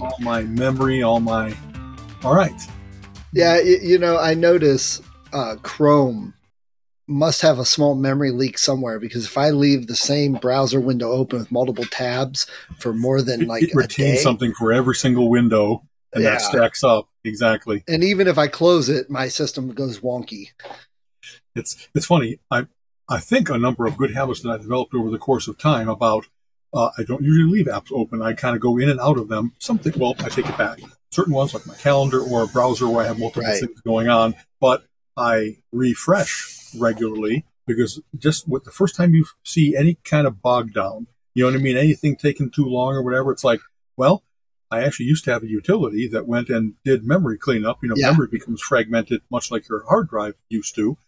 all 0.00 0.16
my 0.20 0.42
memory, 0.42 1.02
all 1.02 1.20
my. 1.20 1.54
All 2.22 2.34
right. 2.34 2.60
Yeah, 3.32 3.60
you 3.60 3.98
know, 3.98 4.16
I 4.18 4.34
notice 4.34 5.02
uh, 5.32 5.56
Chrome 5.62 6.34
must 7.06 7.42
have 7.42 7.58
a 7.58 7.64
small 7.64 7.94
memory 7.94 8.30
leak 8.30 8.56
somewhere 8.56 8.98
because 8.98 9.26
if 9.26 9.36
I 9.36 9.50
leave 9.50 9.86
the 9.86 9.96
same 9.96 10.34
browser 10.34 10.80
window 10.80 11.10
open 11.10 11.38
with 11.40 11.52
multiple 11.52 11.84
tabs 11.84 12.46
for 12.78 12.94
more 12.94 13.20
than 13.20 13.46
like 13.46 13.64
it 13.64 13.74
retains 13.74 14.22
something 14.22 14.54
for 14.54 14.72
every 14.72 14.94
single 14.94 15.28
window, 15.28 15.82
and 16.14 16.22
Yeah. 16.24 16.30
that 16.30 16.40
stacks 16.40 16.82
up 16.82 17.08
exactly. 17.24 17.84
and 17.88 18.02
even 18.02 18.26
if 18.26 18.38
I 18.38 18.46
close 18.46 18.88
it, 18.88 19.10
my 19.10 19.28
system 19.28 19.72
goes 19.74 20.00
wonky. 20.00 20.48
It's 21.54 21.88
it's 21.94 22.06
funny. 22.06 22.38
I 22.50 22.66
I 23.08 23.20
think 23.20 23.50
a 23.50 23.58
number 23.58 23.86
of 23.86 23.98
good 23.98 24.14
habits 24.14 24.40
that 24.40 24.50
I 24.50 24.56
developed 24.56 24.94
over 24.94 25.10
the 25.10 25.18
course 25.18 25.46
of 25.46 25.58
time 25.58 25.88
about. 25.88 26.26
Uh, 26.74 26.90
I 26.98 27.04
don't 27.04 27.22
usually 27.22 27.50
leave 27.50 27.66
apps 27.66 27.92
open. 27.92 28.20
I 28.20 28.32
kind 28.32 28.56
of 28.56 28.60
go 28.60 28.76
in 28.78 28.88
and 28.90 28.98
out 29.00 29.16
of 29.16 29.28
them. 29.28 29.52
Something, 29.60 29.92
well, 29.96 30.14
I 30.18 30.28
take 30.28 30.48
it 30.48 30.58
back. 30.58 30.80
Certain 31.10 31.32
ones, 31.32 31.54
like 31.54 31.66
my 31.66 31.74
calendar 31.76 32.20
or 32.20 32.42
a 32.42 32.46
browser 32.48 32.88
where 32.88 33.04
I 33.04 33.06
have 33.06 33.18
multiple 33.18 33.44
Right. 33.48 33.60
things 33.60 33.80
going 33.82 34.08
on, 34.08 34.34
but 34.60 34.84
I 35.16 35.58
refresh 35.72 36.74
regularly 36.76 37.44
because 37.66 38.00
just 38.18 38.48
with 38.48 38.64
the 38.64 38.72
first 38.72 38.96
time 38.96 39.14
you 39.14 39.24
see 39.44 39.76
any 39.76 39.94
kind 40.04 40.26
of 40.26 40.42
bog 40.42 40.72
down, 40.72 41.06
you 41.34 41.44
know 41.44 41.50
what 41.52 41.58
I 41.60 41.62
mean? 41.62 41.76
Anything 41.76 42.16
taking 42.16 42.50
too 42.50 42.64
long 42.66 42.94
or 42.94 43.02
whatever, 43.02 43.30
it's 43.30 43.44
like, 43.44 43.60
well, 43.96 44.24
I 44.70 44.82
actually 44.82 45.06
used 45.06 45.24
to 45.26 45.32
have 45.32 45.44
a 45.44 45.48
utility 45.48 46.08
that 46.08 46.26
went 46.26 46.48
and 46.48 46.74
did 46.84 47.04
memory 47.04 47.38
cleanup. 47.38 47.78
You 47.82 47.90
know, 47.90 47.94
Yeah. 47.96 48.10
memory 48.10 48.26
becomes 48.30 48.60
fragmented 48.60 49.22
much 49.30 49.50
like 49.52 49.68
your 49.68 49.84
hard 49.86 50.08
drive 50.08 50.34
used 50.48 50.74
to. 50.74 50.98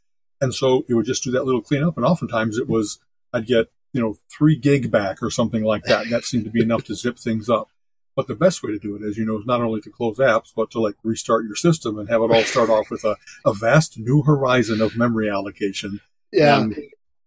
And 0.41 0.55
so 0.55 0.84
it 0.89 0.95
would 0.95 1.06
just 1.06 1.25
do 1.25 1.33
that 1.33 1.45
little 1.47 1.62
cleanup. 1.62 1.97
And 1.97 2.06
oftentimes 2.06 2.58
it 2.58 2.69
was, 2.69 3.01
I'd 3.33 3.47
get, 3.47 3.67
you 3.92 4.01
know, 4.01 4.17
three 4.31 4.56
gig 4.56 4.91
back 4.91 5.23
or 5.23 5.31
something 5.31 5.65
like 5.65 5.84
that. 5.84 6.03
And 6.03 6.12
that 6.12 6.25
seemed 6.25 6.45
to 6.45 6.51
be 6.51 6.62
enough 6.62 6.84
to 6.84 6.95
zip 6.95 7.19
things 7.19 7.48
up. 7.48 7.69
But 8.15 8.29
the 8.29 8.34
best 8.34 8.62
way 8.62 8.70
to 8.73 8.79
do 8.79 8.97
it, 8.97 9.03
as 9.03 9.19
you 9.19 9.27
know, 9.27 9.39
is 9.39 9.45
not 9.45 9.61
only 9.61 9.83
to 9.83 9.91
close 9.91 10.17
apps, 10.19 10.53
but 10.56 10.70
to 10.70 10.81
like 10.81 10.95
restart 11.03 11.45
your 11.45 11.55
system 11.55 11.98
and 11.98 12.09
have 12.09 12.23
it 12.23 12.31
all 12.31 12.42
start 12.42 12.70
off 12.70 12.91
with 12.91 13.05
a, 13.05 13.17
a 13.45 13.53
vast 13.53 13.98
new 13.98 14.23
horizon 14.23 14.81
of 14.81 14.97
memory 14.97 15.29
allocation. 15.29 16.01
Yeah. 16.33 16.61
And 16.61 16.77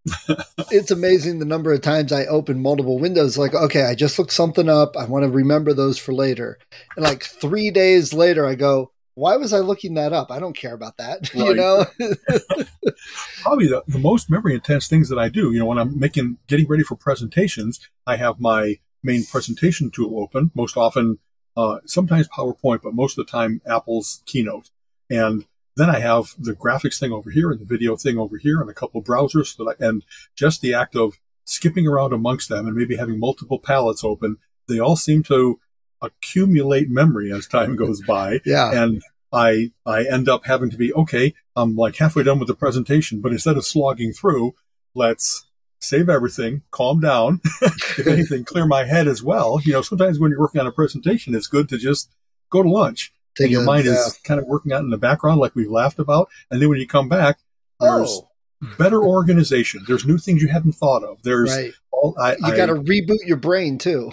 it's 0.72 0.90
amazing 0.90 1.38
the 1.38 1.46
number 1.46 1.72
of 1.72 1.82
times 1.82 2.12
I 2.12 2.26
open 2.26 2.62
multiple 2.62 2.98
windows. 2.98 3.38
Like, 3.38 3.54
okay, 3.54 3.84
I 3.84 3.94
just 3.94 4.18
looked 4.18 4.34
something 4.34 4.68
up. 4.68 4.98
I 4.98 5.06
want 5.06 5.26
to 5.26 5.32
remember 5.32 5.74
those 5.74 6.00
for 6.00 6.14
later. 6.14 6.58
And 6.96 7.06
like 7.06 7.24
three 7.24 7.70
days 7.70 8.14
later, 8.14 8.48
I 8.48 8.56
go, 8.56 8.92
why 9.20 9.36
was 9.36 9.54
I 9.54 9.60
looking 9.60 9.96
that 9.96 10.14
up? 10.14 10.32
I 10.32 10.40
don't 10.40 10.56
care 10.56 10.74
about 10.74 10.98
that. 10.98 11.34
you 11.36 11.54
know? 11.54 11.86
probably 13.42 13.68
the, 13.68 13.84
the 13.88 14.00
most 14.00 14.30
memory 14.30 14.54
intense 14.54 14.88
things 14.88 15.10
that 15.10 15.20
I 15.20 15.30
do, 15.30 15.52
you 15.52 15.60
know, 15.60 15.66
when 15.66 15.78
I'm 15.78 16.00
making, 16.00 16.38
getting 16.48 16.68
ready 16.68 16.84
for 16.84 16.96
presentations, 16.96 17.80
I 18.08 18.16
have 18.16 18.40
my 18.40 18.80
main 19.04 19.26
presentation 19.26 19.92
tool 19.92 20.22
open, 20.22 20.52
most 20.56 20.78
often, 20.78 21.20
uh, 21.58 21.80
sometimes 21.86 22.30
PowerPoint, 22.30 22.82
but 22.82 22.94
most 22.94 23.18
of 23.18 23.26
the 23.26 23.32
time 23.32 23.62
Apple's 23.68 24.24
Keynote. 24.26 24.70
And 25.10 25.46
then 25.76 25.90
I 25.90 26.00
have 26.00 26.34
the 26.38 26.54
graphics 26.54 27.00
thing 27.00 27.12
over 27.12 27.30
here 27.30 27.52
and 27.52 27.60
the 27.60 27.66
video 27.66 27.98
thing 27.98 28.18
over 28.18 28.38
here 28.38 28.62
and 28.62 28.70
a 28.70 28.74
couple 28.74 29.02
of 29.02 29.06
browsers 29.06 29.56
that 29.58 29.76
I, 29.80 29.86
and 29.86 30.06
just 30.36 30.62
the 30.62 30.74
act 30.74 30.96
of 30.96 31.20
skipping 31.44 31.88
around 31.88 32.14
amongst 32.14 32.48
them 32.48 32.68
and 32.68 32.76
maybe 32.76 32.96
having 32.96 33.20
multiple 33.20 33.60
palettes 33.60 34.04
open, 34.04 34.38
they 34.68 34.80
all 34.80 34.96
seem 34.96 35.24
to 35.24 35.60
accumulate 36.02 36.90
memory 36.90 37.32
as 37.32 37.48
time 37.48 37.76
goes 37.76 38.02
by 38.02 38.40
yeah. 38.46 38.72
and 38.72 39.02
I 39.32 39.72
I 39.86 40.06
end 40.06 40.28
up 40.30 40.46
having 40.46 40.70
to 40.72 40.78
be 40.78 40.94
okay. 40.94 41.34
I'm 41.56 41.76
like 41.76 41.98
halfway 41.98 42.24
done 42.24 42.40
with 42.40 42.48
the 42.48 42.56
presentation, 42.56 43.22
but 43.22 43.32
instead 43.32 43.58
of 43.58 43.66
slogging 43.66 44.14
through, 44.14 44.54
let's 44.96 45.46
save 45.80 46.10
everything, 46.10 46.64
calm 46.72 47.00
down. 47.00 47.42
if 47.62 48.08
anything, 48.08 48.44
clear 48.46 48.66
my 48.66 48.86
head 48.86 49.08
as 49.08 49.22
well. 49.24 49.60
You 49.64 49.74
know, 49.74 49.82
sometimes 49.82 50.20
when 50.20 50.32
you're 50.32 50.40
working 50.40 50.62
on 50.62 50.68
a 50.68 50.72
presentation, 50.72 51.36
it's 51.36 51.48
good 51.48 51.70
to 51.70 51.78
just 51.78 52.10
go 52.50 52.64
to 52.64 52.70
lunch. 52.70 53.14
Take 53.38 53.46
and 53.46 53.52
your 53.52 53.64
mind 53.64 53.86
is 53.86 54.20
kind 54.24 54.40
of 54.40 54.48
working 54.48 54.74
out 54.74 54.82
in 54.82 54.90
the 54.90 54.98
background, 54.98 55.40
like 55.40 55.56
we've 55.56 55.70
laughed 55.70 56.00
about. 56.00 56.30
And 56.50 56.62
then 56.62 56.70
when 56.70 56.80
you 56.80 56.88
come 56.88 57.08
back, 57.08 57.38
there's 57.80 58.22
Oh, 58.22 58.30
better 58.78 59.02
organization. 59.04 59.84
There's 59.88 60.06
new 60.06 60.18
things 60.18 60.42
you 60.42 60.50
hadn't 60.50 60.74
thought 60.74 61.04
of. 61.04 61.22
There's 61.24 61.56
right. 61.56 61.72
all 61.92 62.16
I, 62.20 62.34
You 62.34 62.56
got 62.56 62.66
to 62.66 62.76
reboot 62.76 63.20
your 63.26 63.38
brain 63.38 63.78
too. 63.78 64.12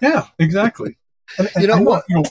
yeah, 0.00 0.26
exactly. 0.38 0.98
And, 1.38 1.50
and 1.54 1.62
You 1.62 1.68
know 1.68 1.82
what? 1.82 2.04
You 2.08 2.16
know, 2.16 2.22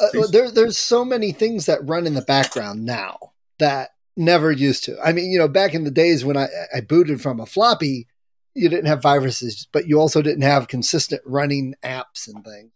Uh, 0.00 0.26
there, 0.30 0.50
there's 0.50 0.78
so 0.78 1.04
many 1.04 1.32
things 1.32 1.66
that 1.66 1.86
run 1.86 2.06
in 2.06 2.14
the 2.14 2.22
background 2.22 2.84
now 2.84 3.18
that 3.58 3.90
never 4.16 4.52
used 4.52 4.84
to. 4.84 4.96
I 5.04 5.12
mean, 5.12 5.30
you 5.30 5.38
know, 5.38 5.48
back 5.48 5.74
in 5.74 5.84
the 5.84 5.90
days 5.90 6.24
when 6.24 6.36
I, 6.36 6.46
I 6.74 6.80
booted 6.80 7.20
from 7.20 7.40
a 7.40 7.46
floppy, 7.46 8.06
you 8.54 8.68
didn't 8.68 8.86
have 8.86 9.02
viruses, 9.02 9.66
but 9.72 9.88
you 9.88 9.98
also 10.00 10.22
didn't 10.22 10.42
have 10.42 10.68
consistent 10.68 11.22
running 11.24 11.74
apps 11.84 12.26
and 12.26 12.44
things. 12.44 12.70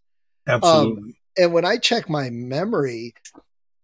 absolutely. 0.47 1.19
And 1.39 1.53
when 1.53 1.65
I 1.65 1.77
check 1.79 2.09
my 2.09 2.29
memory, 2.31 3.15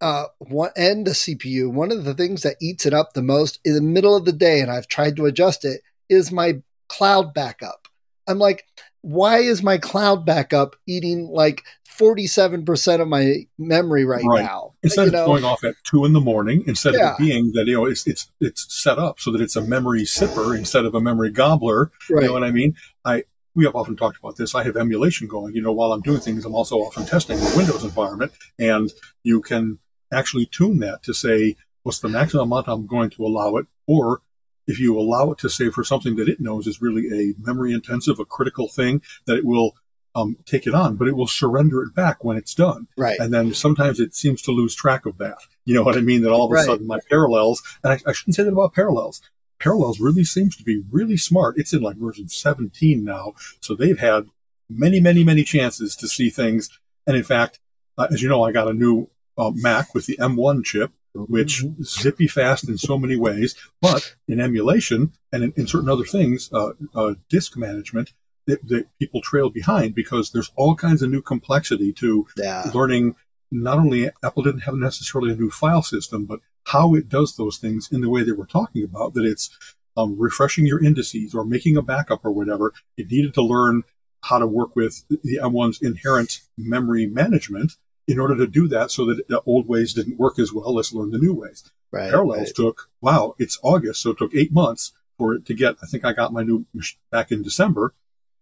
uh, 0.00 0.26
one 0.38 0.70
and 0.76 1.06
the 1.06 1.12
CPU, 1.12 1.72
one 1.72 1.91
of 1.91 2.05
the 2.05 2.15
things 2.15 2.43
that 2.43 2.56
eats 2.60 2.87
it 2.87 2.94
up 2.94 3.12
the 3.12 3.22
most 3.22 3.59
in 3.65 3.75
the 3.75 3.81
middle 3.81 4.15
of 4.15 4.25
the 4.25 4.32
day, 4.32 4.60
and 4.60 4.70
I've 4.70 4.88
tried 4.88 5.16
to 5.16 5.26
adjust 5.26 5.65
it, 5.65 5.81
is 6.09 6.31
my 6.31 6.62
cloud 6.88 7.34
backup. 7.34 7.88
I'm 8.26 8.38
like, 8.38 8.65
why 9.08 9.38
is 9.38 9.62
my 9.62 9.78
cloud 9.78 10.26
backup 10.26 10.76
eating 10.86 11.26
like 11.32 11.64
47% 11.98 13.00
of 13.00 13.08
my 13.08 13.46
memory 13.58 14.04
right, 14.04 14.22
Right. 14.24 14.44
now? 14.44 14.74
instead 14.82 15.02
You 15.02 15.06
of 15.08 15.12
know? 15.14 15.26
going 15.26 15.44
off 15.44 15.64
at 15.64 15.74
two 15.84 16.04
in 16.04 16.12
the 16.12 16.20
morning, 16.20 16.62
instead 16.66 16.94
Yeah. 16.94 17.14
of 17.14 17.20
it 17.20 17.22
being 17.24 17.52
that 17.54 17.66
you 17.66 17.74
know 17.74 17.86
it's 17.86 18.06
it's 18.06 18.30
it's 18.41 18.66
set 18.69 18.98
up 18.98 19.19
so 19.19 19.30
that 19.32 19.41
it's 19.41 19.56
a 19.56 19.62
memory 19.62 20.02
sipper 20.02 20.56
instead 20.56 20.84
of 20.84 20.94
a 20.94 21.00
memory 21.00 21.30
gobbler. 21.30 21.91
right. 22.10 22.22
You 22.22 22.28
know 22.28 22.34
what 22.34 22.44
I 22.44 22.50
mean? 22.50 22.74
I 23.04 23.24
we 23.54 23.64
have 23.64 23.74
often 23.74 23.96
talked 23.96 24.19
about 24.19 24.36
this. 24.36 24.54
I 24.54 24.62
have 24.64 24.76
emulation 24.76 25.26
going. 25.26 25.54
You 25.54 25.62
know, 25.62 25.72
while 25.72 25.92
I'm 25.92 26.02
doing 26.02 26.20
things, 26.20 26.44
I'm 26.44 26.54
also 26.54 26.76
often 26.76 27.06
testing 27.06 27.38
the 27.38 27.54
Windows 27.56 27.82
environment, 27.84 28.32
and 28.58 28.92
you 29.25 29.40
can 29.40 29.78
actually 30.12 30.46
tune 30.46 30.78
that 30.80 31.02
to 31.04 31.14
say 31.14 31.56
what's 31.82 31.98
the 32.00 32.08
maximum 32.08 32.52
amount 32.52 32.69
I'm 32.69 32.86
going 32.86 33.10
to 33.10 33.25
allow 33.25 33.56
it, 33.56 33.66
or 33.86 34.20
if 34.68 34.78
you 34.78 34.96
allow 34.96 35.32
it 35.32 35.38
to 35.38 35.48
say 35.50 35.70
for 35.70 35.82
something 35.82 36.14
that 36.16 36.28
it 36.28 36.40
knows 36.40 36.66
is 36.68 36.80
really 36.80 37.08
a 37.12 37.34
memory 37.44 37.72
intensive, 37.72 38.20
a 38.20 38.24
critical 38.24 38.68
thing, 38.68 39.02
that 39.26 39.36
it 39.36 39.44
will 39.44 39.74
um, 40.14 40.36
take 40.46 40.66
it 40.66 40.74
on, 40.74 40.96
but 40.96 41.08
it 41.08 41.16
will 41.16 41.26
surrender 41.26 41.82
it 41.82 41.94
back 41.94 42.22
when 42.22 42.36
it's 42.36 42.54
done. 42.54 42.86
right. 42.96 43.18
And 43.18 43.32
then 43.32 43.54
sometimes 43.54 43.98
it 43.98 44.14
seems 44.14 44.42
to 44.42 44.52
lose 44.52 44.74
track 44.74 45.06
of 45.06 45.18
that. 45.18 45.38
You 45.64 45.74
know 45.74 45.82
what 45.82 45.96
I 45.96 46.00
mean? 46.00 46.22
That 46.22 46.30
all 46.32 46.44
of 46.46 46.50
a 46.50 46.54
Right. 46.54 46.66
sudden 46.66 46.86
my 46.86 46.98
parallels, 47.08 47.62
and 47.82 47.92
I, 47.92 47.98
I 48.08 48.12
shouldn't 48.12 48.36
say 48.36 48.42
that 48.44 48.52
about 48.52 48.74
parallels. 48.74 49.20
Parallels 49.58 50.00
really 50.00 50.24
seems 50.24 50.56
to 50.56 50.62
be 50.64 50.82
really 50.90 51.16
smart. 51.16 51.56
It's 51.58 51.72
in 51.72 51.82
like 51.82 51.96
version 51.96 52.28
17 52.28 53.04
now. 53.04 53.34
So 53.60 53.74
they've 53.74 53.98
had 53.98 54.26
many, 54.70 55.00
many, 55.00 55.24
many 55.24 55.44
chances 55.44 55.96
to 55.96 56.06
see 56.08 56.30
things. 56.30 56.68
And 57.06 57.16
in 57.16 57.24
fact, 57.24 57.58
uh, 57.96 58.06
as 58.10 58.22
you 58.22 58.28
know, 58.28 58.42
I 58.44 58.52
got 58.52 58.68
a 58.68 58.72
new 58.72 59.08
uh, 59.36 59.50
Mac 59.54 59.94
with 59.94 60.06
the 60.06 60.16
M1 60.18 60.64
chip, 60.64 60.92
which 61.26 61.62
Mm-hmm. 61.62 61.82
zippy 61.82 62.28
fast 62.28 62.68
in 62.68 62.78
so 62.78 62.98
many 62.98 63.16
ways, 63.16 63.54
but 63.80 64.14
in 64.26 64.40
emulation 64.40 65.12
and 65.32 65.42
in, 65.42 65.52
in 65.56 65.66
certain 65.66 65.88
other 65.88 66.04
things, 66.04 66.50
uh, 66.52 66.72
uh, 66.94 67.14
disk 67.28 67.56
management, 67.56 68.12
that, 68.46 68.66
that 68.69 68.87
people 68.98 69.20
trail 69.20 69.50
behind 69.50 69.94
because 69.94 70.31
there's 70.31 70.50
all 70.56 70.75
kinds 70.75 71.02
of 71.02 71.10
new 71.10 71.22
complexity 71.22 71.93
to 71.93 72.26
yeah. 72.37 72.70
learning 72.75 73.14
not 73.50 73.78
only 73.78 74.10
Apple 74.22 74.43
didn't 74.43 74.60
have 74.60 74.75
necessarily 74.75 75.32
a 75.32 75.37
new 75.37 75.50
file 75.50 75.82
system, 75.82 76.25
but 76.25 76.40
how 76.64 76.94
it 76.94 77.08
does 77.08 77.37
those 77.37 77.58
things 77.58 77.88
in 77.90 78.00
the 78.00 78.08
way 78.08 78.22
that 78.22 78.38
we're 78.38 78.46
talking 78.46 78.84
about, 78.84 79.14
that 79.14 79.25
it's 79.25 79.50
um, 79.96 80.19
refreshing 80.19 80.66
your 80.66 80.82
indices 80.82 81.34
or 81.34 81.44
making 81.44 81.76
a 81.76 81.82
backup 81.82 82.25
or 82.25 82.31
whatever. 82.31 82.72
It 82.96 83.10
needed 83.10 83.34
to 83.34 83.43
learn 83.43 83.84
how 84.22 84.38
to 84.38 84.46
work 84.46 84.76
with 84.76 85.04
the 85.08 85.38
M1's 85.43 85.81
inherent 85.81 86.40
memory 86.56 87.06
management 87.06 87.72
in 88.08 88.19
order 88.19 88.34
to 88.34 88.46
do 88.46 88.66
that 88.66 88.90
so 88.90 89.05
that 89.05 89.28
the 89.28 89.43
old 89.43 89.69
ways 89.69 89.93
didn't 89.93 90.19
work 90.19 90.38
as 90.38 90.52
well. 90.52 90.75
Let's 90.75 90.94
learn 90.94 91.10
the 91.10 91.19
new 91.19 91.34
ways. 91.34 91.70
Right. 91.93 92.10
Parallels 92.10 92.49
right. 92.49 92.55
took, 92.56 92.90
wow, 93.02 93.34
it's 93.38 93.58
August, 93.62 94.02
so 94.02 94.10
it 94.10 94.19
took 94.19 94.34
eight 94.34 94.50
months 94.50 94.93
for 95.19 95.34
it 95.34 95.44
to 95.46 95.55
get, 95.55 95.76
I 95.82 95.87
think 95.87 96.05
I 96.05 96.14
got 96.14 96.32
my 96.32 96.43
new 96.43 96.64
back 97.10 97.31
in 97.31 97.43
December. 97.43 97.94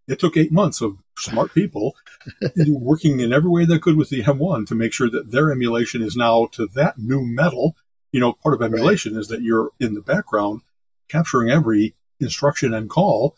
It 0.06 0.20
took 0.20 0.36
eight 0.36 0.52
months 0.52 0.80
of 0.80 0.98
smart 1.18 1.52
people 1.52 1.96
working 2.68 3.18
in 3.18 3.32
every 3.32 3.50
way 3.50 3.64
they 3.64 3.80
could 3.80 3.96
with 3.96 4.08
the 4.08 4.22
M1 4.22 4.68
to 4.68 4.74
make 4.76 4.92
sure 4.92 5.10
that 5.10 5.32
their 5.32 5.50
emulation 5.50 6.00
is 6.00 6.16
now 6.16 6.46
to 6.52 6.66
that 6.74 6.98
new 6.98 7.24
metal. 7.24 7.74
You 8.12 8.20
know, 8.20 8.34
part 8.34 8.54
of 8.54 8.62
emulation 8.62 9.18
is 9.18 9.26
that 9.28 9.42
you're 9.42 9.70
in 9.80 9.94
the 9.94 10.00
background 10.00 10.60
capturing 11.08 11.50
every 11.50 11.96
instruction 12.20 12.72
and 12.72 12.88
call 12.88 13.36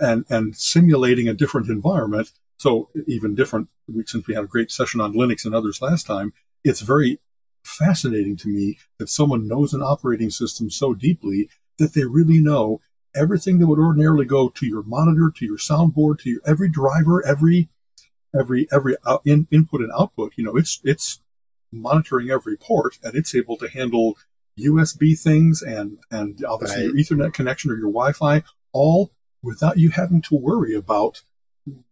and, 0.00 0.24
and 0.30 0.56
simulating 0.56 1.28
a 1.28 1.34
different 1.34 1.68
environment. 1.68 2.32
So 2.60 2.90
even 3.06 3.34
different, 3.34 3.70
since 4.04 4.26
we 4.26 4.34
had 4.34 4.44
a 4.44 4.46
great 4.46 4.70
session 4.70 5.00
on 5.00 5.14
Linux 5.14 5.46
and 5.46 5.54
others 5.54 5.80
last 5.80 6.06
time, 6.06 6.34
it's 6.62 6.82
very 6.82 7.18
fascinating 7.64 8.36
to 8.36 8.48
me 8.48 8.76
that 8.98 9.08
someone 9.08 9.48
knows 9.48 9.72
an 9.72 9.80
operating 9.80 10.28
system 10.28 10.68
so 10.68 10.92
deeply 10.92 11.48
that 11.78 11.94
they 11.94 12.04
really 12.04 12.38
know 12.38 12.82
everything 13.16 13.60
that 13.60 13.66
would 13.66 13.78
ordinarily 13.78 14.26
go 14.26 14.50
to 14.50 14.66
your 14.66 14.82
monitor, 14.82 15.32
to 15.34 15.46
your 15.46 15.56
soundboard, 15.56 16.18
to 16.18 16.28
your 16.28 16.42
every 16.46 16.68
driver, 16.68 17.26
every 17.26 17.70
every 18.38 18.68
every 18.70 18.94
out, 19.06 19.22
in, 19.24 19.48
input 19.50 19.80
and 19.80 19.90
output. 19.98 20.34
You 20.36 20.44
know, 20.44 20.56
it's 20.58 20.80
it's 20.84 21.22
monitoring 21.72 22.28
every 22.28 22.58
port, 22.58 22.98
and 23.02 23.14
it's 23.14 23.34
able 23.34 23.56
to 23.56 23.70
handle 23.70 24.18
USB 24.58 25.18
things 25.18 25.62
and 25.62 25.96
and 26.10 26.44
obviously 26.44 26.88
right. 26.88 26.94
your 26.94 27.18
Ethernet 27.18 27.32
connection 27.32 27.70
or 27.70 27.76
your 27.76 27.90
Wi-Fi, 27.90 28.42
all 28.74 29.12
without 29.42 29.78
you 29.78 29.88
having 29.88 30.20
to 30.20 30.34
worry 30.34 30.74
about 30.74 31.22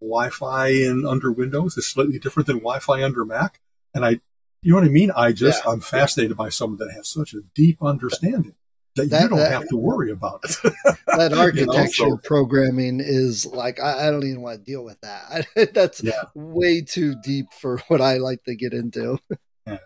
Wi-Fi 0.00 0.68
in 0.68 1.06
under 1.06 1.30
Windows 1.32 1.76
is 1.76 1.86
slightly 1.86 2.18
different 2.18 2.46
than 2.46 2.58
Wi-Fi 2.58 3.02
under 3.02 3.24
Mac. 3.24 3.60
And 3.94 4.04
I, 4.04 4.20
you 4.62 4.72
know 4.72 4.76
what 4.76 4.84
I 4.84 4.90
mean? 4.90 5.10
I 5.16 5.32
just 5.32 5.64
yeah. 5.64 5.72
I'm 5.72 5.80
fascinated 5.80 6.36
by 6.36 6.48
someone 6.48 6.78
that 6.78 6.92
has 6.94 7.08
such 7.08 7.34
a 7.34 7.40
deep 7.54 7.82
understanding 7.82 8.54
that, 8.98 9.10
that 9.10 9.22
you 9.22 9.28
don't 9.28 9.38
that, 9.38 9.52
have 9.52 9.68
to 9.68 9.76
worry 9.76 10.10
about 10.10 10.40
it. 10.44 10.56
that 11.06 11.32
architecture 11.32 12.02
you 12.04 12.10
know, 12.10 12.16
so, 12.16 12.20
programming 12.22 13.00
is 13.00 13.46
like 13.46 13.80
I, 13.80 14.08
I, 14.08 14.10
don't 14.10 14.24
even 14.24 14.42
want 14.42 14.58
to 14.58 14.64
deal 14.64 14.84
with 14.84 15.00
that. 15.00 15.46
That's 15.74 16.02
yeah. 16.02 16.24
way 16.34 16.82
too 16.82 17.14
deep 17.22 17.52
for 17.52 17.78
what 17.88 18.00
I 18.00 18.18
like 18.18 18.44
to 18.44 18.56
get 18.56 18.72
into. 18.72 19.18
Yeah. 19.66 19.78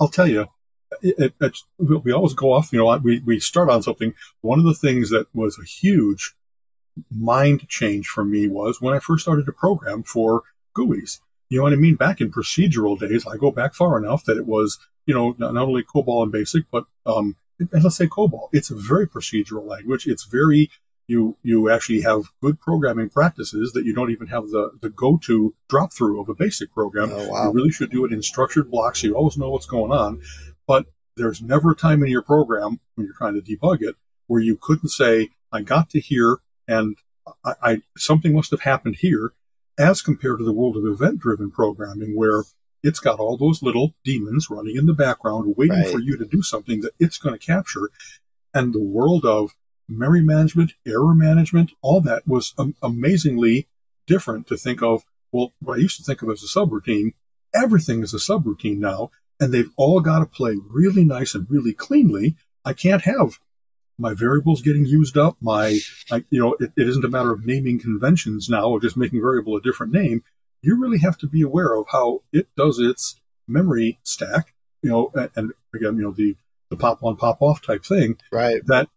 I'll 0.00 0.08
tell 0.08 0.26
you, 0.28 0.46
it, 1.02 1.34
it, 1.40 1.56
we 1.78 2.12
always 2.12 2.34
go 2.34 2.52
off. 2.52 2.72
You 2.72 2.80
know, 2.80 2.96
we 2.98 3.20
we 3.20 3.40
start 3.40 3.70
on 3.70 3.82
something. 3.82 4.14
One 4.40 4.58
of 4.58 4.64
the 4.64 4.74
things 4.74 5.10
that 5.10 5.26
was 5.34 5.58
a 5.58 5.64
huge 5.64 6.34
mind 7.10 7.68
change 7.68 8.06
for 8.06 8.24
me 8.24 8.48
was 8.48 8.80
when 8.80 8.94
I 8.94 8.98
first 8.98 9.22
started 9.22 9.46
to 9.46 9.52
program 9.52 10.02
for 10.02 10.42
GUIs. 10.76 11.20
You 11.48 11.58
know 11.58 11.64
what 11.64 11.72
I 11.72 11.76
mean? 11.76 11.96
Back 11.96 12.20
in 12.20 12.30
procedural 12.30 12.98
days, 12.98 13.26
I 13.26 13.36
go 13.36 13.50
back 13.50 13.74
far 13.74 13.98
enough 13.98 14.24
that 14.24 14.36
it 14.36 14.46
was, 14.46 14.78
you 15.06 15.14
know, 15.14 15.34
not, 15.38 15.54
not 15.54 15.66
only 15.66 15.82
COBOL 15.82 16.22
and 16.22 16.32
BASIC, 16.32 16.64
but 16.70 16.84
um, 17.06 17.36
and 17.58 17.82
let's 17.82 17.96
say 17.96 18.06
COBOL. 18.06 18.48
It's 18.52 18.70
a 18.70 18.76
very 18.76 19.06
procedural 19.06 19.66
language. 19.66 20.06
It's 20.06 20.24
very 20.24 20.70
you 21.08 21.36
you 21.42 21.68
actually 21.68 22.02
have 22.02 22.30
good 22.40 22.60
programming 22.60 23.08
practices 23.08 23.72
that 23.72 23.84
you 23.84 23.92
don't 23.92 24.12
even 24.12 24.28
have 24.28 24.50
the 24.50 24.70
the 24.80 24.88
go 24.88 25.18
to 25.24 25.54
drop 25.68 25.92
through 25.92 26.20
of 26.20 26.28
a 26.28 26.34
basic 26.34 26.72
program. 26.72 27.10
Oh, 27.12 27.28
wow. 27.28 27.44
You 27.46 27.52
really 27.52 27.72
should 27.72 27.90
do 27.90 28.04
it 28.04 28.12
in 28.12 28.22
structured 28.22 28.70
blocks. 28.70 29.00
So 29.00 29.08
you 29.08 29.16
always 29.16 29.36
know 29.36 29.50
what's 29.50 29.66
going 29.66 29.90
on. 29.90 30.20
But 30.68 30.86
there's 31.16 31.42
never 31.42 31.72
a 31.72 31.76
time 31.76 32.04
in 32.04 32.10
your 32.10 32.22
program 32.22 32.78
when 32.94 33.06
you're 33.06 33.16
trying 33.16 33.34
to 33.34 33.42
debug 33.42 33.82
it 33.82 33.96
where 34.28 34.40
you 34.40 34.56
couldn't 34.56 34.90
say, 34.90 35.30
I 35.52 35.62
got 35.62 35.90
to 35.90 36.00
here 36.00 36.38
and 36.70 36.96
I, 37.44 37.54
I 37.62 37.82
something 37.96 38.32
must 38.32 38.50
have 38.52 38.60
happened 38.60 38.96
here 38.96 39.32
as 39.78 40.02
compared 40.02 40.38
to 40.38 40.44
the 40.44 40.52
world 40.52 40.76
of 40.76 40.86
event 40.86 41.20
driven 41.20 41.50
programming 41.50 42.16
where 42.16 42.44
it's 42.82 43.00
got 43.00 43.18
all 43.18 43.36
those 43.36 43.62
little 43.62 43.94
demons 44.04 44.48
running 44.50 44.76
in 44.76 44.86
the 44.86 44.94
background 44.94 45.54
waiting 45.56 45.80
right. 45.80 45.90
for 45.90 46.00
you 46.00 46.16
to 46.16 46.24
do 46.24 46.42
something 46.42 46.80
that 46.80 46.92
it's 46.98 47.18
going 47.18 47.38
to 47.38 47.46
capture. 47.46 47.90
And 48.54 48.72
the 48.72 48.82
world 48.82 49.24
of 49.24 49.54
memory 49.88 50.22
management, 50.22 50.72
error 50.86 51.14
management, 51.14 51.72
all 51.82 52.00
that 52.02 52.26
was 52.26 52.54
um, 52.56 52.74
amazingly 52.82 53.68
different 54.06 54.46
to 54.46 54.56
think 54.56 54.82
of. 54.82 55.04
Well, 55.32 55.52
what 55.60 55.78
I 55.78 55.82
used 55.82 55.98
to 55.98 56.04
think 56.04 56.22
of 56.22 56.30
as 56.30 56.42
a 56.42 56.46
subroutine, 56.46 57.12
everything 57.54 58.02
is 58.02 58.14
a 58.14 58.18
subroutine 58.18 58.78
now, 58.78 59.10
and 59.38 59.52
they've 59.52 59.70
all 59.76 60.00
got 60.00 60.20
to 60.20 60.26
play 60.26 60.56
really 60.68 61.04
nice 61.04 61.34
and 61.34 61.50
really 61.50 61.72
cleanly. 61.72 62.36
I 62.64 62.72
can't 62.72 63.02
have 63.02 63.38
my 64.00 64.14
variables 64.14 64.62
getting 64.62 64.86
used 64.86 65.16
up. 65.16 65.36
My, 65.40 65.78
I, 66.10 66.24
you 66.30 66.40
know, 66.40 66.56
it, 66.58 66.72
it 66.76 66.88
isn't 66.88 67.04
a 67.04 67.08
matter 67.08 67.32
of 67.32 67.46
naming 67.46 67.78
conventions 67.78 68.48
now 68.48 68.68
or 68.68 68.80
just 68.80 68.96
making 68.96 69.20
variable 69.20 69.56
a 69.56 69.60
different 69.60 69.92
name. 69.92 70.22
You 70.62 70.80
really 70.80 70.98
have 70.98 71.18
to 71.18 71.26
be 71.26 71.42
aware 71.42 71.74
of 71.74 71.86
how 71.92 72.22
it 72.32 72.48
does 72.56 72.78
its 72.78 73.20
memory 73.46 73.98
stack, 74.02 74.54
you 74.82 74.90
know, 74.90 75.10
and, 75.14 75.30
and 75.36 75.52
again, 75.74 75.96
you 75.96 76.02
know, 76.02 76.12
the, 76.12 76.36
the 76.70 76.76
pop 76.76 77.02
on, 77.02 77.16
pop 77.16 77.38
off 77.40 77.62
type 77.62 77.84
thing. 77.84 78.16
Right. 78.32 78.64
That, 78.66 78.88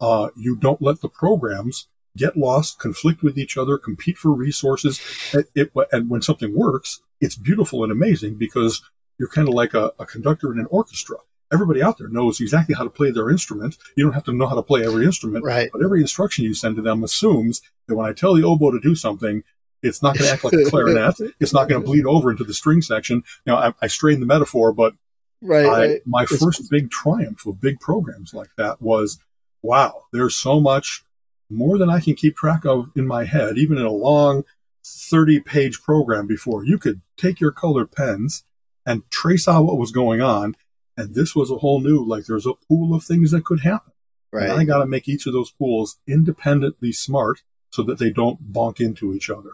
uh, 0.00 0.28
you 0.36 0.56
don't 0.56 0.80
let 0.80 1.00
the 1.00 1.08
programs 1.08 1.88
get 2.16 2.36
lost, 2.36 2.78
conflict 2.78 3.22
with 3.22 3.38
each 3.38 3.56
other, 3.56 3.78
compete 3.78 4.18
for 4.18 4.32
resources. 4.32 5.00
It, 5.32 5.50
it, 5.54 5.72
and 5.92 6.10
when 6.10 6.22
something 6.22 6.56
works, 6.56 7.00
it's 7.20 7.36
beautiful 7.36 7.82
and 7.82 7.92
amazing 7.92 8.36
because 8.36 8.82
you're 9.18 9.28
kind 9.28 9.48
of 9.48 9.54
like 9.54 9.74
a, 9.74 9.92
a 9.98 10.06
conductor 10.06 10.52
in 10.52 10.58
an 10.58 10.66
orchestra 10.70 11.18
everybody 11.52 11.82
out 11.82 11.98
there 11.98 12.08
knows 12.08 12.40
exactly 12.40 12.74
how 12.74 12.84
to 12.84 12.90
play 12.90 13.10
their 13.10 13.30
instrument. 13.30 13.76
You 13.96 14.04
don't 14.04 14.12
have 14.12 14.24
to 14.24 14.32
know 14.32 14.46
how 14.46 14.54
to 14.54 14.62
play 14.62 14.84
every 14.84 15.04
instrument, 15.04 15.44
right. 15.44 15.70
but 15.72 15.82
every 15.82 16.00
instruction 16.00 16.44
you 16.44 16.54
send 16.54 16.76
to 16.76 16.82
them 16.82 17.02
assumes 17.02 17.60
that 17.86 17.96
when 17.96 18.08
I 18.08 18.12
tell 18.12 18.34
the 18.34 18.44
oboe 18.44 18.70
to 18.70 18.80
do 18.80 18.94
something, 18.94 19.42
it's 19.82 20.02
not 20.02 20.16
going 20.16 20.28
to 20.28 20.32
act 20.32 20.44
like 20.44 20.52
a 20.52 20.64
clarinet. 20.70 21.16
It's 21.40 21.52
not 21.52 21.68
going 21.68 21.80
to 21.80 21.86
bleed 21.86 22.06
over 22.06 22.30
into 22.30 22.44
the 22.44 22.54
string 22.54 22.82
section. 22.82 23.24
Know, 23.46 23.56
I, 23.56 23.74
I 23.82 23.86
strain 23.86 24.20
the 24.20 24.26
metaphor, 24.26 24.72
but 24.72 24.94
right, 25.40 25.66
I, 25.66 25.68
right. 25.68 26.00
my 26.06 26.22
it's, 26.22 26.42
first 26.42 26.70
big 26.70 26.90
triumph 26.90 27.46
of 27.46 27.60
big 27.60 27.80
programs 27.80 28.34
like 28.34 28.50
that 28.56 28.80
was, 28.80 29.18
wow, 29.62 30.04
there's 30.12 30.36
so 30.36 30.60
much 30.60 31.04
more 31.48 31.78
than 31.78 31.90
I 31.90 32.00
can 32.00 32.14
keep 32.14 32.36
track 32.36 32.64
of 32.64 32.90
in 32.94 33.06
my 33.06 33.24
head, 33.24 33.58
even 33.58 33.76
in 33.76 33.84
a 33.84 33.90
long 33.90 34.44
30 34.84 35.40
page 35.40 35.82
program 35.82 36.26
before 36.26 36.64
you 36.64 36.78
could 36.78 37.00
take 37.16 37.40
your 37.40 37.52
colored 37.52 37.92
pens 37.92 38.44
and 38.86 39.08
trace 39.10 39.46
out 39.46 39.64
what 39.64 39.78
was 39.78 39.90
going 39.90 40.20
on 40.20 40.56
and 41.00 41.14
this 41.14 41.34
was 41.34 41.50
a 41.50 41.56
whole 41.56 41.80
new, 41.80 42.04
like 42.04 42.26
there's 42.26 42.46
a 42.46 42.52
pool 42.68 42.94
of 42.94 43.02
things 43.02 43.30
that 43.30 43.44
could 43.44 43.60
happen. 43.60 43.92
Right. 44.30 44.50
And 44.50 44.60
I 44.60 44.64
got 44.64 44.78
to 44.78 44.86
make 44.86 45.08
each 45.08 45.26
of 45.26 45.32
those 45.32 45.50
pools 45.50 45.98
independently 46.06 46.92
smart 46.92 47.42
so 47.70 47.82
that 47.84 47.98
they 47.98 48.10
don't 48.10 48.52
bonk 48.52 48.80
into 48.80 49.14
each 49.14 49.30
other. 49.30 49.52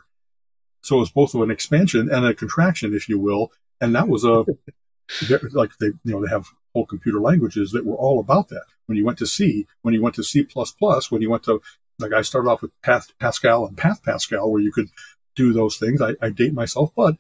So 0.83 1.01
it's 1.01 1.11
both 1.11 1.35
an 1.35 1.51
expansion 1.51 2.11
and 2.11 2.27
a 2.27 2.35
contraction, 2.35 2.95
if 2.95 3.09
you 3.09 3.19
will. 3.19 3.53
And 3.81 3.95
that 3.95 4.09
was 4.09 4.25
a, 4.25 4.45
like 5.53 5.71
they, 5.79 5.87
you 5.87 6.13
know, 6.13 6.21
they 6.21 6.31
have 6.31 6.49
whole 6.75 6.85
computer 6.85 7.21
languages 7.21 7.71
that 7.71 7.87
were 7.87 7.97
all 7.97 8.19
about 8.19 8.49
that. 8.49 8.65
When 8.87 8.99
you 8.99 9.05
went 9.05 9.19
to 9.19 9.27
C, 9.27 9.67
when 9.83 9.95
you 9.95 10.03
went 10.03 10.17
to 10.17 10.25
C++, 10.25 10.47
when 11.11 11.23
you 11.23 11.31
went 11.31 11.45
to, 11.45 11.63
like 11.99 12.13
I 12.13 12.23
started 12.23 12.51
off 12.51 12.63
with 12.63 12.81
Path 12.83 13.13
Pascal 13.21 13.67
and 13.67 13.77
Path 13.77 14.03
Pascal, 14.03 14.51
where 14.51 14.61
you 14.61 14.73
could 14.73 14.89
do 15.35 15.53
those 15.53 15.77
things. 15.77 16.03
I, 16.03 16.15
I 16.21 16.31
date 16.31 16.55
myself, 16.55 16.91
but 16.97 17.17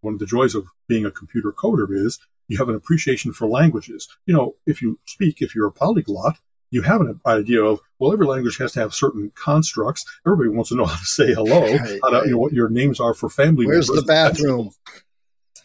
one 0.00 0.14
of 0.14 0.20
the 0.20 0.26
joys 0.26 0.54
of 0.54 0.68
being 0.88 1.04
a 1.04 1.10
computer 1.10 1.52
coder 1.52 1.86
is 1.90 2.18
you 2.48 2.58
have 2.58 2.68
an 2.68 2.74
appreciation 2.74 3.32
for 3.32 3.48
languages. 3.48 4.08
You 4.26 4.34
know, 4.34 4.56
if 4.66 4.82
you 4.82 4.98
speak, 5.04 5.42
if 5.42 5.54
you're 5.54 5.66
a 5.66 5.72
polyglot, 5.72 6.38
you 6.70 6.82
have 6.82 7.00
an 7.00 7.20
idea 7.26 7.64
of, 7.64 7.80
well, 7.98 8.12
every 8.12 8.26
language 8.26 8.58
has 8.58 8.72
to 8.72 8.80
have 8.80 8.94
certain 8.94 9.32
constructs. 9.34 10.04
Everybody 10.26 10.50
wants 10.50 10.70
to 10.70 10.76
know 10.76 10.86
how 10.86 10.96
to 10.96 11.04
say 11.04 11.32
hello, 11.32 11.60
right, 11.76 12.00
how 12.02 12.10
to, 12.10 12.16
right. 12.16 12.26
you 12.26 12.32
know, 12.32 12.38
what 12.38 12.52
your 12.52 12.68
names 12.68 13.00
are 13.00 13.14
for 13.14 13.28
family 13.28 13.66
Where's 13.66 13.88
members. 13.88 13.90
Where's 13.90 14.00
the 14.00 14.42
bathroom? 14.42 14.70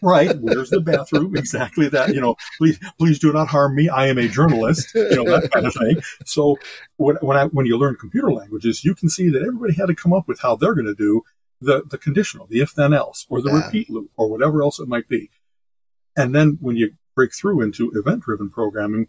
Right. 0.03 0.35
Where's 0.39 0.71
the 0.71 0.81
bathroom? 0.81 1.35
exactly 1.37 1.87
that. 1.89 2.15
You 2.15 2.21
know, 2.21 2.35
please, 2.57 2.79
please 2.97 3.19
do 3.19 3.31
not 3.31 3.49
harm 3.49 3.75
me. 3.75 3.87
I 3.87 4.07
am 4.07 4.17
a 4.17 4.27
journalist. 4.27 4.95
You 4.95 5.23
know, 5.23 5.25
that 5.25 5.51
kind 5.51 5.67
of 5.67 5.75
thing. 5.75 6.01
So 6.25 6.57
when, 6.97 7.17
when 7.17 7.37
I, 7.37 7.45
when 7.45 7.67
you 7.67 7.77
learn 7.77 7.97
computer 7.97 8.31
languages, 8.31 8.83
you 8.83 8.95
can 8.95 9.09
see 9.09 9.29
that 9.29 9.43
everybody 9.43 9.75
had 9.75 9.89
to 9.89 9.95
come 9.95 10.11
up 10.11 10.27
with 10.27 10.39
how 10.39 10.55
they're 10.55 10.73
going 10.73 10.87
to 10.87 10.95
do 10.95 11.21
the, 11.61 11.83
the 11.87 11.99
conditional, 11.99 12.47
the 12.47 12.61
if 12.61 12.73
then 12.73 12.93
else, 12.93 13.27
or 13.29 13.41
the 13.41 13.51
yeah. 13.51 13.65
repeat 13.65 13.89
loop, 13.91 14.09
or 14.17 14.27
whatever 14.27 14.63
else 14.63 14.79
it 14.79 14.87
might 14.87 15.07
be. 15.07 15.29
And 16.15 16.35
then 16.35 16.57
when 16.59 16.75
you 16.75 16.93
break 17.15 17.33
through 17.33 17.61
into 17.61 17.91
event 17.95 18.23
driven 18.23 18.49
programming, 18.49 19.07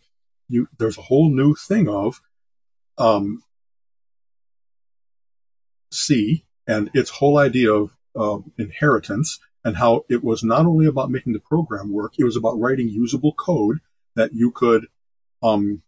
you, 0.48 0.68
there's 0.78 0.98
a 0.98 1.02
whole 1.02 1.30
new 1.30 1.54
thing 1.54 1.88
of, 1.88 2.20
um, 2.98 3.42
C 5.90 6.44
and 6.66 6.90
its 6.94 7.10
whole 7.10 7.38
idea 7.38 7.72
of, 7.72 7.96
inheritance 8.58 9.40
and 9.64 9.78
how 9.78 10.04
it 10.10 10.22
was 10.22 10.44
not 10.44 10.66
only 10.66 10.84
about 10.86 11.10
making 11.10 11.32
the 11.32 11.40
program 11.40 11.90
work, 11.90 12.12
it 12.18 12.24
was 12.24 12.36
about 12.36 12.58
writing 12.60 12.88
usable 12.88 13.32
code 13.32 13.78
that 14.14 14.34
you 14.34 14.50
could, 14.50 14.86
um, 15.42 15.82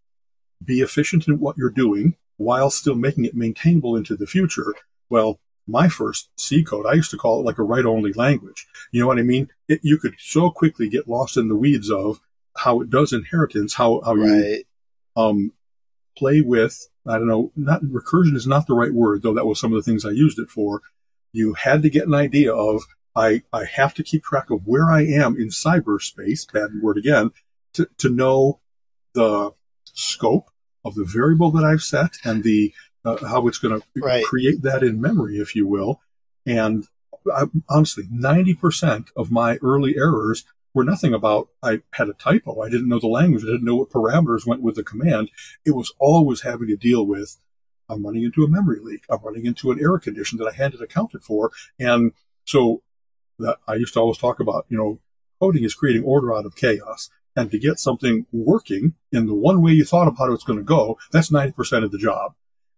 be 0.65 0.81
efficient 0.81 1.29
in 1.29 1.39
what 1.39 1.59
you're 1.59 1.69
doing 1.69 2.17
while 2.39 2.71
still 2.71 2.95
making 2.95 3.27
it 3.27 3.35
maintainable 3.35 3.95
into 3.95 4.17
the 4.17 4.27
future. 4.27 4.75
Well, 5.11 5.39
my 5.67 5.89
first 5.89 6.29
C 6.37 6.63
code, 6.63 6.87
I 6.87 6.95
used 6.95 7.11
to 7.11 7.17
call 7.17 7.41
it 7.41 7.45
like 7.45 7.59
a 7.59 7.63
write 7.63 7.87
only 7.87 8.13
language. 8.13 8.67
You 8.93 9.01
know 9.01 9.07
what 9.07 9.19
I 9.19 9.23
mean? 9.23 9.49
It, 9.69 9.81
you 9.83 9.99
could 9.99 10.15
so 10.19 10.51
quickly 10.51 10.89
get 10.89 11.09
lost 11.09 11.37
in 11.37 11.49
the 11.49 11.57
weeds 11.57 11.91
of 11.91 12.21
how 12.57 12.81
it 12.81 12.91
does 12.91 13.13
inheritance, 13.13 13.75
how, 13.75 14.01
how 14.05 14.15
right. 14.15 14.29
you, 14.29 14.65
um, 15.17 15.53
play 16.17 16.41
with, 16.41 16.89
I 17.07 17.19
don't 17.19 17.29
know, 17.29 17.51
not 17.57 17.83
recursion 17.83 18.37
is 18.37 18.47
not 18.47 18.67
the 18.67 18.75
right 18.75 18.93
word, 18.93 19.23
though 19.23 19.35
that 19.35 19.47
was 19.47 19.59
some 19.59 19.73
of 19.73 19.77
the 19.77 19.83
things 19.83 20.05
I 20.05 20.11
used 20.11 20.39
it 20.39 20.49
for. 20.49 20.83
You 21.33 21.55
had 21.55 21.83
to 21.83 21.91
get 21.91 22.07
an 22.07 22.15
idea 22.15 22.55
of, 22.55 22.83
I, 23.17 23.43
I 23.53 23.65
have 23.65 23.95
to 23.95 24.05
keep 24.05 24.23
track 24.23 24.51
of 24.51 24.67
where 24.67 24.91
I 24.91 25.03
am 25.03 25.37
in 25.37 25.49
cyberspace, 25.49 26.53
bad 26.53 26.71
word 26.81 26.99
again, 26.99 27.31
to, 27.75 27.89
to 27.99 28.09
know 28.09 28.61
the 29.15 29.53
scope 29.85 30.51
of 30.85 30.95
the 30.95 31.05
variable 31.05 31.51
that 31.53 31.65
I've 31.65 31.83
set 31.83 32.19
and 32.25 32.43
the 32.43 32.73
uh, 33.05 33.25
how 33.27 33.47
it's 33.49 33.59
going 33.59 33.83
right. 33.97 34.21
to 34.21 34.27
create 34.27 34.63
that 34.63 34.83
in 34.83 35.01
memory, 35.01 35.37
if 35.37 35.55
you 35.55 35.67
will. 35.67 36.01
And 36.47 36.87
I, 37.33 37.45
honestly, 37.69 38.05
90% 38.05 39.09
of 39.17 39.31
my 39.31 39.57
early 39.63 39.97
errors 39.97 40.45
were 40.73 40.85
nothing 40.85 41.15
about 41.15 41.49
I 41.63 41.83
had 41.93 42.09
a 42.09 42.15
typo. 42.15 42.61
I 42.61 42.69
didn't 42.69 42.89
know 42.89 42.99
the 42.99 43.07
language. 43.07 43.45
I 43.45 43.47
didn't 43.47 43.65
know 43.65 43.77
what 43.77 43.91
parameters 43.91 44.47
went 44.47 44.63
with 44.63 44.75
the 44.75 44.83
command. 44.83 45.31
It 45.65 45.73
was 45.73 45.93
always 45.99 46.43
having 46.43 46.69
to 46.69 46.77
deal 46.77 47.07
with 47.07 47.39
I'm 47.89 48.05
running 48.05 48.25
into 48.25 48.45
a 48.45 48.49
memory 48.49 48.79
leak. 48.81 49.05
I'm 49.11 49.23
running 49.23 49.47
into 49.47 49.71
an 49.71 49.81
error 49.81 49.99
condition 49.99 50.39
that 50.39 50.49
I 50.49 50.53
hadn't 50.53 50.83
accounted 50.83 51.23
for. 51.23 51.51
And 51.79 52.13
so 52.45 52.83
that 53.39 53.59
I 53.69 53.75
used 53.75 53.95
to 53.95 54.01
always 54.01 54.19
talk 54.19 54.41
about, 54.41 54.67
you 54.69 54.79
know, 54.79 55.01
coding 55.41 55.65
is 55.65 55.75
creating 55.75 56.05
order 56.05 56.35
out 56.35 56.47
of 56.47 56.57
chaos. 56.57 57.11
And 57.37 57.51
to 57.51 57.59
get 57.59 57.81
something 57.81 58.27
working 58.33 58.95
in 59.11 59.27
the 59.27 59.35
one 59.35 59.61
way 59.61 59.73
you 59.73 59.85
thought 59.85 60.07
about 60.07 60.29
how 60.29 60.33
it's 60.33 60.45
going 60.45 60.59
to 60.59 60.65
go, 60.65 60.99
that's 61.11 61.31
90% 61.31 61.85
of 61.85 61.91
the 61.91 61.99
job. 61.99 62.35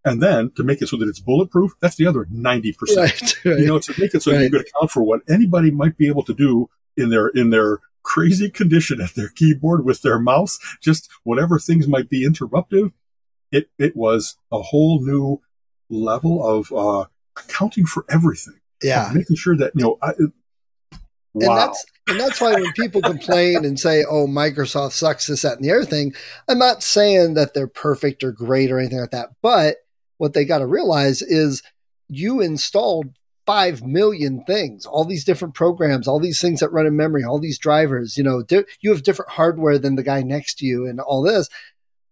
And 0.06 0.22
then 0.22 0.52
to 0.52 0.62
make 0.62 0.80
it 0.80 0.86
so 0.86 0.96
that 0.98 1.08
it's 1.08 1.18
bulletproof, 1.18 1.72
that's 1.80 1.96
the 1.96 2.06
other 2.06 2.26
90%. 2.26 2.96
Right, 2.96 3.34
right. 3.44 3.58
You 3.58 3.66
know, 3.66 3.80
to 3.80 4.00
make 4.00 4.14
it 4.14 4.22
so 4.22 4.32
right. 4.32 4.42
you 4.42 4.50
could 4.50 4.60
account 4.60 4.92
for 4.92 5.02
what 5.02 5.20
anybody 5.28 5.72
might 5.72 5.98
be 5.98 6.06
able 6.06 6.22
to 6.22 6.32
do 6.32 6.70
in 6.96 7.10
their, 7.10 7.26
in 7.26 7.50
their 7.50 7.80
crazy 8.04 8.48
condition 8.48 9.00
at 9.00 9.16
their 9.16 9.28
keyboard 9.28 9.84
with 9.84 10.02
their 10.02 10.20
mouse, 10.20 10.60
just 10.80 11.10
whatever 11.24 11.58
things 11.58 11.88
might 11.88 12.08
be 12.08 12.24
interruptive. 12.24 12.92
It, 13.50 13.68
it 13.80 13.96
was 13.96 14.36
a 14.52 14.62
whole 14.62 15.04
new 15.04 15.40
level 15.90 16.46
of, 16.46 16.72
uh, 16.72 17.06
accounting 17.36 17.84
for 17.84 18.04
everything. 18.08 18.60
Yeah. 18.82 19.10
Making 19.12 19.36
sure 19.36 19.56
that, 19.56 19.72
you 19.74 19.82
know, 19.82 19.98
I, 20.00 20.12
Wow. 21.34 21.50
And 21.50 21.58
that's 21.58 21.84
and 22.08 22.20
that's 22.20 22.40
why 22.40 22.54
when 22.54 22.72
people 22.72 23.02
complain 23.02 23.66
and 23.66 23.78
say, 23.78 24.06
"Oh, 24.08 24.26
Microsoft 24.26 24.92
sucks," 24.92 25.26
this, 25.26 25.42
that, 25.42 25.58
and 25.58 25.64
the 25.66 25.70
other 25.70 25.84
thing, 25.84 26.14
I'm 26.48 26.58
not 26.58 26.82
saying 26.82 27.34
that 27.34 27.52
they're 27.52 27.66
perfect 27.66 28.24
or 28.24 28.32
great 28.32 28.72
or 28.72 28.78
anything 28.78 29.00
like 29.00 29.10
that. 29.10 29.32
But 29.42 29.76
what 30.18 30.32
they 30.32 30.44
got 30.44 30.58
to 30.58 30.66
realize 30.66 31.22
is 31.22 31.62
you 32.08 32.40
installed 32.40 33.06
five 33.46 33.82
million 33.84 34.42
things, 34.44 34.84
all 34.84 35.04
these 35.04 35.24
different 35.24 35.54
programs, 35.54 36.08
all 36.08 36.18
these 36.18 36.40
things 36.40 36.60
that 36.60 36.72
run 36.72 36.86
in 36.86 36.96
memory, 36.96 37.24
all 37.24 37.38
these 37.38 37.58
drivers. 37.58 38.16
You 38.16 38.24
know, 38.24 38.42
di- 38.42 38.64
you 38.80 38.90
have 38.90 39.04
different 39.04 39.30
hardware 39.30 39.78
than 39.78 39.94
the 39.94 40.02
guy 40.02 40.22
next 40.22 40.58
to 40.58 40.66
you, 40.66 40.86
and 40.86 41.00
all 41.00 41.22
this. 41.22 41.48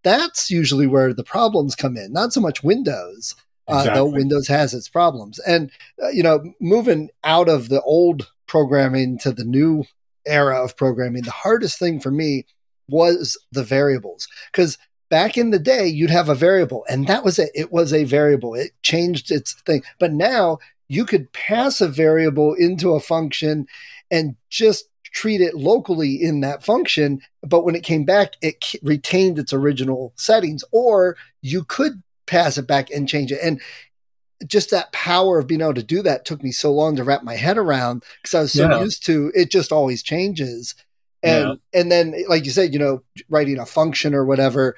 That's 0.03 0.51
usually 0.51 0.87
where 0.87 1.13
the 1.13 1.25
problems 1.25 1.75
come 1.75 1.97
in, 1.97 2.13
not 2.13 2.33
so 2.33 2.41
much 2.41 2.63
Windows. 2.63 3.35
Exactly. 3.67 3.91
Uh, 3.91 3.95
though 3.95 4.05
Windows 4.05 4.47
has 4.49 4.75
its 4.75 4.91
problems, 4.91 5.39
and 5.41 5.71
uh, 6.03 6.09
you 6.09 6.23
know, 6.23 6.53
moving 6.61 7.09
out 7.25 7.49
of 7.49 7.71
the 7.71 7.81
old 7.81 8.31
programming 8.47 9.19
to 9.21 9.33
the 9.33 9.45
new 9.45 9.85
era 10.27 10.63
of 10.63 10.77
programming, 10.77 11.23
the 11.23 11.31
hardest 11.31 11.79
thing 11.79 11.99
for 11.99 12.11
me 12.11 12.45
was 12.91 13.39
the 13.53 13.65
variables. 13.65 14.29
Because 14.53 14.77
back 15.15 15.39
in 15.39 15.51
the 15.51 15.61
day, 15.61 15.87
you'd 15.87 16.11
have 16.11 16.29
a 16.29 16.35
variable, 16.35 16.85
and 16.89 17.07
that 17.07 17.23
was 17.23 17.39
it. 17.39 17.51
It 17.55 17.71
was 17.71 17.93
a 17.93 18.03
variable, 18.03 18.53
it 18.57 18.73
changed 18.83 19.31
its 19.31 19.53
thing. 19.53 19.85
But 20.01 20.13
now 20.13 20.59
you 20.89 21.05
could 21.05 21.33
pass 21.33 21.81
a 21.81 21.87
variable 21.87 22.53
into 22.55 22.95
a 22.95 23.01
function 23.01 23.69
and 24.11 24.35
just 24.51 24.87
treat 25.13 25.41
it 25.41 25.55
locally 25.55 26.21
in 26.21 26.41
that 26.41 26.65
function. 26.65 27.21
But 27.45 27.65
when 27.65 27.77
it 27.77 27.85
came 27.85 28.05
back, 28.05 28.33
it 28.43 28.57
retained 28.83 29.39
its 29.39 29.53
original 29.53 30.13
settings, 30.17 30.65
or 30.73 31.17
you 31.43 31.63
could 31.63 32.03
pass 32.27 32.59
it 32.59 32.67
back 32.67 32.91
and 32.91 33.09
change 33.09 33.31
it. 33.31 33.39
And 33.41 33.61
just 34.45 34.73
that 34.73 34.91
power 34.91 35.39
of 35.39 35.47
being 35.47 35.61
able 35.61 35.75
to 35.75 35.83
do 35.85 36.03
that 36.03 36.25
took 36.25 36.43
me 36.43 36.51
so 36.51 36.73
long 36.73 36.97
to 36.97 37.05
wrap 37.05 37.23
my 37.23 37.37
head 37.37 37.57
around 37.57 38.03
because 38.21 38.35
I 38.35 38.41
was 38.41 38.53
so 38.53 38.69
yeah. 38.69 38.81
used 38.81 39.07
to 39.07 39.31
it 39.33 39.49
just 39.49 39.71
always 39.71 40.03
changes. 40.03 40.75
And 41.23 41.61
yeah. 41.73 41.81
and 41.81 41.93
then 41.93 42.15
like 42.29 42.45
you 42.45 42.51
said, 42.51 42.73
you 42.73 42.81
know, 42.81 43.05
writing 43.29 43.61
a 43.61 43.65
function 43.65 44.13
or 44.13 44.25
whatever. 44.25 44.75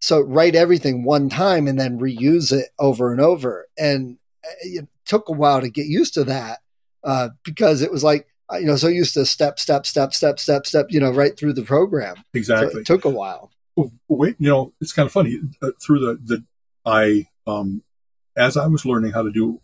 So 0.00 0.20
write 0.20 0.54
everything 0.54 1.04
one 1.04 1.28
time 1.28 1.66
and 1.66 1.78
then 1.78 1.98
reuse 1.98 2.52
it 2.52 2.68
over 2.78 3.12
and 3.12 3.20
over. 3.20 3.68
And 3.76 4.18
uh, 4.44 4.50
it 4.62 4.88
took 5.04 5.28
a 5.28 5.32
while 5.32 5.60
to 5.60 5.68
get 5.68 5.86
used 5.86 6.14
to 6.14 6.24
that 6.24 6.60
uh, 7.04 7.30
because 7.44 7.82
it 7.82 7.90
was 7.90 8.04
like 8.04 8.26
you 8.54 8.66
know 8.66 8.76
so 8.76 8.88
used 8.88 9.14
to 9.14 9.26
step 9.26 9.58
step 9.58 9.84
step 9.84 10.14
step 10.14 10.38
step 10.38 10.66
step 10.66 10.86
you 10.88 11.00
know 11.00 11.10
right 11.10 11.36
through 11.36 11.52
the 11.52 11.62
program. 11.62 12.16
Exactly, 12.34 12.72
so 12.72 12.78
it 12.78 12.86
took 12.86 13.04
a 13.04 13.10
while. 13.10 13.50
Wait, 14.08 14.36
you 14.38 14.48
know, 14.48 14.72
it's 14.80 14.92
kind 14.92 15.06
of 15.06 15.12
funny 15.12 15.38
uh, 15.62 15.70
through 15.80 16.00
the 16.00 16.18
the 16.22 16.44
I 16.84 17.26
um 17.46 17.82
as 18.36 18.56
I 18.56 18.66
was 18.66 18.86
learning 18.86 19.12
how 19.12 19.22
to 19.22 19.30
do 19.30 19.60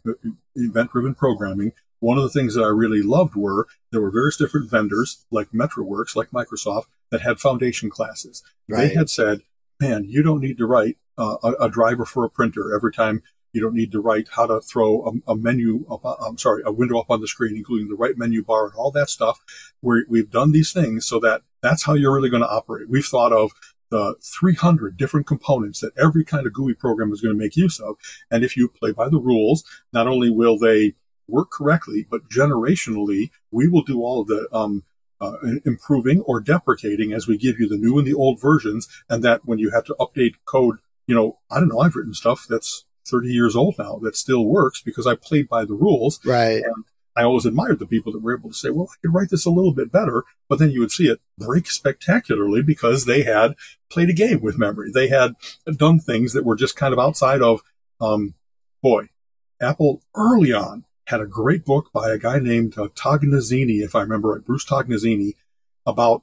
event 0.54 0.90
driven 0.90 1.14
programming, 1.14 1.72
one 2.00 2.18
of 2.18 2.24
the 2.24 2.30
things 2.30 2.54
that 2.54 2.62
I 2.62 2.68
really 2.68 3.02
loved 3.02 3.34
were 3.34 3.66
there 3.90 4.00
were 4.00 4.10
various 4.10 4.36
different 4.36 4.70
vendors 4.70 5.24
like 5.30 5.50
Metrowerks, 5.50 6.16
like 6.16 6.30
Microsoft, 6.30 6.86
that 7.10 7.22
had 7.22 7.38
foundation 7.38 7.88
classes. 7.88 8.42
Right. 8.68 8.88
They 8.88 8.94
had 8.94 9.08
said, 9.08 9.42
man, 9.84 10.04
you 10.08 10.22
don't 10.22 10.40
need 10.40 10.58
to 10.58 10.66
write 10.66 10.96
uh, 11.18 11.36
a, 11.42 11.64
a, 11.64 11.70
driver 11.70 12.04
for 12.04 12.24
a 12.24 12.30
printer 12.30 12.74
every 12.74 12.92
time. 12.92 13.22
You 13.52 13.60
don't 13.60 13.74
need 13.74 13.92
to 13.92 14.00
write 14.00 14.28
how 14.32 14.46
to 14.46 14.60
throw 14.60 15.20
a, 15.26 15.32
a 15.32 15.36
menu 15.36 15.86
up, 15.90 16.04
uh, 16.04 16.14
I'm 16.14 16.38
sorry, 16.38 16.62
a 16.64 16.72
window 16.72 16.98
up 16.98 17.10
on 17.10 17.20
the 17.20 17.28
screen, 17.28 17.56
including 17.56 17.88
the 17.88 17.94
right 17.94 18.16
menu 18.16 18.42
bar 18.42 18.66
and 18.66 18.74
all 18.74 18.90
that 18.92 19.10
stuff. 19.10 19.40
We've 19.82 20.30
done 20.30 20.52
these 20.52 20.72
things 20.72 21.06
so 21.06 21.20
that 21.20 21.42
that's 21.62 21.84
how 21.84 21.94
you're 21.94 22.14
really 22.14 22.30
going 22.30 22.42
to 22.42 22.48
operate. 22.48 22.88
We've 22.88 23.04
thought 23.04 23.32
of 23.32 23.52
the 23.90 24.16
300 24.22 24.96
different 24.96 25.26
components 25.26 25.80
that 25.80 25.96
every 25.96 26.24
kind 26.24 26.46
of 26.46 26.52
GUI 26.52 26.74
program 26.74 27.12
is 27.12 27.20
going 27.20 27.34
to 27.34 27.38
make 27.38 27.56
use 27.56 27.78
of. 27.78 27.96
And 28.30 28.42
if 28.42 28.56
you 28.56 28.68
play 28.68 28.90
by 28.90 29.08
the 29.08 29.20
rules, 29.20 29.62
not 29.92 30.08
only 30.08 30.30
will 30.30 30.58
they 30.58 30.94
work 31.28 31.50
correctly, 31.50 32.06
but 32.10 32.28
generationally, 32.28 33.30
we 33.50 33.68
will 33.68 33.82
do 33.82 34.02
all 34.02 34.22
of 34.22 34.26
the 34.26 34.48
um, 34.52 34.82
uh, 35.24 35.36
improving 35.64 36.20
or 36.22 36.40
deprecating 36.40 37.12
as 37.12 37.26
we 37.26 37.36
give 37.36 37.58
you 37.58 37.68
the 37.68 37.76
new 37.76 37.98
and 37.98 38.06
the 38.06 38.14
old 38.14 38.40
versions. 38.40 38.88
And 39.08 39.22
that 39.22 39.42
when 39.44 39.58
you 39.58 39.70
have 39.70 39.84
to 39.84 39.96
update 39.98 40.34
code, 40.44 40.78
you 41.06 41.14
know, 41.14 41.38
I 41.50 41.60
don't 41.60 41.68
know, 41.68 41.80
I've 41.80 41.96
written 41.96 42.14
stuff 42.14 42.46
that's 42.48 42.84
30 43.06 43.28
years 43.28 43.56
old 43.56 43.76
now 43.78 43.98
that 44.02 44.16
still 44.16 44.44
works 44.44 44.80
because 44.82 45.06
I 45.06 45.14
played 45.14 45.48
by 45.48 45.64
the 45.64 45.74
rules. 45.74 46.20
Right. 46.24 46.62
And 46.62 46.84
I 47.16 47.22
always 47.22 47.46
admired 47.46 47.78
the 47.78 47.86
people 47.86 48.12
that 48.12 48.22
were 48.22 48.36
able 48.36 48.50
to 48.50 48.56
say, 48.56 48.70
well, 48.70 48.88
I 48.90 48.96
could 49.00 49.14
write 49.14 49.30
this 49.30 49.46
a 49.46 49.50
little 49.50 49.72
bit 49.72 49.92
better, 49.92 50.24
but 50.48 50.58
then 50.58 50.70
you 50.70 50.80
would 50.80 50.90
see 50.90 51.06
it 51.06 51.20
break 51.38 51.70
spectacularly 51.70 52.62
because 52.62 53.04
they 53.04 53.22
had 53.22 53.54
played 53.88 54.10
a 54.10 54.14
game 54.14 54.40
with 54.40 54.58
memory. 54.58 54.90
They 54.92 55.08
had 55.08 55.34
done 55.76 56.00
things 56.00 56.32
that 56.32 56.44
were 56.44 56.56
just 56.56 56.76
kind 56.76 56.92
of 56.92 56.98
outside 56.98 57.40
of, 57.40 57.60
um, 58.00 58.34
boy, 58.82 59.10
Apple 59.60 60.02
early 60.16 60.52
on 60.52 60.84
had 61.06 61.20
a 61.20 61.26
great 61.26 61.64
book 61.64 61.90
by 61.92 62.10
a 62.10 62.18
guy 62.18 62.38
named 62.38 62.78
uh, 62.78 62.88
Tognazzini, 62.94 63.82
if 63.82 63.94
I 63.94 64.00
remember 64.00 64.28
right, 64.28 64.44
Bruce 64.44 64.64
Tognazzini, 64.64 65.34
about 65.86 66.22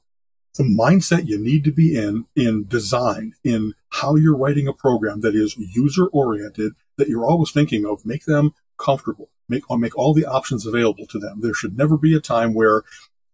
the 0.56 0.64
mindset 0.64 1.28
you 1.28 1.38
need 1.38 1.64
to 1.64 1.72
be 1.72 1.96
in, 1.96 2.26
in 2.36 2.68
design, 2.68 3.34
in 3.44 3.74
how 3.90 4.16
you're 4.16 4.36
writing 4.36 4.68
a 4.68 4.74
program 4.74 5.22
that 5.22 5.36
is 5.36 5.56
user 5.58 6.08
oriented, 6.08 6.74
that 6.98 7.08
you're 7.08 7.26
always 7.26 7.52
thinking 7.52 7.86
of, 7.86 8.06
make 8.06 8.26
them 8.26 8.54
comfortable 8.78 9.30
make 9.52 9.64
make 9.70 9.96
all 9.96 10.14
the 10.14 10.26
options 10.26 10.66
available 10.66 11.06
to 11.06 11.20
them. 11.20 11.42
There 11.42 11.54
should 11.54 11.78
never 11.78 11.98
be 11.98 12.16
a 12.16 12.22
time 12.22 12.56
where 12.56 12.84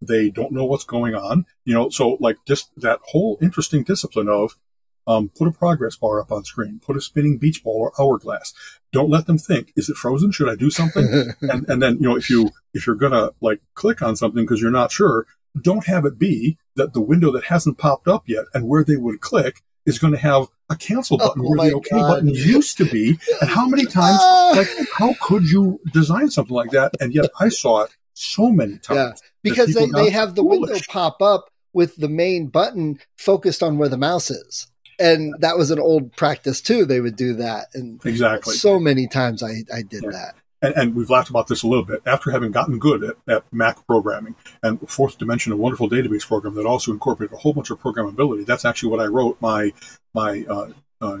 they 0.02 0.28
don't 0.28 0.52
know 0.52 0.66
what's 0.66 0.84
going 0.84 1.14
on. 1.14 1.46
You 1.64 1.74
know, 1.74 1.88
so 1.88 2.18
like 2.20 2.36
just 2.46 2.70
that 2.76 3.00
whole 3.04 3.38
interesting 3.40 3.84
discipline 3.84 4.28
of 4.28 4.58
um, 5.08 5.30
put 5.30 5.48
a 5.48 5.52
progress 5.52 5.96
bar 5.96 6.20
up 6.20 6.30
on 6.30 6.44
screen, 6.44 6.80
put 6.84 6.96
a 6.96 7.00
spinning 7.00 7.38
beach 7.38 7.64
ball 7.64 7.80
or 7.80 7.92
hourglass. 8.00 8.52
Don't 8.92 9.10
let 9.10 9.26
them 9.26 9.38
think, 9.38 9.72
is 9.74 9.88
it 9.88 9.96
frozen? 9.96 10.30
Should 10.30 10.50
I 10.50 10.54
do 10.54 10.70
something? 10.70 11.32
and, 11.40 11.68
and 11.68 11.82
then, 11.82 11.94
you 11.94 12.08
know, 12.08 12.16
if 12.16 12.28
you, 12.28 12.50
if 12.74 12.86
you're 12.86 12.94
going 12.94 13.12
to 13.12 13.32
like 13.40 13.60
click 13.74 14.02
on 14.02 14.16
something 14.16 14.44
because 14.44 14.60
you're 14.60 14.70
not 14.70 14.92
sure, 14.92 15.26
don't 15.60 15.86
have 15.86 16.04
it 16.04 16.18
be 16.18 16.58
that 16.76 16.92
the 16.92 17.00
window 17.00 17.32
that 17.32 17.44
hasn't 17.44 17.78
popped 17.78 18.06
up 18.06 18.28
yet 18.28 18.44
and 18.52 18.68
where 18.68 18.84
they 18.84 18.96
would 18.96 19.20
click 19.20 19.62
is 19.86 19.98
going 19.98 20.12
to 20.12 20.18
have 20.18 20.46
a 20.68 20.76
cancel 20.76 21.16
oh 21.20 21.26
button 21.26 21.42
oh, 21.44 21.50
where 21.50 21.70
the 21.70 21.76
OK 21.76 21.88
God. 21.90 22.08
button 22.08 22.28
used 22.28 22.76
to 22.76 22.84
be. 22.84 23.18
And 23.40 23.48
how 23.48 23.66
many 23.66 23.86
times, 23.86 24.20
like, 24.56 24.68
how 24.92 25.14
could 25.22 25.44
you 25.44 25.80
design 25.92 26.30
something 26.30 26.54
like 26.54 26.70
that? 26.72 26.92
And 27.00 27.14
yet 27.14 27.30
I 27.40 27.48
saw 27.48 27.84
it 27.84 27.96
so 28.12 28.50
many 28.50 28.78
times. 28.78 29.22
Yeah, 29.22 29.28
because 29.42 29.74
they, 29.74 29.86
they 29.86 30.10
have 30.10 30.34
the 30.34 30.44
window 30.44 30.76
pop 30.88 31.22
up 31.22 31.50
with 31.72 31.96
the 31.96 32.08
main 32.08 32.48
button 32.48 32.98
focused 33.16 33.62
on 33.62 33.78
where 33.78 33.88
the 33.88 33.96
mouse 33.96 34.30
is. 34.30 34.66
And 34.98 35.34
that 35.40 35.56
was 35.56 35.70
an 35.70 35.78
old 35.78 36.14
practice 36.16 36.60
too. 36.60 36.84
They 36.84 37.00
would 37.00 37.16
do 37.16 37.34
that. 37.34 37.68
And 37.74 38.04
exactly 38.04 38.54
so 38.54 38.80
many 38.80 39.06
times 39.06 39.42
I, 39.42 39.62
I 39.72 39.82
did 39.82 40.04
yeah. 40.04 40.10
that 40.10 40.34
and, 40.60 40.74
and, 40.76 40.94
we've 40.94 41.10
laughed 41.10 41.30
about 41.30 41.46
this 41.46 41.62
a 41.62 41.68
little 41.68 41.84
bit, 41.84 42.02
after 42.04 42.30
having 42.30 42.50
gotten 42.50 42.78
good 42.78 43.04
at, 43.04 43.16
at, 43.28 43.44
Mac 43.52 43.86
programming 43.86 44.34
and 44.62 44.80
Fourth 44.88 45.18
Dimension, 45.18 45.52
a 45.52 45.56
wonderful 45.56 45.88
database 45.88 46.26
program 46.26 46.54
that 46.54 46.66
also 46.66 46.92
incorporated 46.92 47.34
a 47.34 47.38
whole 47.38 47.52
bunch 47.52 47.70
of 47.70 47.80
programmability. 47.80 48.44
That's 48.44 48.64
actually 48.64 48.90
what 48.90 49.00
I 49.00 49.06
wrote 49.06 49.40
my 49.40 49.72
my 50.14 50.44
uh, 50.48 50.70
uh, 51.00 51.18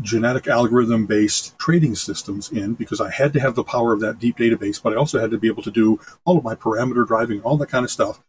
genetic 0.00 0.46
algorithm 0.46 1.06
based 1.06 1.58
trading 1.58 1.94
systems 1.94 2.50
in 2.50 2.74
because 2.74 3.00
I 3.00 3.10
had 3.10 3.32
to 3.34 3.40
have 3.40 3.54
the 3.54 3.64
power 3.64 3.92
of 3.92 4.00
that 4.00 4.18
deep 4.18 4.38
database, 4.38 4.82
but 4.82 4.92
I 4.92 4.96
also 4.96 5.20
had 5.20 5.30
to 5.30 5.38
be 5.38 5.48
able 5.48 5.62
to 5.62 5.70
do 5.70 6.00
all 6.24 6.38
of 6.38 6.44
my 6.44 6.54
parameter 6.54 7.06
driving, 7.06 7.42
all 7.42 7.56
that 7.58 7.68
kind 7.68 7.84
of 7.84 7.90
stuff. 7.90 8.22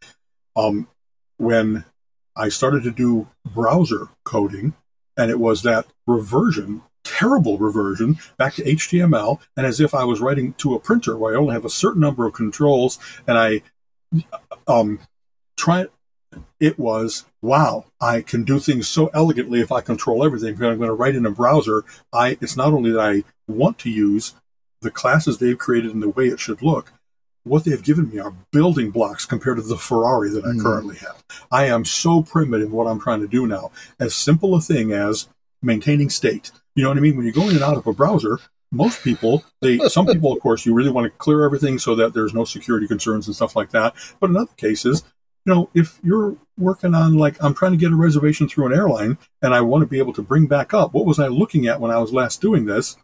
Um, 0.55 0.87
when 1.37 1.85
I 2.35 2.49
started 2.49 2.83
to 2.83 2.91
do 2.91 3.27
browser 3.45 4.09
coding, 4.23 4.73
and 5.17 5.31
it 5.31 5.39
was 5.39 5.63
that 5.63 5.87
reversion 6.05 6.81
terrible 7.05 7.57
reversion 7.57 8.17
back 8.37 8.55
to 8.55 8.63
HTML, 8.63 9.39
and 9.55 9.65
as 9.65 9.79
if 9.79 9.93
I 9.93 10.03
was 10.03 10.19
writing 10.19 10.53
to 10.53 10.73
a 10.73 10.79
printer 10.79 11.15
where 11.15 11.33
I 11.33 11.37
only 11.37 11.53
have 11.53 11.63
a 11.63 11.69
certain 11.69 12.01
number 12.01 12.25
of 12.25 12.33
controls, 12.33 12.99
and 13.25 13.37
I 13.37 13.61
um, 14.67 14.99
try. 15.55 15.85
It 16.59 16.77
was 16.77 17.25
wow! 17.41 17.85
I 18.01 18.21
can 18.21 18.43
do 18.43 18.59
things 18.59 18.89
so 18.89 19.09
elegantly 19.13 19.61
if 19.61 19.71
I 19.71 19.79
control 19.79 20.25
everything. 20.25 20.55
I'm 20.55 20.57
going 20.57 20.79
to 20.81 20.93
write 20.93 21.15
in 21.15 21.25
a 21.25 21.31
browser, 21.31 21.85
I 22.11 22.37
it's 22.41 22.57
not 22.57 22.73
only 22.73 22.91
that 22.91 22.99
I 22.99 23.23
want 23.47 23.77
to 23.79 23.89
use 23.89 24.33
the 24.81 24.91
classes 24.91 25.37
they've 25.37 25.57
created 25.57 25.93
and 25.93 26.03
the 26.03 26.09
way 26.09 26.25
it 26.25 26.39
should 26.39 26.61
look. 26.61 26.91
What 27.45 27.63
they've 27.63 27.81
given 27.81 28.09
me 28.09 28.19
are 28.19 28.33
building 28.51 28.89
blocks 28.89 29.25
compared 29.25 29.57
to 29.57 29.63
the 29.63 29.77
Ferrari 29.77 30.29
that 30.31 30.43
I 30.43 30.49
mm. 30.49 30.61
currently 30.63 30.97
have. 30.97 31.23
I 31.51 31.65
am 31.67 31.85
so 31.85 32.23
primitive 32.23 32.71
what 32.71 32.87
I'm 32.87 32.99
trying 32.99 33.21
to 33.21 33.27
do 33.27 33.45
now. 33.45 33.71
As 33.99 34.15
simple 34.15 34.55
a 34.55 34.61
thing 34.61 34.91
as 34.91 35.29
maintaining 35.61 36.09
state. 36.09 36.51
You 36.73 36.83
know 36.83 36.89
what 36.89 36.97
I 36.97 37.01
mean? 37.01 37.15
When 37.15 37.25
you 37.25 37.31
go 37.31 37.43
in 37.43 37.55
and 37.55 37.63
out 37.63 37.77
of 37.77 37.85
a 37.85 37.93
browser, 37.93 38.39
most 38.71 39.03
people, 39.03 39.43
they, 39.61 39.77
some 39.87 40.07
people, 40.07 40.33
of 40.33 40.39
course, 40.41 40.65
you 40.65 40.73
really 40.73 40.89
want 40.89 41.05
to 41.05 41.17
clear 41.17 41.45
everything 41.45 41.77
so 41.77 41.95
that 41.95 42.13
there's 42.13 42.33
no 42.33 42.45
security 42.45 42.87
concerns 42.87 43.27
and 43.27 43.35
stuff 43.35 43.55
like 43.55 43.69
that. 43.71 43.93
But 44.19 44.31
in 44.31 44.37
other 44.37 44.51
cases, 44.57 45.03
you 45.45 45.53
know, 45.53 45.69
if 45.75 45.99
you're 46.03 46.35
working 46.57 46.95
on 46.95 47.15
like, 47.15 47.41
I'm 47.43 47.53
trying 47.53 47.73
to 47.73 47.77
get 47.77 47.91
a 47.91 47.95
reservation 47.95 48.49
through 48.49 48.65
an 48.65 48.73
airline 48.73 49.19
and 49.43 49.53
I 49.53 49.61
want 49.61 49.83
to 49.83 49.87
be 49.87 49.99
able 49.99 50.13
to 50.13 50.23
bring 50.23 50.47
back 50.47 50.73
up, 50.73 50.93
what 50.93 51.05
was 51.05 51.19
I 51.19 51.27
looking 51.27 51.67
at 51.67 51.79
when 51.79 51.91
I 51.91 51.99
was 51.99 52.11
last 52.11 52.41
doing 52.41 52.65
this? 52.65 52.97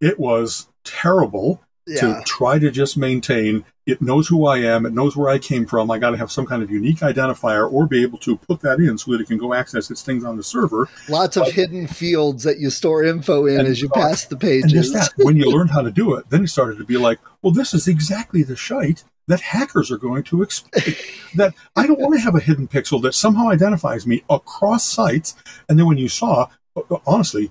It 0.00 0.18
was 0.18 0.68
terrible 0.84 1.62
yeah. 1.86 2.00
to 2.00 2.22
try 2.24 2.58
to 2.58 2.70
just 2.70 2.96
maintain 2.96 3.64
it 3.84 4.00
knows 4.00 4.28
who 4.28 4.46
I 4.46 4.58
am, 4.58 4.86
it 4.86 4.92
knows 4.92 5.16
where 5.16 5.28
I 5.28 5.38
came 5.38 5.66
from. 5.66 5.90
I 5.90 5.98
got 5.98 6.10
to 6.10 6.16
have 6.16 6.30
some 6.30 6.46
kind 6.46 6.62
of 6.62 6.70
unique 6.70 6.98
identifier 6.98 7.70
or 7.70 7.86
be 7.86 8.02
able 8.02 8.18
to 8.18 8.36
put 8.36 8.60
that 8.60 8.78
in 8.78 8.96
so 8.96 9.10
that 9.10 9.20
it 9.20 9.26
can 9.26 9.38
go 9.38 9.54
access 9.54 9.90
its 9.90 10.02
things 10.02 10.22
on 10.24 10.36
the 10.36 10.42
server. 10.44 10.88
Lots 11.08 11.36
of 11.36 11.44
but, 11.44 11.52
hidden 11.52 11.88
fields 11.88 12.44
that 12.44 12.60
you 12.60 12.70
store 12.70 13.02
info 13.02 13.46
in 13.46 13.66
as 13.66 13.82
you 13.82 13.88
uh, 13.88 13.94
pass 13.94 14.24
the 14.26 14.36
pages. 14.36 14.92
That, 14.92 15.10
when 15.16 15.36
you 15.36 15.50
learned 15.50 15.70
how 15.70 15.82
to 15.82 15.90
do 15.90 16.14
it, 16.14 16.30
then 16.30 16.44
it 16.44 16.48
started 16.48 16.78
to 16.78 16.84
be 16.84 16.96
like, 16.96 17.18
well, 17.42 17.52
this 17.52 17.74
is 17.74 17.88
exactly 17.88 18.44
the 18.44 18.56
shite 18.56 19.02
that 19.26 19.40
hackers 19.40 19.90
are 19.90 19.98
going 19.98 20.22
to 20.24 20.42
exploit. 20.42 20.96
that 21.34 21.54
I 21.74 21.86
don't 21.86 21.98
want 21.98 22.14
to 22.14 22.20
have 22.20 22.36
a 22.36 22.40
hidden 22.40 22.68
pixel 22.68 23.02
that 23.02 23.14
somehow 23.14 23.48
identifies 23.48 24.06
me 24.06 24.22
across 24.30 24.84
sites. 24.84 25.34
And 25.68 25.76
then 25.76 25.86
when 25.86 25.98
you 25.98 26.08
saw, 26.08 26.48
uh, 26.76 26.96
honestly, 27.04 27.50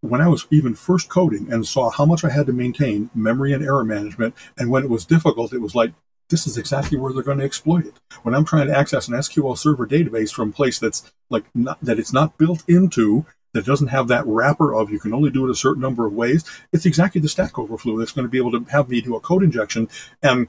when 0.00 0.20
I 0.20 0.28
was 0.28 0.46
even 0.50 0.74
first 0.74 1.08
coding 1.08 1.52
and 1.52 1.66
saw 1.66 1.90
how 1.90 2.04
much 2.04 2.24
I 2.24 2.30
had 2.30 2.46
to 2.46 2.52
maintain 2.52 3.10
memory 3.14 3.52
and 3.52 3.64
error 3.64 3.84
management, 3.84 4.34
and 4.56 4.70
when 4.70 4.84
it 4.84 4.90
was 4.90 5.04
difficult, 5.04 5.52
it 5.52 5.60
was 5.60 5.74
like, 5.74 5.92
this 6.30 6.46
is 6.46 6.58
exactly 6.58 6.98
where 6.98 7.12
they're 7.12 7.22
going 7.22 7.38
to 7.38 7.44
exploit 7.44 7.86
it. 7.86 8.00
When 8.22 8.34
I'm 8.34 8.44
trying 8.44 8.66
to 8.66 8.76
access 8.76 9.08
an 9.08 9.14
SQL 9.14 9.56
Server 9.56 9.86
database 9.86 10.32
from 10.32 10.50
a 10.50 10.52
place 10.52 10.78
that's 10.78 11.10
like 11.30 11.44
not, 11.54 11.78
that 11.82 11.98
it's 11.98 12.12
not 12.12 12.36
built 12.36 12.62
into, 12.68 13.24
that 13.54 13.64
doesn't 13.64 13.88
have 13.88 14.08
that 14.08 14.26
wrapper 14.26 14.74
of 14.74 14.90
you 14.90 15.00
can 15.00 15.14
only 15.14 15.30
do 15.30 15.46
it 15.46 15.50
a 15.50 15.54
certain 15.54 15.80
number 15.82 16.06
of 16.06 16.12
ways, 16.12 16.44
it's 16.72 16.86
exactly 16.86 17.20
the 17.20 17.28
Stack 17.28 17.58
Overflow 17.58 17.98
that's 17.98 18.12
going 18.12 18.26
to 18.26 18.30
be 18.30 18.38
able 18.38 18.52
to 18.52 18.70
have 18.70 18.88
me 18.88 19.00
do 19.00 19.16
a 19.16 19.20
code 19.20 19.42
injection. 19.42 19.88
And 20.22 20.48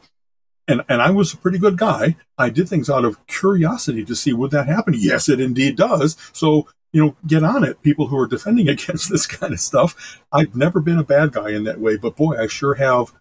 and 0.68 0.84
and 0.88 1.02
I 1.02 1.10
was 1.10 1.34
a 1.34 1.38
pretty 1.38 1.58
good 1.58 1.78
guy. 1.78 2.18
I 2.38 2.50
did 2.50 2.70
things 2.70 2.90
out 2.90 3.06
of 3.06 3.26
curiosity 3.26 4.06
to 4.06 4.16
see 4.16 4.34
would 4.34 4.52
that 4.52 4.68
happen. 4.68 4.94
Yes, 4.96 5.28
it 5.28 5.40
indeed 5.40 5.76
does. 5.78 6.16
So 6.34 6.68
you 6.92 7.04
know, 7.04 7.16
get 7.26 7.44
on 7.44 7.64
it. 7.64 7.82
People 7.82 8.08
who 8.08 8.18
are 8.18 8.28
defending 8.28 8.70
against 8.70 9.10
this 9.10 9.26
kind 9.26 9.54
of 9.54 9.60
stuff. 9.60 10.22
I've 10.32 10.56
never 10.56 10.80
been 10.80 11.00
a 11.00 11.04
bad 11.04 11.34
guy 11.34 11.50
in 11.50 11.64
that 11.66 11.80
way, 11.80 11.98
but 11.98 12.16
boy, 12.16 12.38
I 12.38 12.48
sure 12.48 12.76
have 12.76 13.14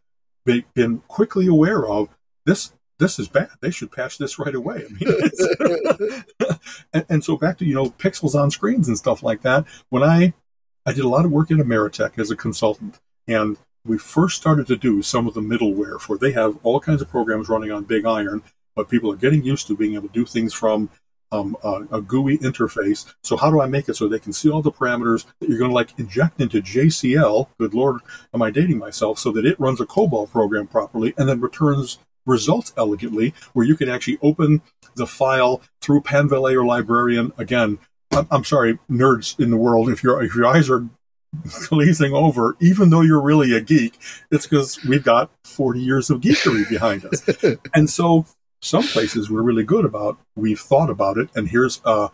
been 0.45 1.03
quickly 1.09 1.47
aware 1.47 1.87
of 1.87 2.09
this. 2.47 2.73
This 2.99 3.19
is 3.19 3.29
bad. 3.29 3.51
They 3.61 3.71
should 3.71 3.93
patch 3.93 4.19
this 4.19 4.39
right 4.39 4.55
away. 4.55 4.85
I 4.91 5.99
mean, 6.01 6.25
and, 6.93 7.07
and, 7.09 7.25
so 7.25 7.37
back 7.37 7.59
to 7.59 7.65
you 7.65 7.75
know 7.75 7.91
pixels 7.91 8.35
on 8.35 8.51
screens 8.51 8.89
and 8.89 8.99
stuff 8.99 9.23
like 9.23 9.43
that. 9.43 9.67
When 9.91 10.03
I 10.03 10.33
I 10.85 10.93
did 10.93 11.05
a 11.05 11.09
lot 11.09 11.25
of 11.25 11.31
work 11.31 11.51
in 11.51 11.59
Ameritech 11.59 12.19
as 12.19 12.31
a 12.31 12.37
consultant, 12.37 12.99
and 13.29 13.57
we 13.85 13.99
first 13.99 14.37
started 14.37 14.67
to 14.67 14.77
do 14.77 15.03
some 15.03 15.29
of 15.29 15.35
the 15.35 15.41
middleware 15.41 16.01
for. 16.01 16.19
They 16.19 16.33
have 16.33 16.59
all 16.63 16.81
kinds 16.81 17.01
of 17.01 17.09
programs 17.09 17.49
running 17.49 17.71
on 17.71 17.85
Big 17.85 18.05
Iron, 18.05 18.43
but 18.75 18.89
people 18.89 19.13
are 19.13 19.17
getting 19.17 19.45
used 19.45 19.67
to 19.69 19.77
being 19.77 19.95
able 19.95 20.09
to 20.09 20.15
do 20.15 20.25
things 20.25 20.53
from 20.53 20.91
um, 21.33 21.57
a, 21.63 21.85
a, 21.93 22.01
GUI 22.01 22.39
interface. 22.39 23.13
So 23.23 23.37
how 23.37 23.51
do 23.51 23.61
I 23.61 23.67
make 23.67 23.89
it 23.89 23.97
so 23.97 24.09
they 24.09 24.19
can 24.19 24.33
see 24.33 24.51
all 24.51 24.63
the 24.63 24.73
parameters 24.73 25.27
that 25.41 25.49
you're 25.49 25.59
going 25.59 25.71
to 25.71 25.75
like 25.75 25.99
inject 25.99 26.41
into 26.41 26.63
JCL? 26.63 27.49
Good 27.59 27.75
Lord, 27.75 28.01
am 28.33 28.43
I 28.43 28.51
dating 28.51 28.79
myself? 28.79 29.19
So 29.19 29.31
that 29.33 29.45
it 29.45 29.61
runs 29.61 29.81
a 29.81 29.87
COBOL 29.87 30.31
program 30.31 30.67
properly 30.67 31.15
and 31.19 31.29
then 31.29 31.41
returns 31.41 31.99
results 32.29 32.73
elegantly, 32.77 33.35
where 33.55 33.67
you 33.67 33.77
can 33.77 33.89
actually 33.89 34.19
open 34.23 34.63
the 34.95 35.07
file 35.07 35.63
through 35.81 36.03
Panvalet 36.03 36.55
or 36.55 36.65
Librarian. 36.65 37.33
Again, 37.39 37.79
I'm, 38.13 38.27
I'm 38.31 38.45
sorry, 38.45 38.79
nerds 38.91 39.39
in 39.41 39.51
the 39.51 39.57
world, 39.57 39.91
if 39.91 40.03
your 40.03 40.23
if 40.23 40.35
your 40.35 40.47
eyes 40.47 40.71
are 40.71 40.87
glazing 41.69 42.13
over, 42.13 42.57
even 42.61 42.91
though 42.91 43.01
you're 43.01 43.21
really 43.21 43.57
a 43.57 43.61
geek, 43.61 43.99
it's 44.31 44.47
because 44.47 44.83
we've 44.85 45.05
got 45.05 45.31
40 45.45 45.81
years 45.81 46.11
of 46.11 46.21
geekery 46.21 46.69
behind 46.69 47.05
us. 47.05 47.29
and 47.75 47.91
so 47.91 48.27
some 48.61 48.83
places 48.83 49.31
we're 49.31 49.43
really 49.43 49.65
good 49.65 49.85
about. 49.85 50.19
We've 50.35 50.61
thought 50.61 50.91
about 50.91 51.19
it, 51.19 51.29
and 51.35 51.49
here's 51.49 51.81
a, 51.85 52.11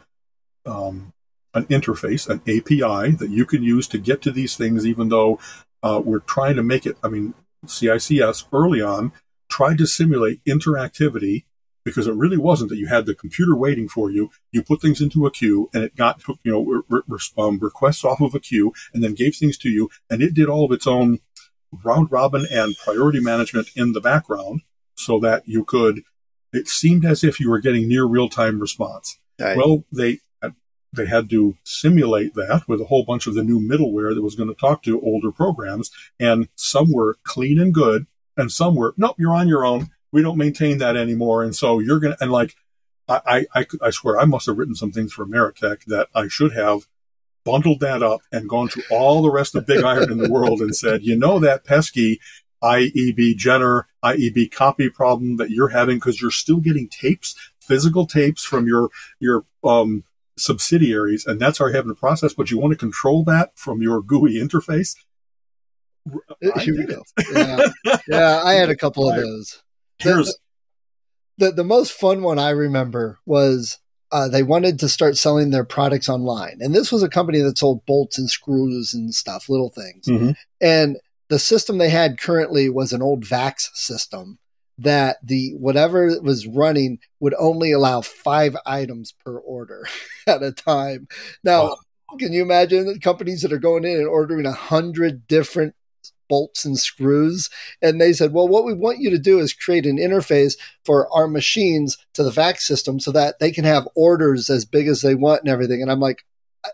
um, 0.66 1.12
an 1.54 1.64
interface, 1.66 2.28
an 2.28 2.40
API 2.42 3.16
that 3.16 3.30
you 3.30 3.46
can 3.46 3.62
use 3.62 3.87
to 3.88 3.98
get 3.98 4.22
to 4.22 4.30
these 4.30 4.57
things, 4.57 4.87
even 4.87 5.09
though 5.09 5.38
uh, 5.83 6.00
we're 6.04 6.20
trying 6.20 6.57
to 6.57 6.62
make 6.62 6.87
it. 6.87 6.96
I 7.02 7.09
mean, 7.09 7.35
CICS 7.66 8.46
early 8.52 8.80
on 8.80 9.12
tried 9.48 9.78
to 9.78 9.87
simulate 9.87 10.44
interactivity 10.44 11.44
because 11.85 12.07
it 12.07 12.14
really 12.14 12.38
wasn't 12.38 12.70
that 12.70 12.78
you 12.78 12.87
had 12.87 13.07
the 13.07 13.14
computer 13.14 13.54
waiting 13.54 13.88
for 13.88 14.11
you. 14.11 14.30
You 14.52 14.62
put 14.62 14.80
things 14.80 15.00
into 15.00 15.26
a 15.26 15.30
queue 15.30 15.68
and 15.74 15.85
it 15.85 15.94
got, 15.94 16.22
you 16.42 16.50
know, 16.50 16.83
re- 16.88 17.02
re- 17.07 17.18
um, 17.37 17.59
requests 17.59 18.04
off 18.04 18.20
of 18.20 18.35
a 18.35 18.40
queue 18.40 18.72
and 18.92 19.04
then 19.04 19.14
gave 19.14 19.37
things 19.37 19.59
to 19.59 19.68
you 19.68 19.90
and 20.09 20.22
it 20.22 20.35
did 20.35 20.48
all 20.48 20.64
of 20.64 20.72
its 20.72 20.87
own 20.87 21.20
round 21.85 22.11
robin 22.11 22.46
and 22.50 22.76
priority 22.78 23.20
management 23.20 23.68
in 23.74 23.92
the 23.92 24.00
background 24.00 24.62
so 24.94 25.18
that 25.18 25.42
you 25.46 25.64
could 25.64 26.02
it 26.54 26.68
seemed 26.68 27.04
as 27.04 27.24
if 27.24 27.40
you 27.40 27.50
were 27.50 27.58
getting 27.58 27.88
near 27.88 28.04
real 28.04 28.28
time 28.28 28.60
response. 28.60 29.18
Right. 29.40 29.56
Well, 29.56 29.84
they 29.92 30.20
uh, 30.42 30.50
they 30.92 31.06
had 31.06 31.28
to 31.30 31.56
simulate 31.64 32.34
that 32.34 32.64
with 32.68 32.80
a 32.80 32.86
whole 32.86 33.04
bunch 33.04 33.26
of 33.26 33.34
the 33.34 33.44
new 33.44 33.60
middleware 33.60 34.14
that 34.14 34.22
was 34.22 34.34
going 34.34 34.48
to 34.48 34.54
talk 34.54 34.82
to 34.84 35.00
older 35.00 35.32
programs, 35.32 35.90
and 36.18 36.48
some 36.54 36.92
were 36.92 37.16
clean 37.24 37.58
and 37.58 37.74
good, 37.74 38.06
and 38.36 38.50
some 38.50 38.74
were 38.74 38.94
nope, 38.96 39.16
you're 39.18 39.34
on 39.34 39.48
your 39.48 39.64
own. 39.64 39.90
We 40.12 40.22
don't 40.22 40.38
maintain 40.38 40.78
that 40.78 40.96
anymore, 40.96 41.42
and 41.42 41.54
so 41.54 41.80
you're 41.80 42.00
gonna 42.00 42.16
and 42.20 42.30
like 42.30 42.54
I 43.08 43.46
I 43.54 43.66
I 43.82 43.90
swear 43.90 44.18
I 44.18 44.24
must 44.24 44.46
have 44.46 44.56
written 44.56 44.76
some 44.76 44.92
things 44.92 45.12
for 45.12 45.26
Ameritech 45.26 45.84
that 45.86 46.08
I 46.14 46.28
should 46.28 46.52
have 46.52 46.86
bundled 47.44 47.80
that 47.80 48.02
up 48.02 48.22
and 48.32 48.48
gone 48.48 48.68
to 48.68 48.82
all 48.90 49.22
the 49.22 49.30
rest 49.30 49.54
of 49.54 49.66
Big 49.66 49.84
Iron 49.84 50.10
in 50.10 50.18
the 50.18 50.30
world 50.30 50.60
and 50.60 50.74
said, 50.74 51.02
you 51.02 51.16
know 51.16 51.38
that 51.38 51.64
pesky 51.64 52.18
IEBGENER, 52.64 53.85
IEB 54.03 54.50
copy 54.50 54.88
problem 54.88 55.37
that 55.37 55.50
you're 55.50 55.68
having 55.68 55.96
because 55.96 56.20
you're 56.20 56.31
still 56.31 56.59
getting 56.59 56.88
tapes, 56.88 57.35
physical 57.61 58.07
tapes 58.07 58.42
from 58.42 58.66
your 58.66 58.88
your 59.20 59.44
um, 59.62 60.05
subsidiaries, 60.37 61.27
and 61.27 61.38
that's 61.38 61.59
how 61.59 61.66
you're 61.66 61.74
having 61.74 61.94
to 61.94 61.98
process. 61.98 62.33
But 62.33 62.50
you 62.50 62.59
want 62.59 62.72
to 62.72 62.79
control 62.79 63.22
that 63.24 63.57
from 63.57 63.83
your 63.83 64.00
GUI 64.00 64.35
interface. 64.35 64.96
Here 66.61 66.77
we 66.77 66.85
go. 66.85 67.03
Yeah. 67.33 67.68
yeah, 68.09 68.42
I 68.44 68.55
had 68.55 68.70
a 68.70 68.77
couple 68.77 69.09
of 69.09 69.16
those. 69.16 69.62
Here's 69.98 70.27
the, 71.38 71.46
the, 71.46 71.53
the 71.53 71.64
most 71.64 71.92
fun 71.92 72.22
one 72.22 72.38
I 72.38 72.50
remember 72.50 73.18
was 73.24 73.79
uh, 74.12 74.29
they 74.29 74.42
wanted 74.42 74.79
to 74.79 74.88
start 74.88 75.16
selling 75.16 75.50
their 75.50 75.64
products 75.64 76.09
online. 76.09 76.59
And 76.61 76.74
this 76.74 76.92
was 76.92 77.03
a 77.03 77.09
company 77.09 77.40
that 77.40 77.59
sold 77.59 77.85
bolts 77.87 78.18
and 78.18 78.31
screws 78.31 78.94
and 78.94 79.14
stuff, 79.14 79.48
little 79.48 79.70
things. 79.70 80.07
Mm-hmm. 80.07 80.31
And 80.61 80.98
the 81.28 81.38
system 81.38 81.78
they 81.78 81.90
had 81.90 82.20
currently 82.20 82.68
was 82.68 82.92
an 82.92 83.02
old 83.02 83.24
VAX 83.24 83.70
system 83.74 84.38
that 84.78 85.18
the 85.22 85.54
whatever 85.54 86.20
was 86.20 86.46
running 86.46 86.98
would 87.20 87.34
only 87.38 87.72
allow 87.72 88.00
five 88.00 88.56
items 88.66 89.12
per 89.24 89.38
order 89.38 89.87
at 90.26 90.42
a 90.42 90.52
time. 90.52 91.06
Now, 91.42 91.76
oh. 92.10 92.16
can 92.18 92.32
you 92.32 92.42
imagine 92.42 92.98
companies 93.00 93.42
that 93.42 93.52
are 93.52 93.58
going 93.58 93.84
in 93.84 93.98
and 93.98 94.08
ordering 94.08 94.46
a 94.46 94.52
hundred 94.52 95.26
different 95.26 95.74
bolts 96.28 96.64
and 96.64 96.78
screws? 96.78 97.50
And 97.80 98.00
they 98.00 98.12
said, 98.12 98.32
well, 98.32 98.48
what 98.48 98.64
we 98.64 98.74
want 98.74 98.98
you 98.98 99.10
to 99.10 99.18
do 99.18 99.38
is 99.38 99.52
create 99.52 99.87
an 99.87 99.98
interface 99.98 100.56
for 100.84 101.08
our 101.16 101.28
machines 101.28 101.96
to 102.14 102.24
the 102.24 102.32
VAX 102.32 102.66
system 102.66 102.98
so 102.98 103.12
that 103.12 103.38
they 103.38 103.52
can 103.52 103.64
have 103.64 103.88
orders 103.94 104.50
as 104.50 104.64
big 104.64 104.88
as 104.88 105.02
they 105.02 105.14
want 105.14 105.42
and 105.42 105.50
everything. 105.50 105.82
And 105.82 105.90
I'm 105.90 106.00
like, 106.00 106.24
uh, 106.64 106.70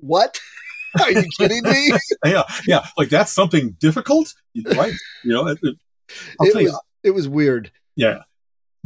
what? 0.00 0.40
Are 1.00 1.10
you 1.10 1.24
kidding 1.38 1.62
me? 1.62 1.92
yeah, 2.24 2.42
yeah. 2.66 2.86
Like 2.96 3.08
that's 3.08 3.32
something 3.32 3.76
difficult, 3.78 4.34
right? 4.76 4.92
You 5.24 5.32
know, 5.32 5.46
it, 5.46 5.58
it, 5.62 5.76
it 6.40 6.54
was, 6.54 6.64
you, 6.64 6.78
it 7.02 7.10
was 7.12 7.28
weird. 7.28 7.70
Yeah. 7.96 8.22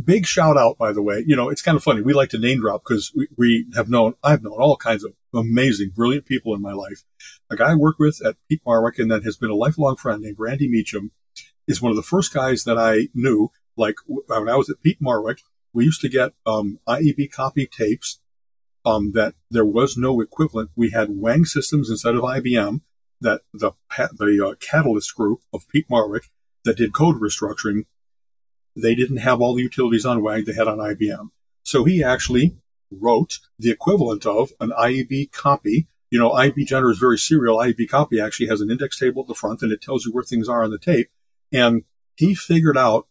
Big 0.03 0.27
shout 0.27 0.57
out, 0.57 0.77
by 0.77 0.93
the 0.93 1.03
way. 1.03 1.23
You 1.25 1.37
know, 1.37 1.49
it's 1.49 1.63
kind 1.63 1.77
of 1.77 1.85
funny. 1.85 2.03
We 2.03 2.13
like 2.13 2.31
to 2.31 2.39
name 2.39 2.61
drop 2.61 2.83
because 2.83 3.13
we, 3.15 3.29
we 3.39 3.67
have 3.77 3.89
known, 3.89 4.15
I've 4.25 4.43
known 4.43 4.59
all 4.59 4.77
kinds 4.77 5.05
of 5.05 5.13
amazing, 5.33 5.93
brilliant 5.95 6.27
people 6.27 6.55
in 6.55 6.61
my 6.61 6.73
life. 6.73 7.05
A 7.49 7.57
guy 7.57 7.73
I 7.73 7.77
worked 7.77 8.01
with 8.01 8.21
at 8.25 8.37
Peat 8.49 8.61
Marwick 8.67 8.99
and 8.99 9.11
then 9.11 9.23
has 9.23 9.37
been 9.37 9.51
a 9.51 9.55
lifelong 9.55 9.97
friend 9.97 10.21
named 10.21 10.37
Randy 10.39 10.69
Meacham 10.69 11.13
is 11.69 11.81
one 11.81 11.91
of 11.91 11.97
the 11.97 12.03
first 12.03 12.35
guys 12.35 12.65
that 12.65 12.77
I 12.77 13.09
knew. 13.15 13.51
Like 13.77 13.97
when 14.07 14.49
I 14.49 14.57
was 14.57 14.69
at 14.69 14.83
Peat 14.83 15.01
Marwick, 15.01 15.39
we 15.73 15.85
used 15.85 16.01
to 16.03 16.09
get 16.09 16.33
um, 16.45 16.81
IEB 16.89 17.31
copy 17.33 17.67
tapes 17.67 18.21
um, 18.85 19.13
that 19.13 19.35
there 19.51 19.65
was 19.65 19.97
no 19.97 20.21
equivalent. 20.21 20.71
We 20.77 20.91
had 20.91 21.19
Wang 21.19 21.45
Systems 21.45 21.91
instead 21.91 22.15
of 22.15 22.23
IBM, 22.23 22.81
that 23.21 23.43
the 23.53 23.73
the 23.91 24.47
uh, 24.47 24.55
Catalyst 24.61 25.15
group 25.15 25.41
of 25.53 25.69
Peat 25.69 25.89
Marwick 25.89 26.29
that 26.65 26.77
did 26.77 26.93
code 26.93 27.17
restructuring, 27.21 27.87
they 28.77 28.95
didn't 28.95 29.19
have 29.19 29.41
all 29.41 29.55
the 29.55 29.63
utilities 29.63 30.07
on 30.07 30.23
Wang 30.23 30.45
they 30.45 30.55
had 30.55 30.69
on 30.69 30.79
IBM. 30.79 31.31
So 31.63 31.85
he 31.85 32.03
actually 32.03 32.57
wrote 32.91 33.39
the 33.59 33.71
equivalent 33.71 34.27
of 34.27 34.53
an 34.61 34.71
IEB 34.71 35.33
copy. 35.33 35.89
You 36.11 36.19
know, 36.19 36.31
IEBGENER 36.31 36.91
is 36.91 36.99
very 36.99 37.19
serial. 37.19 37.59
IEB 37.59 37.89
copy 37.89 38.21
actually 38.21 38.49
has 38.49 38.61
an 38.61 38.71
index 38.71 38.99
table 38.99 39.23
at 39.23 39.29
the 39.29 39.35
front 39.35 39.63
and 39.63 39.73
it 39.73 39.83
tells 39.83 40.05
you 40.05 40.13
where 40.13 40.23
things 40.23 40.49
are 40.49 40.63
on 40.63 40.71
the 40.71 40.79
tape. 40.79 41.09
And 41.53 41.83
he 42.17 42.35
figured 42.35 42.79
out 42.79 43.09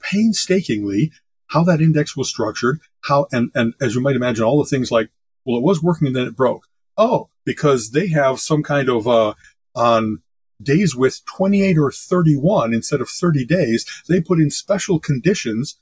painstakingly 0.00 1.12
how 1.48 1.62
that 1.64 1.80
index 1.80 2.16
was 2.16 2.28
structured, 2.28 2.80
how, 3.02 3.26
and, 3.32 3.50
and 3.54 3.74
as 3.80 3.94
you 3.94 4.00
might 4.00 4.16
imagine, 4.16 4.44
all 4.44 4.58
the 4.58 4.68
things 4.68 4.90
like, 4.90 5.10
well, 5.44 5.56
it 5.56 5.62
was 5.62 5.82
working 5.82 6.08
and 6.08 6.16
then 6.16 6.26
it 6.26 6.36
broke. 6.36 6.66
Oh, 6.96 7.28
because 7.44 7.90
they 7.90 8.08
have 8.08 8.40
some 8.40 8.62
kind 8.62 8.88
of 8.88 9.06
uh, 9.06 9.34
on 9.74 10.22
days 10.62 10.96
with 10.96 11.24
28 11.26 11.78
or 11.78 11.92
31 11.92 12.72
instead 12.72 13.00
of 13.00 13.08
30 13.08 13.44
days, 13.44 13.86
they 14.08 14.20
put 14.20 14.40
in 14.40 14.50
special 14.50 14.98
conditions. 14.98 15.78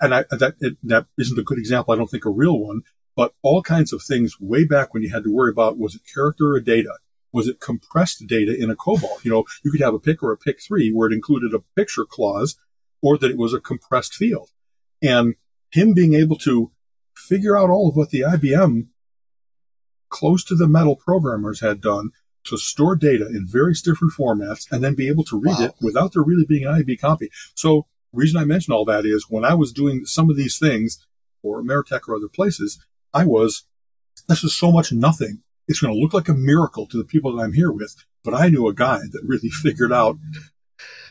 And 0.00 0.14
I, 0.14 0.24
that, 0.30 0.54
it, 0.60 0.76
that 0.82 1.06
isn't 1.18 1.38
a 1.38 1.42
good 1.42 1.58
example. 1.58 1.92
I 1.92 1.96
don't 1.96 2.10
think 2.10 2.24
a 2.24 2.30
real 2.30 2.58
one, 2.58 2.82
but 3.16 3.34
all 3.42 3.62
kinds 3.62 3.92
of 3.92 4.02
things 4.02 4.40
way 4.40 4.64
back 4.64 4.92
when 4.92 5.02
you 5.02 5.10
had 5.10 5.24
to 5.24 5.32
worry 5.32 5.50
about 5.50 5.78
was 5.78 5.94
it 5.94 6.02
character 6.12 6.52
or 6.52 6.60
data? 6.60 6.94
Was 7.32 7.48
it 7.48 7.60
compressed 7.60 8.26
data 8.26 8.56
in 8.56 8.70
a 8.70 8.76
COBOL? 8.76 9.24
You 9.24 9.30
know, 9.30 9.44
you 9.64 9.70
could 9.70 9.80
have 9.80 9.94
a 9.94 9.98
pick 9.98 10.22
or 10.22 10.32
a 10.32 10.38
pick 10.38 10.62
three 10.62 10.92
where 10.92 11.10
it 11.10 11.14
included 11.14 11.52
a 11.52 11.64
picture 11.76 12.04
clause 12.04 12.56
or 13.02 13.18
that 13.18 13.30
it 13.30 13.36
was 13.36 13.52
a 13.52 13.60
compressed 13.60 14.14
field. 14.14 14.50
And 15.04 15.34
him 15.70 15.92
being 15.92 16.14
able 16.14 16.36
to 16.38 16.72
figure 17.14 17.56
out 17.56 17.70
all 17.70 17.88
of 17.88 17.96
what 17.96 18.10
the 18.10 18.20
IBM 18.20 18.88
close 20.08 20.44
to 20.44 20.54
the 20.54 20.68
metal 20.68 20.96
programmers 20.96 21.60
had 21.60 21.80
done 21.80 22.10
to 22.44 22.56
store 22.56 22.94
data 22.94 23.26
in 23.26 23.46
various 23.46 23.82
different 23.82 24.12
formats 24.12 24.70
and 24.70 24.84
then 24.84 24.94
be 24.94 25.08
able 25.08 25.24
to 25.24 25.40
read 25.40 25.58
wow. 25.58 25.64
it 25.64 25.74
without 25.80 26.12
there 26.12 26.22
really 26.22 26.44
being 26.46 26.64
an 26.64 26.74
IB 26.74 26.96
copy. 26.98 27.30
So 27.54 27.86
reason 28.12 28.40
I 28.40 28.44
mention 28.44 28.72
all 28.72 28.84
that 28.84 29.04
is 29.04 29.26
when 29.28 29.44
I 29.44 29.54
was 29.54 29.72
doing 29.72 30.04
some 30.04 30.30
of 30.30 30.36
these 30.36 30.58
things 30.58 31.04
for 31.42 31.62
Ameritech 31.62 32.08
or 32.08 32.16
other 32.16 32.28
places, 32.28 32.84
I 33.12 33.24
was, 33.24 33.64
this 34.28 34.44
is 34.44 34.56
so 34.56 34.70
much 34.70 34.92
nothing. 34.92 35.42
It's 35.66 35.80
going 35.80 35.92
to 35.92 35.98
look 35.98 36.12
like 36.12 36.28
a 36.28 36.34
miracle 36.34 36.86
to 36.86 36.98
the 36.98 37.04
people 37.04 37.34
that 37.34 37.42
I'm 37.42 37.54
here 37.54 37.72
with. 37.72 37.96
But 38.22 38.34
I 38.34 38.48
knew 38.48 38.68
a 38.68 38.74
guy 38.74 39.00
that 39.10 39.22
really 39.26 39.48
figured 39.62 39.92
out 39.92 40.16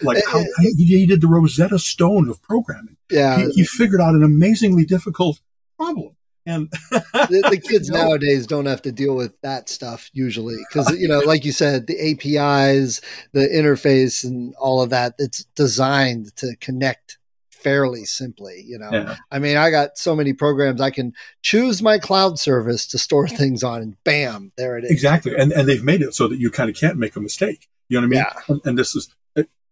like 0.01 0.23
how 0.25 0.43
he 0.59 1.05
did 1.05 1.21
the 1.21 1.27
Rosetta 1.27 1.79
Stone 1.79 2.29
of 2.29 2.41
programming. 2.41 2.97
Yeah. 3.09 3.39
He, 3.39 3.51
he 3.51 3.63
figured 3.65 4.01
out 4.01 4.15
an 4.15 4.23
amazingly 4.23 4.85
difficult 4.85 5.39
problem. 5.77 6.15
And 6.45 6.69
the, 6.91 7.47
the, 7.49 7.57
kids 7.57 7.87
you 7.89 7.93
know, 7.93 8.09
nowadays 8.09 8.47
don't 8.47 8.65
have 8.65 8.81
to 8.81 8.91
deal 8.91 9.15
with 9.15 9.39
that 9.41 9.69
stuff 9.69 10.09
usually 10.13 10.57
because 10.67 10.91
you 10.97 11.07
know, 11.07 11.19
like 11.19 11.45
you 11.45 11.51
said, 11.53 11.87
the 11.87 12.11
APIs, 12.11 13.01
the 13.31 13.47
interface, 13.47 14.23
and 14.23 14.53
all 14.55 14.81
of 14.81 14.89
that. 14.89 15.13
It's 15.19 15.45
designed 15.55 16.35
to 16.37 16.55
connect 16.59 17.17
fairly 17.49 18.03
simply. 18.03 18.61
You 18.65 18.77
know, 18.77 18.89
yeah. 18.91 19.15
I 19.31 19.39
mean, 19.39 19.55
I 19.55 19.71
got 19.71 19.97
so 19.97 20.17
many 20.17 20.33
programs 20.33 20.81
I 20.81 20.91
can 20.91 21.13
choose 21.41 21.81
my 21.81 21.97
cloud 21.97 22.39
service 22.39 22.87
to 22.87 22.97
store 22.97 23.29
things 23.29 23.63
on, 23.63 23.81
and 23.81 24.03
bam, 24.03 24.51
there 24.57 24.77
it 24.77 24.83
is. 24.83 24.91
Exactly, 24.91 25.33
and 25.37 25.53
and 25.53 25.67
they've 25.67 25.83
made 25.83 26.01
it 26.01 26.13
so 26.13 26.27
that 26.27 26.39
you 26.39 26.51
kind 26.51 26.69
of 26.69 26.75
can't 26.75 26.97
make 26.97 27.15
a 27.15 27.21
mistake. 27.21 27.69
You 27.87 28.01
know 28.01 28.07
what 28.07 28.17
I 28.17 28.21
mean? 28.21 28.25
Yeah. 28.35 28.53
And, 28.53 28.61
and 28.65 28.77
this 28.77 28.95
is 28.95 29.09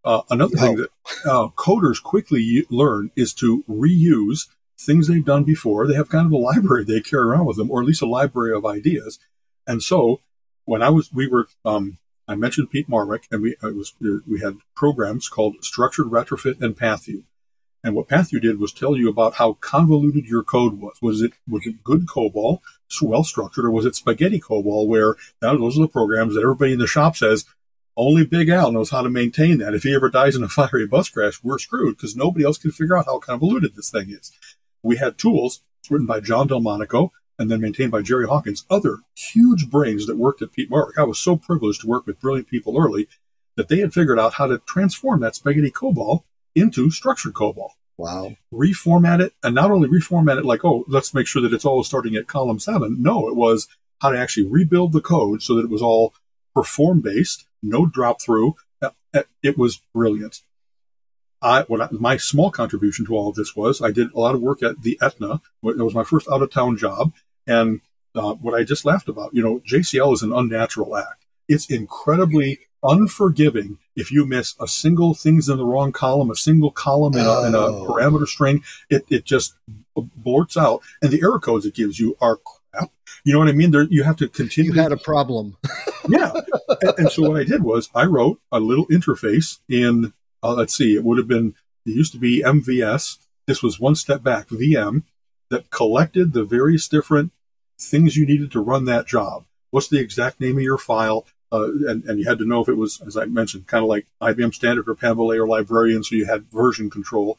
uh, 0.03 0.21
another 0.29 0.55
thing 0.57 0.75
that 0.77 0.89
uh, 1.25 1.47
coders 1.55 2.01
quickly 2.01 2.65
learn 2.69 3.11
is 3.15 3.33
to 3.35 3.63
reuse 3.69 4.47
things 4.79 5.07
they've 5.07 5.25
done 5.25 5.43
before. 5.43 5.87
They 5.87 5.93
have 5.93 6.09
kind 6.09 6.25
of 6.25 6.31
a 6.31 6.37
library 6.37 6.83
they 6.83 7.01
carry 7.01 7.23
around 7.23 7.45
with 7.45 7.57
them, 7.57 7.69
or 7.69 7.81
at 7.81 7.87
least 7.87 8.01
a 8.01 8.07
library 8.07 8.55
of 8.55 8.65
ideas. 8.65 9.19
And 9.67 9.83
so, 9.83 10.21
when 10.65 10.81
I 10.81 10.89
was, 10.89 11.13
we 11.13 11.27
were, 11.27 11.47
um, 11.63 11.99
I 12.27 12.35
mentioned 12.35 12.71
Peat 12.71 12.89
Marwick, 12.89 13.23
and 13.31 13.41
we 13.41 13.55
was 13.61 13.93
we 13.99 14.39
had 14.39 14.57
programs 14.75 15.29
called 15.29 15.63
Structured 15.63 16.07
Retrofit 16.07 16.61
and 16.61 16.77
PathView. 16.77 17.23
And 17.83 17.95
what 17.95 18.07
PathView 18.07 18.41
did 18.41 18.59
was 18.59 18.71
tell 18.71 18.95
you 18.95 19.09
about 19.09 19.35
how 19.35 19.53
convoluted 19.53 20.25
your 20.25 20.43
code 20.43 20.79
was. 20.79 20.97
Was 21.01 21.21
it 21.21 21.33
was 21.47 21.65
it 21.65 21.83
good 21.83 22.07
COBOL, 22.07 22.59
well 23.01 23.23
structured, 23.23 23.65
or 23.65 23.71
was 23.71 23.85
it 23.85 23.95
spaghetti 23.95 24.39
COBOL, 24.39 24.87
where 24.87 25.15
those 25.41 25.77
are 25.77 25.81
the 25.81 25.87
programs 25.87 26.35
that 26.35 26.41
everybody 26.41 26.73
in 26.73 26.79
the 26.79 26.87
shop 26.87 27.15
says 27.15 27.45
only 27.97 28.25
Big 28.25 28.49
Al 28.49 28.71
knows 28.71 28.89
how 28.89 29.01
to 29.01 29.09
maintain 29.09 29.57
that. 29.59 29.73
If 29.73 29.83
he 29.83 29.93
ever 29.93 30.09
dies 30.09 30.35
in 30.35 30.43
a 30.43 30.49
fiery 30.49 30.87
bus 30.87 31.09
crash, 31.09 31.43
we're 31.43 31.59
screwed 31.59 31.97
because 31.97 32.15
nobody 32.15 32.45
else 32.45 32.57
can 32.57 32.71
figure 32.71 32.97
out 32.97 33.05
how 33.05 33.19
convoluted 33.19 33.75
this 33.75 33.89
thing 33.89 34.09
is. 34.09 34.31
We 34.83 34.97
had 34.97 35.17
tools 35.17 35.61
written 35.89 36.07
by 36.07 36.19
John 36.19 36.47
Delmonico 36.47 37.11
and 37.37 37.49
then 37.49 37.61
maintained 37.61 37.91
by 37.91 38.01
Jerry 38.01 38.27
Hawkins, 38.27 38.65
other 38.69 38.99
huge 39.15 39.69
brains 39.69 40.05
that 40.05 40.17
worked 40.17 40.41
at 40.41 40.51
Peat 40.51 40.69
Marwick. 40.69 40.97
I 40.97 41.03
was 41.03 41.19
so 41.19 41.35
privileged 41.35 41.81
to 41.81 41.87
work 41.87 42.05
with 42.05 42.19
brilliant 42.19 42.47
people 42.47 42.77
early 42.77 43.07
that 43.55 43.67
they 43.67 43.79
had 43.79 43.93
figured 43.93 44.19
out 44.19 44.35
how 44.35 44.47
to 44.47 44.59
transform 44.59 45.21
that 45.21 45.35
spaghetti 45.35 45.71
COBOL 45.71 46.23
into 46.55 46.91
structured 46.91 47.33
COBOL. 47.33 47.69
Wow. 47.97 48.35
Reformat 48.53 49.21
it, 49.21 49.33
and 49.43 49.53
not 49.53 49.71
only 49.71 49.89
reformat 49.89 50.37
it 50.37 50.45
like, 50.45 50.63
oh, 50.63 50.85
let's 50.87 51.13
make 51.13 51.27
sure 51.27 51.41
that 51.41 51.53
it's 51.53 51.65
all 51.65 51.83
starting 51.83 52.15
at 52.15 52.27
column 52.27 52.59
seven. 52.59 52.97
No, 52.99 53.27
it 53.27 53.35
was 53.35 53.67
how 54.01 54.09
to 54.09 54.17
actually 54.17 54.47
rebuild 54.47 54.93
the 54.93 55.01
code 55.01 55.43
so 55.43 55.55
that 55.55 55.65
it 55.65 55.69
was 55.69 55.81
all 55.81 56.13
perform 56.55 57.01
based, 57.01 57.45
no 57.61 57.85
drop 57.85 58.21
through. 58.21 58.55
Uh, 58.81 58.91
uh, 59.13 59.23
it 59.43 59.57
was 59.57 59.81
brilliant. 59.93 60.41
I, 61.41 61.63
what 61.63 61.81
I, 61.81 61.87
my 61.91 62.17
small 62.17 62.51
contribution 62.51 63.05
to 63.07 63.15
all 63.15 63.29
of 63.29 63.35
this 63.35 63.55
was 63.55 63.81
I 63.81 63.91
did 63.91 64.11
a 64.13 64.19
lot 64.19 64.35
of 64.35 64.41
work 64.41 64.61
at 64.61 64.81
the 64.83 64.99
Aetna. 65.01 65.41
It 65.63 65.77
was 65.77 65.95
my 65.95 66.03
first 66.03 66.27
out 66.31 66.41
of 66.41 66.51
town 66.51 66.77
job. 66.77 67.13
And 67.47 67.81
uh, 68.13 68.33
what 68.35 68.53
I 68.53 68.63
just 68.63 68.85
laughed 68.85 69.09
about, 69.09 69.33
you 69.33 69.41
know, 69.41 69.61
JCL 69.67 70.13
is 70.13 70.21
an 70.21 70.33
unnatural 70.33 70.95
act. 70.95 71.25
It's 71.47 71.69
incredibly 71.69 72.59
unforgiving 72.83 73.77
if 73.95 74.11
you 74.11 74.25
miss 74.25 74.55
a 74.59 74.67
single 74.67 75.13
things 75.13 75.49
in 75.49 75.57
the 75.57 75.65
wrong 75.65 75.91
column, 75.91 76.31
a 76.31 76.35
single 76.35 76.71
column 76.71 77.13
in, 77.13 77.25
oh. 77.25 77.43
a, 77.43 77.47
in 77.47 77.55
a, 77.55 77.57
oh. 77.57 77.87
parameter 77.87 78.27
string. 78.27 78.63
It, 78.89 79.05
it 79.09 79.25
just 79.25 79.55
blorts 79.95 80.57
out. 80.57 80.81
And 81.01 81.11
the 81.11 81.21
error 81.21 81.39
codes 81.39 81.65
it 81.65 81.75
gives 81.75 81.99
you 81.99 82.17
are. 82.21 82.39
You 83.23 83.33
know 83.33 83.39
what 83.39 83.49
I 83.49 83.51
mean? 83.51 83.71
There, 83.71 83.83
you 83.83 84.03
have 84.03 84.15
to 84.17 84.27
continue. 84.27 84.73
You 84.73 84.81
had 84.81 84.91
a 84.91 84.97
problem. 84.97 85.57
yeah. 86.09 86.31
And, 86.81 86.93
and, 86.97 87.11
so 87.11 87.29
what 87.29 87.39
I 87.39 87.43
did 87.43 87.63
was 87.63 87.89
I 87.93 88.05
wrote 88.05 88.39
a 88.51 88.59
little 88.59 88.87
interface 88.87 89.59
in 89.69 90.13
uh, 90.43 90.53
let's 90.53 90.75
see, 90.75 90.95
it 90.95 91.03
would 91.03 91.17
have 91.17 91.27
been, 91.27 91.55
it 91.85 91.91
used 91.91 92.13
to 92.13 92.19
be 92.19 92.41
MVS. 92.41 93.17
This 93.47 93.61
was 93.61 93.79
one 93.79 93.95
step 93.95 94.23
back, 94.23 94.47
VM, 94.47 95.03
that 95.49 95.69
collected 95.69 96.33
the 96.33 96.43
various 96.43 96.87
different 96.87 97.31
things 97.79 98.15
you 98.15 98.25
needed 98.25 98.51
to 98.51 98.61
run 98.61 98.85
that 98.85 99.07
job. 99.07 99.45
What's 99.71 99.87
the 99.87 99.99
exact 99.99 100.39
name 100.39 100.57
of 100.57 100.63
your 100.63 100.77
file? 100.77 101.25
Uh, 101.51 101.67
and, 101.87 102.03
and 102.05 102.19
you 102.19 102.25
had 102.27 102.37
to 102.39 102.47
know 102.47 102.61
if 102.61 102.69
it 102.69 102.77
was, 102.77 103.01
as 103.05 103.17
I 103.17 103.25
mentioned, 103.25 103.67
kind 103.67 103.83
of 103.83 103.89
like 103.89 104.07
IBM 104.21 104.53
Standard 104.53 104.87
or 104.87 104.95
Panvalet 104.95 105.37
or 105.37 105.47
Librarian, 105.47 106.03
so 106.03 106.15
you 106.15 106.25
had 106.25 106.51
version 106.51 106.89
control 106.89 107.37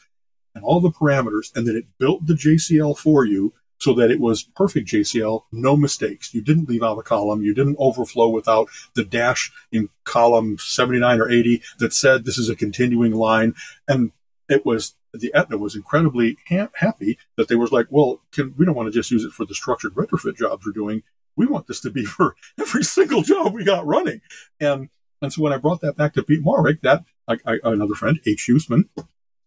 and 0.55 0.63
all 0.63 0.81
the 0.81 0.91
parameters, 0.91 1.55
and 1.57 1.67
then 1.67 1.77
it 1.77 1.87
built 1.99 2.27
the 2.27 2.35
JCL 2.35 2.99
for 2.99 3.25
you 3.25 3.55
so 3.83 3.93
that 3.93 4.13
it 4.13 4.21
was 4.21 4.45
perfect 4.45 4.89
JCL, 4.89 5.43
no 5.51 5.77
mistakes. 5.77 6.33
You 6.33 6.41
didn't 6.41 6.69
leave 6.69 6.85
out 6.85 7.01
a 7.01 7.03
column. 7.03 7.43
You 7.43 7.53
didn't 7.53 7.75
overflow 7.81 8.29
without 8.29 8.69
the 8.95 9.05
dash 9.05 9.51
in 9.73 9.89
column 10.05 10.57
79 10.61 11.21
or 11.21 11.29
80 11.29 11.61
that 11.81 11.93
said 11.93 12.25
this 12.25 12.39
is 12.39 12.49
a 12.49 12.55
continuing 12.55 13.11
line. 13.11 13.55
And 13.89 14.13
it 14.49 14.65
was, 14.65 14.95
the 15.13 15.35
Aetna 15.35 15.59
was 15.59 15.75
incredibly 15.75 16.39
ha- 16.49 16.71
happy 16.77 17.19
that 17.37 17.49
they 17.49 17.57
was 17.57 17.73
like, 17.73 17.89
well, 17.91 18.21
can, 18.31 18.55
we 18.57 18.65
don't 18.65 18.77
want 18.77 18.87
to 18.87 18.97
just 18.97 19.11
use 19.11 19.25
it 19.25 19.33
for 19.33 19.45
the 19.45 19.55
structured 19.55 19.95
retrofit 19.95 20.37
jobs 20.37 20.65
we're 20.65 20.71
doing. 20.71 21.03
We 21.35 21.47
want 21.47 21.67
this 21.67 21.81
to 21.81 21.91
be 21.91 22.05
for 22.05 22.37
every 22.61 22.85
single 22.85 23.23
job 23.23 23.53
we 23.53 23.65
got 23.65 23.85
running. 23.85 24.21
And, 24.61 24.91
and 25.21 25.33
so 25.33 25.43
when 25.43 25.53
I 25.53 25.59
brought 25.59 25.81
that 25.81 25.97
back 25.97 26.15
to 26.15 26.23
Peat 26.23 26.45
Marwick, 26.45 26.83
that 26.83 27.03
I, 27.27 27.39
I, 27.45 27.59
another 27.65 27.95
friend, 27.95 28.21
H. 28.25 28.47
Huseman, 28.49 28.85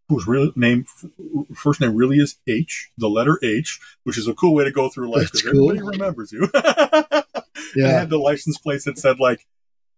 whose 0.09 0.27
real 0.27 0.51
name, 0.55 0.85
first 1.55 1.81
name 1.81 1.95
really 1.95 2.17
is 2.17 2.37
H, 2.47 2.91
the 2.97 3.09
letter 3.09 3.39
H, 3.43 3.79
which 4.03 4.17
is 4.17 4.27
a 4.27 4.33
cool 4.33 4.53
way 4.53 4.63
to 4.63 4.71
go 4.71 4.89
through 4.89 5.11
life 5.11 5.31
because 5.31 5.41
cool. 5.41 5.71
everybody 5.71 5.97
remembers 5.97 6.31
you. 6.31 6.47
yeah. 7.75 7.87
I 7.87 7.91
had 7.91 8.09
the 8.09 8.19
license 8.19 8.57
plates 8.57 8.85
that 8.85 8.99
said 8.99 9.19
like 9.19 9.47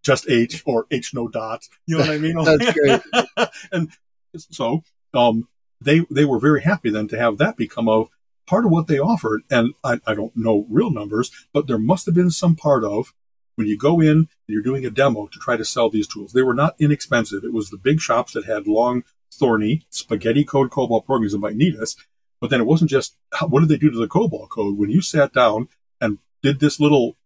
just 0.04 0.30
H 0.30 0.64
or 0.66 0.88
H 0.92 1.14
no 1.14 1.28
dot. 1.28 1.64
You 1.86 1.98
know 1.98 2.04
what 2.04 2.12
I 2.12 2.18
mean? 2.18 2.36
That's 2.44 2.74
great. 2.74 3.50
and 3.72 3.92
so, 4.38 4.84
um, 5.14 5.48
they, 5.82 6.06
they 6.10 6.26
were 6.26 6.40
very 6.40 6.64
happy 6.64 6.90
then 6.90 7.08
to 7.10 7.20
have 7.20 7.38
that 7.38 7.58
become 7.58 7.88
a 7.88 8.06
part 8.48 8.66
of 8.66 8.72
what 8.72 8.88
they 8.88 9.00
offered. 9.00 9.42
And 9.52 9.74
I, 9.84 10.00
I 10.08 10.16
don't 10.16 10.36
know 10.36 10.66
real 10.70 10.90
numbers, 10.90 11.32
but 11.54 11.68
there 11.68 11.78
must 11.78 12.06
have 12.06 12.16
been 12.16 12.32
some 12.32 12.56
part 12.56 12.84
of 12.84 13.14
when 13.56 13.68
you 13.68 13.78
go 13.78 14.00
in 14.00 14.10
and 14.10 14.28
you're 14.48 14.64
doing 14.64 14.86
a 14.86 14.90
demo 14.90 15.28
to 15.28 15.40
try 15.40 15.58
to 15.58 15.66
sell 15.66 15.90
these 15.90 16.08
tools. 16.08 16.32
They 16.32 16.44
were 16.44 16.54
not 16.54 16.76
inexpensive. 16.80 17.44
It 17.44 17.54
was 17.54 17.70
the 17.70 17.78
big 17.78 18.00
shops 18.00 18.34
that 18.34 18.46
had 18.46 18.68
long 18.68 19.04
thorny 19.38 19.86
spaghetti 19.90 20.44
code 20.44 20.70
COBOL 20.70 21.06
programs 21.06 21.34
that 21.34 21.40
might 21.40 21.56
need 21.56 21.76
us. 21.78 21.96
But 22.40 22.50
then 22.50 22.62
it 22.62 22.68
wasn't 22.68 22.92
just 22.92 23.16
what 23.48 23.62
did 23.62 23.70
they 23.70 23.78
do 23.78 23.92
to 23.92 23.98
the 23.98 24.08
COBOL 24.08 24.50
code 24.50 24.78
when 24.78 24.90
you 24.90 25.02
sat 25.02 25.34
down 25.34 25.70
and 26.00 26.20
did 26.44 26.60
this 26.60 26.80
little 26.80 27.18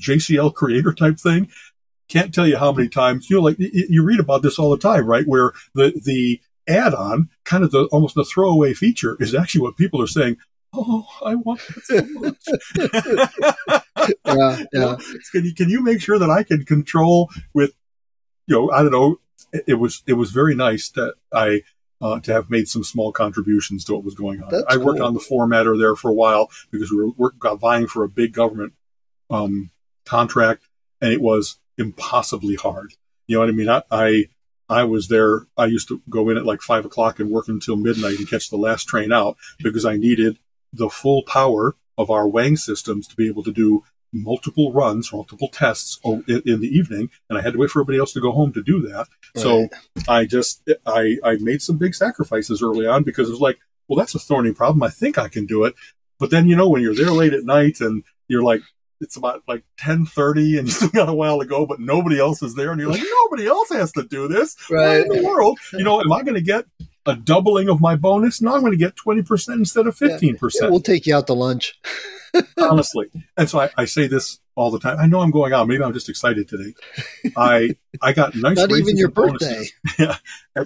JCL 0.00 0.54
creator 0.54 0.92
type 0.92 1.18
thing. 1.18 1.48
Can't 2.08 2.34
tell 2.34 2.46
you 2.46 2.58
how 2.58 2.72
many 2.72 2.88
times 2.88 3.30
you 3.30 3.36
know, 3.36 3.42
like 3.42 3.56
you 3.58 4.02
read 4.02 4.20
about 4.20 4.42
this 4.42 4.58
all 4.58 4.70
the 4.70 4.78
time, 4.78 5.06
right? 5.06 5.26
Where 5.26 5.52
the 5.74 5.92
the 6.04 6.40
add-on, 6.68 7.30
kind 7.44 7.64
of 7.64 7.70
the 7.70 7.84
almost 7.86 8.14
the 8.14 8.24
throwaway 8.24 8.74
feature, 8.74 9.16
is 9.18 9.34
actually 9.34 9.62
what 9.62 9.76
people 9.76 10.00
are 10.02 10.06
saying. 10.06 10.36
Oh, 10.74 11.06
I 11.24 11.34
want 11.34 11.60
that 11.60 11.84
so 11.84 12.02
much. 12.20 12.38
yeah, 14.26 14.64
yeah. 14.72 14.96
Can 15.32 15.44
you 15.44 15.54
can 15.54 15.68
you 15.68 15.82
make 15.82 16.00
sure 16.00 16.18
that 16.18 16.30
I 16.30 16.42
can 16.42 16.64
control 16.64 17.30
with, 17.52 17.72
you 18.46 18.56
know, 18.56 18.70
I 18.70 18.82
don't 18.82 18.92
know, 18.92 19.18
it 19.52 19.74
was 19.74 20.02
it 20.06 20.14
was 20.14 20.30
very 20.30 20.54
nice 20.54 20.88
that 20.90 21.14
I 21.32 21.62
uh, 22.00 22.18
to 22.20 22.32
have 22.32 22.50
made 22.50 22.68
some 22.68 22.82
small 22.82 23.12
contributions 23.12 23.84
to 23.84 23.94
what 23.94 24.04
was 24.04 24.14
going 24.14 24.42
on. 24.42 24.50
That's 24.50 24.64
I 24.68 24.76
worked 24.76 24.98
cool. 24.98 25.06
on 25.06 25.14
the 25.14 25.20
formatter 25.20 25.78
there 25.78 25.94
for 25.94 26.10
a 26.10 26.14
while 26.14 26.50
because 26.70 26.90
we 26.90 26.96
were 26.96 27.10
work, 27.10 27.34
vying 27.60 27.86
for 27.86 28.02
a 28.02 28.08
big 28.08 28.32
government 28.32 28.72
um, 29.30 29.70
contract, 30.04 30.64
and 31.00 31.12
it 31.12 31.20
was 31.20 31.58
impossibly 31.78 32.56
hard. 32.56 32.94
You 33.28 33.36
know 33.36 33.40
what 33.40 33.48
I 33.48 33.52
mean? 33.52 33.68
I, 33.68 33.82
I 33.90 34.24
I 34.68 34.84
was 34.84 35.08
there. 35.08 35.46
I 35.56 35.66
used 35.66 35.88
to 35.88 36.02
go 36.10 36.28
in 36.28 36.36
at 36.36 36.46
like 36.46 36.60
five 36.60 36.84
o'clock 36.84 37.20
and 37.20 37.30
work 37.30 37.46
until 37.48 37.76
midnight 37.76 38.18
and 38.18 38.28
catch 38.28 38.50
the 38.50 38.56
last 38.56 38.88
train 38.88 39.12
out 39.12 39.36
because 39.62 39.84
I 39.84 39.96
needed 39.96 40.38
the 40.72 40.90
full 40.90 41.22
power 41.22 41.76
of 41.96 42.10
our 42.10 42.26
Wang 42.26 42.56
systems 42.56 43.06
to 43.08 43.16
be 43.16 43.28
able 43.28 43.42
to 43.44 43.52
do 43.52 43.84
multiple 44.12 44.72
runs, 44.72 45.12
multiple 45.12 45.48
tests 45.48 45.98
in, 46.04 46.42
in, 46.44 46.60
the 46.60 46.68
evening, 46.68 47.10
and 47.28 47.38
I 47.38 47.42
had 47.42 47.54
to 47.54 47.58
wait 47.58 47.70
for 47.70 47.80
everybody 47.80 47.98
else 47.98 48.12
to 48.12 48.20
go 48.20 48.32
home 48.32 48.52
to 48.52 48.62
do 48.62 48.80
that. 48.82 49.08
Right. 49.34 49.42
So 49.42 49.68
I 50.08 50.24
just 50.24 50.68
I 50.86 51.18
I 51.24 51.36
made 51.40 51.62
some 51.62 51.78
big 51.78 51.94
sacrifices 51.94 52.62
early 52.62 52.86
on 52.86 53.02
because 53.02 53.28
it 53.28 53.32
was 53.32 53.40
like, 53.40 53.58
well, 53.88 53.98
that's 53.98 54.14
a 54.14 54.18
thorny 54.18 54.52
problem. 54.52 54.82
I 54.82 54.90
think 54.90 55.18
I 55.18 55.28
can 55.28 55.46
do 55.46 55.64
it, 55.64 55.74
but 56.18 56.30
then 56.30 56.46
you 56.46 56.56
know 56.56 56.68
when 56.68 56.82
you're 56.82 56.94
there 56.94 57.10
late 57.10 57.32
at 57.32 57.44
night 57.44 57.80
and 57.80 58.04
you're 58.28 58.42
like. 58.42 58.62
It's 59.00 59.16
about 59.16 59.42
like 59.48 59.64
ten 59.76 60.06
thirty, 60.06 60.56
and 60.56 60.68
you 60.68 60.72
still 60.72 60.88
got 60.90 61.08
a 61.08 61.12
while 61.12 61.40
to 61.40 61.44
go, 61.44 61.66
but 61.66 61.80
nobody 61.80 62.20
else 62.20 62.40
is 62.40 62.54
there, 62.54 62.70
and 62.70 62.80
you're 62.80 62.88
like, 62.88 63.02
nobody 63.02 63.48
else 63.48 63.70
has 63.70 63.90
to 63.94 64.04
do 64.04 64.28
this. 64.28 64.54
Right 64.70 65.00
in 65.00 65.08
the 65.08 65.24
world, 65.24 65.58
you 65.72 65.82
know, 65.82 66.00
am 66.00 66.12
I 66.12 66.22
going 66.22 66.36
to 66.36 66.40
get 66.40 66.66
a 67.06 67.16
doubling 67.16 67.68
of 67.68 67.80
my 67.80 67.96
bonus? 67.96 68.40
Now 68.40 68.54
I'm 68.54 68.60
going 68.60 68.72
to 68.72 68.78
get 68.78 68.96
twenty 68.96 69.22
percent 69.22 69.58
instead 69.58 69.86
of 69.86 69.96
fifteen 69.96 70.34
yeah. 70.34 70.40
percent. 70.40 70.70
We'll 70.70 70.80
take 70.80 71.06
you 71.06 71.14
out 71.16 71.26
to 71.28 71.34
lunch. 71.34 71.78
honestly. 72.58 73.08
And 73.36 73.48
so 73.48 73.60
I, 73.60 73.70
I, 73.76 73.84
say 73.84 74.06
this 74.06 74.40
all 74.54 74.70
the 74.70 74.78
time. 74.78 74.98
I 74.98 75.06
know 75.06 75.20
I'm 75.20 75.30
going 75.30 75.52
out. 75.52 75.68
Maybe 75.68 75.82
I'm 75.82 75.92
just 75.92 76.08
excited 76.08 76.48
today. 76.48 76.74
I 77.36 77.76
I 78.00 78.12
got 78.12 78.34
nice. 78.34 78.56
Not 78.56 78.70
even 78.70 78.96
your 78.96 79.10
birthday. 79.10 79.64
yeah. 79.98 80.16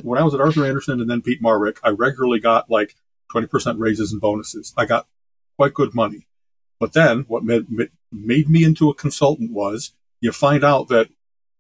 When 0.03 0.21
I 0.21 0.25
was 0.25 0.35
at 0.35 0.41
Arthur 0.41 0.65
Andersen 0.65 1.01
and 1.01 1.11
then 1.11 1.23
Peat 1.23 1.43
Marwick, 1.43 1.79
I 1.83 1.91
regularly 1.91 2.41
got 2.41 2.71
like 2.71 2.95
20% 3.35 3.79
raises 3.79 4.13
and 4.13 4.21
bonuses. 4.21 4.73
I 4.77 4.87
got 4.87 5.09
quite 5.57 5.75
good 5.75 5.95
money. 5.95 6.27
But 6.79 6.93
then 6.93 7.25
what 7.27 7.43
made, 7.43 7.67
made 8.13 8.49
me 8.49 8.63
into 8.63 8.91
a 8.91 8.95
consultant 8.95 9.53
was 9.53 9.93
you 10.21 10.31
find 10.33 10.63
out 10.63 10.89
that 10.89 11.09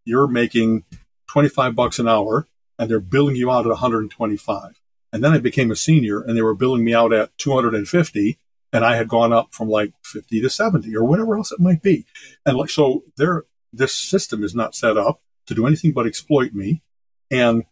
you're 0.04 0.28
making 0.28 0.84
25 1.28 1.74
bucks 1.74 1.98
an 1.98 2.06
hour 2.06 2.46
and 2.78 2.90
they're 2.90 3.00
billing 3.00 3.36
you 3.36 3.50
out 3.50 3.66
at 3.66 3.70
125. 3.70 4.80
And 5.12 5.24
then 5.24 5.32
I 5.32 5.38
became 5.38 5.70
a 5.70 5.76
senior 5.76 6.20
and 6.20 6.36
they 6.36 6.42
were 6.42 6.54
billing 6.54 6.84
me 6.84 6.94
out 6.94 7.12
at 7.12 7.36
250 7.38 8.38
and 8.72 8.84
I 8.84 8.96
had 8.96 9.08
gone 9.08 9.32
up 9.32 9.54
from 9.54 9.68
like 9.68 9.92
50 10.04 10.40
to 10.42 10.50
70 10.50 10.94
or 10.94 11.04
whatever 11.04 11.36
else 11.36 11.52
it 11.52 11.60
might 11.60 11.82
be. 11.82 12.04
And 12.44 12.56
like, 12.56 12.70
so 12.70 13.04
there, 13.16 13.44
this 13.72 13.94
system 13.94 14.42
is 14.42 14.54
not 14.54 14.74
set 14.74 14.96
up 14.96 15.22
to 15.46 15.54
do 15.54 15.66
anything 15.66 15.92
but 15.92 16.06
exploit 16.06 16.52
me. 16.52 16.82
And 17.30 17.64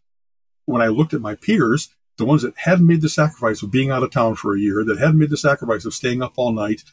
when 0.64 0.80
I 0.80 0.86
looked 0.86 1.14
at 1.14 1.20
my 1.20 1.34
peers, 1.34 1.90
the 2.16 2.24
ones 2.24 2.42
that 2.42 2.56
hadn't 2.58 2.86
made 2.86 3.02
the 3.02 3.08
sacrifice 3.08 3.62
of 3.62 3.70
being 3.70 3.90
out 3.90 4.02
of 4.02 4.10
town 4.10 4.36
for 4.36 4.54
a 4.54 4.60
year, 4.60 4.84
that 4.84 4.98
hadn't 4.98 5.18
made 5.18 5.30
the 5.30 5.36
sacrifice 5.36 5.84
of 5.84 5.94
staying 5.94 6.22
up 6.22 6.34
all 6.36 6.52
night, 6.52 6.84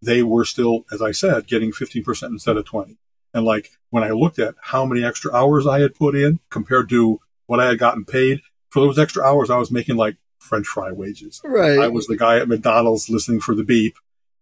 they 0.00 0.22
were 0.22 0.44
still, 0.44 0.84
as 0.92 1.02
I 1.02 1.10
said, 1.10 1.48
getting 1.48 1.72
15% 1.72 2.22
instead 2.28 2.56
of 2.56 2.64
20. 2.64 2.96
And 3.34 3.44
like 3.44 3.72
when 3.90 4.04
I 4.04 4.10
looked 4.10 4.38
at 4.38 4.54
how 4.60 4.86
many 4.86 5.04
extra 5.04 5.34
hours 5.34 5.66
I 5.66 5.80
had 5.80 5.94
put 5.94 6.14
in 6.14 6.40
compared 6.50 6.88
to 6.90 7.20
what 7.48 7.58
I 7.58 7.66
had 7.66 7.78
gotten 7.78 8.04
paid 8.04 8.42
for 8.70 8.80
those 8.80 8.98
extra 8.98 9.24
hours, 9.24 9.50
I 9.50 9.56
was 9.56 9.70
making 9.70 9.96
like 9.96 10.16
French 10.38 10.66
fry 10.66 10.92
wages. 10.92 11.40
Right. 11.42 11.78
I 11.78 11.88
was 11.88 12.06
the 12.06 12.16
guy 12.16 12.38
at 12.38 12.48
McDonald's 12.48 13.08
listening 13.08 13.40
for 13.40 13.54
the 13.54 13.64
beep. 13.64 13.96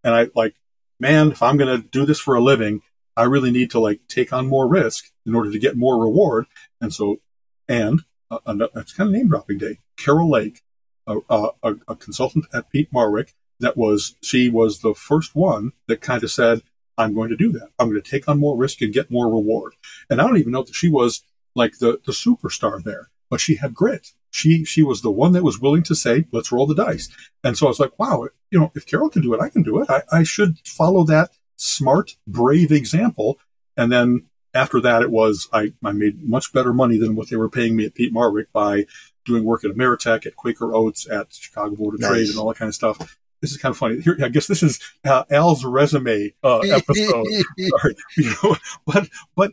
And 0.05 0.15
I 0.15 0.29
like, 0.35 0.57
man, 1.01 1.31
if 1.31 1.43
I'm 1.43 1.57
going 1.57 1.81
to 1.81 1.89
do 1.89 2.05
this 2.05 2.21
for 2.21 2.35
a 2.35 2.41
living, 2.41 2.83
I 3.17 3.23
really 3.23 3.51
need 3.51 3.71
to 3.71 3.81
like 3.81 4.01
take 4.09 4.33
on 4.33 4.47
more 4.49 4.69
risk 4.69 5.07
in 5.25 5.35
order 5.35 5.51
to 5.51 5.59
get 5.59 5.77
more 5.77 6.03
reward. 6.03 6.47
And 6.81 6.93
so, 6.93 7.21
and 7.69 8.03
uh, 8.31 8.41
it's 8.75 8.93
kind 8.93 9.09
of 9.09 9.15
name 9.15 9.29
dropping 9.29 9.59
day. 9.59 9.79
Carol 9.97 10.31
Lake, 10.31 10.63
a, 11.07 11.19
a, 11.31 11.51
a 11.89 11.95
consultant 11.95 12.47
at 12.53 12.71
Peat 12.71 12.93
Marwick, 12.93 13.33
that 13.61 13.77
was, 13.77 14.17
she 14.21 14.51
was 14.51 14.81
the 14.81 14.95
first 14.95 15.35
one 15.35 15.73
that 15.87 16.01
kind 16.01 16.23
of 16.23 16.31
said, 16.31 16.63
I'm 16.99 17.15
going 17.15 17.31
to 17.31 17.37
do 17.37 17.53
that. 17.53 17.69
I'm 17.79 17.89
going 17.89 18.03
to 18.03 18.11
take 18.11 18.29
on 18.29 18.41
more 18.41 18.57
risk 18.57 18.83
and 18.83 18.93
get 18.93 19.11
more 19.11 19.29
reward. 19.29 19.75
And 20.11 20.21
I 20.21 20.27
don't 20.27 20.39
even 20.39 20.53
know 20.53 20.63
that 20.63 20.75
she 20.75 20.89
was 20.89 21.23
like 21.57 21.79
the, 21.79 22.01
the 22.07 22.13
superstar 22.13 22.83
there, 22.83 23.11
but 23.29 23.41
she 23.41 23.57
had 23.57 23.75
grit 23.75 24.13
she 24.37 24.65
she 24.65 24.83
was 24.83 25.01
the 25.01 25.11
one 25.11 25.33
that 25.33 25.43
was 25.43 25.61
willing 25.61 25.83
to 25.85 25.95
say, 25.95 26.27
let's 26.31 26.53
roll 26.53 26.67
the 26.67 26.75
dice. 26.75 27.09
And 27.43 27.57
so 27.57 27.67
I 27.67 27.71
was 27.71 27.81
like, 27.81 27.99
wow, 27.99 28.29
you 28.51 28.61
know, 28.61 28.71
if 28.75 28.87
Carol 28.87 29.09
can 29.09 29.23
do 29.23 29.33
it, 29.33 29.41
I 29.41 29.49
can 29.49 29.63
do 29.63 29.81
it. 29.81 29.89
I, 29.89 30.03
I 30.13 30.23
should 30.25 30.59
follow 30.65 31.05
that 31.05 31.31
smart, 31.57 32.17
brave 32.27 32.71
example. 32.71 33.39
And 33.77 33.91
then 33.91 34.27
after 34.53 34.79
that, 34.83 35.03
it 35.03 35.11
was 35.11 35.49
I, 35.53 35.73
I 35.83 35.93
made 35.93 36.23
much 36.23 36.53
better 36.53 36.75
money 36.75 36.99
than 36.99 37.17
what 37.17 37.31
they 37.31 37.37
were 37.37 37.49
paying 37.49 37.77
me 37.77 37.87
at 37.87 37.95
Peat 37.95 38.13
Marwick 38.13 38.47
by 38.53 38.85
doing 39.25 39.45
work 39.45 39.65
at 39.65 39.71
Ameritech, 39.71 40.27
at 40.27 40.37
Quaker 40.37 40.75
Oats, 40.75 41.09
at 41.09 41.33
Chicago 41.33 41.75
Board 41.75 41.95
of 41.95 42.01
nice. 42.01 42.11
Trade, 42.11 42.29
and 42.29 42.39
all 42.39 42.49
that 42.49 42.59
kind 42.59 42.69
of 42.69 42.75
stuff. 42.75 43.19
This 43.41 43.53
is 43.53 43.59
kind 43.59 43.73
of 43.73 43.79
funny. 43.79 44.01
Here, 44.01 44.19
I 44.23 44.29
guess 44.29 44.47
this 44.47 44.63
is 44.63 44.81
uh, 45.05 45.25
Al's 45.31 45.65
resume 45.65 46.35
uh, 46.43 46.59
episode. 46.65 47.27
Sorry, 47.59 47.97
you 48.17 48.35
know, 48.43 48.57
but 48.87 49.09
but 49.35 49.53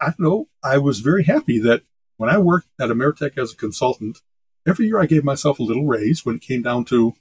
I 0.00 0.14
know. 0.18 0.48
I 0.62 0.78
was 0.78 1.00
very 1.00 1.24
happy 1.24 1.58
that 1.60 1.82
when 2.16 2.30
I 2.30 2.38
worked 2.38 2.68
at 2.78 2.90
Ameritech 2.90 3.36
as 3.38 3.52
a 3.52 3.56
consultant, 3.56 4.18
every 4.66 4.86
year 4.86 5.00
I 5.00 5.06
gave 5.06 5.24
myself 5.24 5.58
a 5.58 5.62
little 5.62 5.86
raise 5.86 6.24
when 6.24 6.36
it 6.36 6.42
came 6.42 6.62
down 6.62 6.84
to 6.86 7.14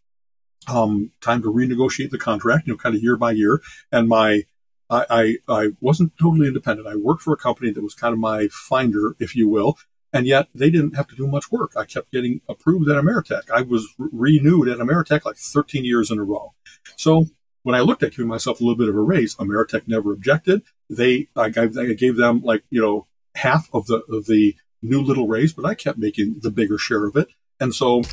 um, 0.68 1.12
time 1.22 1.42
to 1.42 1.52
renegotiate 1.52 2.12
the 2.12 2.18
contract, 2.18 2.68
you 2.68 2.74
know, 2.74 2.78
kind 2.78 2.96
of 2.96 3.02
year 3.02 3.18
by 3.18 3.32
year. 3.32 3.62
And 3.92 4.08
my, 4.08 4.44
I, 4.90 5.06
I, 5.10 5.38
I 5.48 5.68
wasn't 5.80 6.14
totally 6.20 6.48
independent. 6.48 6.88
I 6.88 6.96
worked 6.96 7.22
for 7.22 7.34
a 7.34 7.38
company 7.38 7.72
that 7.72 7.84
was 7.84 7.94
kind 7.94 8.14
of 8.14 8.20
my 8.20 8.48
finder, 8.52 9.16
if 9.20 9.36
you 9.36 9.48
will. 9.48 9.78
And 10.12 10.26
yet 10.26 10.48
they 10.56 10.70
didn't 10.70 10.96
have 10.96 11.08
to 11.08 11.16
do 11.16 11.28
much 11.28 11.52
work. 11.52 11.74
I 11.78 11.86
kept 11.86 12.12
getting 12.12 12.42
approved 12.50 12.90
at 12.90 13.02
Ameritech. 13.02 13.52
I 13.52 13.62
was 13.62 13.88
re- 13.98 14.40
renewed 14.40 14.68
at 14.68 14.80
Ameritech 14.80 15.24
like 15.24 15.38
13 15.38 15.86
years 15.86 16.10
in 16.10 16.18
a 16.18 16.24
row. 16.24 16.54
So 16.96 17.28
when 17.64 17.76
I 17.76 17.82
looked 17.82 18.04
at 18.04 18.12
giving 18.12 18.28
myself 18.28 18.60
a 18.60 18.64
little 18.64 18.78
bit 18.78 18.90
of 18.90 18.96
a 18.96 19.02
raise, 19.02 19.36
Ameritech 19.36 19.88
never 19.88 20.14
objected. 20.14 20.64
They, 20.90 21.28
I 21.36 21.50
gave, 21.50 21.78
I 21.78 21.94
gave 21.94 22.16
them 22.16 22.42
like, 22.42 22.64
you 22.70 22.82
know, 22.82 23.08
half 23.36 23.70
of 23.74 23.88
the, 23.88 24.04
of 24.10 24.26
the 24.26 24.56
new 24.82 25.02
little 25.02 25.28
raise, 25.28 25.54
but 25.54 25.66
I 25.66 25.76
kept 25.76 25.98
making 25.98 26.40
the 26.42 26.52
bigger 26.52 26.78
share 26.78 27.06
of 27.06 27.16
it. 27.16 27.30
And 27.60 27.76
so, 27.76 28.04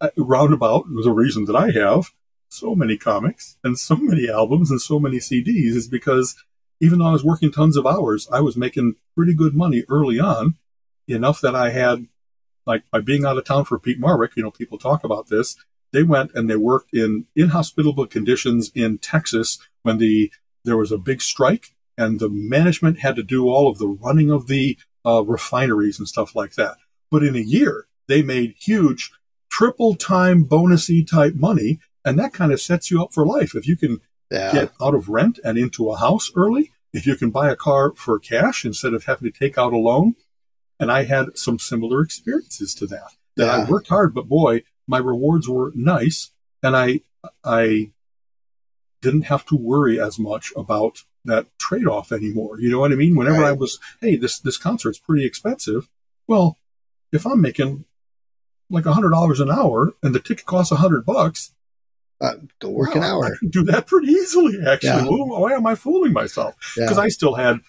uh, 0.00 0.10
roundabout, 0.16 0.84
the 0.88 1.12
reason 1.12 1.44
that 1.46 1.56
I 1.56 1.70
have 1.70 2.10
so 2.48 2.74
many 2.74 2.96
comics 2.96 3.56
and 3.64 3.78
so 3.78 3.96
many 3.96 4.28
albums 4.28 4.70
and 4.70 4.80
so 4.80 4.98
many 4.98 5.18
CDs 5.18 5.74
is 5.74 5.88
because 5.88 6.36
even 6.80 6.98
though 6.98 7.06
I 7.06 7.12
was 7.12 7.24
working 7.24 7.50
tons 7.50 7.76
of 7.76 7.86
hours, 7.86 8.28
I 8.30 8.40
was 8.40 8.56
making 8.56 8.96
pretty 9.14 9.34
good 9.34 9.54
money 9.54 9.84
early 9.88 10.20
on, 10.20 10.56
enough 11.08 11.40
that 11.40 11.54
I 11.54 11.70
had, 11.70 12.06
like, 12.66 12.82
by 12.90 13.00
being 13.00 13.24
out 13.24 13.38
of 13.38 13.44
town 13.44 13.64
for 13.64 13.78
Peat 13.78 14.00
Marwick, 14.00 14.36
you 14.36 14.42
know, 14.42 14.50
people 14.50 14.76
talk 14.76 15.04
about 15.04 15.28
this. 15.28 15.56
They 15.96 16.02
went 16.02 16.32
and 16.34 16.50
they 16.50 16.56
worked 16.56 16.92
in 16.92 17.24
inhospitable 17.34 18.06
conditions 18.08 18.70
in 18.74 18.98
Texas 18.98 19.58
when 19.80 19.96
the 19.96 20.30
there 20.62 20.76
was 20.76 20.92
a 20.92 20.98
big 20.98 21.22
strike 21.22 21.74
and 21.96 22.20
the 22.20 22.28
management 22.28 22.98
had 22.98 23.16
to 23.16 23.22
do 23.22 23.48
all 23.48 23.66
of 23.66 23.78
the 23.78 23.88
running 23.88 24.30
of 24.30 24.46
the 24.46 24.76
uh, 25.06 25.24
refineries 25.24 25.98
and 25.98 26.06
stuff 26.06 26.36
like 26.36 26.52
that. 26.56 26.76
But 27.10 27.22
in 27.22 27.34
a 27.34 27.38
year, 27.38 27.86
they 28.08 28.20
made 28.20 28.56
huge 28.58 29.10
triple 29.48 29.94
time 29.94 30.44
bonusy 30.44 31.08
type 31.08 31.34
money. 31.34 31.80
And 32.04 32.18
that 32.18 32.34
kind 32.34 32.52
of 32.52 32.60
sets 32.60 32.90
you 32.90 33.02
up 33.02 33.14
for 33.14 33.24
life. 33.24 33.54
If 33.54 33.66
you 33.66 33.78
can 33.78 34.02
yeah. 34.30 34.52
get 34.52 34.72
out 34.82 34.94
of 34.94 35.08
rent 35.08 35.38
and 35.42 35.56
into 35.56 35.88
a 35.88 35.96
house 35.96 36.30
early, 36.36 36.72
if 36.92 37.06
you 37.06 37.16
can 37.16 37.30
buy 37.30 37.48
a 37.48 37.56
car 37.56 37.94
for 37.94 38.18
cash 38.18 38.66
instead 38.66 38.92
of 38.92 39.04
having 39.04 39.32
to 39.32 39.38
take 39.38 39.56
out 39.56 39.72
a 39.72 39.78
loan. 39.78 40.14
And 40.78 40.92
I 40.92 41.04
had 41.04 41.38
some 41.38 41.58
similar 41.58 42.02
experiences 42.02 42.74
to 42.74 42.86
that. 42.88 43.12
That 43.36 43.46
yeah. 43.46 43.64
I 43.64 43.70
worked 43.70 43.88
hard, 43.88 44.14
but 44.14 44.28
boy, 44.28 44.62
my 44.86 44.98
rewards 44.98 45.48
were 45.48 45.72
nice. 45.74 46.30
And 46.62 46.76
I, 46.76 47.00
I 47.44 47.90
didn't 49.02 49.22
have 49.22 49.44
to 49.46 49.56
worry 49.56 50.00
as 50.00 50.18
much 50.18 50.52
about 50.56 50.98
that 51.24 51.46
trade 51.58 51.86
off 51.86 52.12
anymore. 52.12 52.60
You 52.60 52.70
know 52.70 52.80
what 52.80 52.92
I 52.92 52.96
mean? 52.96 53.16
Whenever 53.16 53.40
right. 53.40 53.48
I 53.48 53.52
was, 53.52 53.78
hey, 54.00 54.16
this 54.16 54.38
this 54.38 54.56
concert's 54.56 54.98
pretty 54.98 55.26
expensive. 55.26 55.88
Well, 56.26 56.58
if 57.12 57.26
I'm 57.26 57.40
making 57.40 57.84
like 58.70 58.86
a 58.86 58.92
hundred 58.92 59.10
dollars 59.10 59.40
an 59.40 59.50
hour 59.50 59.94
and 60.02 60.14
the 60.14 60.20
ticket 60.20 60.46
costs 60.46 60.72
a 60.72 60.76
hundred 60.76 61.04
bucks, 61.04 61.52
uh, 62.20 62.34
go 62.58 62.70
work 62.70 62.94
wow, 62.94 63.00
an 63.00 63.06
hour. 63.06 63.24
I 63.26 63.38
can 63.38 63.50
do 63.50 63.64
that 63.64 63.86
pretty 63.86 64.08
easily. 64.08 64.58
Actually, 64.66 65.04
yeah. 65.04 65.38
why 65.38 65.52
am 65.52 65.66
I 65.66 65.74
fooling 65.74 66.12
myself? 66.12 66.54
Because 66.74 66.96
yeah. 66.96 67.02
I 67.02 67.08
still 67.08 67.34
had 67.34 67.60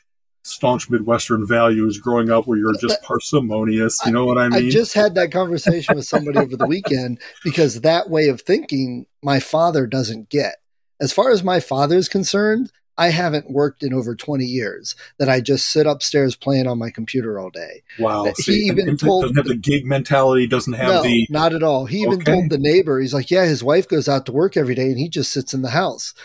staunch 0.47 0.89
Midwestern 0.89 1.45
values 1.45 1.99
growing 1.99 2.29
up 2.29 2.47
where 2.47 2.57
you're 2.57 2.77
just 2.79 3.01
parsimonious. 3.03 3.99
You 4.05 4.11
know 4.11 4.25
what 4.25 4.37
I 4.37 4.49
mean? 4.49 4.67
I 4.67 4.69
just 4.69 4.93
had 4.93 5.15
that 5.15 5.31
conversation 5.31 5.95
with 5.95 6.05
somebody 6.05 6.39
over 6.39 6.55
the 6.55 6.67
weekend 6.67 7.19
because 7.43 7.81
that 7.81 8.09
way 8.09 8.29
of 8.29 8.41
thinking 8.41 9.05
my 9.21 9.39
father 9.39 9.85
doesn't 9.85 10.29
get. 10.29 10.55
As 10.99 11.13
far 11.13 11.31
as 11.31 11.43
my 11.43 11.59
father 11.59 11.95
is 11.97 12.09
concerned, 12.09 12.71
I 12.97 13.09
haven't 13.09 13.51
worked 13.51 13.83
in 13.83 13.93
over 13.93 14.15
20 14.15 14.43
years 14.43 14.95
that 15.19 15.29
I 15.29 15.39
just 15.39 15.67
sit 15.67 15.85
upstairs 15.85 16.35
playing 16.35 16.67
on 16.67 16.79
my 16.79 16.89
computer 16.89 17.39
all 17.39 17.51
day. 17.51 17.83
Wow. 17.99 18.25
He 18.37 18.43
See, 18.43 18.65
even 18.65 18.97
told 18.97 19.23
doesn't 19.23 19.37
have 19.37 19.45
the 19.45 19.55
gig 19.55 19.85
mentality, 19.85 20.47
doesn't 20.47 20.73
have 20.73 20.87
no, 20.87 21.03
the 21.03 21.27
not 21.29 21.53
at 21.53 21.61
all. 21.61 21.85
He 21.85 21.99
even 21.99 22.15
okay. 22.15 22.33
told 22.33 22.49
the 22.49 22.57
neighbor, 22.57 22.99
he's 22.99 23.13
like, 23.13 23.29
Yeah, 23.29 23.45
his 23.45 23.63
wife 23.63 23.87
goes 23.87 24.09
out 24.09 24.25
to 24.25 24.31
work 24.31 24.57
every 24.57 24.73
day 24.73 24.87
and 24.87 24.97
he 24.97 25.09
just 25.09 25.31
sits 25.31 25.53
in 25.53 25.61
the 25.61 25.69
house. 25.69 26.15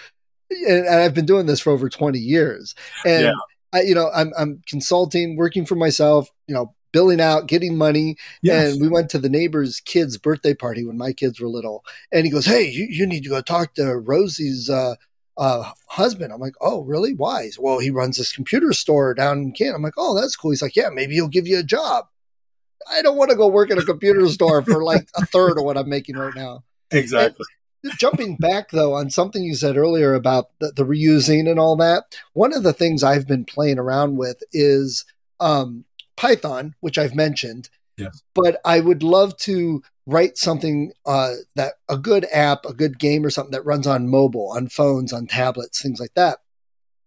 And, 0.50 0.86
and 0.86 0.96
I've 0.96 1.14
been 1.14 1.26
doing 1.26 1.46
this 1.46 1.60
for 1.60 1.72
over 1.72 1.90
20 1.90 2.18
years. 2.18 2.74
And 3.04 3.24
yeah. 3.24 3.32
I, 3.72 3.82
you 3.82 3.94
know, 3.94 4.10
I'm 4.14 4.32
I'm 4.38 4.62
consulting, 4.66 5.36
working 5.36 5.64
for 5.64 5.74
myself, 5.74 6.30
you 6.46 6.54
know, 6.54 6.74
billing 6.92 7.20
out, 7.20 7.48
getting 7.48 7.76
money. 7.76 8.16
Yes. 8.42 8.72
And 8.72 8.82
we 8.82 8.88
went 8.88 9.10
to 9.10 9.18
the 9.18 9.28
neighbor's 9.28 9.80
kid's 9.80 10.18
birthday 10.18 10.54
party 10.54 10.84
when 10.84 10.98
my 10.98 11.12
kids 11.12 11.40
were 11.40 11.48
little. 11.48 11.84
And 12.12 12.24
he 12.24 12.30
goes, 12.30 12.46
Hey, 12.46 12.68
you, 12.68 12.86
you 12.88 13.06
need 13.06 13.24
to 13.24 13.30
go 13.30 13.40
talk 13.40 13.74
to 13.74 13.96
Rosie's 13.96 14.68
uh, 14.70 14.94
uh, 15.36 15.72
husband. 15.88 16.32
I'm 16.32 16.40
like, 16.40 16.54
oh, 16.60 16.82
really? 16.82 17.14
Why? 17.14 17.50
well, 17.58 17.78
he 17.78 17.90
runs 17.90 18.18
this 18.18 18.32
computer 18.32 18.72
store 18.72 19.14
down 19.14 19.38
in 19.38 19.52
Canada. 19.52 19.76
I'm 19.76 19.82
like, 19.82 19.94
oh, 19.96 20.18
that's 20.18 20.36
cool. 20.36 20.50
He's 20.50 20.62
like, 20.62 20.76
yeah, 20.76 20.90
maybe 20.92 21.14
he'll 21.14 21.28
give 21.28 21.46
you 21.46 21.58
a 21.58 21.64
job. 21.64 22.06
I 22.90 23.00
don't 23.02 23.16
want 23.16 23.30
to 23.30 23.36
go 23.36 23.48
work 23.48 23.70
at 23.70 23.78
a 23.78 23.84
computer 23.84 24.26
store 24.28 24.62
for 24.62 24.82
like 24.82 25.08
a 25.16 25.24
third 25.26 25.58
of 25.58 25.64
what 25.64 25.78
I'm 25.78 25.88
making 25.88 26.16
right 26.16 26.34
now. 26.34 26.64
Exactly. 26.90 27.46
Jumping 27.98 28.36
back 28.36 28.70
though 28.70 28.94
on 28.94 29.10
something 29.10 29.42
you 29.42 29.54
said 29.54 29.76
earlier 29.76 30.14
about 30.14 30.50
the, 30.60 30.72
the, 30.72 30.84
reusing 30.84 31.50
and 31.50 31.58
all 31.58 31.76
that, 31.76 32.04
one 32.32 32.52
of 32.54 32.62
the 32.62 32.72
things 32.72 33.02
I've 33.02 33.26
been 33.26 33.44
playing 33.44 33.78
around 33.78 34.16
with 34.16 34.42
is 34.52 35.04
um, 35.40 35.84
Python, 36.16 36.74
which 36.80 36.98
I've 36.98 37.14
mentioned. 37.14 37.68
Yes. 37.98 38.22
But 38.34 38.60
I 38.64 38.80
would 38.80 39.02
love 39.02 39.36
to 39.38 39.82
write 40.06 40.36
something 40.36 40.92
uh, 41.06 41.34
that 41.54 41.74
a 41.88 41.96
good 41.96 42.26
app, 42.32 42.64
a 42.64 42.74
good 42.74 42.98
game 42.98 43.24
or 43.24 43.30
something 43.30 43.52
that 43.52 43.66
runs 43.66 43.86
on 43.86 44.08
mobile, 44.08 44.50
on 44.52 44.68
phones, 44.68 45.12
on 45.12 45.26
tablets, 45.26 45.80
things 45.80 46.00
like 46.00 46.14
that. 46.14 46.38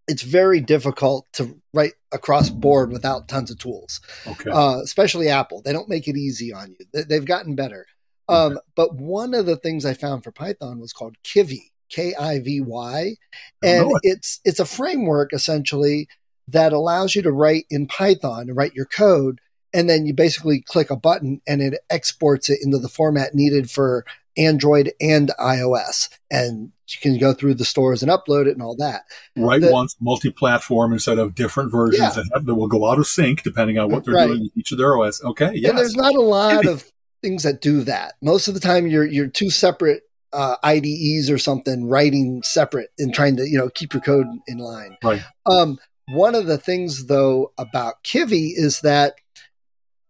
It's 0.08 0.22
very 0.22 0.62
difficult 0.62 1.26
to 1.34 1.60
write 1.74 1.94
across 2.12 2.50
board 2.50 2.92
without 2.92 3.28
tons 3.28 3.50
of 3.50 3.58
tools, 3.58 4.02
okay. 4.28 4.52
uh, 4.52 4.80
especially 4.84 5.30
Apple. 5.30 5.64
They 5.64 5.74
don't 5.74 5.90
make 5.90 6.08
it 6.08 6.16
easy 6.16 6.54
on 6.54 6.76
you. 6.78 7.04
They, 7.04 7.16
have 7.16 7.26
gotten 7.26 7.56
better. 7.56 7.88
Um. 8.28 8.60
But 8.76 8.96
one 8.96 9.34
of 9.34 9.46
the 9.46 9.58
things 9.58 9.86
I 9.86 9.94
found 9.94 10.24
for 10.24 10.32
Python 10.32 10.80
was 10.80 10.94
called 10.94 11.16
Kivy, 11.24 11.72
K 11.90 12.14
I 12.20 12.40
V 12.40 12.62
Y, 12.62 13.16
and 13.64 13.92
it. 13.92 14.00
it's 14.04 14.40
it's 14.44 14.60
a 14.60 14.66
framework 14.66 15.34
essentially 15.34 16.08
that 16.48 16.74
allows 16.74 17.16
you 17.16 17.22
to 17.24 17.32
write 17.32 17.66
in 17.70 17.88
Python 17.88 18.50
and 18.50 18.58
write 18.58 18.76
your 18.76 18.86
code, 18.86 19.40
and 19.74 19.90
then 19.90 20.06
you 20.06 20.14
basically 20.14 20.62
click 20.62 20.90
a 20.90 20.96
button 20.96 21.42
and 21.48 21.62
it 21.62 21.80
exports 21.90 22.50
it 22.50 22.60
into 22.62 22.78
the 22.78 22.90
format 22.90 23.34
needed 23.34 23.70
for 23.70 24.06
Android 24.38 24.92
and 25.00 25.32
iOS, 25.40 26.10
and 26.30 26.72
you 26.88 27.00
can 27.02 27.18
go 27.18 27.34
through 27.34 27.56
the 27.56 27.66
stores 27.66 28.04
and 28.04 28.12
upload 28.12 28.48
it 28.48 28.54
and 28.54 28.62
all 28.62 28.76
that. 28.76 29.04
Write 29.36 29.62
the, 29.62 29.72
once, 29.72 29.96
multi-platform 30.00 30.94
instead 30.94 31.18
of 31.18 31.34
different 31.36 31.72
versions 31.72 32.02
yeah. 32.02 32.10
that, 32.10 32.26
have, 32.34 32.46
that, 32.46 32.56
will 32.56 32.68
go 32.68 32.90
out 32.90 33.00
of 33.00 33.08
sync 33.08 33.44
depending 33.44 33.80
on 33.80 33.90
what 33.90 34.04
they're 34.04 34.14
right. 34.14 34.28
doing 34.28 34.42
with 34.42 34.52
each 34.56 34.72
of 34.72 34.78
their 34.78 34.98
OS. 34.98 35.24
Okay, 35.24 35.54
yeah. 35.56 35.72
there's 35.72 35.96
not 35.96 36.14
a 36.14 36.22
lot 36.22 36.66
of 36.66 36.84
things 37.26 37.42
that 37.42 37.60
do 37.60 37.84
that. 37.84 38.14
Most 38.22 38.48
of 38.48 38.54
the 38.54 38.60
time, 38.60 38.86
you're 38.86 39.06
you're 39.06 39.28
two 39.28 39.50
separate 39.50 40.04
uh, 40.32 40.58
IDEs 40.64 41.32
or 41.32 41.40
something 41.40 41.90
writing 41.90 42.44
separate 42.44 42.90
and 43.00 43.14
trying 43.14 43.36
to 43.38 43.50
you 43.50 43.58
know 43.58 43.70
keep 43.70 43.94
your 43.94 44.02
code 44.02 44.28
in 44.48 44.60
line. 44.60 44.98
Right. 45.04 45.24
Um, 45.46 45.80
one 46.10 46.36
of 46.36 46.46
the 46.46 46.60
things 46.60 47.08
though 47.08 47.52
about 47.58 48.04
Kivy 48.04 48.52
is 48.56 48.82
that 48.82 49.16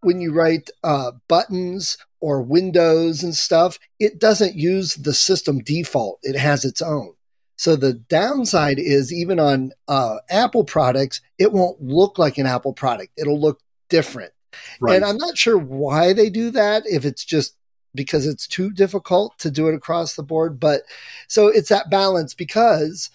when 0.00 0.20
you 0.20 0.34
write 0.34 0.68
uh, 0.84 1.12
buttons 1.26 1.96
or 2.20 2.42
windows 2.42 3.22
and 3.22 3.34
stuff, 3.34 3.78
it 3.98 4.18
doesn't 4.18 4.54
use 4.54 4.94
the 4.94 5.14
system 5.14 5.60
default. 5.60 6.18
It 6.22 6.36
has 6.36 6.64
its 6.64 6.82
own. 6.82 7.14
So 7.56 7.74
the 7.74 7.94
downside 7.94 8.78
is 8.78 9.10
even 9.10 9.40
on 9.40 9.72
uh, 9.88 10.16
Apple 10.28 10.64
products, 10.64 11.22
it 11.38 11.52
won't 11.52 11.80
look 11.80 12.18
like 12.18 12.36
an 12.36 12.46
Apple 12.46 12.74
product. 12.74 13.12
It'll 13.16 13.40
look 13.40 13.60
different. 13.88 14.32
Right. 14.80 14.96
And 14.96 15.04
I'm 15.04 15.18
not 15.18 15.38
sure 15.38 15.58
why 15.58 16.12
they 16.12 16.30
do 16.30 16.50
that, 16.50 16.84
if 16.86 17.04
it's 17.04 17.24
just 17.24 17.56
because 17.94 18.26
it's 18.26 18.46
too 18.46 18.70
difficult 18.70 19.38
to 19.38 19.50
do 19.50 19.68
it 19.68 19.74
across 19.74 20.14
the 20.14 20.22
board. 20.22 20.60
But 20.60 20.82
so 21.28 21.48
it's 21.48 21.70
that 21.70 21.90
balance 21.90 22.34
because 22.34 23.10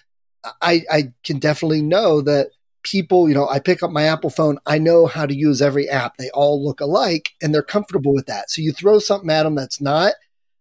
I, 0.61 0.83
I 0.91 1.13
can 1.23 1.39
definitely 1.39 1.83
know 1.83 2.21
that 2.21 2.49
people, 2.83 3.29
you 3.29 3.35
know, 3.35 3.47
I 3.47 3.59
pick 3.59 3.83
up 3.83 3.91
my 3.91 4.05
Apple 4.05 4.31
phone, 4.31 4.57
I 4.65 4.79
know 4.79 5.05
how 5.05 5.27
to 5.27 5.35
use 5.35 5.61
every 5.61 5.87
app. 5.87 6.17
They 6.17 6.31
all 6.31 6.63
look 6.63 6.81
alike 6.81 7.29
and 7.41 7.53
they're 7.53 7.61
comfortable 7.61 8.13
with 8.13 8.25
that. 8.25 8.49
So 8.49 8.61
you 8.61 8.71
throw 8.71 8.97
something 8.97 9.29
at 9.29 9.43
them 9.43 9.53
that's 9.53 9.79
not, 9.79 10.13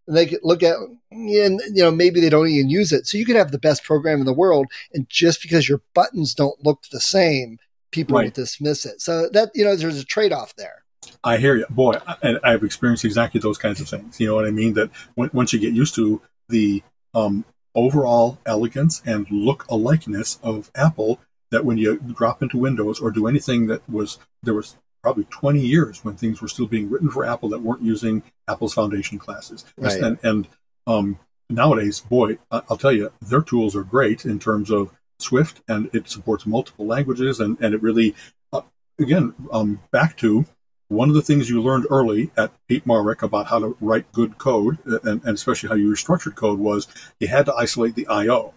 and 0.06 0.14
they 0.16 0.26
could 0.26 0.40
look 0.42 0.62
at, 0.62 0.76
and 1.10 1.60
you 1.72 1.82
know, 1.82 1.90
maybe 1.90 2.20
they 2.20 2.28
don't 2.28 2.48
even 2.48 2.68
use 2.68 2.92
it. 2.92 3.06
So 3.06 3.16
you 3.16 3.24
could 3.24 3.36
have 3.36 3.52
the 3.52 3.58
best 3.58 3.84
program 3.84 4.20
in 4.20 4.26
the 4.26 4.34
world, 4.34 4.66
and 4.92 5.08
just 5.08 5.40
because 5.40 5.68
your 5.68 5.80
buttons 5.94 6.34
don't 6.34 6.62
look 6.62 6.82
the 6.92 7.00
same, 7.00 7.58
people 7.90 8.16
right. 8.16 8.24
will 8.24 8.31
dismiss 8.31 8.85
it. 8.87 9.00
So 9.00 9.29
that 9.31 9.50
you 9.55 9.64
know, 9.64 9.76
there's 9.76 9.98
a 9.98 10.05
trade 10.05 10.33
off 10.33 10.55
there. 10.57 10.83
I 11.24 11.38
hear 11.38 11.57
you, 11.57 11.66
boy, 11.70 11.94
and 12.22 12.38
I've 12.44 12.62
experienced 12.62 13.05
exactly 13.05 13.40
those 13.40 13.59
kinds 13.59 13.81
of 13.81 13.88
things. 13.88 14.20
You 14.20 14.29
know 14.29 14.35
what 14.35 14.46
I 14.46 14.50
mean? 14.50 14.74
That 14.74 14.90
when, 15.14 15.31
once 15.33 15.53
you 15.53 15.59
get 15.59 15.72
used 15.72 15.94
to 15.94 16.20
the 16.48 16.83
um, 17.14 17.44
overall 17.74 18.38
elegance 18.46 19.03
and 19.05 19.31
look 19.31 19.66
alikeness 19.68 20.38
of 20.42 20.70
Apple, 20.74 21.20
that 21.50 21.64
when 21.64 21.79
you 21.79 21.98
drop 21.98 22.42
into 22.42 22.59
Windows 22.59 23.00
or 23.00 23.11
do 23.11 23.26
anything 23.26 23.66
that 23.68 23.88
was 23.88 24.18
there 24.42 24.55
was 24.55 24.76
probably 25.03 25.24
20 25.24 25.61
years 25.61 26.05
when 26.05 26.14
things 26.14 26.42
were 26.42 26.48
still 26.48 26.66
being 26.66 26.90
written 26.90 27.11
for 27.11 27.24
Apple 27.24 27.48
that 27.48 27.62
weren't 27.62 27.83
using 27.83 28.22
Apple's 28.48 28.74
foundation 28.74 29.18
classes. 29.18 29.64
Right. 29.79 29.98
And, 29.98 30.18
and 30.22 30.48
um, 30.87 31.18
nowadays, 31.48 32.00
boy, 32.00 32.38
I'll 32.50 32.76
tell 32.76 32.92
you, 32.92 33.11
their 33.20 33.40
tools 33.40 33.74
are 33.74 33.83
great 33.83 34.26
in 34.26 34.38
terms 34.38 34.70
of 34.70 34.92
Swift, 35.22 35.61
and 35.68 35.90
it 35.92 36.09
supports 36.09 36.46
multiple 36.46 36.87
languages, 36.87 37.40
and, 37.40 37.59
and 37.61 37.74
it 37.74 37.83
really, 37.83 38.14
uh, 38.52 38.62
again, 38.98 39.35
um, 39.52 39.80
back 39.90 40.16
to 40.18 40.46
one 40.88 41.09
of 41.09 41.14
the 41.14 41.22
things 41.22 41.48
you 41.48 41.62
learned 41.62 41.87
early 41.88 42.33
at 42.37 42.52
Peat 42.68 42.85
Marwick 42.85 43.22
about 43.22 43.46
how 43.46 43.61
to 43.61 43.76
write 43.80 44.11
good 44.12 44.38
code, 44.38 44.78
uh, 44.87 44.98
and, 45.04 45.22
and 45.24 45.35
especially 45.35 45.68
how 45.68 45.76
you 45.76 45.94
structured 45.94 46.35
code, 46.35 46.59
was 46.59 46.88
you 47.20 47.28
had 47.28 47.46
to 47.46 47.54
isolate 47.54 47.94
the 47.94 48.06
I/O. 48.09 48.54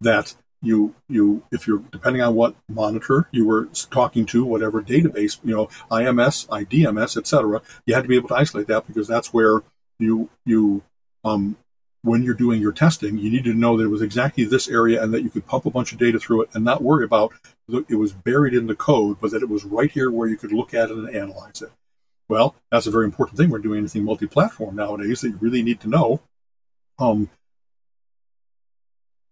That 0.00 0.36
you 0.62 0.94
you 1.08 1.42
if 1.50 1.66
you're 1.66 1.82
depending 1.90 2.22
on 2.22 2.34
what 2.34 2.54
monitor 2.68 3.28
you 3.32 3.46
were 3.46 3.68
talking 3.90 4.24
to, 4.26 4.44
whatever 4.44 4.80
database, 4.80 5.38
you 5.42 5.54
know, 5.54 5.66
IMS, 5.90 6.46
IDMS, 6.48 7.16
etc. 7.16 7.60
You 7.84 7.94
had 7.94 8.02
to 8.02 8.08
be 8.08 8.16
able 8.16 8.28
to 8.28 8.36
isolate 8.36 8.68
that 8.68 8.86
because 8.86 9.08
that's 9.08 9.34
where 9.34 9.62
you 9.98 10.30
you 10.46 10.82
um, 11.24 11.56
when 12.02 12.22
you're 12.22 12.34
doing 12.34 12.60
your 12.60 12.72
testing, 12.72 13.16
you 13.16 13.30
need 13.30 13.44
to 13.44 13.54
know 13.54 13.76
that 13.76 13.84
it 13.84 13.88
was 13.88 14.02
exactly 14.02 14.44
this 14.44 14.68
area 14.68 15.02
and 15.02 15.14
that 15.14 15.22
you 15.22 15.30
could 15.30 15.46
pump 15.46 15.66
a 15.66 15.70
bunch 15.70 15.92
of 15.92 15.98
data 15.98 16.18
through 16.18 16.42
it 16.42 16.50
and 16.52 16.64
not 16.64 16.82
worry 16.82 17.04
about 17.04 17.32
it 17.68 17.94
was 17.94 18.12
buried 18.12 18.54
in 18.54 18.66
the 18.66 18.74
code, 18.74 19.18
but 19.20 19.30
that 19.30 19.42
it 19.42 19.48
was 19.48 19.64
right 19.64 19.90
here 19.90 20.10
where 20.10 20.28
you 20.28 20.36
could 20.36 20.52
look 20.52 20.74
at 20.74 20.90
it 20.90 20.96
and 20.96 21.14
analyze 21.14 21.62
it. 21.62 21.70
Well, 22.28 22.56
that's 22.70 22.86
a 22.86 22.90
very 22.90 23.04
important 23.04 23.38
thing. 23.38 23.50
We're 23.50 23.58
doing 23.58 23.78
anything 23.78 24.04
multi-platform 24.04 24.74
nowadays 24.74 25.20
that 25.20 25.28
you 25.28 25.38
really 25.40 25.62
need 25.62 25.80
to 25.80 25.88
know 25.88 26.20
um, 26.98 27.30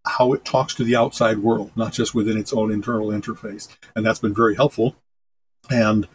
how 0.06 0.32
it 0.32 0.44
talks 0.44 0.74
to 0.74 0.84
the 0.84 0.96
outside 0.96 1.38
world, 1.38 1.72
not 1.74 1.92
just 1.92 2.14
within 2.14 2.38
its 2.38 2.52
own 2.52 2.70
internal 2.70 3.08
interface. 3.08 3.68
And 3.96 4.06
that's 4.06 4.20
been 4.20 4.34
very 4.34 4.54
helpful. 4.54 4.96
And 5.68 6.08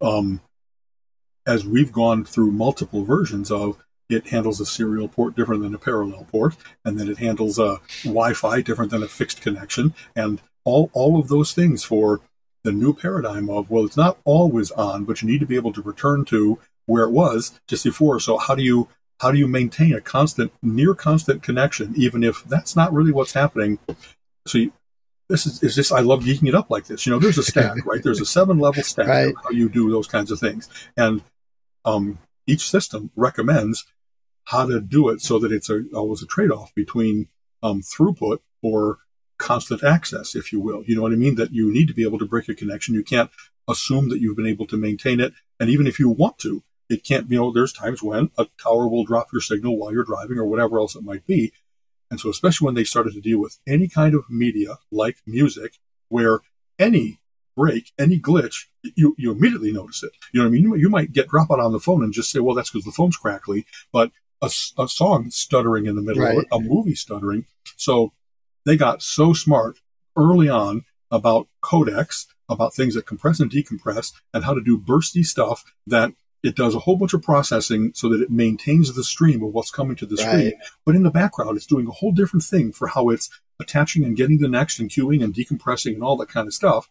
um, 0.00 0.40
as 1.46 1.64
we've 1.64 1.92
gone 1.92 2.24
through 2.24 2.50
multiple 2.50 3.04
versions 3.04 3.50
of 3.50 3.82
it 4.08 4.28
handles 4.28 4.60
a 4.60 4.66
serial 4.66 5.08
port 5.08 5.36
different 5.36 5.62
than 5.62 5.74
a 5.74 5.78
parallel 5.78 6.26
port, 6.30 6.56
and 6.84 6.98
then 6.98 7.08
it 7.08 7.18
handles 7.18 7.58
a 7.58 7.80
Wi-Fi 8.04 8.60
different 8.62 8.90
than 8.90 9.02
a 9.02 9.08
fixed 9.08 9.40
connection, 9.40 9.94
and 10.14 10.40
all 10.64 10.90
all 10.92 11.18
of 11.18 11.28
those 11.28 11.52
things 11.52 11.82
for 11.84 12.20
the 12.64 12.72
new 12.72 12.94
paradigm 12.94 13.48
of 13.50 13.70
well, 13.70 13.84
it's 13.84 13.96
not 13.96 14.18
always 14.24 14.70
on, 14.72 15.04
but 15.04 15.22
you 15.22 15.28
need 15.28 15.40
to 15.40 15.46
be 15.46 15.56
able 15.56 15.72
to 15.72 15.82
return 15.82 16.24
to 16.26 16.58
where 16.86 17.04
it 17.04 17.10
was 17.10 17.60
just 17.68 17.84
before. 17.84 18.20
So 18.20 18.38
how 18.38 18.54
do 18.54 18.62
you 18.62 18.88
how 19.20 19.30
do 19.30 19.38
you 19.38 19.46
maintain 19.46 19.94
a 19.94 20.00
constant, 20.00 20.52
near 20.62 20.94
constant 20.94 21.42
connection, 21.42 21.94
even 21.96 22.24
if 22.24 22.42
that's 22.44 22.74
not 22.74 22.92
really 22.92 23.12
what's 23.12 23.32
happening? 23.32 23.78
So 24.46 24.58
you, 24.58 24.72
this 25.28 25.46
is, 25.46 25.62
is 25.62 25.74
just 25.74 25.92
I 25.92 26.00
love 26.00 26.24
geeking 26.24 26.48
it 26.48 26.54
up 26.54 26.70
like 26.70 26.86
this. 26.86 27.06
You 27.06 27.12
know, 27.12 27.18
there's 27.18 27.38
a 27.38 27.42
stack, 27.42 27.76
right? 27.86 28.02
There's 28.02 28.20
a 28.20 28.26
seven 28.26 28.58
level 28.58 28.82
stack 28.82 29.06
right. 29.06 29.34
how 29.42 29.50
you 29.50 29.68
do 29.68 29.90
those 29.90 30.06
kinds 30.06 30.30
of 30.30 30.40
things, 30.40 30.68
and 30.96 31.22
um, 31.84 32.18
each 32.46 32.68
system 32.68 33.10
recommends 33.16 33.84
how 34.44 34.66
to 34.66 34.80
do 34.80 35.08
it 35.08 35.20
so 35.20 35.38
that 35.38 35.52
it's 35.52 35.70
a, 35.70 35.84
always 35.94 36.22
a 36.22 36.26
trade 36.26 36.50
off 36.50 36.74
between 36.74 37.28
um, 37.62 37.80
throughput 37.80 38.38
or 38.62 38.98
constant 39.38 39.82
access, 39.82 40.34
if 40.34 40.52
you 40.52 40.60
will. 40.60 40.82
You 40.86 40.96
know 40.96 41.02
what 41.02 41.12
I 41.12 41.16
mean? 41.16 41.36
That 41.36 41.52
you 41.52 41.72
need 41.72 41.88
to 41.88 41.94
be 41.94 42.04
able 42.04 42.18
to 42.18 42.26
break 42.26 42.48
a 42.48 42.54
connection. 42.54 42.94
You 42.94 43.04
can't 43.04 43.30
assume 43.68 44.08
that 44.08 44.20
you've 44.20 44.36
been 44.36 44.46
able 44.46 44.66
to 44.66 44.76
maintain 44.76 45.20
it. 45.20 45.32
And 45.58 45.70
even 45.70 45.86
if 45.86 45.98
you 45.98 46.08
want 46.08 46.38
to, 46.38 46.62
it 46.88 47.04
can't, 47.04 47.30
you 47.30 47.38
know, 47.38 47.52
there's 47.52 47.72
times 47.72 48.02
when 48.02 48.30
a 48.36 48.46
tower 48.62 48.88
will 48.88 49.04
drop 49.04 49.28
your 49.32 49.40
signal 49.40 49.78
while 49.78 49.92
you're 49.92 50.04
driving 50.04 50.38
or 50.38 50.46
whatever 50.46 50.78
else 50.78 50.94
it 50.94 51.02
might 51.02 51.26
be. 51.26 51.52
And 52.10 52.20
so, 52.20 52.28
especially 52.28 52.66
when 52.66 52.74
they 52.74 52.84
started 52.84 53.14
to 53.14 53.20
deal 53.20 53.40
with 53.40 53.58
any 53.66 53.88
kind 53.88 54.14
of 54.14 54.28
media 54.28 54.78
like 54.90 55.18
music, 55.26 55.78
where 56.08 56.40
any 56.78 57.20
break, 57.56 57.92
any 57.98 58.18
glitch, 58.18 58.66
you, 58.82 59.14
you 59.18 59.30
immediately 59.30 59.72
notice 59.72 60.02
it. 60.02 60.12
You 60.32 60.40
know 60.40 60.44
what 60.46 60.50
I 60.50 60.52
mean? 60.52 60.62
You, 60.62 60.74
you 60.76 60.88
might 60.88 61.12
get 61.12 61.28
drop 61.28 61.50
out 61.50 61.60
on 61.60 61.72
the 61.72 61.80
phone 61.80 62.02
and 62.02 62.12
just 62.12 62.30
say, 62.30 62.40
well, 62.40 62.54
that's 62.54 62.70
because 62.70 62.84
the 62.84 62.92
phone's 62.92 63.16
crackly. 63.16 63.66
But 63.92 64.10
a, 64.40 64.50
a 64.78 64.88
song 64.88 65.30
stuttering 65.30 65.86
in 65.86 65.94
the 65.94 66.02
middle 66.02 66.24
right. 66.24 66.46
a 66.50 66.58
movie 66.58 66.94
stuttering. 66.94 67.46
So 67.76 68.12
they 68.64 68.76
got 68.76 69.02
so 69.02 69.32
smart 69.32 69.78
early 70.16 70.48
on 70.48 70.84
about 71.10 71.48
codecs, 71.62 72.26
about 72.48 72.74
things 72.74 72.94
that 72.94 73.06
compress 73.06 73.40
and 73.40 73.50
decompress, 73.50 74.12
and 74.34 74.44
how 74.44 74.54
to 74.54 74.60
do 74.60 74.78
bursty 74.78 75.24
stuff 75.24 75.64
that 75.86 76.12
it 76.42 76.56
does 76.56 76.74
a 76.74 76.80
whole 76.80 76.96
bunch 76.96 77.14
of 77.14 77.22
processing 77.22 77.92
so 77.94 78.08
that 78.08 78.20
it 78.20 78.30
maintains 78.30 78.92
the 78.92 79.04
stream 79.04 79.42
of 79.42 79.52
what's 79.52 79.70
coming 79.70 79.94
to 79.96 80.06
the 80.06 80.16
right. 80.16 80.26
screen. 80.26 80.52
But 80.84 80.96
in 80.96 81.04
the 81.04 81.10
background, 81.10 81.56
it's 81.56 81.66
doing 81.66 81.86
a 81.86 81.92
whole 81.92 82.12
different 82.12 82.42
thing 82.42 82.72
for 82.72 82.88
how 82.88 83.10
it's 83.10 83.30
attaching 83.60 84.04
and 84.04 84.16
getting 84.16 84.38
the 84.38 84.48
next 84.48 84.80
and 84.80 84.90
queuing 84.90 85.22
and 85.22 85.32
decompressing 85.32 85.94
and 85.94 86.02
all 86.02 86.16
that 86.16 86.28
kind 86.28 86.48
of 86.48 86.54
stuff. 86.54 86.90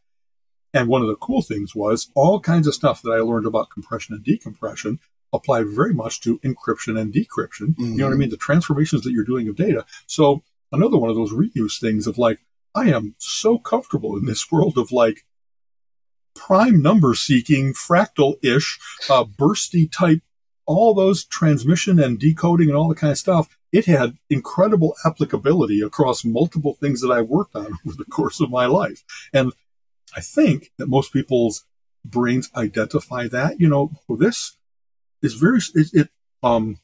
And 0.74 0.88
one 0.88 1.02
of 1.02 1.08
the 1.08 1.16
cool 1.16 1.42
things 1.42 1.76
was 1.76 2.10
all 2.16 2.40
kinds 2.40 2.68
of 2.68 2.74
stuff 2.74 3.02
that 3.02 3.12
I 3.12 3.20
learned 3.20 3.46
about 3.46 3.70
compression 3.70 4.16
and 4.16 4.24
decompression 4.24 5.00
apply 5.34 5.64
very 5.64 5.94
much 5.94 6.22
to 6.22 6.40
encryption 6.40 7.00
and 7.00 7.14
decryption. 7.14 7.76
Mm-hmm. 7.76 7.84
You 7.84 7.98
know 7.98 8.06
what 8.06 8.10
I 8.10 8.12
mm-hmm. 8.14 8.20
mean? 8.20 8.30
The 8.30 8.38
transformations 8.38 9.04
that 9.04 9.12
you're 9.12 9.24
doing 9.24 9.48
of 9.48 9.56
data. 9.56 9.86
So 10.08 10.44
another 10.72 10.98
one 10.98 11.10
of 11.10 11.16
those 11.16 11.34
reuse 11.34 11.80
things 11.80 12.08
of 12.08 12.18
like, 12.18 12.40
I 12.74 12.90
am 12.90 13.16
so 13.18 13.58
comfortable 13.58 14.18
in 14.18 14.26
this 14.26 14.52
world 14.52 14.78
of 14.78 14.92
like 14.92 15.26
prime 16.36 16.82
number 16.82 17.16
seeking, 17.16 17.74
fractal 17.74 18.36
ish, 18.44 18.80
uh, 19.10 19.26
bursty 19.26 19.92
type, 19.92 20.22
all 20.66 20.94
those 20.94 21.26
transmission 21.26 22.00
and 22.00 22.20
decoding 22.20 22.70
and 22.70 22.78
all 22.78 22.88
the 22.88 22.96
kind 22.96 23.12
of 23.12 23.18
stuff 23.18 23.50
it 23.72 23.86
had 23.86 24.18
incredible 24.30 24.96
applicability 25.06 25.82
across 25.82 26.26
multiple 26.26 26.76
things 26.76 27.02
that 27.02 27.12
I've 27.12 27.30
worked 27.30 27.56
on 27.56 27.78
over 27.86 27.96
the 27.98 28.06
course 28.06 28.40
of 28.40 28.50
my 28.50 28.66
life. 28.66 29.04
And 29.34 29.54
I 30.16 30.22
think 30.22 30.72
that 30.78 30.88
most 30.88 31.14
people's 31.14 31.66
brains 32.04 32.50
identify 32.56 33.28
that, 33.28 33.60
you 33.60 33.68
know, 33.68 33.92
this 34.10 34.58
is 35.22 35.36
very, 35.36 35.60
it, 35.76 35.88
it, 35.94 36.10
um, 36.44 36.80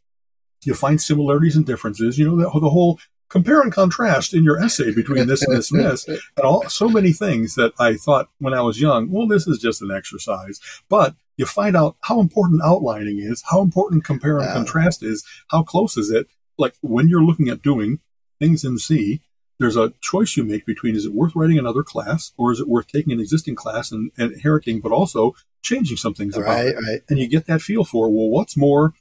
you 0.63 0.73
find 0.73 1.01
similarities 1.01 1.55
and 1.55 1.65
differences, 1.65 2.17
you 2.17 2.25
know, 2.27 2.37
the, 2.37 2.59
the 2.59 2.69
whole 2.69 2.99
compare 3.29 3.61
and 3.61 3.73
contrast 3.73 4.33
in 4.33 4.43
your 4.43 4.59
essay 4.59 4.93
between 4.93 5.27
this 5.27 5.43
and 5.43 5.55
this 5.55 5.71
and 5.71 5.81
this, 5.81 6.07
and 6.07 6.19
all 6.43 6.67
so 6.69 6.87
many 6.87 7.11
things 7.11 7.55
that 7.55 7.73
I 7.79 7.95
thought 7.95 8.29
when 8.39 8.53
I 8.53 8.61
was 8.61 8.79
young, 8.79 9.11
well, 9.11 9.27
this 9.27 9.47
is 9.47 9.59
just 9.59 9.81
an 9.81 9.91
exercise. 9.91 10.59
But 10.89 11.15
you 11.35 11.45
find 11.45 11.75
out 11.75 11.97
how 12.01 12.19
important 12.19 12.61
outlining 12.63 13.19
is, 13.19 13.43
how 13.49 13.61
important 13.61 14.03
compare 14.03 14.39
and 14.39 14.51
contrast 14.51 15.03
is, 15.03 15.23
how 15.49 15.63
close 15.63 15.97
is 15.97 16.09
it. 16.09 16.27
Like 16.57 16.75
when 16.81 17.07
you're 17.07 17.23
looking 17.23 17.49
at 17.49 17.61
doing 17.61 17.99
things 18.39 18.63
in 18.63 18.79
C, 18.79 19.21
there's 19.59 19.77
a 19.77 19.93
choice 20.01 20.37
you 20.37 20.43
make 20.43 20.65
between 20.65 20.95
is 20.95 21.05
it 21.05 21.13
worth 21.13 21.35
writing 21.35 21.57
another 21.57 21.83
class 21.83 22.31
or 22.37 22.51
is 22.51 22.59
it 22.59 22.67
worth 22.67 22.87
taking 22.87 23.13
an 23.13 23.19
existing 23.19 23.55
class 23.55 23.91
and, 23.91 24.11
and 24.17 24.33
inheriting, 24.33 24.79
but 24.79 24.91
also 24.91 25.35
changing 25.61 25.97
some 25.97 26.13
things 26.13 26.37
about 26.37 26.49
right, 26.49 26.67
it. 26.67 26.75
Right. 26.75 27.01
And 27.09 27.19
you 27.19 27.27
get 27.27 27.47
that 27.47 27.61
feel 27.61 27.83
for, 27.83 28.09
well, 28.09 28.29
what's 28.29 28.55
more 28.55 28.93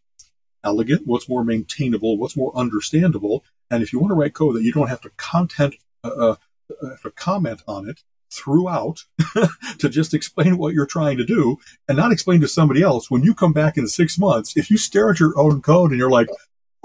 elegant, 0.65 1.03
what's 1.07 1.29
more 1.29 1.45
maintainable, 1.45 2.19
what's 2.19 2.37
more 2.37 2.57
understandable. 2.57 3.45
And 3.71 3.83
if 3.83 3.93
you 3.93 3.99
want 3.99 4.11
to 4.11 4.17
write 4.17 4.35
code 4.35 4.57
that 4.57 4.63
you 4.63 4.73
don't 4.73 4.89
have 4.89 5.03
to 5.03 5.11
content, 5.17 5.75
uh, 6.03 6.09
uh, 6.09 6.37
have 6.83 7.03
to 7.03 7.11
comment 7.11 7.63
on 7.69 7.89
it 7.89 8.03
throughout 8.33 9.05
to 9.79 9.89
just 9.89 10.13
explain 10.13 10.59
what 10.59 10.75
you're 10.75 10.87
trying 10.87 11.17
to 11.17 11.25
do 11.25 11.59
and 11.89 11.97
not 11.97 12.13
explain 12.13 12.41
to 12.41 12.49
somebody 12.49 12.83
else, 12.83 13.11
when 13.11 13.23
you 13.23 13.35
come 13.35 13.53
back 13.53 13.77
in 13.77 13.87
six 13.87 14.19
months, 14.19 14.57
if 14.57 14.71
you 14.71 14.77
stare 14.77 15.11
at 15.11 15.21
your 15.21 15.39
own 15.39 15.63
code 15.63 15.91
and 15.91 15.99
you're 15.99 16.11
like, 16.11 16.29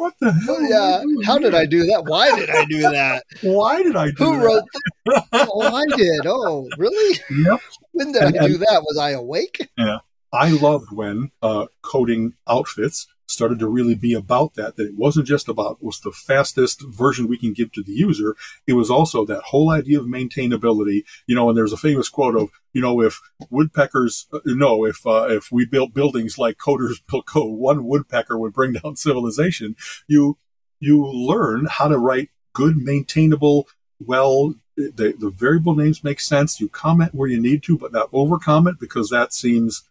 what 0.02 0.14
the 0.20 0.32
hell? 0.32 0.62
Yeah. 0.62 1.04
How 1.26 1.38
did 1.38 1.54
I 1.56 1.66
do 1.66 1.86
that? 1.86 2.06
Why 2.06 2.34
did 2.38 2.50
I 2.50 2.66
do 2.66 2.82
that? 2.82 3.24
Why 3.42 3.84
did 3.84 3.96
I 3.96 4.12
do 4.12 4.24
Who 4.26 4.38
that? 4.40 4.44
wrote 4.46 4.64
that? 5.32 5.48
oh, 5.54 5.76
I 5.76 5.86
did. 5.96 6.22
Oh, 6.26 6.68
really? 6.78 7.20
Yep. 7.30 7.60
When 7.94 8.12
did 8.14 8.22
And- 8.24 8.38
I 8.40 8.48
do 8.48 8.54
and- 8.56 8.62
that? 8.64 8.84
Was 8.84 8.98
I 8.98 9.12
awake? 9.12 9.70
Yeah. 9.78 9.98
I 10.34 10.50
loved 10.52 10.92
when 10.94 11.30
uh, 11.42 11.66
coding 11.82 12.34
outfits 12.48 13.08
started 13.32 13.60
to 13.60 13.68
really 13.68 13.96
be 13.96 14.14
about 14.14 14.54
that. 14.56 14.76
That 14.76 14.88
it 14.88 14.96
wasn't 14.96 15.28
just 15.28 15.48
about 15.48 15.78
what's 15.80 16.00
the 16.00 16.12
fastest 16.12 16.82
version 16.82 17.28
we 17.28 17.38
can 17.38 17.54
give 17.54 17.72
to 17.74 17.84
the 17.84 17.94
user. 17.94 18.36
It 18.68 18.74
was 18.74 18.90
also 18.90 19.26
that 19.26 19.44
whole 19.46 19.70
idea 19.70 20.00
of 20.00 20.06
maintainability. 20.06 21.04
You 21.28 21.36
know, 21.36 21.50
and 21.50 21.58
there's 21.58 21.74
a 21.74 21.78
famous 21.78 22.10
quote 22.10 22.36
of, 22.36 22.50
you 22.74 22.82
know, 22.82 23.02
if 23.02 23.20
woodpeckers, 23.50 24.28
uh, 24.34 24.40
no, 24.46 24.86
if 24.86 25.06
uh, 25.06 25.28
if 25.30 25.52
we 25.52 25.66
built 25.66 25.94
buildings 25.94 26.38
like 26.38 26.58
coders 26.58 27.02
built 27.10 27.26
code, 27.26 27.58
one 27.58 27.86
woodpecker 27.86 28.38
would 28.38 28.54
bring 28.54 28.74
down 28.74 28.96
civilization. 28.96 29.76
You 30.08 30.38
you 30.80 31.06
learn 31.06 31.68
how 31.70 31.88
to 31.88 31.98
write 31.98 32.30
good, 32.54 32.78
maintainable, 32.78 33.68
well. 34.00 34.56
The, 34.78 35.14
the 35.16 35.30
variable 35.30 35.76
names 35.76 36.04
make 36.04 36.20
sense. 36.20 36.60
You 36.60 36.68
comment 36.68 37.14
where 37.14 37.28
you 37.28 37.40
need 37.40 37.62
to, 37.64 37.78
but 37.78 37.92
not 37.92 38.10
over 38.14 38.40
comment 38.40 38.80
because 38.80 39.10
that 39.10 39.32
seems 39.32 39.84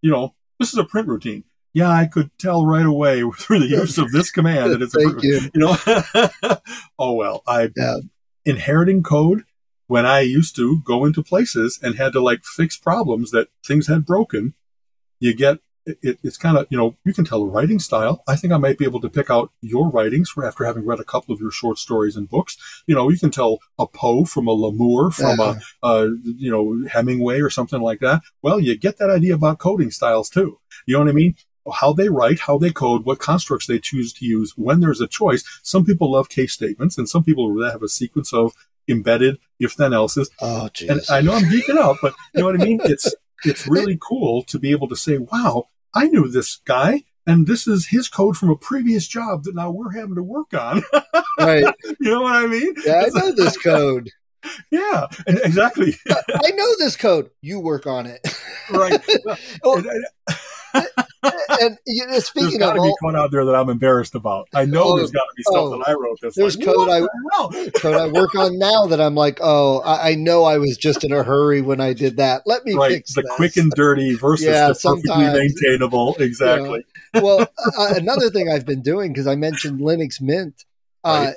you 0.00 0.10
know, 0.10 0.34
this 0.58 0.72
is 0.72 0.78
a 0.78 0.84
print 0.84 1.08
routine. 1.08 1.44
Yeah, 1.78 1.90
I 1.90 2.06
could 2.06 2.30
tell 2.38 2.66
right 2.66 2.84
away 2.84 3.22
through 3.38 3.60
the 3.60 3.68
use 3.68 3.98
of 3.98 4.10
this 4.10 4.32
command 4.32 4.72
that 4.72 4.82
it's 4.82 4.96
a 4.96 5.00
you. 5.22 5.40
you 5.54 5.60
know. 5.62 5.76
oh 6.98 7.12
well, 7.12 7.42
I 7.46 7.70
Yeah. 7.76 7.98
inheriting 8.44 9.04
code 9.04 9.44
when 9.86 10.04
I 10.04 10.20
used 10.20 10.56
to 10.56 10.80
go 10.84 11.04
into 11.04 11.22
places 11.22 11.78
and 11.80 11.94
had 11.94 12.12
to 12.14 12.20
like 12.20 12.42
fix 12.44 12.76
problems 12.76 13.30
that 13.30 13.48
things 13.64 13.86
had 13.86 14.04
broken. 14.04 14.54
You 15.20 15.34
get 15.34 15.58
it, 15.86 16.18
it's 16.22 16.36
kind 16.36 16.58
of 16.58 16.66
you 16.68 16.76
know 16.76 16.96
you 17.04 17.14
can 17.14 17.24
tell 17.24 17.42
a 17.42 17.46
writing 17.48 17.78
style. 17.78 18.22
I 18.26 18.34
think 18.34 18.52
I 18.52 18.58
might 18.58 18.78
be 18.78 18.84
able 18.84 19.00
to 19.00 19.08
pick 19.08 19.30
out 19.30 19.52
your 19.60 19.88
writings 19.88 20.32
after 20.42 20.64
having 20.64 20.84
read 20.84 21.00
a 21.00 21.04
couple 21.04 21.32
of 21.32 21.40
your 21.40 21.52
short 21.52 21.78
stories 21.78 22.16
and 22.16 22.28
books. 22.28 22.56
You 22.88 22.96
know, 22.96 23.08
you 23.08 23.18
can 23.18 23.30
tell 23.30 23.60
a 23.78 23.86
Poe 23.86 24.24
from 24.24 24.48
a 24.48 24.52
L'Amour 24.52 25.12
from 25.12 25.38
a 25.40 25.60
uh, 25.82 26.08
you 26.24 26.50
know, 26.50 26.88
Hemingway 26.88 27.40
or 27.40 27.50
something 27.50 27.80
like 27.80 28.00
that. 28.00 28.22
Well, 28.42 28.58
you 28.60 28.76
get 28.76 28.98
that 28.98 29.10
idea 29.10 29.34
about 29.36 29.58
coding 29.60 29.92
styles 29.92 30.28
too. 30.28 30.58
You 30.86 30.94
know 30.94 31.00
what 31.04 31.08
I 31.08 31.12
mean? 31.12 31.36
How 31.72 31.92
they 31.92 32.08
write, 32.08 32.40
how 32.40 32.58
they 32.58 32.70
code, 32.70 33.04
what 33.04 33.18
constructs 33.18 33.66
they 33.66 33.78
choose 33.78 34.12
to 34.14 34.24
use 34.26 34.52
when 34.56 34.80
there's 34.80 35.00
a 35.00 35.06
choice. 35.08 35.44
Some 35.62 35.84
people 35.84 36.12
love 36.12 36.28
case 36.28 36.52
statements 36.52 36.98
and 36.98 37.08
some 37.08 37.24
people 37.24 37.62
have 37.62 37.82
a 37.82 37.88
sequence 37.88 38.32
of 38.32 38.52
embedded 38.88 39.38
if 39.60 39.76
then 39.76 39.92
else's. 39.92 40.30
Oh, 40.40 40.68
And. 40.88 41.00
I 41.10 41.20
know 41.20 41.34
I'm 41.34 41.44
geeking 41.44 41.78
out, 41.78 41.96
but 42.00 42.14
you 42.34 42.40
know 42.40 42.46
what 42.46 42.60
I 42.60 42.64
mean? 42.64 42.80
It's, 42.84 43.14
it's 43.44 43.66
really 43.66 43.98
cool 44.00 44.42
to 44.44 44.58
be 44.58 44.70
able 44.70 44.88
to 44.88 44.96
say, 44.96 45.18
wow, 45.18 45.64
I 45.94 46.08
knew 46.08 46.28
this 46.28 46.56
guy 46.64 47.04
and 47.26 47.46
this 47.46 47.66
is 47.68 47.88
his 47.88 48.08
code 48.08 48.36
from 48.36 48.48
a 48.50 48.56
previous 48.56 49.06
job 49.06 49.44
that 49.44 49.54
now 49.54 49.70
we're 49.70 49.92
having 49.92 50.14
to 50.14 50.22
work 50.22 50.54
on. 50.54 50.82
right. 51.38 51.64
you 52.00 52.10
know 52.10 52.22
what 52.22 52.34
I 52.36 52.46
mean? 52.46 52.74
Yeah, 52.86 53.04
I 53.06 53.18
know 53.18 53.32
this 53.32 53.56
code. 53.62 54.10
Yeah, 54.70 55.06
exactly. 55.26 55.96
I 56.08 56.50
know 56.52 56.76
this 56.78 56.96
code. 56.96 57.28
You 57.42 57.60
work 57.60 57.86
on 57.86 58.06
it. 58.06 58.20
right. 58.70 58.98
Oh, 59.62 59.76
And- 59.76 59.86
and- 59.86 60.06
and 60.74 61.78
you 61.86 62.04
know, 62.04 62.12
there's 62.12 62.26
speaking 62.26 62.58
got 62.60 62.76
of 62.76 62.82
to 62.82 62.88
be 62.88 62.94
code 63.02 63.16
out 63.16 63.30
there 63.30 63.44
that 63.44 63.54
I'm 63.54 63.68
embarrassed 63.68 64.14
about. 64.14 64.48
I 64.54 64.64
know 64.64 64.82
Oh, 64.84 64.96
there's 64.96 65.10
got 65.10 65.22
to 65.22 65.34
be 65.36 65.42
stuff 65.42 65.54
oh, 65.56 65.78
that 65.78 65.88
I 65.88 65.92
wrote 65.94 66.18
that's 66.22 66.36
there's 66.36 66.56
like, 66.56 66.66
code 66.66 66.88
I- 66.88 67.00
the 67.00 67.72
code 67.80 67.96
I 67.96 68.06
work 68.08 68.34
on 68.34 68.58
now 68.58 68.86
that 68.86 69.00
I'm 69.00 69.14
like, 69.14 69.38
oh, 69.42 69.80
I, 69.80 70.10
I 70.10 70.14
know 70.14 70.44
I 70.44 70.58
was 70.58 70.76
just 70.76 71.04
in 71.04 71.12
a 71.12 71.22
hurry 71.22 71.60
when 71.62 71.80
I 71.80 71.92
did 71.92 72.16
that. 72.18 72.42
Let 72.46 72.64
me 72.64 72.74
Right, 72.74 72.92
fix 72.92 73.14
the 73.14 73.22
this. 73.22 73.30
quick 73.36 73.56
and 73.56 73.70
dirty 73.72 74.14
versus 74.14 74.46
Yeah, 74.46 74.68
the 74.68 74.74
perfectly 74.74 75.02
sometimes. 75.14 75.38
maintainable. 75.62 76.16
Exactly. 76.18 76.84
well, 77.14 77.40
uh, 77.78 77.94
another 77.96 78.30
thing 78.30 78.50
I've 78.50 78.66
been 78.66 78.82
doing 78.82 79.12
because 79.12 79.26
I 79.26 79.34
mentioned 79.36 79.80
Linux 79.80 80.20
Mint, 80.20 80.64
uh, 81.04 81.32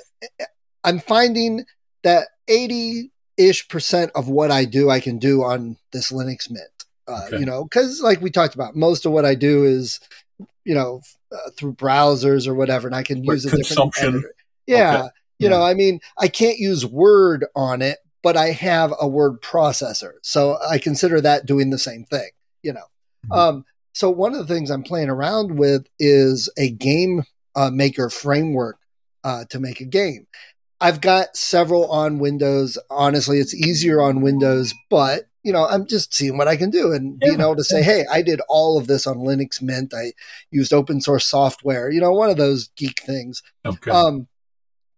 I'm 0.84 0.98
finding 0.98 1.64
that 2.02 2.28
80 2.48 3.10
ish 3.36 3.68
percent 3.68 4.10
of 4.14 4.28
what 4.28 4.50
I 4.50 4.64
do, 4.64 4.90
I 4.90 5.00
can 5.00 5.18
do 5.18 5.42
on 5.42 5.76
this 5.92 6.12
Linux 6.12 6.50
Mint. 6.50 6.81
Uh, 7.08 7.22
Okay. 7.26 7.38
You 7.40 7.46
know, 7.46 7.64
because 7.64 8.00
like 8.00 8.20
we 8.20 8.30
talked 8.30 8.54
about, 8.54 8.76
most 8.76 9.04
of 9.06 9.12
what 9.12 9.24
I 9.24 9.34
do 9.34 9.64
is, 9.64 9.98
you 10.64 10.74
know, 10.74 11.00
uh, 11.32 11.50
through 11.56 11.74
browsers 11.74 12.46
or 12.46 12.54
whatever, 12.54 12.86
and 12.86 12.94
I 12.94 13.02
can 13.02 13.18
Right, 13.18 13.34
use 13.34 13.46
a 13.46 13.50
consumption. 13.50 14.04
different. 14.04 14.14
editor. 14.24 14.34
Yeah, 14.66 14.96
Okay. 14.98 15.08
you 15.38 15.48
Yeah. 15.48 15.56
know, 15.56 15.62
I 15.62 15.74
mean, 15.74 16.00
I 16.18 16.28
can't 16.28 16.58
use 16.58 16.86
Word 16.86 17.46
on 17.56 17.82
it, 17.82 17.98
but 18.22 18.36
I 18.36 18.52
have 18.52 18.94
a 19.00 19.08
word 19.08 19.40
processor, 19.42 20.12
so 20.22 20.58
I 20.68 20.78
consider 20.78 21.20
that 21.20 21.46
doing 21.46 21.70
the 21.70 21.78
same 21.78 22.04
thing. 22.04 22.30
You 22.62 22.74
know, 22.74 22.84
Mhm. 23.32 23.36
um, 23.36 23.64
so 23.92 24.08
one 24.08 24.32
of 24.34 24.38
the 24.46 24.54
things 24.54 24.70
I'm 24.70 24.84
playing 24.84 25.10
around 25.10 25.58
with 25.58 25.86
is 25.98 26.48
a 26.56 26.70
game 26.70 27.24
uh, 27.56 27.70
maker 27.70 28.08
framework 28.08 28.78
uh, 29.24 29.44
to 29.50 29.58
make 29.60 29.80
a 29.80 29.84
game. 29.84 30.26
I've 30.80 31.00
got 31.00 31.36
several 31.36 31.90
on 31.90 32.18
Windows. 32.18 32.78
Honestly, 32.90 33.38
it's 33.38 33.54
easier 33.54 34.00
on 34.00 34.20
Windows, 34.20 34.72
but 34.90 35.28
you 35.42 35.52
know, 35.52 35.66
I'm 35.66 35.86
just 35.86 36.14
seeing 36.14 36.38
what 36.38 36.48
I 36.48 36.56
can 36.56 36.70
do 36.70 36.92
and 36.92 37.18
being 37.18 37.40
able 37.40 37.56
to 37.56 37.64
say, 37.64 37.82
"Hey, 37.82 38.04
I 38.10 38.22
did 38.22 38.40
all 38.48 38.78
of 38.78 38.86
this 38.86 39.06
on 39.06 39.18
Linux 39.18 39.60
Mint. 39.60 39.92
I 39.94 40.12
used 40.50 40.72
open 40.72 41.00
source 41.00 41.26
software." 41.26 41.90
You 41.90 42.00
know, 42.00 42.12
one 42.12 42.30
of 42.30 42.36
those 42.36 42.68
geek 42.76 43.02
things. 43.02 43.42
Okay. 43.64 43.90
Um, 43.90 44.28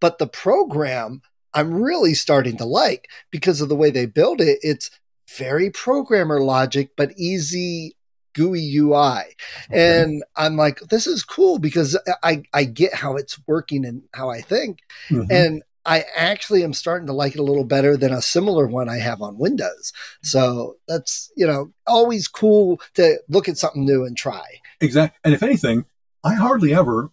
but 0.00 0.18
the 0.18 0.26
program 0.26 1.22
I'm 1.54 1.72
really 1.72 2.14
starting 2.14 2.56
to 2.58 2.64
like 2.64 3.08
because 3.30 3.60
of 3.60 3.68
the 3.68 3.76
way 3.76 3.90
they 3.90 4.06
build 4.06 4.40
it. 4.40 4.58
It's 4.62 4.90
very 5.38 5.70
programmer 5.70 6.40
logic, 6.40 6.90
but 6.96 7.12
easy 7.16 7.96
GUI 8.34 8.76
UI. 8.76 9.22
And 9.70 10.24
I'm 10.36 10.56
like, 10.56 10.80
this 10.80 11.06
is 11.06 11.22
cool 11.22 11.58
because 11.58 11.96
I, 12.22 12.42
I 12.52 12.64
get 12.64 12.92
how 12.92 13.14
it's 13.16 13.38
working 13.46 13.86
and 13.86 14.02
how 14.12 14.28
I 14.28 14.40
think. 14.40 14.80
Mhm. 15.08 15.30
And 15.30 15.62
I 15.86 16.04
actually 16.16 16.64
am 16.64 16.72
starting 16.72 17.06
to 17.08 17.12
like 17.12 17.34
it 17.34 17.40
a 17.40 17.44
little 17.44 17.64
better 17.64 17.96
than 17.96 18.12
a 18.12 18.22
similar 18.22 18.66
one 18.66 18.88
I 18.88 18.98
have 18.98 19.20
on 19.20 19.38
Windows. 19.38 19.92
So 20.22 20.76
that's, 20.88 21.30
you 21.36 21.46
know, 21.46 21.72
always 21.86 22.28
cool 22.28 22.80
to 22.94 23.18
look 23.28 23.48
at 23.48 23.58
something 23.58 23.84
new 23.84 24.04
and 24.04 24.16
try. 24.16 24.44
Exactly. 24.80 25.18
And 25.24 25.34
if 25.34 25.42
anything, 25.42 25.84
I 26.22 26.34
hardly 26.34 26.74
ever, 26.74 27.10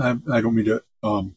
I, 0.00 0.18
I 0.30 0.40
don't 0.40 0.54
mean 0.54 0.66
to, 0.66 0.82
um, 1.02 1.36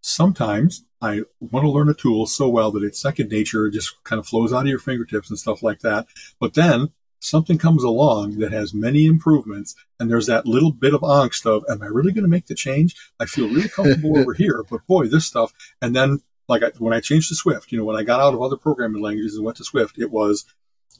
sometimes 0.00 0.84
I 1.00 1.22
want 1.40 1.64
to 1.64 1.70
learn 1.70 1.88
a 1.88 1.94
tool 1.94 2.26
so 2.26 2.48
well 2.48 2.70
that 2.72 2.82
it's 2.82 3.00
second 3.00 3.30
nature. 3.30 3.66
It 3.66 3.72
just 3.72 4.02
kind 4.04 4.18
of 4.18 4.26
flows 4.26 4.52
out 4.52 4.62
of 4.62 4.66
your 4.66 4.78
fingertips 4.78 5.30
and 5.30 5.38
stuff 5.38 5.62
like 5.62 5.80
that. 5.80 6.06
But 6.38 6.54
then 6.54 6.92
something 7.20 7.58
comes 7.58 7.82
along 7.82 8.38
that 8.38 8.52
has 8.52 8.72
many 8.72 9.06
improvements 9.06 9.74
and 9.98 10.10
there's 10.10 10.26
that 10.26 10.46
little 10.46 10.70
bit 10.72 10.94
of 10.94 11.00
angst 11.00 11.46
of, 11.46 11.64
am 11.68 11.82
I 11.82 11.86
really 11.86 12.12
going 12.12 12.24
to 12.24 12.28
make 12.30 12.46
the 12.46 12.54
change? 12.54 12.94
I 13.18 13.26
feel 13.26 13.48
really 13.48 13.68
comfortable 13.68 14.18
over 14.18 14.32
here, 14.42 14.64
but 14.70 14.86
boy, 14.86 15.06
this 15.08 15.26
stuff. 15.26 15.52
And 15.82 15.94
then 15.96 16.20
like 16.48 16.62
I, 16.62 16.70
when 16.78 16.94
I 16.94 17.00
changed 17.00 17.28
to 17.28 17.34
Swift, 17.34 17.72
you 17.72 17.78
know, 17.78 17.84
when 17.84 17.96
I 17.96 18.02
got 18.02 18.20
out 18.20 18.34
of 18.34 18.40
other 18.42 18.56
programming 18.56 19.02
languages 19.02 19.34
and 19.36 19.44
went 19.44 19.56
to 19.58 19.64
Swift, 19.64 19.98
it 19.98 20.10
was, 20.10 20.44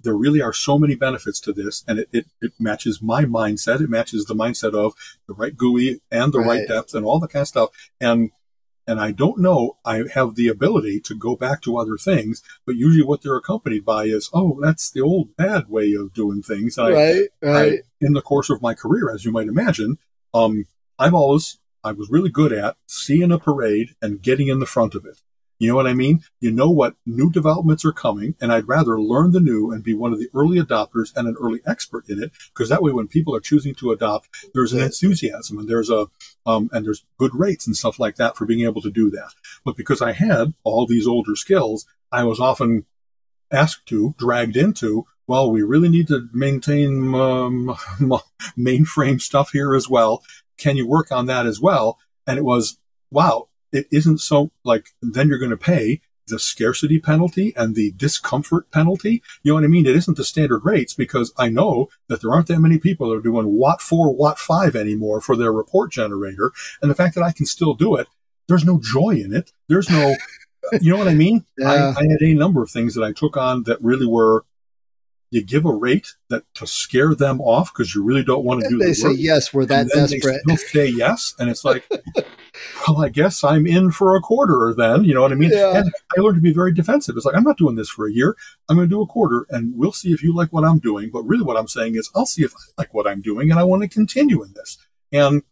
there 0.03 0.15
really 0.15 0.41
are 0.41 0.53
so 0.53 0.79
many 0.79 0.95
benefits 0.95 1.41
to 1.41 1.53
this 1.53 1.85
and 1.89 1.99
it, 2.01 2.09
it, 2.13 2.27
it 2.41 2.53
matches 2.59 3.01
my 3.03 3.25
mindset. 3.25 3.81
It 3.81 3.91
matches 3.91 4.25
the 4.27 4.35
mindset 4.35 4.75
of 4.75 4.95
the 5.27 5.35
right 5.35 5.57
GUI 5.57 6.01
and 6.11 6.33
the 6.33 6.41
right, 6.41 6.61
Right. 6.61 6.69
depth 6.69 6.95
and 6.95 7.05
all 7.05 7.19
the 7.21 7.29
kind 7.29 7.43
of 7.43 7.49
stuff. 7.49 7.71
And, 8.01 8.31
and 8.89 8.99
I 8.99 9.13
don't 9.13 9.39
know, 9.39 9.77
I 9.85 10.05
have 10.15 10.35
the 10.35 10.49
ability 10.49 11.01
to 11.01 11.15
go 11.15 11.37
back 11.37 11.61
to 11.63 11.77
other 11.77 11.99
things, 11.99 12.43
but 12.65 12.75
usually 12.75 13.05
what 13.05 13.23
they're 13.23 13.37
accompanied 13.37 13.85
by 13.85 14.05
is, 14.05 14.31
oh, 14.33 14.59
that's 14.63 14.91
the 14.91 15.03
old 15.03 15.37
bad 15.37 15.69
way 15.69 15.93
of 15.93 16.15
doing 16.15 16.43
things. 16.43 16.79
And 16.79 16.89
I, 16.89 16.91
right, 16.93 17.29
right. 17.43 17.73
I, 17.73 17.79
in 18.01 18.15
the 18.15 18.23
course 18.23 18.49
of 18.49 18.63
my 18.63 18.73
career, 18.73 19.11
as 19.13 19.25
you 19.27 19.31
might 19.31 19.47
imagine, 19.47 19.99
um, 20.33 20.65
I've 20.99 21.15
always 21.15 21.59
I 21.85 21.93
was 21.93 22.11
really 22.11 22.31
good 22.31 22.53
at 22.53 22.77
seeing 22.87 23.31
a 23.31 23.39
parade 23.39 23.91
and 24.03 24.23
getting 24.23 24.49
in 24.49 24.59
the 24.59 24.67
front 24.67 24.95
of 24.95 25.05
it. 25.05 25.21
You 25.59 25.69
know 25.69 25.75
what 25.75 25.87
I 25.87 25.95
mean? 25.95 26.23
You 26.41 26.53
know 26.53 26.71
what 26.71 26.95
new 27.05 27.31
developments 27.31 27.85
are 27.85 27.93
coming, 27.93 28.37
and 28.41 28.53
I'd 28.53 28.69
rather 28.69 29.01
learn 29.01 29.33
the 29.33 29.41
new 29.41 29.73
and 29.73 29.83
be 29.83 29.95
one 29.95 30.13
of 30.13 30.21
the 30.21 30.29
early 30.35 30.59
adopters 30.59 31.15
and 31.17 31.27
an 31.27 31.37
early 31.41 31.61
expert 31.67 32.09
in 32.09 32.23
it, 32.23 32.31
because 32.53 32.69
that 32.69 32.83
way, 32.83 32.93
when 32.93 33.09
people 33.09 33.35
are 33.35 33.41
choosing 33.41 33.75
to 33.77 33.91
adopt, 33.91 34.29
there's 34.55 34.73
an 34.73 34.81
enthusiasm 34.81 35.59
and 35.59 35.69
there's 35.69 35.91
a 35.91 36.07
um, 36.47 36.71
and 36.73 36.87
there's 36.87 37.05
good 37.19 37.35
rates 37.35 37.67
and 37.67 37.77
stuff 37.77 37.99
like 37.99 38.17
that 38.17 38.37
for 38.37 38.47
being 38.47 38.65
able 38.65 38.83
to 38.83 38.91
do 38.91 39.11
that. 39.11 39.35
But 39.65 39.77
because 39.77 40.01
I 40.01 40.13
had 40.13 40.55
all 40.63 40.87
these 40.87 41.07
older 41.07 41.35
skills, 41.35 41.87
I 42.13 42.25
was 42.25 42.41
often 42.41 42.87
asked 43.51 43.87
to, 43.87 44.15
dragged 44.19 44.57
into, 44.57 45.07
well, 45.27 45.51
we 45.51 45.63
really 45.63 45.89
need 45.89 46.09
to 46.09 46.29
maintain 46.33 47.15
um, 47.15 47.77
mainframe 48.59 49.21
stuff 49.21 49.51
here 49.53 49.75
as 49.75 49.89
well. 49.89 50.23
Can 50.57 50.77
you 50.77 50.87
work 50.87 51.13
on 51.13 51.27
that 51.27 51.47
as 51.47 51.61
well? 51.61 51.99
And 52.27 52.39
it 52.39 52.45
was, 52.45 52.79
wow, 53.11 53.48
it 53.73 53.87
isn't 53.91 54.19
so 54.19 54.51
like 54.65 54.91
then 55.03 55.29
you're 55.29 55.39
going 55.39 55.51
to 55.51 55.57
pay 55.57 56.01
the 56.29 56.39
scarcity 56.39 56.99
penalty 56.99 57.53
and 57.57 57.75
the 57.75 57.93
discomfort 57.93 58.71
penalty. 58.71 59.23
You 59.43 59.51
know 59.51 59.55
what 59.57 59.65
I 59.65 59.69
mean? 59.69 59.87
It 59.87 59.97
isn't 59.97 60.17
the 60.17 60.25
standard 60.25 60.65
rates 60.65 60.95
because 60.95 61.33
I 61.37 61.49
know 61.49 61.89
that 62.09 62.21
there 62.21 62.33
aren't 62.33 62.49
that 62.49 62.61
many 62.61 62.79
people 62.79 63.09
that 63.09 63.17
are 63.17 63.23
doing 63.23 63.47
Watt 63.57 63.81
4, 63.81 64.15
Watt 64.15 64.39
5 64.39 64.77
anymore 64.77 65.21
for 65.21 65.37
their 65.37 65.53
report 65.53 65.91
generator. 65.91 66.53
And 66.81 66.91
the 66.91 66.95
fact 66.95 67.15
that 67.15 67.25
I 67.25 67.33
can 67.33 67.47
still 67.47 67.75
do 67.75 67.97
it, 67.97 68.09
there's 68.47 68.65
no 68.65 68.79
joy 68.83 69.11
in 69.11 69.35
it. 69.35 69.53
There's 69.69 69.91
no, 69.91 70.15
you 70.81 70.93
know 70.93 70.99
what 70.99 71.09
I 71.09 71.15
mean? 71.15 71.45
Yeah. 71.57 71.71
I, 71.71 72.01
I 72.01 72.03
had 72.03 72.23
a 72.23 72.35
number 72.35 72.63
of 72.63 72.71
things 72.71 72.95
that 72.95 73.05
I 73.05 73.13
took 73.13 73.37
on 73.37 73.65
that 73.65 73.83
really 73.83 74.07
were 74.07 74.45
you 75.31 75.43
give 75.45 75.65
a 75.67 75.73
rate 75.73 76.15
that 76.31 76.43
to 76.55 76.67
scare 76.67 77.15
them 77.15 77.41
off 77.41 77.73
because 77.73 77.95
you 77.95 78.03
really 78.03 78.25
don't 78.25 78.45
want 78.45 78.63
to 78.63 78.69
do 78.69 78.79
that. 78.79 78.85
they 78.85 78.91
the 78.91 78.95
say 78.95 79.13
yes 79.13 79.53
we're 79.53 79.67
that 79.67 79.89
desperate. 79.89 80.41
they 80.47 80.57
say 80.57 80.87
yes 80.87 81.35
and 81.39 81.51
it's 81.51 81.65
like 81.65 81.89
well 82.89 83.03
i 83.03 83.09
guess 83.09 83.45
i'm 83.45 83.67
in 83.67 83.91
for 83.91 84.17
a 84.17 84.21
quarter 84.21 84.75
then 84.77 85.05
you 85.05 85.13
know 85.15 85.23
what 85.23 85.33
i 85.33 85.35
mean? 85.35 85.51
Yeah. 85.51 85.79
and 85.79 85.93
i 86.17 86.21
learned 86.21 86.37
to 86.37 86.43
be 86.43 86.53
very 86.53 86.73
defensive. 86.73 87.17
It's 87.17 87.27
like 87.27 87.35
i'm 87.35 87.45
not 87.45 87.59
doing 87.59 87.77
this 87.77 87.91
for 87.91 88.07
a 88.07 88.13
year. 88.13 88.37
I'm 88.69 88.77
going 88.77 88.89
to 88.89 88.95
do 88.95 89.03
a 89.03 89.07
quarter 89.07 89.47
and 89.51 89.77
we'll 89.77 89.93
see 89.93 90.13
if 90.13 90.23
you 90.23 90.35
like 90.35 90.53
what 90.53 90.65
i'm 90.65 90.79
doing 90.79 91.11
but 91.11 91.23
really 91.23 91.45
what 91.45 91.57
i'm 91.57 91.69
saying 91.69 91.97
is 91.97 92.11
i'll 92.15 92.27
see 92.27 92.43
if 92.45 92.55
i 92.55 92.83
like 92.83 92.95
what 92.95 93.07
i'm 93.07 93.21
doing 93.21 93.51
and 93.51 93.61
i 93.61 93.65
want 93.65 93.83
to 93.83 93.89
continue 93.89 94.43
in 94.43 94.53
this. 94.55 94.79
And 95.13 95.43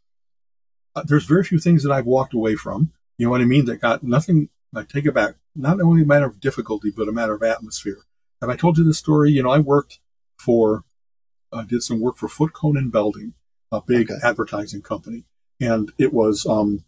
uh, 0.95 1.03
there's 1.07 1.25
very 1.25 1.45
few 1.45 1.59
things 1.59 1.83
that 1.83 1.93
i've 1.93 2.07
walked 2.07 2.35
away 2.35 2.57
from 2.57 2.93
you 3.19 3.27
know 3.27 3.31
what 3.31 3.41
i 3.41 3.45
mean 3.45 3.67
that 3.67 3.81
got 3.81 4.03
nothing 4.03 4.49
i 4.75 4.83
take 4.83 5.05
it 5.07 5.13
back 5.13 5.35
not 5.55 5.81
only 5.81 6.03
a 6.03 6.07
matter 6.07 6.27
of 6.27 6.41
difficulty 6.41 6.91
but 6.95 7.09
a 7.09 7.13
matter 7.13 7.35
of 7.35 7.43
atmosphere 7.43 7.99
have 8.41 8.51
I 8.51 8.57
told 8.57 8.79
you 8.79 8.85
this 8.85 8.99
story? 8.99 9.31
You 9.33 9.43
know, 9.43 9.51
I 9.51 9.59
worked 9.59 10.01
for, 10.39 10.85
uh, 11.53 11.63
did 11.63 11.83
some 11.83 12.01
work 12.01 12.17
for 12.17 12.29
Foote 12.29 12.53
Cone 12.53 12.77
and 12.77 12.93
Belding, 12.93 13.35
a 13.73 13.81
big 13.81 14.11
okay. 14.11 14.21
advertising 14.23 14.83
company. 14.83 15.25
And 15.61 15.93
it 15.99 16.13
was 16.13 16.47
um, 16.47 16.85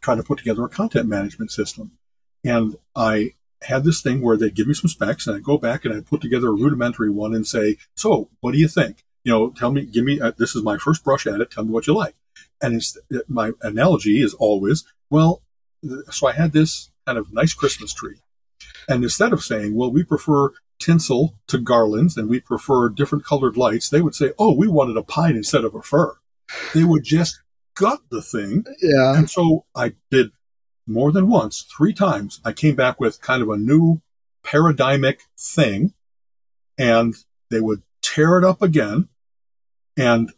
trying 0.00 0.18
to 0.18 0.22
put 0.22 0.38
together 0.38 0.64
a 0.64 0.68
content 0.68 1.08
management 1.08 1.50
system. 1.50 1.92
And 2.44 2.76
I 2.94 3.32
had 3.62 3.84
this 3.84 4.02
thing 4.02 4.20
where 4.20 4.36
they'd 4.36 4.54
give 4.54 4.66
me 4.66 4.74
some 4.74 4.88
specs 4.88 5.26
and 5.26 5.36
I'd 5.36 5.42
go 5.42 5.58
back 5.58 5.84
and 5.84 5.94
I'd 5.94 6.06
put 6.06 6.20
together 6.20 6.48
a 6.48 6.52
rudimentary 6.52 7.10
one 7.10 7.34
and 7.34 7.46
say, 7.46 7.76
so 7.96 8.28
what 8.40 8.52
do 8.52 8.58
you 8.58 8.68
think? 8.68 9.04
You 9.24 9.32
know, 9.32 9.50
tell 9.50 9.72
me, 9.72 9.86
give 9.86 10.04
me, 10.04 10.20
uh, 10.20 10.32
this 10.36 10.54
is 10.54 10.62
my 10.62 10.76
first 10.76 11.02
brush 11.02 11.26
at 11.26 11.40
it. 11.40 11.50
Tell 11.50 11.64
me 11.64 11.70
what 11.70 11.86
you 11.86 11.94
like. 11.94 12.14
And 12.60 12.74
it's, 12.74 12.96
my 13.26 13.52
analogy 13.62 14.22
is 14.22 14.34
always, 14.34 14.84
well, 15.10 15.42
so 16.10 16.26
I 16.26 16.32
had 16.32 16.52
this 16.52 16.90
kind 17.06 17.18
of 17.18 17.32
nice 17.32 17.54
Christmas 17.54 17.92
tree. 17.92 18.20
And 18.88 19.02
instead 19.02 19.32
of 19.32 19.42
saying, 19.42 19.74
well, 19.74 19.90
we 19.90 20.02
prefer 20.02 20.50
tinsel 20.78 21.36
to 21.46 21.58
garlands 21.58 22.16
and 22.16 22.28
we 22.28 22.40
prefer 22.40 22.88
different 22.88 23.24
colored 23.24 23.56
lights, 23.56 23.88
they 23.88 24.00
would 24.00 24.14
say, 24.14 24.32
oh, 24.38 24.54
we 24.54 24.68
wanted 24.68 24.96
a 24.96 25.02
pine 25.02 25.36
instead 25.36 25.64
of 25.64 25.74
a 25.74 25.82
fir. 25.82 26.16
They 26.74 26.84
would 26.84 27.04
just 27.04 27.40
gut 27.74 28.00
the 28.10 28.22
thing. 28.22 28.64
Yeah. 28.80 29.16
And 29.16 29.30
so 29.30 29.64
I 29.74 29.94
did 30.10 30.30
more 30.86 31.12
than 31.12 31.28
once, 31.28 31.62
three 31.62 31.92
times. 31.92 32.40
I 32.44 32.52
came 32.52 32.74
back 32.74 33.00
with 33.00 33.20
kind 33.20 33.42
of 33.42 33.48
a 33.48 33.56
new 33.56 34.02
paradigmic 34.44 35.20
thing 35.38 35.94
and 36.76 37.14
they 37.50 37.60
would 37.60 37.82
tear 38.02 38.38
it 38.38 38.44
up 38.44 38.60
again. 38.60 39.08
And 39.96 40.32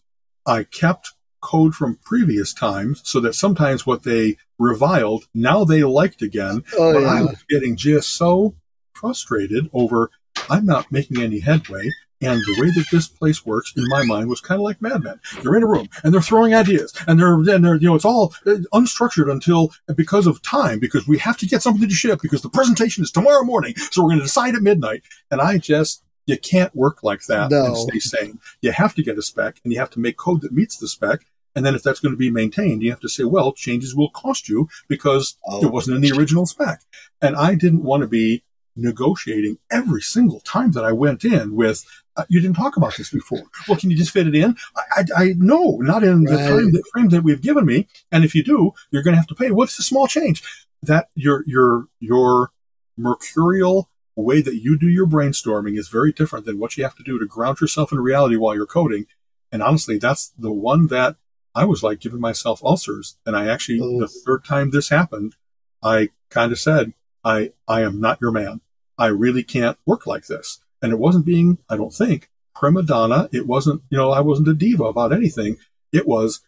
I 0.46 0.62
kept 0.64 1.12
code 1.40 1.74
from 1.74 1.98
previous 2.04 2.52
times 2.52 3.02
so 3.04 3.20
that 3.20 3.34
sometimes 3.34 3.86
what 3.86 4.04
they 4.04 4.36
reviled, 4.58 5.26
now 5.34 5.64
they 5.64 5.82
liked 5.82 6.22
again. 6.22 6.62
Oh, 6.78 6.92
but 6.92 7.00
yeah. 7.00 7.08
I 7.08 7.22
was 7.22 7.44
getting 7.48 7.76
just 7.76 8.16
so 8.16 8.54
frustrated 8.92 9.68
over 9.72 10.10
I'm 10.50 10.66
not 10.66 10.90
making 10.90 11.20
any 11.20 11.40
headway. 11.40 11.90
And 12.22 12.40
the 12.40 12.62
way 12.62 12.68
that 12.68 12.86
this 12.90 13.08
place 13.08 13.44
works 13.44 13.74
in 13.76 13.84
my 13.88 14.02
mind 14.02 14.30
was 14.30 14.40
kind 14.40 14.58
of 14.58 14.64
like 14.64 14.80
Mad 14.80 15.04
Men. 15.04 15.20
They're 15.42 15.54
in 15.54 15.62
a 15.62 15.66
room 15.66 15.88
and 16.02 16.14
they're 16.14 16.22
throwing 16.22 16.54
ideas 16.54 16.94
and 17.06 17.20
they're, 17.20 17.34
and 17.34 17.62
they're, 17.62 17.76
you 17.76 17.88
know, 17.88 17.94
it's 17.94 18.06
all 18.06 18.34
uh, 18.46 18.56
unstructured 18.72 19.30
until 19.30 19.70
because 19.94 20.26
of 20.26 20.42
time, 20.42 20.78
because 20.78 21.06
we 21.06 21.18
have 21.18 21.36
to 21.38 21.46
get 21.46 21.60
something 21.60 21.86
to 21.86 21.94
ship 21.94 22.20
because 22.22 22.40
the 22.40 22.48
presentation 22.48 23.04
is 23.04 23.10
tomorrow 23.10 23.44
morning. 23.44 23.74
So 23.76 24.02
we're 24.02 24.08
going 24.08 24.20
to 24.20 24.24
decide 24.24 24.54
at 24.54 24.62
midnight. 24.62 25.02
And 25.30 25.42
I 25.42 25.58
just, 25.58 26.02
you 26.24 26.38
can't 26.38 26.74
work 26.74 27.02
like 27.02 27.26
that 27.26 27.50
no. 27.50 27.66
and 27.66 27.76
stay 27.76 27.98
sane. 27.98 28.38
You 28.62 28.72
have 28.72 28.94
to 28.94 29.02
get 29.02 29.18
a 29.18 29.22
spec 29.22 29.60
and 29.62 29.72
you 29.72 29.78
have 29.78 29.90
to 29.90 30.00
make 30.00 30.16
code 30.16 30.40
that 30.40 30.52
meets 30.52 30.78
the 30.78 30.88
spec. 30.88 31.20
And 31.54 31.64
then 31.64 31.74
if 31.74 31.82
that's 31.82 32.00
going 32.00 32.12
to 32.12 32.18
be 32.18 32.30
maintained, 32.30 32.82
you 32.82 32.90
have 32.90 33.00
to 33.00 33.08
say, 33.08 33.24
well, 33.24 33.52
changes 33.52 33.94
will 33.94 34.10
cost 34.10 34.48
you 34.48 34.68
because 34.88 35.36
oh. 35.46 35.64
it 35.64 35.70
wasn't 35.72 35.96
in 35.96 36.02
the 36.02 36.18
original 36.18 36.46
spec. 36.46 36.80
And 37.20 37.36
I 37.36 37.54
didn't 37.54 37.82
want 37.82 38.02
to 38.02 38.06
be 38.06 38.42
negotiating 38.76 39.58
every 39.70 40.02
single 40.02 40.40
time 40.40 40.72
that 40.72 40.84
I 40.84 40.92
went 40.92 41.24
in 41.24 41.54
with, 41.54 41.84
uh, 42.16 42.24
you 42.28 42.40
didn't 42.40 42.56
talk 42.56 42.76
about 42.76 42.96
this 42.96 43.10
before. 43.10 43.42
Well, 43.66 43.78
can 43.78 43.90
you 43.90 43.96
just 43.96 44.12
fit 44.12 44.26
it 44.26 44.34
in? 44.34 44.56
I, 44.76 44.82
I, 44.90 45.04
I 45.16 45.34
no, 45.36 45.78
not 45.80 46.04
in 46.04 46.24
right. 46.24 46.32
the 46.32 46.48
frame 46.48 46.72
that, 46.72 46.84
frame 46.92 47.08
that 47.08 47.24
we've 47.24 47.40
given 47.40 47.66
me. 47.66 47.88
And 48.12 48.24
if 48.24 48.34
you 48.34 48.42
do, 48.42 48.72
you're 48.90 49.02
going 49.02 49.12
to 49.12 49.18
have 49.18 49.26
to 49.28 49.34
pay. 49.34 49.50
What's 49.50 49.76
the 49.76 49.82
small 49.82 50.06
change? 50.06 50.42
That 50.82 51.08
your, 51.14 51.42
your, 51.46 51.88
your 52.00 52.50
mercurial 52.96 53.90
way 54.16 54.40
that 54.40 54.56
you 54.56 54.78
do 54.78 54.88
your 54.88 55.06
brainstorming 55.06 55.78
is 55.78 55.88
very 55.88 56.12
different 56.12 56.46
than 56.46 56.58
what 56.58 56.76
you 56.76 56.84
have 56.84 56.96
to 56.96 57.02
do 57.02 57.18
to 57.18 57.26
ground 57.26 57.60
yourself 57.60 57.92
in 57.92 57.98
reality 57.98 58.36
while 58.36 58.54
you're 58.54 58.66
coding. 58.66 59.06
And 59.52 59.62
honestly, 59.62 59.98
that's 59.98 60.32
the 60.38 60.52
one 60.52 60.86
that 60.88 61.16
I 61.54 61.64
was 61.64 61.82
like 61.82 62.00
giving 62.00 62.20
myself 62.20 62.64
ulcers. 62.64 63.16
And 63.26 63.36
I 63.36 63.46
actually, 63.48 63.78
Ooh. 63.78 64.00
the 64.00 64.08
third 64.08 64.44
time 64.44 64.70
this 64.70 64.88
happened, 64.88 65.36
I 65.82 66.10
kind 66.30 66.50
of 66.50 66.58
said, 66.58 66.94
I, 67.24 67.52
I 67.68 67.82
am 67.82 68.00
not 68.00 68.20
your 68.20 68.32
man. 68.32 68.60
I 68.98 69.06
really 69.06 69.42
can't 69.42 69.78
work 69.86 70.06
like 70.06 70.26
this. 70.26 70.60
And 70.82 70.92
it 70.92 70.98
wasn't 70.98 71.26
being, 71.26 71.58
I 71.68 71.76
don't 71.76 71.92
think, 71.92 72.30
prima 72.54 72.82
donna. 72.82 73.28
It 73.32 73.46
wasn't, 73.46 73.82
you 73.90 73.98
know, 73.98 74.10
I 74.10 74.20
wasn't 74.20 74.48
a 74.48 74.54
diva 74.54 74.84
about 74.84 75.12
anything. 75.12 75.56
It 75.92 76.06
was, 76.06 76.40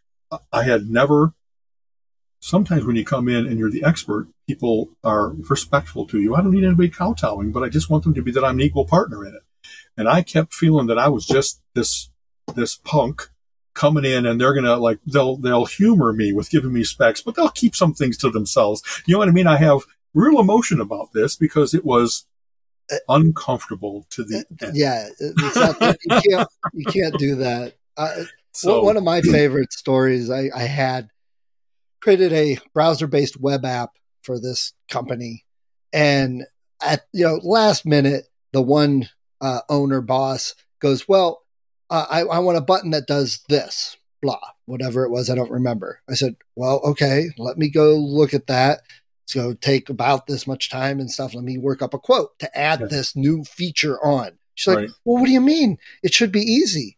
I 0.52 0.62
had 0.62 0.88
never, 0.88 1.32
sometimes 2.40 2.84
when 2.84 2.96
you 2.96 3.04
come 3.04 3.28
in 3.28 3.46
and 3.46 3.58
you're 3.58 3.70
the 3.70 3.84
expert, 3.84 4.28
people 4.46 4.90
are 5.02 5.30
respectful 5.48 6.06
to 6.08 6.20
you. 6.20 6.34
I 6.34 6.42
don't 6.42 6.52
need 6.52 6.64
anybody 6.64 6.88
kowtowing, 6.88 7.52
but 7.52 7.62
I 7.62 7.68
just 7.68 7.90
want 7.90 8.04
them 8.04 8.14
to 8.14 8.22
be 8.22 8.32
that 8.32 8.44
I'm 8.44 8.56
an 8.56 8.62
equal 8.62 8.84
partner 8.84 9.24
in 9.26 9.34
it. 9.34 9.42
And 9.96 10.08
I 10.08 10.22
kept 10.22 10.54
feeling 10.54 10.86
that 10.86 10.98
I 10.98 11.08
was 11.08 11.26
just 11.26 11.60
this, 11.74 12.10
this 12.54 12.76
punk 12.76 13.28
coming 13.78 14.04
in 14.04 14.26
and 14.26 14.40
they're 14.40 14.54
gonna 14.54 14.76
like 14.76 14.98
they'll 15.06 15.36
they'll 15.36 15.64
humor 15.64 16.12
me 16.12 16.32
with 16.32 16.50
giving 16.50 16.72
me 16.72 16.82
specs, 16.82 17.22
but 17.22 17.36
they'll 17.36 17.48
keep 17.48 17.76
some 17.76 17.94
things 17.94 18.18
to 18.18 18.28
themselves. 18.28 18.82
You 19.06 19.12
know 19.12 19.20
what 19.20 19.28
I 19.28 19.32
mean? 19.32 19.46
I 19.46 19.56
have 19.56 19.82
real 20.14 20.40
emotion 20.40 20.80
about 20.80 21.12
this 21.12 21.36
because 21.36 21.74
it 21.74 21.84
was 21.84 22.26
uncomfortable 23.08 24.06
to 24.10 24.24
the 24.24 24.38
uh, 24.38 24.66
end. 24.66 24.76
Yeah, 24.76 25.08
it's 25.18 25.56
not 25.56 25.80
you 25.80 26.20
can't 26.30 26.48
you 26.72 26.84
can't 26.86 27.18
do 27.18 27.36
that. 27.36 27.74
Uh, 27.96 28.24
so, 28.52 28.82
one 28.82 28.96
of 28.96 29.04
my 29.04 29.20
favorite 29.22 29.72
stories 29.72 30.30
I, 30.30 30.50
I 30.54 30.62
had 30.62 31.10
created 32.00 32.32
a 32.32 32.58
browser 32.74 33.06
based 33.06 33.40
web 33.40 33.64
app 33.64 33.90
for 34.22 34.40
this 34.40 34.72
company, 34.88 35.44
and 35.92 36.44
at 36.82 37.06
you 37.12 37.24
know 37.24 37.40
last 37.42 37.86
minute, 37.86 38.28
the 38.52 38.62
one 38.62 39.08
uh, 39.40 39.60
owner 39.68 40.00
boss 40.00 40.54
goes, 40.80 41.08
"Well, 41.08 41.42
uh, 41.90 42.06
I, 42.10 42.20
I 42.22 42.38
want 42.40 42.58
a 42.58 42.62
button 42.62 42.90
that 42.90 43.06
does 43.06 43.40
this." 43.48 43.96
Blah, 44.20 44.40
whatever 44.64 45.04
it 45.04 45.10
was, 45.10 45.30
I 45.30 45.36
don't 45.36 45.50
remember. 45.50 46.00
I 46.10 46.14
said, 46.14 46.36
"Well, 46.56 46.80
okay, 46.84 47.28
let 47.38 47.58
me 47.58 47.68
go 47.68 47.94
look 47.94 48.34
at 48.34 48.48
that." 48.48 48.80
It's 49.28 49.34
going 49.34 49.50
to 49.50 49.60
take 49.60 49.90
about 49.90 50.26
this 50.26 50.46
much 50.46 50.70
time 50.70 51.00
and 51.00 51.10
stuff. 51.10 51.34
Let 51.34 51.44
me 51.44 51.58
work 51.58 51.82
up 51.82 51.92
a 51.92 51.98
quote 51.98 52.38
to 52.38 52.58
add 52.58 52.80
yes. 52.80 52.90
this 52.90 53.14
new 53.14 53.44
feature 53.44 54.02
on. 54.02 54.38
She's 54.54 54.74
like, 54.74 54.88
well, 55.04 55.20
what 55.20 55.26
do 55.26 55.32
you 55.32 55.42
mean? 55.42 55.76
It 56.02 56.14
should 56.14 56.32
be 56.32 56.40
easy. 56.40 56.96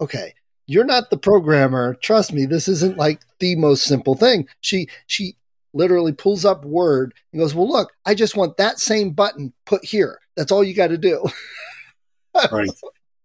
Okay. 0.00 0.32
You're 0.66 0.86
not 0.86 1.10
the 1.10 1.18
programmer. 1.18 1.96
Trust 1.96 2.32
me, 2.32 2.46
this 2.46 2.66
isn't 2.66 2.96
like 2.96 3.20
the 3.40 3.56
most 3.56 3.84
simple 3.84 4.14
thing. 4.14 4.48
She, 4.62 4.88
she 5.06 5.36
literally 5.74 6.12
pulls 6.12 6.46
up 6.46 6.64
Word 6.64 7.12
and 7.30 7.42
goes, 7.42 7.54
well, 7.54 7.68
look, 7.68 7.92
I 8.06 8.14
just 8.14 8.38
want 8.38 8.56
that 8.56 8.78
same 8.78 9.10
button 9.10 9.52
put 9.66 9.84
here. 9.84 10.18
That's 10.38 10.50
all 10.50 10.64
you 10.64 10.72
got 10.72 10.88
to 10.88 10.96
do. 10.96 11.26
right. 12.50 12.70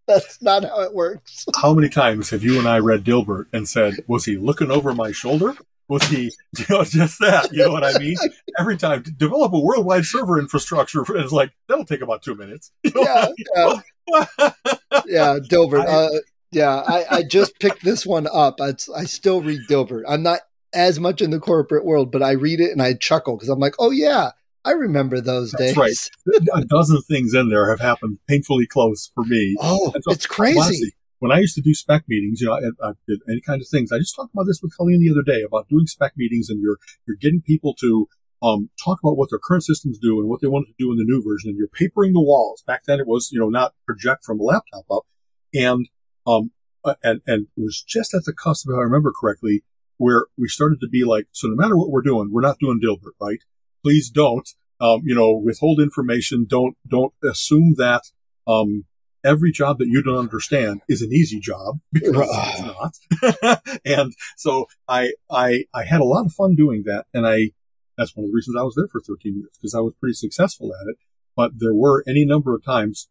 That's 0.09 0.41
not 0.41 0.65
how 0.65 0.81
it 0.81 0.93
works. 0.93 1.45
How 1.55 1.73
many 1.73 1.87
times 1.87 2.31
have 2.31 2.43
you 2.43 2.59
and 2.59 2.67
I 2.67 2.79
read 2.79 3.05
Dilbert 3.05 3.45
and 3.53 3.65
said, 3.65 3.93
was 4.07 4.25
he 4.25 4.35
looking 4.35 4.71
over 4.71 4.93
my 4.93 5.13
shoulder? 5.13 5.55
Was 5.87 6.03
he, 6.03 6.31
you 6.57 6.65
know, 6.69 6.83
just 6.83 7.19
that, 7.19 7.51
you 7.51 7.65
know 7.65 7.71
what 7.71 7.83
I 7.83 7.97
mean? 7.99 8.17
Every 8.59 8.77
time 8.77 9.03
to 9.03 9.11
develop 9.11 9.53
a 9.53 9.59
worldwide 9.59 10.05
server 10.05 10.39
infrastructure 10.39 11.03
is 11.17 11.31
like, 11.31 11.51
that'll 11.67 11.85
take 11.85 12.01
about 12.01 12.21
two 12.21 12.35
minutes. 12.35 12.71
You 12.83 12.91
know 13.55 13.81
yeah, 14.07 14.21
yeah. 14.37 14.51
yeah, 15.07 15.39
Dilbert. 15.49 15.85
I, 15.87 15.91
uh, 15.91 16.09
yeah, 16.51 16.75
I, 16.75 17.05
I 17.09 17.23
just 17.23 17.59
picked 17.59 17.83
this 17.83 18.05
one 18.05 18.27
up. 18.31 18.61
I, 18.61 18.73
I 18.95 19.05
still 19.05 19.41
read 19.41 19.61
Dilbert. 19.67 20.03
I'm 20.07 20.21
not 20.21 20.41
as 20.73 20.99
much 20.99 21.21
in 21.21 21.31
the 21.31 21.39
corporate 21.39 21.85
world, 21.85 22.11
but 22.11 22.21
I 22.21 22.31
read 22.31 22.59
it 22.61 22.71
and 22.71 22.81
I 22.81 22.93
chuckle 22.93 23.35
because 23.35 23.49
I'm 23.49 23.59
like, 23.59 23.73
oh 23.79 23.91
yeah, 23.91 24.31
I 24.63 24.71
remember 24.71 25.21
those 25.21 25.51
That's 25.51 25.73
days. 25.73 26.09
Right. 26.27 26.49
A 26.53 26.65
dozen 26.65 27.01
things 27.03 27.33
in 27.33 27.49
there 27.49 27.69
have 27.69 27.79
happened 27.79 28.19
painfully 28.27 28.67
close 28.67 29.11
for 29.13 29.23
me. 29.23 29.55
Oh, 29.59 29.91
so, 30.01 30.11
it's 30.11 30.25
crazy. 30.25 30.93
When 31.19 31.31
I 31.31 31.39
used 31.39 31.55
to 31.55 31.61
do 31.61 31.73
spec 31.73 32.03
meetings, 32.07 32.41
you 32.41 32.47
know, 32.47 32.53
I, 32.53 32.89
I, 32.89 32.91
did 33.07 33.19
any 33.29 33.41
kind 33.41 33.61
of 33.61 33.67
things. 33.67 33.91
I 33.91 33.99
just 33.99 34.15
talked 34.15 34.33
about 34.33 34.45
this 34.47 34.59
with 34.61 34.75
Colleen 34.75 34.99
the 34.99 35.11
other 35.11 35.23
day 35.23 35.43
about 35.43 35.69
doing 35.69 35.87
spec 35.87 36.13
meetings 36.17 36.49
and 36.49 36.61
you're, 36.61 36.77
you're 37.07 37.17
getting 37.17 37.41
people 37.41 37.73
to, 37.79 38.07
um, 38.43 38.69
talk 38.83 38.99
about 39.01 39.17
what 39.17 39.29
their 39.29 39.39
current 39.39 39.63
systems 39.63 39.97
do 39.97 40.19
and 40.19 40.29
what 40.29 40.41
they 40.41 40.47
want 40.47 40.67
to 40.67 40.73
do 40.77 40.91
in 40.91 40.97
the 40.97 41.05
new 41.05 41.23
version. 41.23 41.49
And 41.49 41.57
you're 41.57 41.67
papering 41.67 42.13
the 42.13 42.21
walls. 42.21 42.63
Back 42.67 42.83
then 42.85 42.99
it 42.99 43.07
was, 43.07 43.29
you 43.31 43.39
know, 43.39 43.49
not 43.49 43.73
project 43.85 44.23
from 44.23 44.39
a 44.39 44.43
laptop 44.43 44.85
up. 44.91 45.03
And, 45.53 45.87
um, 46.27 46.51
and, 47.01 47.21
and 47.25 47.47
it 47.55 47.61
was 47.61 47.81
just 47.81 48.13
at 48.13 48.25
the 48.25 48.33
cusp, 48.33 48.67
if 48.69 48.75
I 48.75 48.81
remember 48.81 49.11
correctly, 49.17 49.63
where 49.97 50.25
we 50.37 50.47
started 50.47 50.79
to 50.81 50.87
be 50.87 51.03
like, 51.03 51.27
so 51.31 51.47
no 51.47 51.55
matter 51.55 51.77
what 51.77 51.89
we're 51.89 52.01
doing, 52.01 52.29
we're 52.31 52.41
not 52.41 52.59
doing 52.59 52.79
Dilbert, 52.83 53.13
right? 53.19 53.39
Please 53.83 54.09
don't, 54.09 54.47
um, 54.81 55.01
you 55.05 55.15
know, 55.15 55.33
withhold 55.33 55.79
information. 55.79 56.45
Don't, 56.47 56.77
don't 56.87 57.13
assume 57.23 57.75
that, 57.77 58.03
um, 58.45 58.85
every 59.25 59.51
job 59.51 59.79
that 59.79 59.87
you 59.87 60.01
don't 60.03 60.17
understand 60.17 60.81
is 60.87 61.01
an 61.01 61.11
easy 61.11 61.39
job 61.39 61.79
because 61.91 62.29
it's 62.29 62.61
not. 62.61 63.61
and 63.85 64.13
so 64.37 64.67
I, 64.87 65.13
I, 65.29 65.65
I 65.73 65.83
had 65.83 66.01
a 66.01 66.05
lot 66.05 66.25
of 66.25 66.33
fun 66.33 66.55
doing 66.55 66.83
that. 66.85 67.05
And 67.13 67.27
I, 67.27 67.51
that's 67.97 68.15
one 68.15 68.25
of 68.25 68.31
the 68.31 68.35
reasons 68.35 68.55
I 68.57 68.63
was 68.63 68.75
there 68.75 68.87
for 68.87 69.01
13 69.01 69.35
years 69.35 69.57
because 69.59 69.73
I 69.73 69.79
was 69.79 69.95
pretty 69.99 70.13
successful 70.13 70.71
at 70.79 70.87
it. 70.87 70.97
But 71.35 71.53
there 71.57 71.73
were 71.73 72.03
any 72.07 72.25
number 72.25 72.55
of 72.55 72.63
times 72.63 73.09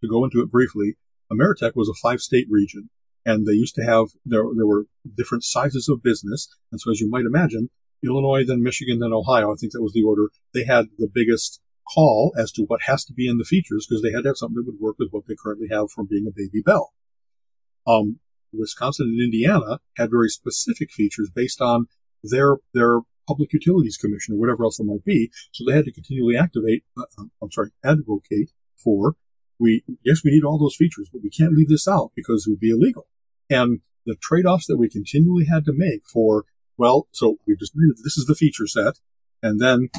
to 0.00 0.08
go 0.08 0.24
into 0.24 0.40
it 0.40 0.50
briefly. 0.50 0.96
Ameritech 1.32 1.72
was 1.76 1.88
a 1.88 1.94
five 2.02 2.20
state 2.20 2.46
region 2.50 2.90
and 3.24 3.46
they 3.46 3.52
used 3.52 3.74
to 3.76 3.82
have, 3.82 4.08
there, 4.24 4.42
there 4.56 4.66
were 4.66 4.86
different 5.16 5.44
sizes 5.44 5.88
of 5.88 6.02
business. 6.02 6.48
And 6.72 6.80
so 6.80 6.90
as 6.90 7.00
you 7.00 7.08
might 7.08 7.24
imagine, 7.24 7.70
Illinois, 8.04 8.44
then 8.44 8.62
Michigan, 8.62 8.98
then 8.98 9.12
Ohio, 9.12 9.52
I 9.52 9.54
think 9.54 9.72
that 9.72 9.82
was 9.82 9.92
the 9.92 10.02
order. 10.02 10.30
They 10.52 10.64
had 10.64 10.86
the 10.98 11.08
biggest 11.12 11.60
call 11.92 12.32
as 12.38 12.52
to 12.52 12.62
what 12.62 12.82
has 12.82 13.04
to 13.04 13.12
be 13.12 13.28
in 13.28 13.38
the 13.38 13.44
features 13.44 13.86
because 13.86 14.02
they 14.02 14.12
had 14.12 14.22
to 14.22 14.30
have 14.30 14.36
something 14.36 14.56
that 14.56 14.66
would 14.66 14.80
work 14.80 14.96
with 14.98 15.10
what 15.10 15.24
they 15.26 15.34
currently 15.34 15.68
have 15.70 15.90
from 15.90 16.06
being 16.06 16.26
a 16.26 16.32
baby 16.34 16.62
bell. 16.64 16.92
Um, 17.86 18.20
Wisconsin 18.52 19.08
and 19.08 19.20
Indiana 19.20 19.80
had 19.96 20.10
very 20.10 20.28
specific 20.28 20.90
features 20.90 21.30
based 21.34 21.60
on 21.60 21.86
their, 22.22 22.56
their 22.74 23.00
public 23.26 23.52
utilities 23.52 23.96
commission 23.96 24.34
or 24.34 24.38
whatever 24.38 24.64
else 24.64 24.78
it 24.78 24.84
might 24.84 25.04
be. 25.04 25.30
So 25.52 25.64
they 25.64 25.74
had 25.74 25.86
to 25.86 25.92
continually 25.92 26.36
activate, 26.36 26.84
uh, 26.98 27.04
um, 27.18 27.30
I'm 27.42 27.50
sorry, 27.50 27.70
advocate 27.84 28.50
for 28.82 29.16
we, 29.58 29.84
yes, 30.04 30.22
we 30.24 30.32
need 30.32 30.44
all 30.44 30.58
those 30.58 30.76
features, 30.76 31.08
but 31.12 31.22
we 31.22 31.30
can't 31.30 31.52
leave 31.52 31.68
this 31.68 31.86
out 31.86 32.10
because 32.16 32.46
it 32.46 32.50
would 32.50 32.60
be 32.60 32.70
illegal. 32.70 33.06
And 33.48 33.80
the 34.04 34.16
trade-offs 34.20 34.66
that 34.66 34.76
we 34.76 34.88
continually 34.88 35.44
had 35.44 35.64
to 35.66 35.72
make 35.72 36.02
for, 36.12 36.44
well, 36.76 37.06
so 37.12 37.36
we 37.46 37.54
decided 37.54 37.96
this 38.02 38.18
is 38.18 38.26
the 38.26 38.34
feature 38.34 38.66
set. 38.66 38.98
And 39.42 39.60
then 39.60 39.90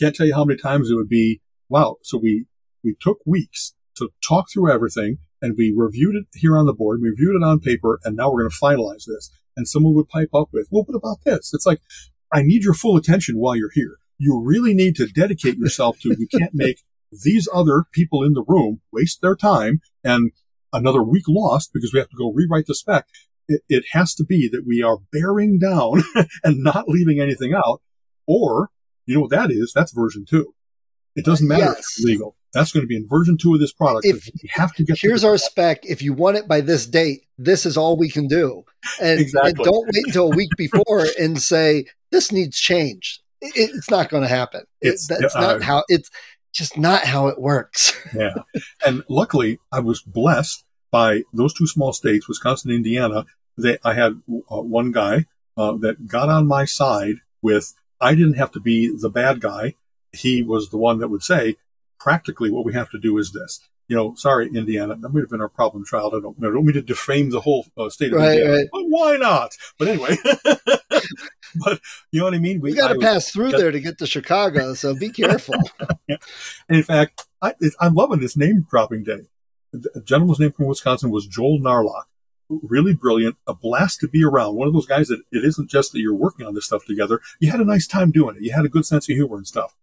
can't 0.00 0.14
tell 0.14 0.26
you 0.26 0.34
how 0.34 0.44
many 0.44 0.58
times 0.58 0.90
it 0.90 0.96
would 0.96 1.08
be, 1.08 1.40
wow. 1.68 1.96
So 2.02 2.18
we, 2.18 2.46
we 2.82 2.96
took 3.00 3.18
weeks 3.26 3.74
to 3.96 4.10
talk 4.26 4.46
through 4.52 4.72
everything 4.72 5.18
and 5.42 5.54
we 5.56 5.72
reviewed 5.76 6.16
it 6.16 6.26
here 6.34 6.56
on 6.56 6.66
the 6.66 6.72
board. 6.72 7.00
We 7.02 7.10
reviewed 7.10 7.36
it 7.40 7.44
on 7.44 7.60
paper 7.60 8.00
and 8.04 8.16
now 8.16 8.30
we're 8.30 8.42
going 8.42 8.50
to 8.50 8.64
finalize 8.64 9.04
this. 9.06 9.30
And 9.56 9.68
someone 9.68 9.94
would 9.94 10.08
pipe 10.08 10.30
up 10.34 10.48
with, 10.52 10.68
well, 10.70 10.84
what 10.84 10.96
about 10.96 11.18
this? 11.24 11.52
It's 11.52 11.66
like, 11.66 11.80
I 12.32 12.42
need 12.42 12.62
your 12.62 12.74
full 12.74 12.96
attention 12.96 13.36
while 13.38 13.56
you're 13.56 13.72
here. 13.74 13.96
You 14.18 14.40
really 14.42 14.74
need 14.74 14.96
to 14.96 15.06
dedicate 15.06 15.56
yourself 15.56 15.98
to, 16.00 16.14
you 16.18 16.26
can't 16.26 16.54
make 16.54 16.82
these 17.10 17.48
other 17.52 17.84
people 17.92 18.22
in 18.22 18.34
the 18.34 18.44
room 18.46 18.80
waste 18.92 19.20
their 19.20 19.34
time 19.34 19.80
and 20.04 20.30
another 20.72 21.02
week 21.02 21.24
lost 21.28 21.70
because 21.74 21.92
we 21.92 21.98
have 21.98 22.08
to 22.08 22.16
go 22.16 22.32
rewrite 22.32 22.66
the 22.66 22.74
spec. 22.74 23.06
It, 23.48 23.62
it 23.68 23.84
has 23.92 24.14
to 24.14 24.24
be 24.24 24.48
that 24.52 24.64
we 24.66 24.82
are 24.82 24.98
bearing 25.12 25.58
down 25.58 26.02
and 26.44 26.62
not 26.62 26.88
leaving 26.88 27.20
anything 27.20 27.52
out. 27.52 27.82
Or, 28.26 28.70
you 29.06 29.14
know 29.14 29.22
what 29.22 29.30
that 29.30 29.50
is? 29.50 29.72
That's 29.74 29.92
version 29.92 30.24
two. 30.24 30.54
It 31.16 31.24
doesn't 31.24 31.46
matter 31.46 31.64
yes. 31.64 31.72
if 31.72 31.78
it's 31.78 32.04
legal. 32.04 32.36
That's 32.52 32.72
going 32.72 32.82
to 32.82 32.86
be 32.86 32.96
in 32.96 33.06
version 33.06 33.36
two 33.36 33.54
of 33.54 33.60
this 33.60 33.72
product. 33.72 34.06
If 34.06 34.26
you 34.26 34.48
have 34.52 34.72
to 34.74 34.84
get 34.84 34.98
here's 35.00 35.24
our 35.24 35.38
spec. 35.38 35.84
If 35.84 36.02
you 36.02 36.12
want 36.12 36.36
it 36.36 36.48
by 36.48 36.60
this 36.60 36.86
date, 36.86 37.24
this 37.38 37.64
is 37.64 37.76
all 37.76 37.96
we 37.96 38.10
can 38.10 38.26
do. 38.26 38.64
And, 39.00 39.20
exactly. 39.20 39.50
and 39.50 39.58
don't 39.58 39.86
wait 39.86 40.06
until 40.06 40.32
a 40.32 40.36
week 40.36 40.50
before 40.56 41.06
and 41.18 41.40
say 41.40 41.86
this 42.10 42.32
needs 42.32 42.58
change. 42.58 43.20
It, 43.40 43.52
it's 43.56 43.90
not 43.90 44.08
going 44.08 44.22
to 44.22 44.28
happen. 44.28 44.62
It's, 44.80 45.10
it, 45.10 45.18
that's 45.20 45.36
uh, 45.36 45.40
not 45.40 45.62
how 45.62 45.84
it's 45.88 46.10
just 46.52 46.76
not 46.76 47.04
how 47.04 47.28
it 47.28 47.40
works. 47.40 47.96
yeah. 48.14 48.34
And 48.84 49.04
luckily, 49.08 49.58
I 49.70 49.80
was 49.80 50.02
blessed 50.02 50.64
by 50.90 51.22
those 51.32 51.54
two 51.54 51.66
small 51.66 51.92
states, 51.92 52.28
Wisconsin 52.28 52.70
and 52.70 52.78
Indiana. 52.78 53.26
They, 53.56 53.78
I 53.84 53.94
had 53.94 54.22
uh, 54.28 54.62
one 54.62 54.90
guy 54.90 55.26
uh, 55.56 55.76
that 55.78 56.08
got 56.08 56.28
on 56.28 56.46
my 56.46 56.64
side 56.64 57.16
with, 57.42 57.74
I 58.00 58.14
didn't 58.14 58.34
have 58.34 58.52
to 58.52 58.60
be 58.60 58.94
the 58.96 59.10
bad 59.10 59.40
guy. 59.40 59.74
He 60.12 60.42
was 60.42 60.70
the 60.70 60.78
one 60.78 60.98
that 60.98 61.08
would 61.08 61.22
say, 61.22 61.56
practically 61.98 62.50
what 62.50 62.64
we 62.64 62.72
have 62.72 62.90
to 62.90 62.98
do 62.98 63.18
is 63.18 63.32
this. 63.32 63.60
You 63.86 63.96
know, 63.96 64.14
sorry, 64.14 64.48
Indiana, 64.48 64.96
that 64.96 65.08
might 65.08 65.20
have 65.20 65.30
been 65.30 65.40
our 65.40 65.48
problem 65.48 65.84
child. 65.84 66.14
I 66.14 66.20
don't, 66.20 66.36
I 66.38 66.42
don't 66.42 66.64
mean 66.64 66.74
to 66.74 66.82
defame 66.82 67.30
the 67.30 67.40
whole 67.40 67.66
uh, 67.76 67.90
state 67.90 68.12
of 68.12 68.18
right, 68.18 68.38
Indiana, 68.38 68.56
right. 68.56 68.66
but 68.72 68.84
why 68.84 69.16
not? 69.16 69.56
But 69.78 69.88
anyway, 69.88 70.16
but 71.56 71.80
you 72.12 72.20
know 72.20 72.24
what 72.24 72.34
I 72.34 72.38
mean? 72.38 72.60
We, 72.60 72.74
got 72.74 72.92
to 72.92 72.98
pass 72.98 73.30
through 73.30 73.50
there 73.52 73.72
to 73.72 73.80
get 73.80 73.98
to 73.98 74.06
Chicago, 74.06 74.74
so 74.74 74.94
be 74.94 75.10
careful. 75.10 75.56
yeah. 76.08 76.16
In 76.68 76.84
fact, 76.84 77.26
I, 77.42 77.54
am 77.80 77.94
loving 77.94 78.20
this 78.20 78.36
name 78.36 78.66
dropping 78.70 79.04
day. 79.04 79.28
The 79.72 80.02
gentleman's 80.04 80.40
name 80.40 80.52
from 80.52 80.66
Wisconsin 80.66 81.10
was 81.10 81.26
Joel 81.26 81.58
Narlock. 81.58 82.04
Really 82.50 82.94
brilliant, 82.94 83.36
a 83.46 83.54
blast 83.54 84.00
to 84.00 84.08
be 84.08 84.24
around. 84.24 84.56
One 84.56 84.66
of 84.66 84.74
those 84.74 84.86
guys 84.86 85.08
that 85.08 85.22
it 85.30 85.44
isn't 85.44 85.70
just 85.70 85.92
that 85.92 86.00
you're 86.00 86.14
working 86.14 86.46
on 86.46 86.54
this 86.54 86.66
stuff 86.66 86.84
together. 86.84 87.20
You 87.38 87.50
had 87.50 87.60
a 87.60 87.64
nice 87.64 87.86
time 87.86 88.10
doing 88.10 88.36
it. 88.36 88.42
You 88.42 88.52
had 88.52 88.64
a 88.64 88.68
good 88.68 88.84
sense 88.84 89.08
of 89.08 89.14
humor 89.14 89.36
and 89.36 89.46
stuff. 89.46 89.76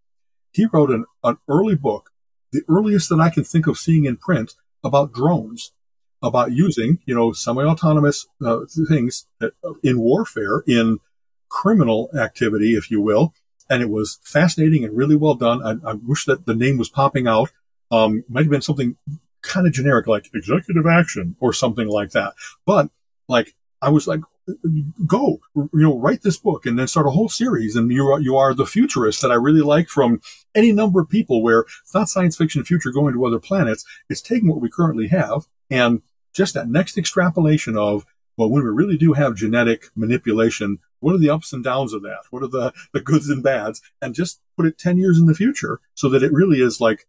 He 0.51 0.65
wrote 0.65 0.89
an, 0.89 1.05
an 1.23 1.37
early 1.47 1.75
book, 1.75 2.11
the 2.51 2.63
earliest 2.67 3.09
that 3.09 3.19
I 3.19 3.29
can 3.29 3.43
think 3.43 3.67
of 3.67 3.77
seeing 3.77 4.05
in 4.05 4.17
print 4.17 4.53
about 4.83 5.13
drones 5.13 5.71
about 6.21 6.51
using, 6.51 6.99
you 7.05 7.15
know, 7.15 7.31
semi-autonomous 7.31 8.27
uh, 8.43 8.61
things 8.87 9.27
in 9.83 9.99
warfare 9.99 10.63
in 10.67 10.99
criminal 11.49 12.09
activity, 12.17 12.71
if 12.73 12.89
you 12.89 13.01
will. 13.01 13.33
And 13.69 13.81
it 13.83 13.89
was 13.89 14.19
fascinating 14.23 14.83
and 14.83 14.95
really 14.95 15.15
well 15.15 15.35
done. 15.35 15.61
I, 15.63 15.91
I 15.91 15.93
wish 15.93 16.25
that 16.25 16.45
the 16.45 16.55
name 16.55 16.77
was 16.77 16.89
popping 16.89 17.27
out. 17.27 17.51
Um, 17.91 18.23
might 18.27 18.43
have 18.43 18.51
been 18.51 18.61
something 18.61 18.97
kind 19.41 19.67
of 19.67 19.73
generic, 19.73 20.07
like 20.07 20.29
executive 20.33 20.85
action 20.85 21.35
or 21.39 21.53
something 21.53 21.87
like 21.87 22.11
that. 22.11 22.33
But 22.65 22.89
like, 23.27 23.55
I 23.81 23.89
was 23.89 24.07
like, 24.07 24.21
go, 25.05 25.39
you 25.55 25.69
know, 25.73 25.99
write 25.99 26.21
this 26.21 26.37
book 26.37 26.65
and 26.65 26.79
then 26.79 26.87
start 26.87 27.07
a 27.07 27.11
whole 27.11 27.29
series. 27.29 27.75
And 27.75 27.91
you 27.91 28.07
are, 28.07 28.19
you 28.19 28.37
are 28.37 28.53
the 28.53 28.65
futurist 28.65 29.21
that 29.21 29.31
I 29.31 29.35
really 29.35 29.61
like 29.61 29.89
from 29.89 30.21
any 30.55 30.71
number 30.71 31.01
of 31.01 31.09
people 31.09 31.43
where 31.43 31.65
it's 31.81 31.93
not 31.93 32.09
science 32.09 32.37
fiction 32.37 32.63
future 32.63 32.91
going 32.91 33.13
to 33.13 33.25
other 33.25 33.39
planets. 33.39 33.85
It's 34.09 34.21
taking 34.21 34.49
what 34.49 34.61
we 34.61 34.69
currently 34.69 35.07
have 35.07 35.47
and 35.69 36.01
just 36.33 36.53
that 36.53 36.69
next 36.69 36.97
extrapolation 36.97 37.77
of, 37.77 38.05
well, 38.37 38.49
when 38.49 38.63
we 38.63 38.69
really 38.69 38.97
do 38.97 39.13
have 39.13 39.35
genetic 39.35 39.89
manipulation, 39.95 40.79
what 40.99 41.15
are 41.15 41.19
the 41.19 41.29
ups 41.29 41.51
and 41.53 41.63
downs 41.63 41.93
of 41.93 42.03
that? 42.03 42.23
What 42.29 42.43
are 42.43 42.47
the, 42.47 42.73
the 42.93 43.01
goods 43.01 43.29
and 43.29 43.43
bads? 43.43 43.81
And 44.01 44.15
just 44.15 44.39
put 44.55 44.65
it 44.65 44.77
10 44.77 44.97
years 44.97 45.19
in 45.19 45.25
the 45.25 45.35
future 45.35 45.79
so 45.93 46.07
that 46.09 46.23
it 46.23 46.31
really 46.31 46.61
is 46.61 46.79
like 46.79 47.07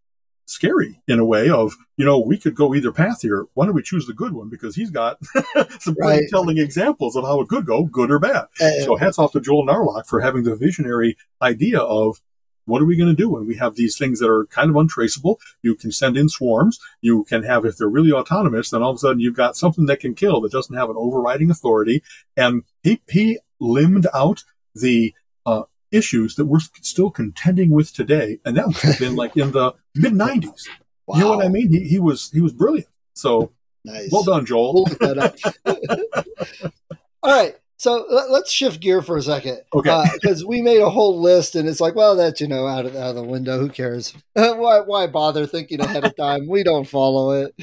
scary 0.48 1.00
in 1.06 1.18
a 1.18 1.24
way 1.24 1.50
of, 1.50 1.74
you 1.96 2.04
know, 2.04 2.18
we 2.18 2.38
could 2.38 2.54
go 2.54 2.74
either 2.74 2.90
path 2.90 3.20
here. 3.22 3.46
Why 3.54 3.66
don't 3.66 3.74
we 3.74 3.82
choose 3.82 4.06
the 4.06 4.14
good 4.14 4.32
one? 4.32 4.48
Because 4.48 4.74
he's 4.74 4.90
got 4.90 5.18
some 5.80 5.94
right. 6.00 6.24
telling 6.30 6.58
examples 6.58 7.16
of 7.16 7.24
how 7.24 7.40
it 7.40 7.48
could 7.48 7.66
go, 7.66 7.84
good 7.84 8.10
or 8.10 8.18
bad. 8.18 8.46
Uh, 8.60 8.70
so 8.84 8.96
hats 8.96 9.18
off 9.18 9.32
to 9.32 9.40
Joel 9.40 9.66
Narlock 9.66 10.06
for 10.06 10.20
having 10.20 10.44
the 10.44 10.56
visionary 10.56 11.16
idea 11.42 11.78
of 11.78 12.20
what 12.64 12.82
are 12.82 12.86
we 12.86 12.96
going 12.96 13.08
to 13.08 13.14
do 13.14 13.30
when 13.30 13.46
we 13.46 13.56
have 13.56 13.76
these 13.76 13.96
things 13.96 14.20
that 14.20 14.28
are 14.28 14.46
kind 14.46 14.70
of 14.70 14.76
untraceable? 14.76 15.38
You 15.62 15.74
can 15.74 15.90
send 15.92 16.16
in 16.16 16.28
swarms. 16.28 16.78
You 17.00 17.24
can 17.24 17.42
have, 17.42 17.64
if 17.64 17.76
they're 17.76 17.88
really 17.88 18.12
autonomous, 18.12 18.70
then 18.70 18.82
all 18.82 18.90
of 18.90 18.96
a 18.96 18.98
sudden 18.98 19.20
you've 19.20 19.36
got 19.36 19.56
something 19.56 19.86
that 19.86 20.00
can 20.00 20.14
kill 20.14 20.40
that 20.42 20.52
doesn't 20.52 20.76
have 20.76 20.90
an 20.90 20.96
overriding 20.98 21.50
authority. 21.50 22.02
And 22.36 22.64
he, 22.82 23.00
he 23.08 23.38
limbed 23.58 24.06
out 24.14 24.44
the 24.74 25.14
uh, 25.46 25.62
issues 25.90 26.36
that 26.36 26.46
we're 26.46 26.60
still 26.82 27.10
contending 27.10 27.70
with 27.70 27.92
today, 27.92 28.40
and 28.44 28.56
that 28.56 28.66
would 28.66 28.76
have 28.76 28.98
been 28.98 29.16
like 29.16 29.36
in 29.36 29.52
the 29.52 29.74
mid 29.94 30.12
'90s. 30.12 30.64
Wow. 31.08 31.16
You 31.16 31.24
know 31.24 31.36
what 31.36 31.46
I 31.46 31.48
mean? 31.48 31.72
He, 31.72 31.84
he 31.84 31.98
was 31.98 32.30
he 32.32 32.42
was 32.42 32.52
brilliant. 32.52 32.86
So 33.14 33.50
nice. 33.82 34.10
well 34.12 34.24
done, 34.24 34.44
Joel. 34.44 34.86
All 37.22 37.32
right. 37.32 37.56
So 37.78 38.04
let's 38.28 38.50
shift 38.50 38.80
gear 38.80 39.02
for 39.02 39.16
a 39.16 39.22
second. 39.22 39.60
Okay. 39.72 40.04
Because 40.14 40.42
uh, 40.42 40.48
we 40.48 40.60
made 40.60 40.80
a 40.80 40.90
whole 40.90 41.20
list 41.20 41.54
and 41.54 41.68
it's 41.68 41.80
like, 41.80 41.94
well, 41.94 42.16
that's, 42.16 42.40
you 42.40 42.48
know, 42.48 42.66
out 42.66 42.86
of, 42.86 42.96
out 42.96 43.10
of 43.10 43.14
the 43.14 43.22
window. 43.22 43.60
Who 43.60 43.68
cares? 43.68 44.14
why, 44.32 44.80
why 44.80 45.06
bother 45.06 45.46
thinking 45.46 45.80
ahead 45.80 46.04
of 46.04 46.16
time? 46.16 46.48
We 46.48 46.64
don't 46.64 46.88
follow 46.88 47.30
it. 47.30 47.54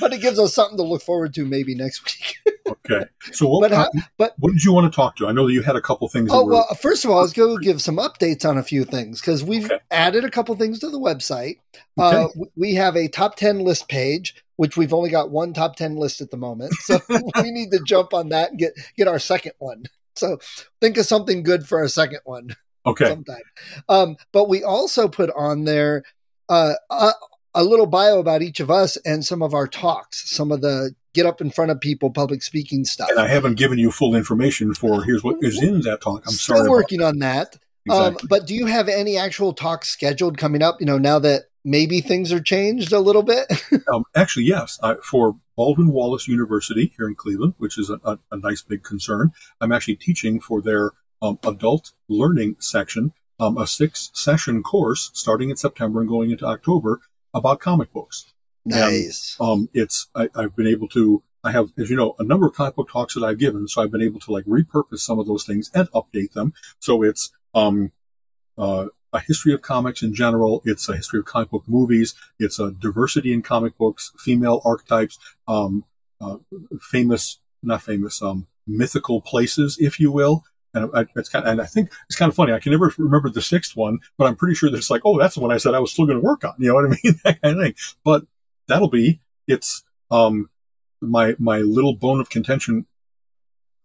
but 0.00 0.12
it 0.12 0.20
gives 0.20 0.40
us 0.40 0.54
something 0.54 0.76
to 0.78 0.82
look 0.82 1.02
forward 1.02 1.34
to 1.34 1.44
maybe 1.44 1.76
next 1.76 2.04
week. 2.04 2.56
okay. 2.84 3.06
So 3.30 3.46
what, 3.46 3.70
but, 3.70 3.92
but, 4.18 4.34
what 4.40 4.52
did 4.52 4.64
you 4.64 4.72
want 4.72 4.92
to 4.92 4.96
talk 4.96 5.14
to? 5.16 5.28
I 5.28 5.32
know 5.32 5.46
that 5.46 5.52
you 5.52 5.62
had 5.62 5.76
a 5.76 5.80
couple 5.80 6.08
things. 6.08 6.30
Oh, 6.32 6.44
were... 6.44 6.54
well, 6.54 6.74
first 6.80 7.04
of 7.04 7.12
all, 7.12 7.20
let's 7.20 7.32
go 7.32 7.56
give 7.56 7.80
some 7.80 7.98
updates 7.98 8.44
on 8.48 8.58
a 8.58 8.62
few 8.64 8.84
things 8.84 9.20
because 9.20 9.44
we've 9.44 9.66
okay. 9.66 9.78
added 9.92 10.24
a 10.24 10.30
couple 10.30 10.56
things 10.56 10.80
to 10.80 10.90
the 10.90 10.98
website. 10.98 11.58
Okay. 11.96 12.24
Uh, 12.24 12.28
we 12.56 12.74
have 12.74 12.96
a 12.96 13.06
top 13.06 13.36
10 13.36 13.60
list 13.60 13.86
page 13.88 14.43
which 14.56 14.76
we've 14.76 14.94
only 14.94 15.10
got 15.10 15.30
one 15.30 15.52
top 15.52 15.76
10 15.76 15.96
list 15.96 16.20
at 16.20 16.30
the 16.30 16.36
moment. 16.36 16.72
So 16.84 17.00
we 17.42 17.50
need 17.50 17.70
to 17.70 17.80
jump 17.86 18.12
on 18.12 18.28
that 18.30 18.50
and 18.50 18.58
get, 18.58 18.74
get 18.96 19.08
our 19.08 19.18
second 19.18 19.52
one. 19.58 19.84
So 20.16 20.38
think 20.80 20.96
of 20.96 21.06
something 21.06 21.42
good 21.42 21.66
for 21.66 21.78
our 21.78 21.88
second 21.88 22.20
one. 22.24 22.54
Okay. 22.86 23.08
Sometime. 23.08 23.42
Um, 23.88 24.16
but 24.32 24.48
we 24.48 24.62
also 24.62 25.08
put 25.08 25.30
on 25.34 25.64
there 25.64 26.02
uh, 26.48 26.74
a, 26.90 27.12
a 27.54 27.64
little 27.64 27.86
bio 27.86 28.18
about 28.18 28.42
each 28.42 28.60
of 28.60 28.70
us 28.70 28.96
and 28.98 29.24
some 29.24 29.42
of 29.42 29.54
our 29.54 29.66
talks, 29.66 30.30
some 30.30 30.52
of 30.52 30.60
the 30.60 30.94
get 31.14 31.24
up 31.26 31.40
in 31.40 31.50
front 31.50 31.70
of 31.70 31.80
people, 31.80 32.10
public 32.10 32.42
speaking 32.42 32.84
stuff. 32.84 33.08
And 33.08 33.20
I 33.20 33.28
haven't 33.28 33.54
given 33.54 33.78
you 33.78 33.90
full 33.90 34.14
information 34.14 34.74
for 34.74 35.02
here's 35.04 35.22
what 35.24 35.36
is 35.40 35.62
in 35.62 35.80
that 35.82 36.02
talk. 36.02 36.24
I'm 36.26 36.32
sorry. 36.32 36.58
Still 36.58 36.66
sorry. 36.66 36.70
working 36.70 37.02
on 37.02 37.20
that. 37.20 37.56
Um, 37.88 38.14
Exactly. 38.14 38.28
but 38.28 38.46
do 38.46 38.54
you 38.54 38.66
have 38.66 38.88
any 38.88 39.16
actual 39.16 39.52
talks 39.52 39.88
scheduled 39.88 40.38
coming 40.38 40.62
up? 40.62 40.76
You 40.80 40.86
know, 40.86 40.98
now 40.98 41.18
that 41.20 41.44
maybe 41.64 42.00
things 42.00 42.32
are 42.32 42.40
changed 42.40 42.92
a 42.92 43.00
little 43.00 43.22
bit. 43.22 43.46
Um, 43.92 44.04
actually, 44.16 44.44
yes. 44.44 44.78
I, 44.82 44.94
for 45.02 45.36
Baldwin 45.56 45.92
Wallace 45.92 46.26
University 46.26 46.92
here 46.96 47.06
in 47.06 47.14
Cleveland, 47.14 47.54
which 47.58 47.78
is 47.78 47.90
a, 47.90 48.00
a, 48.04 48.18
a 48.30 48.36
nice 48.36 48.62
big 48.62 48.82
concern, 48.82 49.32
I'm 49.60 49.72
actually 49.72 49.96
teaching 49.96 50.40
for 50.40 50.62
their 50.62 50.92
um, 51.20 51.38
adult 51.44 51.92
learning 52.08 52.56
section 52.60 53.12
um, 53.40 53.58
a 53.58 53.66
six 53.66 54.10
session 54.14 54.62
course 54.62 55.10
starting 55.14 55.50
in 55.50 55.56
September 55.56 56.00
and 56.00 56.08
going 56.08 56.30
into 56.30 56.46
October 56.46 57.00
about 57.32 57.60
comic 57.60 57.92
books. 57.92 58.32
nice. 58.64 59.36
Um, 59.40 59.68
it's 59.74 60.08
I, 60.14 60.28
I've 60.34 60.56
been 60.56 60.66
able 60.66 60.88
to. 60.88 61.22
I 61.42 61.52
have, 61.52 61.72
as 61.76 61.90
you 61.90 61.96
know, 61.96 62.14
a 62.18 62.24
number 62.24 62.46
of 62.46 62.54
comic 62.54 62.76
book 62.76 62.90
talks 62.90 63.14
that 63.14 63.24
I've 63.24 63.38
given, 63.38 63.68
so 63.68 63.82
I've 63.82 63.90
been 63.90 64.00
able 64.00 64.20
to 64.20 64.32
like 64.32 64.46
repurpose 64.46 65.00
some 65.00 65.18
of 65.18 65.26
those 65.26 65.44
things 65.44 65.70
and 65.74 65.90
update 65.90 66.32
them. 66.32 66.54
So 66.78 67.02
it's 67.02 67.32
um, 67.54 67.92
uh, 68.56 68.86
a 69.14 69.20
history 69.20 69.54
of 69.54 69.62
comics 69.62 70.02
in 70.02 70.12
general. 70.12 70.60
It's 70.64 70.88
a 70.88 70.96
history 70.96 71.20
of 71.20 71.24
comic 71.24 71.50
book 71.50 71.62
movies. 71.66 72.14
It's 72.38 72.58
a 72.58 72.72
diversity 72.72 73.32
in 73.32 73.42
comic 73.42 73.78
books, 73.78 74.12
female 74.18 74.60
archetypes, 74.64 75.18
um, 75.46 75.84
uh, 76.20 76.38
famous, 76.80 77.38
not 77.62 77.82
famous, 77.82 78.20
um, 78.20 78.48
mythical 78.66 79.20
places, 79.20 79.78
if 79.80 80.00
you 80.00 80.10
will. 80.10 80.44
And 80.74 80.90
I, 80.92 81.06
it's 81.14 81.28
kind 81.28 81.44
of, 81.44 81.52
and 81.52 81.60
I 81.62 81.66
think 81.66 81.92
it's 82.08 82.18
kind 82.18 82.28
of 82.28 82.34
funny. 82.34 82.52
I 82.52 82.58
can 82.58 82.72
never 82.72 82.92
remember 82.98 83.30
the 83.30 83.40
sixth 83.40 83.76
one, 83.76 84.00
but 84.18 84.26
I'm 84.26 84.34
pretty 84.34 84.56
sure 84.56 84.68
that 84.68 84.76
it's 84.76 84.90
like, 84.90 85.02
oh, 85.04 85.16
that's 85.16 85.36
the 85.36 85.40
one 85.40 85.52
I 85.52 85.58
said 85.58 85.74
I 85.74 85.78
was 85.78 85.92
still 85.92 86.06
going 86.06 86.18
to 86.18 86.24
work 86.24 86.42
on. 86.44 86.54
You 86.58 86.68
know 86.68 86.74
what 86.74 86.86
I 86.86 86.88
mean? 87.04 87.20
that 87.24 87.40
kind 87.40 87.56
of 87.56 87.62
thing. 87.62 87.74
But 88.04 88.26
that'll 88.66 88.90
be, 88.90 89.20
it's, 89.46 89.84
um, 90.10 90.50
my, 91.00 91.36
my 91.38 91.58
little 91.58 91.94
bone 91.94 92.18
of 92.18 92.30
contention, 92.30 92.86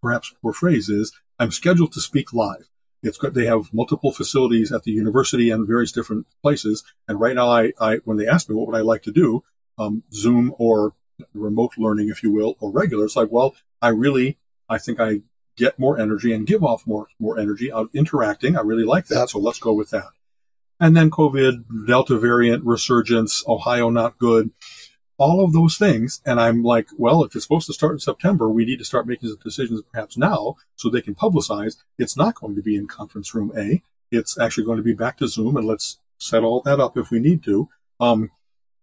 perhaps 0.01 0.33
poor 0.41 0.53
phrase 0.53 0.89
is 0.89 1.11
I'm 1.37 1.51
scheduled 1.51 1.91
to 1.93 2.01
speak 2.01 2.33
live. 2.33 2.69
It's 3.01 3.17
good. 3.17 3.33
They 3.33 3.45
have 3.45 3.73
multiple 3.73 4.11
facilities 4.11 4.71
at 4.71 4.83
the 4.83 4.91
university 4.91 5.49
and 5.49 5.65
various 5.65 5.91
different 5.91 6.27
places. 6.41 6.83
And 7.07 7.19
right 7.19 7.35
now, 7.35 7.49
I, 7.49 7.73
I 7.79 7.97
when 8.05 8.17
they 8.17 8.27
ask 8.27 8.49
me 8.49 8.55
what 8.55 8.67
would 8.67 8.77
I 8.77 8.81
like 8.81 9.03
to 9.03 9.11
do, 9.11 9.43
um, 9.77 10.03
Zoom 10.13 10.53
or 10.57 10.93
remote 11.33 11.73
learning, 11.77 12.09
if 12.09 12.23
you 12.23 12.31
will, 12.31 12.55
or 12.59 12.71
regular, 12.71 13.05
it's 13.05 13.15
like, 13.15 13.31
well, 13.31 13.55
I 13.81 13.89
really, 13.89 14.37
I 14.67 14.77
think 14.77 14.99
I 14.99 15.21
get 15.55 15.79
more 15.79 15.99
energy 15.99 16.33
and 16.33 16.47
give 16.47 16.63
off 16.63 16.87
more 16.87 17.07
more 17.19 17.37
energy 17.37 17.71
out 17.71 17.89
interacting. 17.93 18.57
I 18.57 18.61
really 18.61 18.85
like 18.85 19.07
that, 19.07 19.29
so 19.29 19.39
let's 19.39 19.59
go 19.59 19.73
with 19.73 19.89
that. 19.91 20.09
And 20.79 20.95
then 20.95 21.11
COVID, 21.11 21.87
Delta 21.87 22.17
variant 22.17 22.63
resurgence, 22.63 23.43
Ohio 23.47 23.89
not 23.89 24.17
good, 24.17 24.51
all 25.19 25.43
of 25.43 25.53
those 25.53 25.77
things. 25.77 26.21
And 26.25 26.39
I'm 26.39 26.63
like, 26.63 26.87
well, 26.97 27.23
if 27.23 27.35
it's 27.35 27.45
supposed 27.45 27.67
to 27.67 27.73
start 27.73 27.93
in 27.93 27.99
September, 27.99 28.49
we 28.49 28.65
need 28.65 28.79
to 28.79 28.85
start 28.85 29.05
making 29.05 29.29
some 29.29 29.37
decisions 29.43 29.81
perhaps 29.91 30.17
now 30.17 30.55
so 30.75 30.89
they 30.89 31.01
can 31.01 31.13
publicize. 31.13 31.75
It's 31.99 32.17
not 32.17 32.35
going 32.35 32.55
to 32.55 32.63
be 32.63 32.75
in 32.75 32.87
conference 32.87 33.35
room 33.35 33.51
A. 33.55 33.83
It's 34.11 34.39
actually 34.39 34.65
going 34.65 34.77
to 34.77 34.83
be 34.83 34.93
back 34.93 35.17
to 35.17 35.27
Zoom 35.27 35.57
and 35.57 35.67
let's 35.67 35.99
set 36.17 36.43
all 36.43 36.61
that 36.61 36.79
up 36.79 36.97
if 36.97 37.11
we 37.11 37.19
need 37.19 37.43
to. 37.43 37.69
Um, 37.99 38.31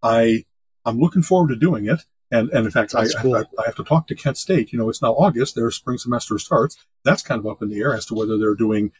I, 0.02 0.44
I'm 0.84 1.00
looking 1.00 1.22
forward 1.22 1.48
to 1.48 1.56
doing 1.56 1.86
it. 1.86 2.04
And, 2.30 2.50
and 2.50 2.66
in 2.66 2.72
fact, 2.72 2.94
I, 2.94 3.06
cool. 3.18 3.36
I, 3.36 3.44
I 3.58 3.66
have 3.66 3.76
to 3.76 3.84
talk 3.84 4.06
to 4.08 4.14
Kent 4.14 4.36
State. 4.36 4.72
You 4.72 4.78
know, 4.78 4.90
it's 4.90 5.00
now 5.00 5.12
August. 5.12 5.54
Their 5.54 5.70
spring 5.70 5.96
semester 5.96 6.38
starts. 6.38 6.76
That's 7.02 7.22
kind 7.22 7.38
of 7.38 7.46
up 7.46 7.62
in 7.62 7.70
the 7.70 7.80
air 7.80 7.94
as 7.94 8.04
to 8.06 8.14
whether 8.14 8.36
they're 8.36 8.54
doing 8.54 8.92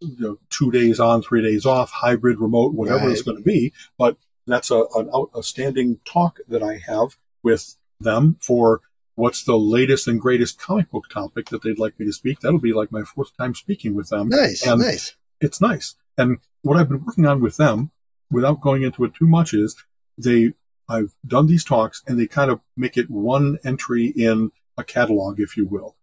you 0.00 0.16
know, 0.18 0.38
two 0.50 0.70
days 0.70 0.98
on, 0.98 1.22
three 1.22 1.42
days 1.42 1.64
off, 1.64 1.90
hybrid, 1.90 2.40
remote, 2.40 2.74
whatever 2.74 3.08
it's 3.10 3.22
going 3.22 3.36
to 3.36 3.42
be. 3.42 3.72
But 3.96 4.16
that's 4.46 4.70
a, 4.70 4.84
an 4.94 5.10
outstanding 5.14 6.00
talk 6.04 6.38
that 6.48 6.62
I 6.62 6.78
have 6.86 7.16
with 7.42 7.76
them 8.00 8.36
for 8.40 8.80
what's 9.14 9.44
the 9.44 9.56
latest 9.56 10.08
and 10.08 10.20
greatest 10.20 10.58
comic 10.58 10.90
book 10.90 11.08
topic 11.08 11.50
that 11.50 11.62
they'd 11.62 11.78
like 11.78 11.98
me 11.98 12.06
to 12.06 12.12
speak. 12.12 12.40
That'll 12.40 12.58
be 12.58 12.72
like 12.72 12.90
my 12.90 13.02
fourth 13.02 13.36
time 13.36 13.54
speaking 13.54 13.94
with 13.94 14.08
them. 14.08 14.28
Nice. 14.28 14.66
And 14.66 14.80
nice. 14.80 15.16
it's 15.40 15.60
nice. 15.60 15.94
And 16.16 16.38
what 16.62 16.76
I've 16.76 16.88
been 16.88 17.04
working 17.04 17.26
on 17.26 17.40
with 17.40 17.56
them, 17.56 17.90
without 18.30 18.60
going 18.60 18.82
into 18.82 19.04
it 19.04 19.14
too 19.14 19.26
much, 19.26 19.54
is 19.54 19.76
they 20.16 20.54
I've 20.88 21.14
done 21.26 21.46
these 21.46 21.64
talks 21.64 22.02
and 22.06 22.18
they 22.18 22.26
kind 22.26 22.50
of 22.50 22.60
make 22.76 22.96
it 22.96 23.10
one 23.10 23.58
entry 23.64 24.06
in 24.06 24.52
a 24.76 24.84
catalog, 24.84 25.40
if 25.40 25.56
you 25.56 25.66
will. 25.66 25.96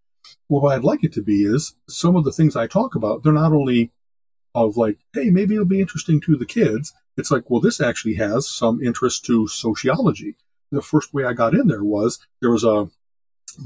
Well, 0.48 0.62
what 0.62 0.76
I'd 0.76 0.84
like 0.84 1.04
it 1.04 1.14
to 1.14 1.22
be 1.22 1.44
is 1.44 1.76
some 1.88 2.16
of 2.16 2.24
the 2.24 2.32
things 2.32 2.56
I 2.56 2.68
talk 2.68 2.96
about, 2.96 3.24
they're 3.24 3.34
not 3.34 3.54
only 3.54 3.92
of 4.56 4.78
like, 4.78 5.00
hey, 5.14 5.30
maybe 5.30 5.56
it'll 5.56 5.66
be 5.66 5.82
interesting 5.82 6.20
to 6.22 6.36
the 6.36 6.46
kids. 6.46 6.94
It's 7.20 7.32
like, 7.32 7.50
well, 7.50 7.62
this 7.62 7.82
actually 7.82 8.16
has 8.16 8.50
some 8.50 8.82
interest 8.82 9.26
to 9.26 9.48
sociology. 9.48 10.36
The 10.72 10.82
first 10.82 11.14
way 11.14 11.26
I 11.26 11.34
got 11.34 11.54
in 11.54 11.68
there 11.68 11.84
was 11.84 12.20
there 12.42 12.52
was 12.52 12.64
a 12.64 12.90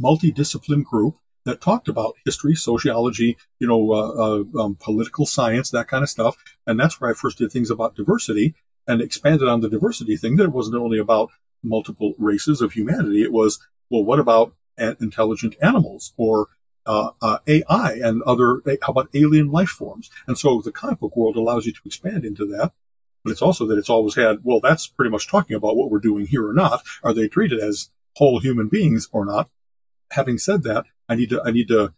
multidiscipline 0.02 0.84
group 0.84 1.18
that 1.46 1.62
talked 1.62 1.88
about 1.88 2.16
history, 2.26 2.56
sociology, 2.56 3.38
you 3.60 3.68
know, 3.68 3.92
uh, 3.92 4.10
uh, 4.58 4.64
um, 4.64 4.78
political 4.80 5.26
science, 5.26 5.70
that 5.70 5.88
kind 5.88 6.04
of 6.04 6.10
stuff. 6.10 6.38
And 6.66 6.80
that's 6.80 7.00
where 7.00 7.12
I 7.12 7.14
first 7.14 7.38
did 7.38 7.52
things 7.52 7.70
about 7.70 7.96
diversity 7.96 8.56
and 8.88 9.02
expanded 9.02 9.48
on 9.48 9.62
the 9.62 9.70
diversity 9.70 10.16
thing. 10.16 10.38
That 10.38 10.46
it 10.46 10.52
wasn't 10.52 10.78
only 10.78 10.98
about 10.98 11.30
multiple 11.62 12.14
races 12.18 12.62
of 12.62 12.74
humanity. 12.74 13.22
It 13.24 13.32
was, 13.32 13.60
well, 13.90 14.04
what 14.04 14.20
about 14.20 14.54
intelligent 14.78 15.56
animals 15.62 16.14
or 16.18 16.48
uh, 16.86 17.12
uh, 17.22 17.38
AI 17.48 18.00
and 18.04 18.22
other, 18.24 18.62
how 18.82 18.92
about 18.92 19.10
alien 19.14 19.52
life 19.52 19.70
forms? 19.70 20.10
And 20.28 20.38
so 20.38 20.62
the 20.62 20.72
comic 20.72 21.00
book 21.00 21.16
world 21.16 21.36
allows 21.36 21.66
you 21.66 21.74
to 21.74 21.82
expand 21.86 22.26
into 22.26 22.46
that. 22.48 22.74
But 23.24 23.32
it's 23.32 23.42
also 23.42 23.66
that 23.68 23.78
it's 23.78 23.90
always 23.90 24.16
had, 24.16 24.40
well, 24.44 24.60
that's 24.60 24.88
pretty 24.88 25.10
much 25.10 25.28
talking 25.28 25.56
about 25.56 25.78
what 25.78 25.90
we're 25.90 26.00
doing 26.00 26.28
here 26.28 26.48
or 26.48 26.54
not. 26.54 26.82
Are 27.04 27.14
they 27.14 27.28
treated 27.28 27.60
as 27.60 27.90
whole 28.16 28.40
human 28.40 28.68
beings 28.68 29.08
or 29.12 29.26
not? 29.26 29.50
Having 30.12 30.40
said 30.40 30.64
that, 30.64 30.86
I 31.08 31.16
need 31.16 31.30
to, 31.30 31.42
I 31.44 31.52
need 31.52 31.68
to, 31.70 31.94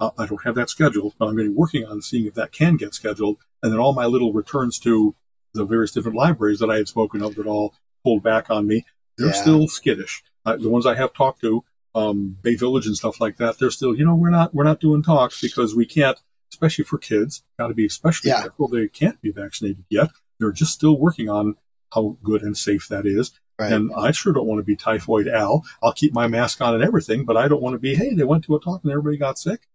uh, 0.00 0.10
I 0.16 0.26
don't 0.26 0.42
have 0.44 0.54
that 0.54 0.70
scheduled, 0.70 1.14
but 1.18 1.26
I'm 1.26 1.34
going 1.36 1.46
to 1.46 1.52
be 1.52 1.56
working 1.56 1.84
on 1.84 2.00
seeing 2.00 2.26
if 2.26 2.34
that 2.34 2.52
can 2.52 2.76
get 2.76 2.94
scheduled. 2.94 3.36
And 3.62 3.70
then 3.72 3.78
all 3.78 3.92
my 3.92 4.06
little 4.06 4.32
returns 4.32 4.78
to 4.80 5.14
the 5.52 5.64
various 5.64 5.92
different 5.92 6.16
libraries 6.16 6.58
that 6.60 6.70
I 6.70 6.76
had 6.76 6.88
spoken 6.88 7.22
of 7.22 7.34
that 7.34 7.46
all 7.46 7.74
pulled 8.02 8.22
back 8.22 8.48
on 8.50 8.66
me, 8.66 8.84
they're 9.18 9.28
Yeah. 9.28 9.32
still 9.32 9.68
skittish. 9.68 10.22
Uh, 10.46 10.56
the 10.56 10.70
ones 10.70 10.86
I 10.86 10.94
have 10.94 11.12
talked 11.12 11.42
to, 11.42 11.64
um, 11.94 12.38
Bay 12.40 12.54
Village 12.54 12.86
and 12.86 12.96
stuff 12.96 13.20
like 13.20 13.36
that, 13.36 13.58
they're 13.58 13.70
still, 13.70 13.94
you 13.94 14.06
know, 14.06 14.14
we're 14.14 14.30
not, 14.30 14.54
we're 14.54 14.64
not 14.64 14.80
doing 14.80 15.02
talks 15.02 15.40
because 15.42 15.74
we 15.74 15.84
can't, 15.84 16.18
especially 16.52 16.84
for 16.84 16.96
kids, 16.98 17.42
got 17.58 17.68
to 17.68 17.74
be 17.74 17.84
especially 17.84 18.30
Yeah. 18.30 18.42
careful. 18.42 18.68
They 18.68 18.88
can't 18.88 19.20
be 19.20 19.30
vaccinated 19.32 19.84
yet. 19.90 20.10
They're 20.40 20.50
just 20.52 20.72
still 20.72 20.98
working 20.98 21.28
on 21.28 21.54
how 21.94 22.16
good 22.24 22.42
and 22.42 22.56
safe 22.56 22.88
that 22.88 23.06
is. 23.06 23.32
Right. 23.58 23.72
And 23.72 23.92
I 23.94 24.10
sure 24.10 24.32
don't 24.32 24.46
want 24.46 24.58
to 24.58 24.64
be 24.64 24.74
typhoid 24.74 25.28
Al. 25.28 25.64
I'll 25.82 25.92
keep 25.92 26.14
my 26.14 26.26
mask 26.26 26.60
on 26.62 26.74
and 26.74 26.82
everything, 26.82 27.26
but 27.26 27.36
I 27.36 27.46
don't 27.46 27.62
want 27.62 27.74
to 27.74 27.78
be, 27.78 27.94
hey, 27.94 28.14
they 28.14 28.24
went 28.24 28.44
to 28.44 28.56
a 28.56 28.60
talk 28.60 28.82
and 28.82 28.90
everybody 28.90 29.18
got 29.18 29.38
sick. 29.38 29.68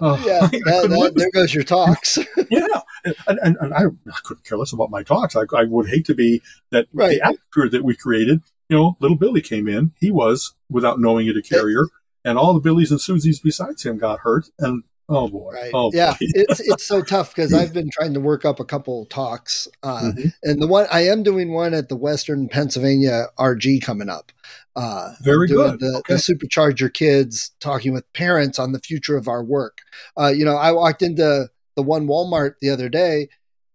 Oh, 0.00 0.18
oh 0.20 0.26
yeah, 0.26 0.40
I 0.46 0.48
that, 0.48 0.88
that, 0.90 1.12
there 1.14 1.30
goes 1.30 1.54
your 1.54 1.62
talks. 1.62 2.18
yeah, 2.50 2.66
and, 3.04 3.38
and, 3.40 3.56
and 3.60 3.72
I, 3.72 3.84
I 3.84 4.18
couldn't 4.24 4.44
care 4.44 4.58
less 4.58 4.72
about 4.72 4.90
my 4.90 5.04
talks. 5.04 5.36
I, 5.36 5.42
I 5.56 5.62
would 5.64 5.88
hate 5.88 6.06
to 6.06 6.14
be 6.14 6.42
that 6.70 6.88
Right. 6.92 7.20
the 7.20 7.24
atmosphere 7.24 7.68
that 7.68 7.84
we 7.84 7.94
created. 7.94 8.40
You 8.68 8.76
know, 8.76 8.96
little 8.98 9.16
Billy 9.16 9.42
came 9.42 9.68
in. 9.68 9.92
He 10.00 10.10
was, 10.10 10.54
without 10.68 10.98
knowing 10.98 11.28
it, 11.28 11.36
a 11.36 11.42
carrier, 11.42 11.84
and 12.24 12.36
all 12.36 12.54
the 12.54 12.60
Billies 12.60 12.90
and 12.90 12.98
Susies 12.98 13.40
besides 13.42 13.84
him 13.84 13.98
got 13.98 14.20
hurt. 14.20 14.46
And 14.58 14.82
oh 15.08 15.28
boy, 15.28 15.52
Right. 15.52 15.70
oh 15.74 15.90
yeah. 15.94 16.12
boy. 16.12 16.16
it's 16.20 16.60
it's 16.60 16.84
so 16.84 17.02
tough 17.02 17.34
because 17.34 17.52
I've 17.52 17.72
been 17.72 17.90
trying 17.92 18.14
to 18.14 18.20
work 18.20 18.44
up 18.44 18.60
a 18.60 18.64
couple 18.64 19.06
talks, 19.06 19.68
uh, 19.82 20.12
Mhm. 20.14 20.32
and 20.42 20.62
the 20.62 20.66
one 20.66 20.86
I 20.90 21.00
am 21.06 21.22
doing 21.22 21.52
one 21.52 21.74
at 21.74 21.88
the 21.88 21.96
Western 21.96 22.48
Pennsylvania 22.48 23.26
RG 23.38 23.80
coming 23.82 24.08
up. 24.08 24.32
Uh, 24.76 25.12
Very 25.22 25.46
good. 25.48 25.78
The, 25.80 25.98
Okay. 25.98 26.14
the 26.14 26.18
supercharger 26.20 26.92
kids 26.92 27.52
talking 27.60 27.92
with 27.92 28.10
parents 28.12 28.58
on 28.58 28.72
the 28.72 28.80
future 28.80 29.16
of 29.16 29.28
our 29.28 29.44
work. 29.44 29.78
Uh, 30.18 30.32
you 30.36 30.44
know, 30.44 30.56
I 30.56 30.72
walked 30.72 31.00
into 31.02 31.48
the 31.76 31.82
one 31.82 32.06
Walmart 32.08 32.54
the 32.60 32.70
other 32.70 32.88
day, 32.88 33.28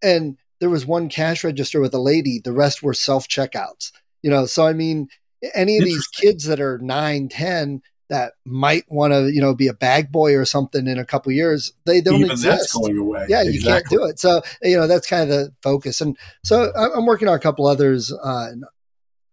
and 0.03 0.37
there 0.59 0.69
was 0.69 0.85
one 0.85 1.07
cash 1.07 1.43
register 1.43 1.79
with 1.79 1.93
a 1.93 1.99
lady. 2.01 2.41
The 2.43 2.51
rest 2.51 2.83
were 2.83 2.93
self 2.93 3.27
checkouts. 3.29 3.91
You 4.23 4.29
know, 4.29 4.45
so 4.45 4.67
I 4.67 4.73
mean, 4.73 5.07
any 5.55 5.77
of 5.77 5.85
these 5.85 6.05
kids 6.07 6.43
that 6.45 6.59
are 6.59 6.77
nine, 6.79 7.29
ten 7.29 7.81
that 8.09 8.33
might 8.45 8.83
want 8.91 9.13
to, 9.13 9.31
you 9.31 9.39
know, 9.41 9.53
be 9.53 9.67
a 9.67 9.73
bag 9.73 10.11
boy 10.11 10.35
or 10.35 10.43
something 10.45 10.87
in 10.87 10.97
a 10.97 11.05
couple 11.05 11.31
years, 11.31 11.71
they 11.85 12.01
don't 12.01 12.15
Even 12.19 12.31
exist. 12.31 12.57
that's 12.59 12.73
going 12.73 12.97
away. 12.97 13.25
Yeah, 13.29 13.43
you 13.43 13.61
can't 13.61 13.85
do 13.89 14.03
it. 14.05 14.19
So 14.19 14.41
you 14.63 14.75
know 14.77 14.87
that's 14.87 15.07
kind 15.07 15.23
of 15.23 15.29
the 15.29 15.53
focus, 15.61 16.01
and 16.01 16.17
so 16.43 16.71
I'm 16.75 17.05
working 17.05 17.27
on 17.27 17.35
a 17.35 17.39
couple 17.39 17.67
others. 17.67 18.11
Uh, 18.11 18.47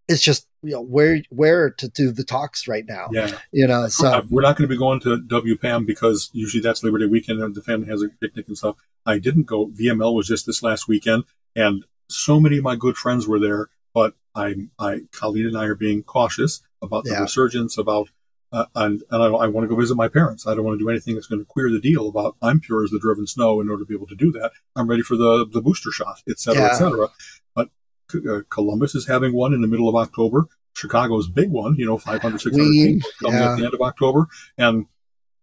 it's 0.09 0.23
just 0.23 0.47
you 0.63 0.73
know 0.73 0.83
where 0.83 1.21
where 1.31 1.71
to 1.71 1.89
do 1.89 2.13
the 2.13 2.23
talks 2.25 2.69
right 2.69 2.85
now. 2.87 3.09
Yeah, 3.13 3.37
You 3.53 3.67
know, 3.67 3.89
so 3.89 4.23
we're 4.31 4.43
not 4.43 4.57
going 4.57 4.69
to 4.69 4.73
be 4.75 4.79
going 4.79 5.01
to 5.01 5.19
WPAM 5.19 5.87
because 5.87 6.31
usually 6.33 6.61
that's 6.61 6.85
Labor 6.85 6.99
Day 6.99 7.07
weekend 7.07 7.41
and 7.41 7.55
the 7.55 7.63
family 7.63 7.89
has 7.89 8.03
a 8.03 8.09
picnic 8.21 8.47
and 8.49 8.57
stuff. 8.59 8.77
I 9.05 9.19
didn't 9.19 9.45
go. 9.45 9.67
VML 9.69 10.15
was 10.15 10.27
just 10.29 10.47
this 10.47 10.63
last 10.63 10.87
weekend, 10.89 11.25
and 11.55 11.85
so 12.09 12.39
many 12.41 12.59
of 12.59 12.63
my 12.65 12.77
good 12.77 12.97
friends 12.97 13.27
were 13.27 13.39
there. 13.41 13.69
But 13.95 14.15
I, 14.35 14.69
I, 14.79 15.01
Colleen 15.11 15.47
and 15.47 15.57
I 15.57 15.65
are 15.65 15.75
being 15.75 16.03
cautious 16.03 16.61
about 16.83 17.05
the 17.05 17.13
Yeah. 17.13 17.23
resurgence, 17.23 17.79
about 17.79 18.11
uh, 18.53 18.67
and, 18.75 19.03
and 19.11 19.23
I, 19.23 19.27
I 19.27 19.47
want 19.49 19.65
to 19.65 19.69
go 19.69 19.81
visit 19.81 19.97
my 19.97 20.09
parents. 20.09 20.47
I 20.47 20.55
don't 20.55 20.65
want 20.65 20.79
to 20.79 20.85
do 20.85 20.89
anything 20.89 21.15
that's 21.15 21.27
going 21.27 21.41
to 21.41 21.45
queer 21.45 21.71
the 21.71 21.81
deal 21.81 22.09
about 22.09 22.37
I'm 22.41 22.61
pure 22.61 22.85
as 22.85 22.91
the 22.91 23.01
driven 23.01 23.27
snow 23.27 23.61
in 23.61 23.69
order 23.69 23.83
to 23.83 23.87
be 23.87 23.95
able 23.95 24.07
to 24.07 24.15
do 24.15 24.31
that. 24.33 24.53
I'm 24.75 24.89
ready 24.89 25.03
for 25.03 25.17
the, 25.17 25.47
the 25.51 25.61
booster 25.61 25.91
shot, 25.91 26.23
et 26.29 26.39
cetera, 26.39 26.63
yeah. 26.63 26.69
et 26.69 26.77
cetera. 26.77 27.09
But 27.55 27.69
uh, 28.15 28.41
Columbus 28.49 28.95
is 28.95 29.09
having 29.09 29.33
one 29.33 29.53
in 29.53 29.63
the 29.63 29.69
middle 29.69 29.89
of 29.89 29.97
October. 29.97 30.47
Chicago's 30.75 31.29
big 31.29 31.51
one, 31.51 31.75
you 31.77 31.87
know, 31.87 31.99
500, 31.99 32.41
600 32.41 32.63
we, 32.63 32.95
people 32.95 33.11
coming 33.21 33.39
yeah. 33.39 33.53
at 33.53 33.59
the 33.59 33.65
end 33.65 33.75
of 33.75 33.81
October. 33.81 34.27
And 34.59 34.87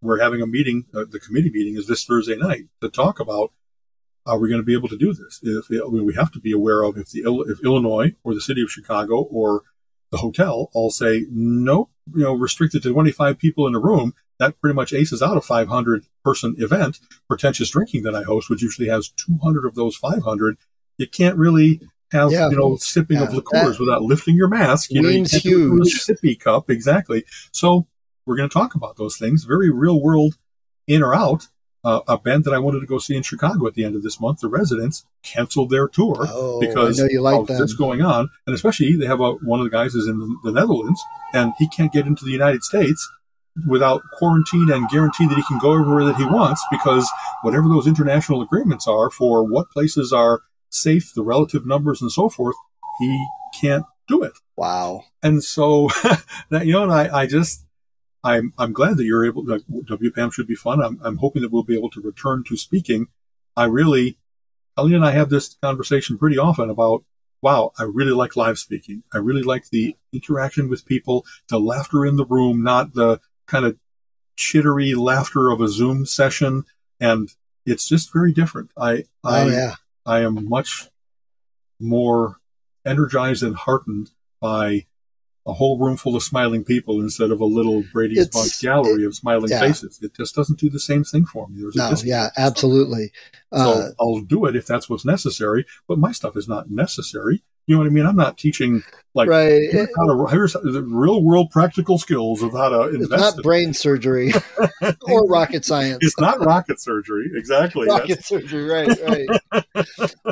we're 0.01 0.19
having 0.19 0.41
a 0.41 0.47
meeting, 0.47 0.85
uh, 0.93 1.05
the 1.09 1.19
committee 1.19 1.49
meeting 1.49 1.75
is 1.75 1.87
this 1.87 2.05
Thursday 2.05 2.35
night 2.35 2.65
to 2.81 2.89
talk 2.89 3.19
about 3.19 3.51
are 4.25 4.39
we 4.39 4.47
going 4.47 4.61
to 4.61 4.65
be 4.65 4.73
able 4.73 4.87
to 4.87 4.97
do 4.97 5.13
this? 5.13 5.39
If 5.43 5.65
I 5.69 5.89
mean, 5.89 6.05
we 6.05 6.15
have 6.15 6.31
to 6.31 6.39
be 6.39 6.51
aware 6.51 6.83
of 6.83 6.97
if 6.97 7.09
the 7.09 7.21
if 7.49 7.63
Illinois 7.63 8.13
or 8.23 8.33
the 8.33 8.41
city 8.41 8.61
of 8.61 8.71
Chicago 8.71 9.21
or 9.23 9.63
the 10.13 10.19
hotel 10.19 10.69
all 10.73 10.91
say 10.91 11.25
nope, 11.31 11.89
you 12.15 12.23
know, 12.23 12.33
restricted 12.33 12.83
to 12.83 12.93
25 12.93 13.39
people 13.39 13.65
in 13.67 13.73
a 13.73 13.79
room, 13.79 14.13
that 14.37 14.61
pretty 14.61 14.75
much 14.75 14.93
aces 14.93 15.23
out 15.23 15.37
a 15.37 15.41
500 15.41 16.05
person 16.23 16.55
event. 16.59 16.99
Pretentious 17.27 17.71
drinking 17.71 18.03
that 18.03 18.15
I 18.15 18.21
host, 18.21 18.47
which 18.49 18.61
usually 18.61 18.87
has 18.89 19.09
200 19.09 19.65
of 19.65 19.73
those 19.73 19.95
500, 19.95 20.57
you 20.97 21.07
can't 21.07 21.35
really 21.35 21.81
have 22.11 22.31
yeah, 22.31 22.47
you 22.49 22.55
know 22.55 22.75
sipping 22.75 23.17
yeah, 23.17 23.23
of 23.23 23.33
liqueurs 23.33 23.79
without 23.79 24.03
lifting 24.03 24.35
your 24.35 24.47
mask. 24.47 24.91
You 24.91 25.01
know, 25.01 25.09
you 25.09 25.25
can't 25.25 25.41
huge. 25.41 26.05
sippy 26.05 26.39
cup 26.39 26.69
exactly. 26.69 27.25
So 27.51 27.87
we're 28.27 28.37
going 28.37 28.49
to 28.49 28.53
talk 28.53 28.75
about 28.75 28.97
those 28.97 29.17
things, 29.17 29.45
very 29.45 29.71
real 29.71 29.99
world, 29.99 30.35
in 30.87 31.01
or 31.01 31.15
out. 31.15 31.47
Uh, 31.85 31.99
a 32.07 32.17
band 32.17 32.45
that 32.45 32.53
I 32.53 32.59
wanted 32.59 32.79
to 32.79 32.85
go 32.85 32.97
see 32.97 33.15
in 33.15 33.23
Chicago 33.23 33.67
at 33.67 33.73
the 33.73 33.83
end 33.83 33.95
of 33.95 34.03
this 34.03 34.19
month, 34.19 34.39
the 34.39 34.47
Residents, 34.47 35.05
canceled 35.21 35.69
their 35.69 35.89
tour 35.89 36.15
oh, 36.29 36.59
because 36.61 36.97
I 36.97 37.03
know 37.03 37.09
you 37.09 37.21
like 37.21 37.35
of 37.35 37.47
this 37.47 37.73
going 37.73 38.01
on, 38.01 38.29
and 38.47 38.55
especially 38.55 38.95
they 38.95 39.05
have 39.05 39.19
a, 39.19 39.33
one 39.33 39.59
of 39.59 39.65
the 39.65 39.69
guys 39.69 39.93
is 39.93 40.07
in 40.07 40.19
the, 40.19 40.37
the 40.45 40.51
Netherlands, 40.53 41.03
and 41.33 41.51
he 41.59 41.67
can't 41.67 41.91
get 41.91 42.07
into 42.07 42.23
the 42.23 42.31
United 42.31 42.63
States 42.63 43.05
without 43.67 44.01
quarantine 44.13 44.71
and 44.71 44.89
guarantee 44.89 45.27
that 45.27 45.35
he 45.35 45.43
can 45.43 45.59
go 45.59 45.73
everywhere 45.73 46.05
that 46.05 46.15
he 46.15 46.25
wants 46.25 46.63
because 46.71 47.09
whatever 47.41 47.67
those 47.67 47.87
international 47.87 48.41
agreements 48.41 48.87
are 48.87 49.09
for 49.09 49.43
what 49.43 49.69
places 49.69 50.11
are 50.11 50.41
safe, 50.69 51.11
the 51.13 51.23
relative 51.23 51.65
numbers 51.65 52.01
and 52.01 52.11
so 52.11 52.29
forth, 52.29 52.55
he 52.99 53.27
can't 53.59 53.85
do 54.07 54.23
it. 54.23 54.33
Wow. 54.55 55.03
And 55.21 55.43
so 55.43 55.87
that, 56.49 56.65
you 56.65 56.73
know, 56.73 56.83
and 56.83 56.91
I, 56.91 57.21
I 57.21 57.27
just, 57.27 57.65
I'm 58.23 58.53
I'm 58.57 58.73
glad 58.73 58.97
that 58.97 59.05
you're 59.05 59.25
able. 59.25 59.43
That 59.43 59.69
WPAM 59.69 60.31
should 60.31 60.47
be 60.47 60.55
fun. 60.55 60.81
I'm 60.81 60.99
I'm 61.03 61.17
hoping 61.17 61.41
that 61.41 61.51
we'll 61.51 61.63
be 61.63 61.77
able 61.77 61.89
to 61.91 62.01
return 62.01 62.43
to 62.47 62.57
speaking. 62.57 63.07
I 63.55 63.65
really, 63.65 64.17
Ellie 64.77 64.95
and 64.95 65.05
I 65.05 65.11
have 65.11 65.29
this 65.29 65.55
conversation 65.61 66.17
pretty 66.17 66.37
often 66.37 66.69
about. 66.69 67.03
Wow, 67.41 67.73
I 67.77 67.83
really 67.83 68.13
like 68.13 68.37
live 68.37 68.57
speaking. 68.57 69.03
I 69.13 69.17
really 69.17 69.41
like 69.41 69.69
the 69.69 69.97
interaction 70.13 70.69
with 70.69 70.85
people, 70.85 71.25
the 71.49 71.59
laughter 71.59 72.05
in 72.05 72.15
the 72.15 72.25
room, 72.25 72.63
not 72.63 72.93
the 72.93 73.19
kind 73.47 73.65
of 73.65 73.77
chittery 74.37 74.93
laughter 74.95 75.49
of 75.49 75.59
a 75.59 75.67
Zoom 75.67 76.05
session. 76.05 76.63
And 77.01 77.29
it's 77.65 77.87
just 77.87 78.13
very 78.13 78.31
different. 78.31 78.71
I, 78.77 79.03
oh, 79.25 79.29
I, 79.29 79.41
oh, 79.41 79.47
yeah. 79.47 79.75
I 80.05 80.19
am 80.21 80.47
much 80.47 80.89
more 81.79 82.39
energized 82.85 83.43
and 83.43 83.55
heartened 83.55 84.11
by 84.39 84.85
a 85.45 85.53
whole 85.53 85.77
room 85.77 85.97
full 85.97 86.15
of 86.15 86.23
smiling 86.23 86.63
people 86.63 87.01
instead 87.01 87.31
of 87.31 87.41
a 87.41 87.45
little 87.45 87.83
Brady's 87.91 88.27
Bunk 88.29 88.51
gallery 88.61 89.03
it, 89.03 89.07
of 89.07 89.15
smiling 89.15 89.49
yeah. 89.49 89.59
faces. 89.59 89.99
It 90.01 90.15
just 90.15 90.35
doesn't 90.35 90.59
do 90.59 90.69
the 90.69 90.79
same 90.79 91.03
thing 91.03 91.25
for 91.25 91.47
me. 91.49 91.61
There's 91.61 91.75
no, 91.75 91.93
yeah, 92.03 92.29
absolutely. 92.37 93.11
So 93.53 93.59
uh, 93.59 93.89
I'll 93.99 94.21
do 94.21 94.45
it 94.45 94.55
if 94.55 94.65
that's 94.65 94.89
what's 94.89 95.05
necessary, 95.05 95.65
but 95.87 95.99
my 95.99 96.11
stuff 96.11 96.37
is 96.37 96.47
not 96.47 96.69
necessary. 96.69 97.43
You 97.65 97.75
know 97.75 97.79
what 97.79 97.87
I 97.87 97.91
mean? 97.91 98.05
I'm 98.05 98.17
not 98.17 98.37
teaching 98.37 98.83
like 99.13 99.29
right. 99.29 99.69
here's, 99.71 99.87
how 99.95 100.05
to, 100.07 100.27
here's 100.29 100.53
the 100.53 100.83
real 100.85 101.23
world 101.23 101.49
practical 101.49 101.97
skills 101.97 102.41
of 102.41 102.51
how 102.51 102.69
to 102.69 102.89
invest. 102.89 103.11
It's 103.11 103.35
not 103.35 103.43
brain 103.43 103.73
surgery 103.73 104.33
or 105.03 105.25
rocket 105.27 105.63
science. 105.63 105.99
It's 106.01 106.19
not 106.19 106.43
rocket 106.43 106.81
surgery, 106.81 107.31
exactly. 107.33 107.87
rocket 107.89 108.15
That's... 108.15 108.27
surgery, 108.27 108.65
right? 108.65 108.89
Right. 109.01 109.65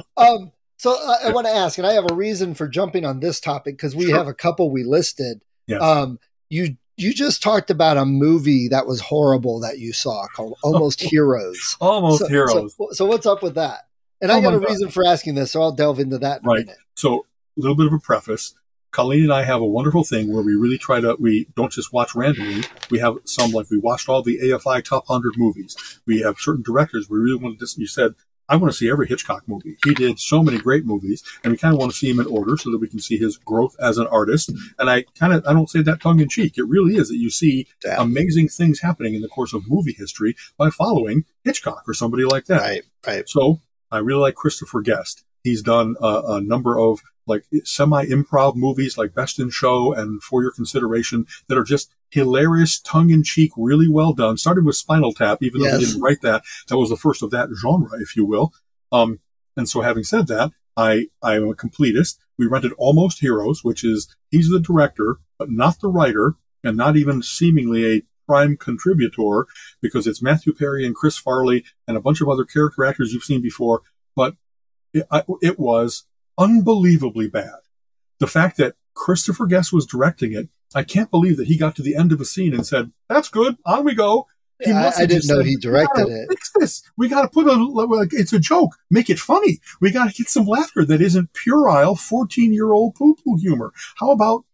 um, 0.18 0.52
so 0.82 0.98
uh, 1.00 1.18
I 1.26 1.32
want 1.32 1.46
to 1.46 1.54
ask, 1.54 1.78
and 1.78 1.86
I 1.86 1.94
have 1.94 2.10
a 2.10 2.16
reason 2.16 2.56
for 2.56 2.68
jumping 2.68 3.06
on 3.06 3.20
this 3.20 3.40
topic 3.40 3.78
because 3.78 3.96
we 3.96 4.06
sure. 4.06 4.18
have 4.18 4.28
a 4.28 4.34
couple 4.34 4.72
we 4.72 4.84
listed. 4.84 5.40
Yes. 5.68 5.80
Um, 5.80 6.18
you 6.50 6.76
you 6.98 7.14
just 7.14 7.44
talked 7.44 7.70
about 7.70 7.98
a 7.98 8.06
movie 8.06 8.68
that 8.70 8.88
was 8.88 9.00
horrible 9.00 9.60
that 9.60 9.78
you 9.78 9.94
saw 9.94 10.26
called 10.36 10.58
Almost 10.64 11.00
Heroes. 11.00 11.78
Almost 11.80 12.24
so, 12.24 12.28
Heroes. 12.28 12.76
So, 12.76 12.88
so, 12.94 13.06
what's 13.06 13.28
up 13.28 13.44
with 13.44 13.54
that? 13.54 13.82
And 14.22 14.32
oh 14.32 14.38
I 14.38 14.42
got 14.42 14.56
a 14.56 14.60
God. 14.60 14.70
reason 14.70 14.90
for 14.90 15.06
asking 15.06 15.36
this, 15.36 15.52
so 15.52 15.62
I'll 15.62 15.72
delve 15.72 16.00
into 16.00 16.18
that 16.18 16.42
in 16.42 16.50
right. 16.50 16.68
So 16.96 17.28
a 17.56 17.62
little 17.62 17.76
bit 17.76 17.86
of 17.86 17.94
a 17.94 18.00
preface. 18.00 18.56
Colleen 18.90 19.26
and 19.26 19.34
I 19.34 19.44
have 19.44 19.62
a 19.62 19.66
wonderful 19.66 20.04
thing 20.04 20.34
where 20.34 20.42
we 20.42 20.56
really 20.56 20.80
try 20.80 21.00
to, 21.00 21.16
we 21.20 21.48
don't 21.56 21.72
just 21.72 21.94
watch 21.94 22.16
randomly. 22.16 22.64
We 22.90 22.98
have 23.00 23.18
some, 23.24 23.52
like 23.52 23.70
we 23.70 23.78
watched 23.78 24.10
all 24.10 24.24
the 24.24 24.40
AFI 24.40 24.84
top 24.84 25.08
100 25.08 25.38
movies. 25.38 25.78
We 26.08 26.22
have 26.22 26.40
certain 26.40 26.64
directors 26.64 27.08
we 27.08 27.20
really 27.20 27.38
want 27.38 27.60
to, 27.60 27.68
you 27.78 27.88
said, 27.88 28.16
I 28.52 28.58
want 28.58 28.74
to 28.74 28.78
see 28.78 28.92
every 28.92 29.08
Hitchcock 29.08 29.48
movie. 29.48 29.78
He 29.86 29.94
did 29.94 30.20
so 30.20 30.44
many 30.44 30.58
great 30.58 30.86
movies, 30.86 31.24
and 31.42 31.52
we 31.52 31.58
kind 31.58 31.74
of 31.74 31.80
want 31.80 31.94
to 31.94 31.98
see 31.98 32.10
him 32.10 32.20
in 32.20 32.28
order 32.28 32.58
so 32.58 32.70
that 32.70 32.80
we 32.80 32.90
can 32.90 33.00
see 33.00 33.18
his 33.18 33.38
growth 33.38 33.78
as 33.80 33.98
an 33.98 34.08
artist. 34.08 34.52
And 34.78 34.90
I 34.90 35.04
kind 35.18 35.32
of 35.32 35.48
I 35.48 35.54
don't 35.54 35.70
say 35.70 35.82
that 35.84 36.02
tongue 36.02 36.20
in 36.20 36.28
cheek. 36.28 36.58
It 36.58 36.68
really 36.68 36.98
is 36.98 37.08
that 37.08 37.16
you 37.16 37.30
see 37.30 37.68
amazing 37.98 38.50
things 38.50 38.82
happening 38.82 39.14
in 39.16 39.22
the 39.22 39.30
course 39.30 39.54
of 39.54 39.70
movie 39.70 39.94
history 39.94 40.36
by 40.58 40.70
following 40.70 41.24
Hitchcock 41.46 41.84
or 41.88 41.94
somebody 41.94 42.26
like 42.26 42.46
that. 42.48 42.60
Right, 42.60 42.84
right. 43.08 43.30
So 43.30 43.62
I 43.90 44.00
really 44.00 44.20
like 44.20 44.36
Christopher 44.36 44.82
Guest. 44.82 45.24
He's 45.44 45.62
done 45.62 45.96
a, 46.02 46.22
a 46.26 46.42
number 46.42 46.80
of 46.80 47.02
like 47.28 47.46
semi 47.64 48.06
improv 48.06 48.56
movies 48.56 48.98
like 48.98 49.14
Best 49.14 49.40
in 49.40 49.50
Show 49.50 49.94
and 49.94 50.22
For 50.22 50.42
Your 50.42 50.52
Consideration 50.52 51.26
that 51.48 51.58
are 51.58 51.64
just 51.64 51.94
hilarious, 52.10 52.80
tongue 52.80 53.10
in 53.10 53.24
cheek, 53.24 53.52
really 53.56 53.88
well 53.88 54.14
done. 54.14 54.38
Started 54.38 54.66
with 54.66 54.76
Spinal 54.76 55.14
Tap, 55.14 55.40
even 55.42 55.62
yes. 55.62 55.72
though 55.72 55.80
he 55.80 55.86
didn't 55.86 56.02
write 56.02 56.22
that. 56.22 56.44
That 56.68 56.78
was 56.78 56.90
the 56.90 56.98
first 56.98 57.24
of 57.24 57.32
that 57.32 57.50
genre, 57.62 57.90
if 58.02 58.16
you 58.16 58.26
will. 58.26 58.54
Um, 58.92 59.20
and 59.56 59.68
so 59.68 59.82
having 59.82 60.04
said 60.04 60.28
that, 60.28 60.52
I, 60.76 61.08
I 61.22 61.36
am 61.36 61.48
a 61.48 61.54
completist. 61.54 62.18
We 62.38 62.48
rented 62.48 62.74
Almost 62.78 63.20
Heroes, 63.20 63.64
which 63.64 63.84
is 63.84 64.14
he's 64.30 64.50
the 64.50 64.60
director, 64.60 65.18
but 65.38 65.50
not 65.50 65.80
the 65.80 65.90
writer 65.90 66.36
and 66.64 66.78
not 66.78 66.98
even 66.98 67.22
seemingly 67.22 67.86
a 67.86 68.04
prime 68.28 68.56
contributor 68.56 69.46
because 69.82 70.08
it's 70.08 70.22
Matthew 70.22 70.54
Perry 70.54 70.86
and 70.86 70.96
Chris 70.96 71.18
Farley 71.18 71.66
and 71.88 71.98
a 71.98 72.02
bunch 72.02 72.22
of 72.22 72.30
other 72.30 72.46
character 72.46 72.86
actors 72.86 73.14
you've 73.14 73.24
seen 73.24 73.42
before. 73.42 73.82
But 74.16 74.36
it, 74.94 75.06
I, 75.12 75.24
it 75.42 75.60
was 75.60 76.06
unbelievably 76.38 77.30
bad. 77.30 77.60
The 78.20 78.28
fact 78.28 78.58
that 78.58 78.76
Christopher 78.94 79.46
Guest 79.46 79.74
was 79.74 79.86
directing 79.86 80.34
it, 80.34 80.50
I 80.74 80.84
can't 80.84 81.12
believe 81.12 81.38
that 81.38 81.48
he 81.48 81.58
got 81.58 81.76
to 81.76 81.82
the 81.82 81.96
end 81.96 82.12
of 82.12 82.22
a 82.22 82.26
scene 82.26 82.54
and 82.54 82.66
said, 82.66 82.92
"That's 83.10 83.30
good, 83.30 83.58
on 83.66 83.84
we 83.84 83.96
go." 83.96 84.28
He 84.64 84.72
I, 84.72 84.90
I 84.90 85.06
didn't 85.08 85.28
know 85.28 85.38
said, 85.38 85.48
he 85.48 85.56
directed 85.56 86.08
it. 86.08 86.28
Fix 86.30 86.52
this. 86.54 86.84
We 86.96 87.10
got 87.10 87.24
to 87.24 87.30
put 87.30 87.48
a. 87.48 87.54
Like, 87.54 88.10
it's 88.14 88.32
a 88.32 88.40
joke. 88.40 88.76
Make 88.92 89.10
it 89.10 89.18
funny. 89.18 89.60
We 89.80 89.90
got 89.92 90.10
to 90.10 90.14
get 90.14 90.30
some 90.30 90.46
laughter 90.46 90.86
that 90.86 91.02
isn't 91.02 91.34
puerile 91.34 91.96
fourteen-year-old 91.96 92.94
poo-poo 92.94 93.38
humor. 93.38 93.74
How 93.96 94.12
about 94.12 94.46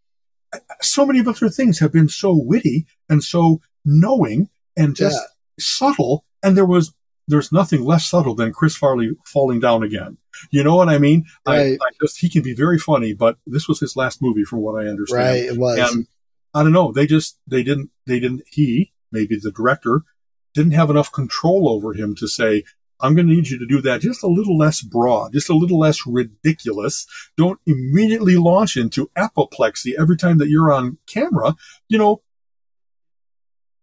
so 0.81 1.05
many 1.05 1.19
of 1.19 1.27
other 1.27 1.49
things 1.49 1.79
have 1.79 1.91
been 1.91 2.07
so 2.07 2.33
witty 2.33 2.85
and 3.09 3.21
so 3.21 3.59
knowing 3.83 4.49
and 4.77 4.95
just 4.95 5.17
yeah. 5.17 5.27
subtle, 5.59 6.23
and 6.41 6.55
there 6.55 6.65
was 6.65 6.93
there's 7.27 7.51
nothing 7.51 7.83
less 7.83 8.07
subtle 8.07 8.35
than 8.35 8.53
Chris 8.53 8.75
Farley 8.75 9.11
falling 9.25 9.59
down 9.59 9.83
again. 9.83 10.17
You 10.51 10.63
know 10.63 10.75
what 10.75 10.89
I 10.89 10.97
mean? 10.97 11.25
Right. 11.45 11.77
I, 11.81 11.85
I, 11.85 11.89
just 12.01 12.19
he 12.19 12.29
can 12.29 12.41
be 12.41 12.53
very 12.53 12.79
funny, 12.79 13.13
but 13.13 13.37
this 13.45 13.67
was 13.67 13.79
his 13.79 13.95
last 13.95 14.21
movie, 14.21 14.43
from 14.43 14.59
what 14.59 14.81
I 14.81 14.87
understand. 14.87 15.23
Right, 15.23 15.43
it 15.43 15.57
was. 15.57 15.77
And 15.79 16.07
I 16.53 16.63
don't 16.63 16.73
know. 16.73 16.91
They 16.91 17.05
just 17.05 17.39
they 17.47 17.63
didn't 17.63 17.91
they 18.05 18.19
didn't 18.19 18.43
he 18.47 18.93
maybe 19.11 19.37
the 19.41 19.51
director 19.51 20.01
didn't 20.53 20.71
have 20.71 20.89
enough 20.89 21.11
control 21.11 21.69
over 21.69 21.93
him 21.93 22.15
to 22.15 22.27
say. 22.27 22.63
I'm 22.99 23.13
going 23.13 23.27
to 23.27 23.33
need 23.33 23.49
you 23.49 23.59
to 23.59 23.67
do 23.67 23.79
that 23.81 24.01
just 24.01 24.23
a 24.23 24.27
little 24.27 24.57
less 24.57 24.81
broad, 24.81 25.33
just 25.33 25.51
a 25.51 25.55
little 25.55 25.77
less 25.77 26.07
ridiculous. 26.07 27.05
Don't 27.37 27.59
immediately 27.67 28.37
launch 28.37 28.75
into 28.75 29.11
apoplexy 29.15 29.93
every 29.95 30.17
time 30.17 30.39
that 30.39 30.49
you're 30.49 30.71
on 30.71 30.97
camera. 31.05 31.53
You 31.87 31.99
know, 31.99 32.23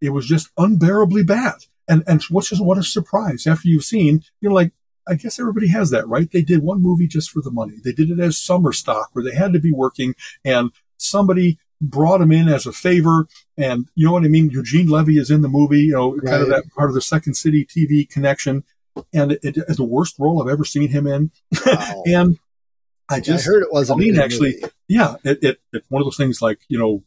it 0.01 0.11
was 0.11 0.27
just 0.27 0.51
unbearably 0.59 1.23
bad. 1.23 1.55
And 1.89 2.03
and 2.07 2.23
what's 2.25 2.49
just 2.49 2.65
what 2.65 2.79
a 2.79 2.83
surprise 2.83 3.47
after 3.47 3.69
you've 3.69 3.85
seen, 3.85 4.23
you're 4.41 4.53
like, 4.53 4.73
I 5.07 5.15
guess 5.15 5.39
everybody 5.39 5.69
has 5.69 5.91
that, 5.91 6.09
right? 6.09 6.31
They 6.31 6.43
did 6.43 6.63
one 6.63 6.83
movie 6.83 7.07
just 7.07 7.31
for 7.31 7.43
the 7.43 7.51
money. 7.51 7.75
They 7.83 7.93
did 7.93 8.11
it 8.11 8.21
as 8.21 8.39
summer 8.39 8.73
stock 8.73 9.11
where 9.13 9.25
they 9.25 9.35
had 9.35 9.53
to 9.53 9.59
be 9.59 9.73
working 9.73 10.15
and 10.45 10.71
somebody 10.97 11.59
brought 11.81 12.21
him 12.21 12.33
in 12.33 12.49
as 12.49 12.67
a 12.67 12.73
favor. 12.73 13.27
And 13.59 13.89
you 13.95 14.07
know 14.07 14.13
what 14.13 14.25
I 14.25 14.29
mean? 14.29 14.51
Eugene 14.51 14.89
Levy 14.89 15.19
is 15.19 15.31
in 15.31 15.43
the 15.43 15.49
movie, 15.49 15.83
you 15.83 15.93
know, 15.93 16.15
right. 16.15 16.27
kind 16.27 16.43
of 16.43 16.49
that 16.49 16.65
part 16.75 16.89
of 16.89 16.95
the 16.95 17.03
Second 17.03 17.35
City 17.35 17.67
TV 17.67 18.09
connection. 18.09 18.65
And 19.13 19.33
it, 19.33 19.41
it, 19.43 19.57
it's 19.57 19.77
the 19.77 19.85
worst 19.85 20.17
role 20.19 20.41
I've 20.41 20.53
ever 20.53 20.65
seen 20.65 20.89
him 20.89 21.07
in. 21.07 21.31
Wow. 21.67 22.03
and 22.07 22.39
I 23.09 23.21
just 23.21 23.47
I 23.47 23.51
heard 23.51 23.63
it 23.63 23.73
wasn't. 23.73 24.01
I 24.01 24.05
mean, 24.05 24.19
actually, 24.19 24.55
movie. 24.55 24.73
yeah, 24.89 25.17
it, 25.25 25.39
it, 25.43 25.61
it's 25.73 25.91
one 25.91 26.01
of 26.01 26.07
those 26.07 26.17
things 26.17 26.41
like, 26.41 26.61
you 26.69 26.79
know, 26.79 27.03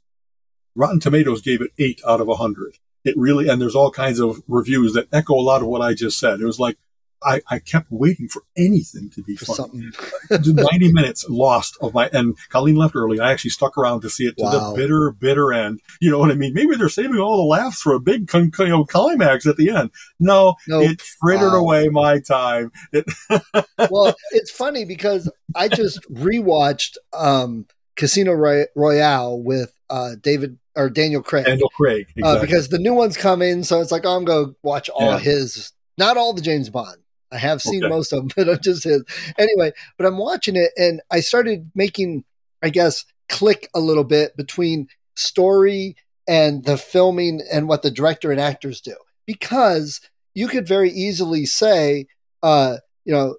Rotten 0.75 0.99
Tomatoes 0.99 1.41
gave 1.41 1.61
it 1.61 1.71
eight 1.79 2.01
out 2.07 2.21
of 2.21 2.27
a 2.27 2.35
hundred 2.35 2.75
it 3.03 3.15
really, 3.17 3.47
and 3.47 3.61
there's 3.61 3.75
all 3.75 3.91
kinds 3.91 4.19
of 4.19 4.41
reviews 4.47 4.93
that 4.93 5.07
echo 5.11 5.33
a 5.33 5.41
lot 5.41 5.61
of 5.61 5.67
what 5.67 5.81
I 5.81 5.93
just 5.93 6.19
said. 6.19 6.39
It 6.39 6.45
was 6.45 6.59
like, 6.59 6.77
I, 7.23 7.41
I 7.49 7.59
kept 7.59 7.87
waiting 7.89 8.27
for 8.27 8.43
anything 8.55 9.09
to 9.15 9.23
be 9.23 9.35
for 9.35 9.55
fun. 9.55 9.91
90 10.29 10.93
minutes 10.93 11.25
lost 11.29 11.77
of 11.81 11.93
my, 11.93 12.09
and 12.13 12.37
Colleen 12.49 12.75
left 12.75 12.95
early. 12.95 13.19
I 13.19 13.31
actually 13.31 13.51
stuck 13.51 13.77
around 13.77 14.01
to 14.01 14.09
see 14.09 14.25
it 14.25 14.37
to 14.37 14.43
wow. 14.43 14.71
the 14.71 14.75
bitter, 14.75 15.11
bitter 15.11 15.51
end. 15.51 15.79
You 15.99 16.11
know 16.11 16.19
what 16.19 16.31
I 16.31 16.35
mean? 16.35 16.53
Maybe 16.53 16.75
they're 16.75 16.89
saving 16.89 17.17
all 17.17 17.37
the 17.37 17.43
laughs 17.43 17.81
for 17.81 17.93
a 17.93 17.99
big 17.99 18.27
con- 18.27 18.51
you 18.59 18.67
know, 18.67 18.85
climax 18.85 19.47
at 19.47 19.57
the 19.57 19.71
end. 19.71 19.91
No, 20.19 20.55
nope. 20.67 20.83
it 20.83 21.01
frittered 21.01 21.53
wow. 21.53 21.59
away 21.59 21.89
my 21.89 22.19
time. 22.19 22.71
It 22.93 23.05
well, 23.89 24.15
it's 24.31 24.51
funny 24.51 24.85
because 24.85 25.31
I 25.55 25.69
just 25.69 26.01
rewatched 26.11 26.97
um, 27.13 27.65
Casino 27.95 28.33
Royale 28.75 29.41
with 29.41 29.73
uh, 29.89 30.11
David 30.21 30.59
or 30.77 30.89
Daniel 30.89 31.23
Craig. 31.23 31.45
Daniel 31.45 31.69
Craig, 31.69 32.07
exactly. 32.15 32.23
uh, 32.23 32.39
because 32.39 32.69
the 32.69 32.77
new 32.77 32.93
one's 32.93 33.17
come 33.17 33.41
in, 33.41 33.63
so 33.63 33.81
it's 33.81 33.91
like 33.91 34.05
oh, 34.05 34.15
I'm 34.15 34.25
going 34.25 34.45
to 34.45 34.55
watch 34.61 34.89
all 34.89 35.13
yeah. 35.13 35.19
his, 35.19 35.73
not 35.97 36.15
all 36.15 36.33
the 36.33 36.41
James 36.41 36.69
Bond. 36.69 36.97
I 37.31 37.37
have 37.37 37.61
seen 37.61 37.83
okay. 37.83 37.89
most 37.89 38.13
of 38.13 38.19
them, 38.19 38.29
but 38.37 38.49
I'm 38.49 38.61
just 38.61 38.83
his 38.83 39.03
anyway. 39.37 39.73
But 39.97 40.05
I'm 40.05 40.17
watching 40.17 40.55
it, 40.55 40.71
and 40.77 41.01
I 41.11 41.19
started 41.19 41.71
making, 41.75 42.23
I 42.63 42.69
guess, 42.69 43.05
click 43.27 43.69
a 43.73 43.79
little 43.79 44.03
bit 44.03 44.37
between 44.37 44.87
story 45.15 45.95
and 46.27 46.63
the 46.63 46.77
filming 46.77 47.41
and 47.51 47.67
what 47.67 47.81
the 47.81 47.91
director 47.91 48.31
and 48.31 48.39
actors 48.39 48.79
do, 48.79 48.95
because 49.25 49.99
you 50.35 50.47
could 50.47 50.67
very 50.67 50.91
easily 50.91 51.45
say, 51.45 52.05
uh, 52.43 52.77
you 53.03 53.13
know, 53.13 53.37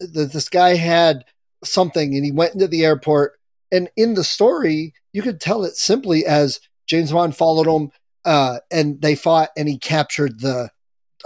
th- 0.00 0.30
this 0.30 0.48
guy 0.48 0.74
had 0.76 1.24
something 1.62 2.14
and 2.14 2.24
he 2.24 2.32
went 2.32 2.54
into 2.54 2.66
the 2.66 2.84
airport, 2.84 3.38
and 3.70 3.90
in 3.96 4.14
the 4.14 4.24
story, 4.24 4.94
you 5.12 5.22
could 5.22 5.40
tell 5.40 5.64
it 5.64 5.76
simply 5.76 6.24
as 6.24 6.60
James 6.88 7.12
Bond 7.12 7.36
followed 7.36 7.66
him, 7.66 7.90
uh, 8.24 8.58
and 8.70 9.00
they 9.00 9.14
fought, 9.14 9.50
and 9.56 9.68
he 9.68 9.78
captured 9.78 10.40
the 10.40 10.70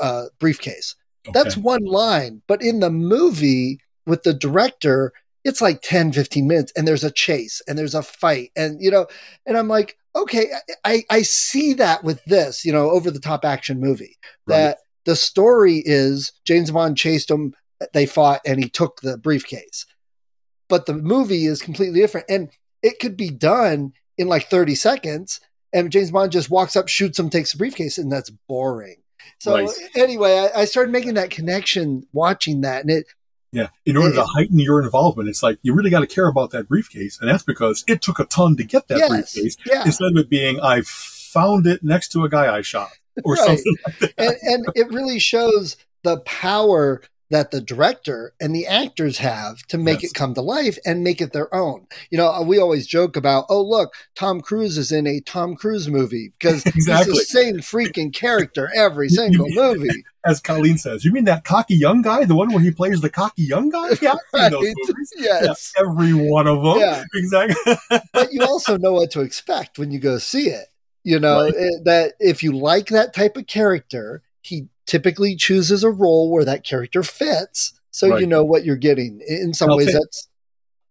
uh, 0.00 0.24
briefcase. 0.38 0.94
Okay. 1.26 1.32
That's 1.32 1.56
one 1.56 1.84
line. 1.84 2.42
But 2.46 2.62
in 2.62 2.80
the 2.80 2.90
movie 2.90 3.80
with 4.06 4.24
the 4.24 4.34
director, 4.34 5.12
it's 5.44 5.60
like 5.60 5.80
10, 5.82 6.12
15 6.12 6.46
minutes, 6.46 6.72
and 6.76 6.86
there's 6.86 7.04
a 7.04 7.10
chase 7.10 7.62
and 7.66 7.78
there's 7.78 7.94
a 7.94 8.02
fight. 8.02 8.50
And, 8.56 8.80
you 8.80 8.90
know, 8.90 9.06
and 9.46 9.56
I'm 9.56 9.68
like, 9.68 9.96
okay, 10.14 10.46
I, 10.84 11.04
I 11.10 11.22
see 11.22 11.74
that 11.74 12.04
with 12.04 12.24
this, 12.24 12.64
you 12.64 12.72
know, 12.72 12.90
over 12.90 13.10
the 13.10 13.20
top 13.20 13.44
action 13.44 13.80
movie. 13.80 14.18
Right. 14.46 14.56
That 14.56 14.78
the 15.04 15.16
story 15.16 15.82
is 15.84 16.32
James 16.44 16.70
Bond 16.70 16.96
chased 16.96 17.30
him, 17.30 17.54
they 17.92 18.06
fought, 18.06 18.40
and 18.46 18.62
he 18.62 18.68
took 18.68 19.00
the 19.00 19.18
briefcase. 19.18 19.86
But 20.68 20.86
the 20.86 20.94
movie 20.94 21.46
is 21.46 21.60
completely 21.60 22.00
different. 22.00 22.26
And 22.28 22.50
it 22.82 22.98
could 23.00 23.16
be 23.16 23.30
done 23.30 23.92
in 24.18 24.28
like 24.28 24.48
30 24.48 24.74
seconds. 24.74 25.40
And 25.72 25.90
James 25.90 26.10
Bond 26.10 26.32
just 26.32 26.50
walks 26.50 26.76
up, 26.76 26.88
shoots 26.88 27.18
him, 27.18 27.30
takes 27.30 27.52
the 27.52 27.58
briefcase, 27.58 27.98
and 27.98 28.12
that's 28.12 28.30
boring. 28.48 28.96
So 29.38 29.54
right. 29.54 29.70
anyway, 29.96 30.50
I, 30.54 30.60
I, 30.60 30.64
started 30.66 30.92
making 30.92 31.14
that 31.14 31.30
connection 31.30 32.06
watching 32.12 32.60
that, 32.62 32.82
and 32.82 32.90
it. 32.90 33.06
Yeah, 33.50 33.68
in 33.84 33.96
order 33.96 34.10
it, 34.10 34.16
to 34.16 34.24
heighten 34.24 34.58
your 34.58 34.82
involvement, 34.82 35.28
it's 35.28 35.42
like 35.42 35.58
you 35.62 35.74
really 35.74 35.90
got 35.90 36.00
to 36.00 36.06
care 36.06 36.26
about 36.26 36.50
that 36.50 36.68
briefcase, 36.68 37.18
and 37.20 37.28
that's 37.28 37.42
because 37.42 37.84
it 37.86 38.02
took 38.02 38.18
a 38.18 38.24
ton 38.24 38.56
to 38.56 38.64
get 38.64 38.88
that 38.88 38.98
yes, 38.98 39.08
briefcase. 39.08 39.56
Yeah. 39.66 39.84
Instead 39.84 40.12
of 40.12 40.16
it 40.16 40.30
being, 40.30 40.60
I 40.60 40.82
found 40.84 41.66
it 41.66 41.82
next 41.82 42.08
to 42.12 42.24
a 42.24 42.28
guy 42.28 42.54
I 42.54 42.62
shot, 42.62 42.90
or 43.24 43.34
right. 43.34 43.46
something 43.46 43.76
like 43.86 43.98
that. 43.98 44.14
And, 44.16 44.36
and 44.42 44.66
it 44.74 44.88
really 44.90 45.18
shows 45.18 45.76
the 46.02 46.20
power 46.20 47.02
that 47.32 47.50
the 47.50 47.62
director 47.62 48.34
and 48.38 48.54
the 48.54 48.66
actors 48.66 49.16
have 49.16 49.62
to 49.62 49.78
make 49.78 50.02
yes. 50.02 50.10
it 50.10 50.14
come 50.14 50.34
to 50.34 50.42
life 50.42 50.78
and 50.84 51.02
make 51.02 51.18
it 51.22 51.32
their 51.32 51.52
own. 51.54 51.86
You 52.10 52.18
know, 52.18 52.42
we 52.42 52.58
always 52.58 52.86
joke 52.86 53.16
about, 53.16 53.46
oh, 53.48 53.62
look, 53.62 53.94
Tom 54.14 54.42
Cruise 54.42 54.76
is 54.76 54.92
in 54.92 55.06
a 55.06 55.20
Tom 55.20 55.56
Cruise 55.56 55.88
movie 55.88 56.30
because 56.38 56.66
exactly. 56.66 57.12
he's 57.14 57.20
the 57.20 57.24
same 57.24 57.56
freaking 57.60 58.12
character 58.12 58.70
every 58.76 59.08
single 59.08 59.48
movie. 59.48 60.04
As 60.26 60.40
Colleen 60.40 60.76
says, 60.76 61.06
you 61.06 61.10
mean 61.10 61.24
that 61.24 61.42
cocky 61.42 61.74
young 61.74 62.02
guy, 62.02 62.26
the 62.26 62.34
one 62.34 62.52
where 62.52 62.62
he 62.62 62.70
plays 62.70 63.00
the 63.00 63.10
cocky 63.10 63.42
young 63.42 63.70
guy? 63.70 63.88
Yeah, 64.02 64.14
right. 64.34 64.52
Yes. 65.16 65.72
Yeah, 65.76 65.82
every 65.82 66.12
one 66.12 66.46
of 66.46 66.62
them. 66.62 66.78
Yeah. 66.78 67.04
Exactly. 67.14 67.74
but 68.12 68.32
you 68.32 68.44
also 68.44 68.76
know 68.76 68.92
what 68.92 69.10
to 69.12 69.22
expect 69.22 69.78
when 69.78 69.90
you 69.90 69.98
go 69.98 70.18
see 70.18 70.48
it. 70.48 70.66
You 71.02 71.18
know, 71.18 71.44
right. 71.44 71.54
it, 71.56 71.84
that 71.86 72.12
if 72.20 72.42
you 72.42 72.52
like 72.52 72.88
that 72.88 73.14
type 73.14 73.36
of 73.36 73.46
character, 73.46 74.22
he 74.42 74.68
typically 74.86 75.36
chooses 75.36 75.84
a 75.84 75.90
role 75.90 76.30
where 76.30 76.44
that 76.44 76.64
character 76.64 77.02
fits. 77.02 77.78
So 77.90 78.08
right. 78.08 78.20
you 78.20 78.26
know 78.26 78.44
what 78.44 78.64
you're 78.64 78.76
getting. 78.76 79.20
In 79.26 79.52
some 79.54 79.76
ways, 79.76 79.92
that's 79.92 80.28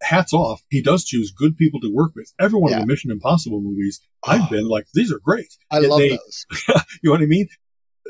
hats 0.01 0.33
off. 0.33 0.63
He 0.69 0.81
does 0.81 1.03
choose 1.03 1.31
good 1.31 1.57
people 1.57 1.79
to 1.81 1.93
work 1.93 2.13
with. 2.15 2.33
Every 2.39 2.59
one 2.59 2.71
yeah. 2.71 2.77
of 2.77 2.81
the 2.83 2.87
Mission 2.87 3.11
Impossible 3.11 3.61
movies, 3.61 4.01
I've 4.25 4.41
ah. 4.41 4.49
been 4.49 4.67
like, 4.67 4.85
these 4.93 5.11
are 5.11 5.19
great. 5.19 5.57
I 5.71 5.77
and 5.77 5.87
love 5.87 5.99
they, 5.99 6.09
those. 6.09 6.45
you 6.67 6.75
know 7.03 7.11
what 7.11 7.21
I 7.21 7.25
mean? 7.25 7.47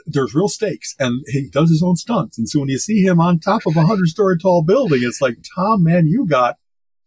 There's 0.06 0.34
real 0.34 0.48
stakes, 0.48 0.96
and 1.00 1.24
he 1.28 1.50
does 1.50 1.70
his 1.70 1.84
own 1.84 1.96
stunts. 1.96 2.38
And 2.38 2.50
so 2.50 2.62
when 2.62 2.70
you 2.70 2.80
see 2.80 3.02
him 3.04 3.20
on 3.20 3.40
top 3.40 3.62
of 3.68 3.76
a 3.76 3.86
hundred 3.86 4.08
story 4.08 4.38
tall 4.38 4.64
building, 4.64 5.02
it's 5.04 5.22
like, 5.22 5.38
Tom, 5.56 5.84
man, 5.84 6.08
you 6.08 6.26
got 6.26 6.56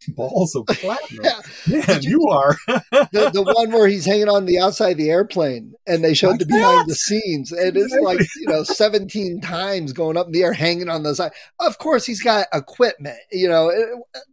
balls 0.17 0.55
of 0.55 0.67
platinum. 0.67 1.25
yeah. 1.67 1.85
Man, 1.87 2.03
you, 2.03 2.11
you, 2.11 2.29
are. 2.31 2.57
the, 2.67 3.31
the 3.33 3.43
one 3.43 3.73
where 3.73 3.87
he's 3.87 4.05
hanging 4.05 4.29
on 4.29 4.47
the 4.47 4.59
outside 4.59 4.93
of 4.93 4.99
the 4.99 5.11
airplane 5.11 5.75
and 5.87 6.03
they 6.03 6.15
showed 6.15 6.31
like 6.31 6.41
the 6.41 6.47
behind 6.47 6.81
that? 6.81 6.89
the 6.89 6.95
scenes. 6.95 7.53
And 7.53 7.77
it's 7.77 7.95
like, 8.03 8.21
you 8.37 8.49
know, 8.49 8.63
17 8.65 9.41
times 9.41 9.93
going 9.93 10.17
up 10.17 10.27
in 10.27 10.33
the 10.33 10.43
air, 10.43 10.53
hanging 10.53 10.89
on 10.89 11.03
the 11.03 11.15
side. 11.15 11.33
Of 11.61 11.79
course, 11.79 12.07
he's 12.07 12.23
got 12.23 12.47
equipment. 12.53 13.19
You 13.31 13.49
know, 13.49 13.71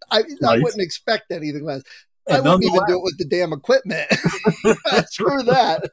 I, 0.10 0.24
I 0.48 0.58
wouldn't 0.60 0.82
expect 0.82 1.32
anything 1.32 1.64
less. 1.64 1.84
I 2.30 2.40
wouldn't 2.40 2.64
even 2.64 2.82
do 2.88 2.98
it 2.98 3.04
with 3.04 3.18
the 3.18 3.26
damn 3.26 3.52
equipment. 3.52 4.08
Screw 5.10 5.44
that. 5.44 5.90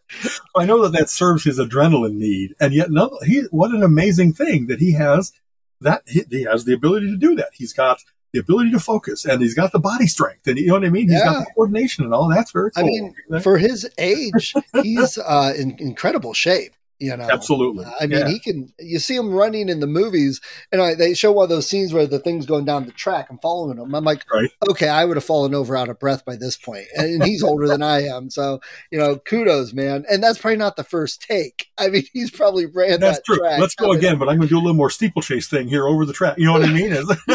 I 0.55 0.67
know 0.67 0.83
that 0.83 0.93
that 0.99 1.11
serves 1.11 1.45
his 1.45 1.59
adrenaline 1.59 2.17
need, 2.17 2.55
and 2.61 2.75
yet, 2.75 2.91
no, 2.91 3.19
he. 3.25 3.45
What 3.51 3.71
an 3.71 3.83
amazing 3.83 4.35
thing 4.35 4.67
that 4.67 4.79
he 4.79 4.93
has. 4.93 5.33
That 5.81 6.03
he, 6.07 6.25
he 6.29 6.43
has 6.43 6.65
the 6.65 6.75
ability 6.75 7.11
to 7.11 7.17
do 7.17 7.35
that. 7.37 7.51
He's 7.55 7.73
got 7.73 8.03
the 8.33 8.41
ability 8.41 8.71
to 8.71 8.81
focus 8.81 9.25
and 9.25 9.41
he's 9.41 9.55
got 9.55 9.73
the 9.73 9.79
body 9.79 10.07
strength 10.07 10.47
and 10.47 10.59
you 10.59 10.69
know 10.69 10.75
what 10.75 10.85
I 10.85 10.91
mean? 10.91 11.09
He's 11.09 11.19
yeah. 11.19 11.25
got 11.25 11.39
the 11.41 11.53
coordination 11.55 12.05
and 12.05 12.13
all. 12.13 12.29
That's 12.29 12.51
very 12.51 12.71
cool. 12.73 12.85
I 12.85 12.87
mean, 12.87 13.15
for 13.41 13.59
his 13.59 13.89
age, 13.99 14.55
he's 14.83 15.19
uh, 15.19 15.55
in 15.57 15.77
incredible 15.79 16.35
shape. 16.35 16.75
You 17.01 17.17
know, 17.17 17.29
absolutely. 17.31 17.85
I 18.01 18.07
mean, 18.07 18.19
yeah. 18.19 18.29
he 18.29 18.41
can. 18.41 18.73
You 18.81 18.99
see 18.99 19.15
him 19.15 19.33
running 19.33 19.69
in 19.69 19.79
the 19.79 19.87
movies, 19.87 20.41
and 20.73 20.83
I, 20.83 20.95
they 20.95 21.15
show 21.15 21.31
one 21.31 21.45
of 21.45 21.49
those 21.49 21.69
scenes 21.69 21.93
where 21.93 22.09
the 22.09 22.19
thing's 22.19 22.45
going 22.45 22.65
down 22.65 22.87
the 22.87 22.93
track. 22.93 23.29
I'm 23.31 23.39
following 23.39 23.79
him. 23.79 23.95
I'm 23.95 24.03
like, 24.03 24.25
right. 24.33 24.51
okay, 24.69 24.89
I 24.89 25.05
would 25.05 25.17
have 25.17 25.25
fallen 25.25 25.55
over 25.55 25.77
out 25.77 25.89
of 25.89 26.01
breath 26.01 26.25
by 26.25 26.35
this 26.35 26.57
point, 26.57 26.87
and 26.97 27.23
he's 27.23 27.45
older 27.45 27.69
than 27.69 27.85
I 27.85 28.03
am. 28.03 28.31
So, 28.31 28.61
you 28.91 28.99
know, 28.99 29.17
kudos, 29.17 29.73
man. 29.73 30.07
And 30.11 30.21
that's 30.21 30.39
probably 30.39 30.57
not 30.57 30.75
the 30.75 30.83
first 30.83 31.23
take. 31.23 31.69
I 31.79 31.89
mean, 31.89 32.03
he's 32.13 32.33
probably 32.33 32.67
ran 32.67 32.99
that's 32.99 33.19
that 33.19 33.25
true. 33.25 33.39
Track. 33.39 33.61
Let's 33.61 33.77
go 33.77 33.93
I 33.93 33.97
again, 33.97 34.19
but 34.19 34.29
I'm 34.29 34.39
going 34.39 34.49
to 34.49 34.55
do 34.55 34.59
a 34.59 34.61
little 34.61 34.75
more 34.75 34.91
steeplechase 34.91 35.47
thing 35.47 35.69
here 35.69 35.87
over 35.87 36.05
the 36.05 36.13
track. 36.13 36.37
You 36.39 36.47
know 36.47 36.55
what 36.55 36.65
I 36.65 36.73
mean? 36.73 36.97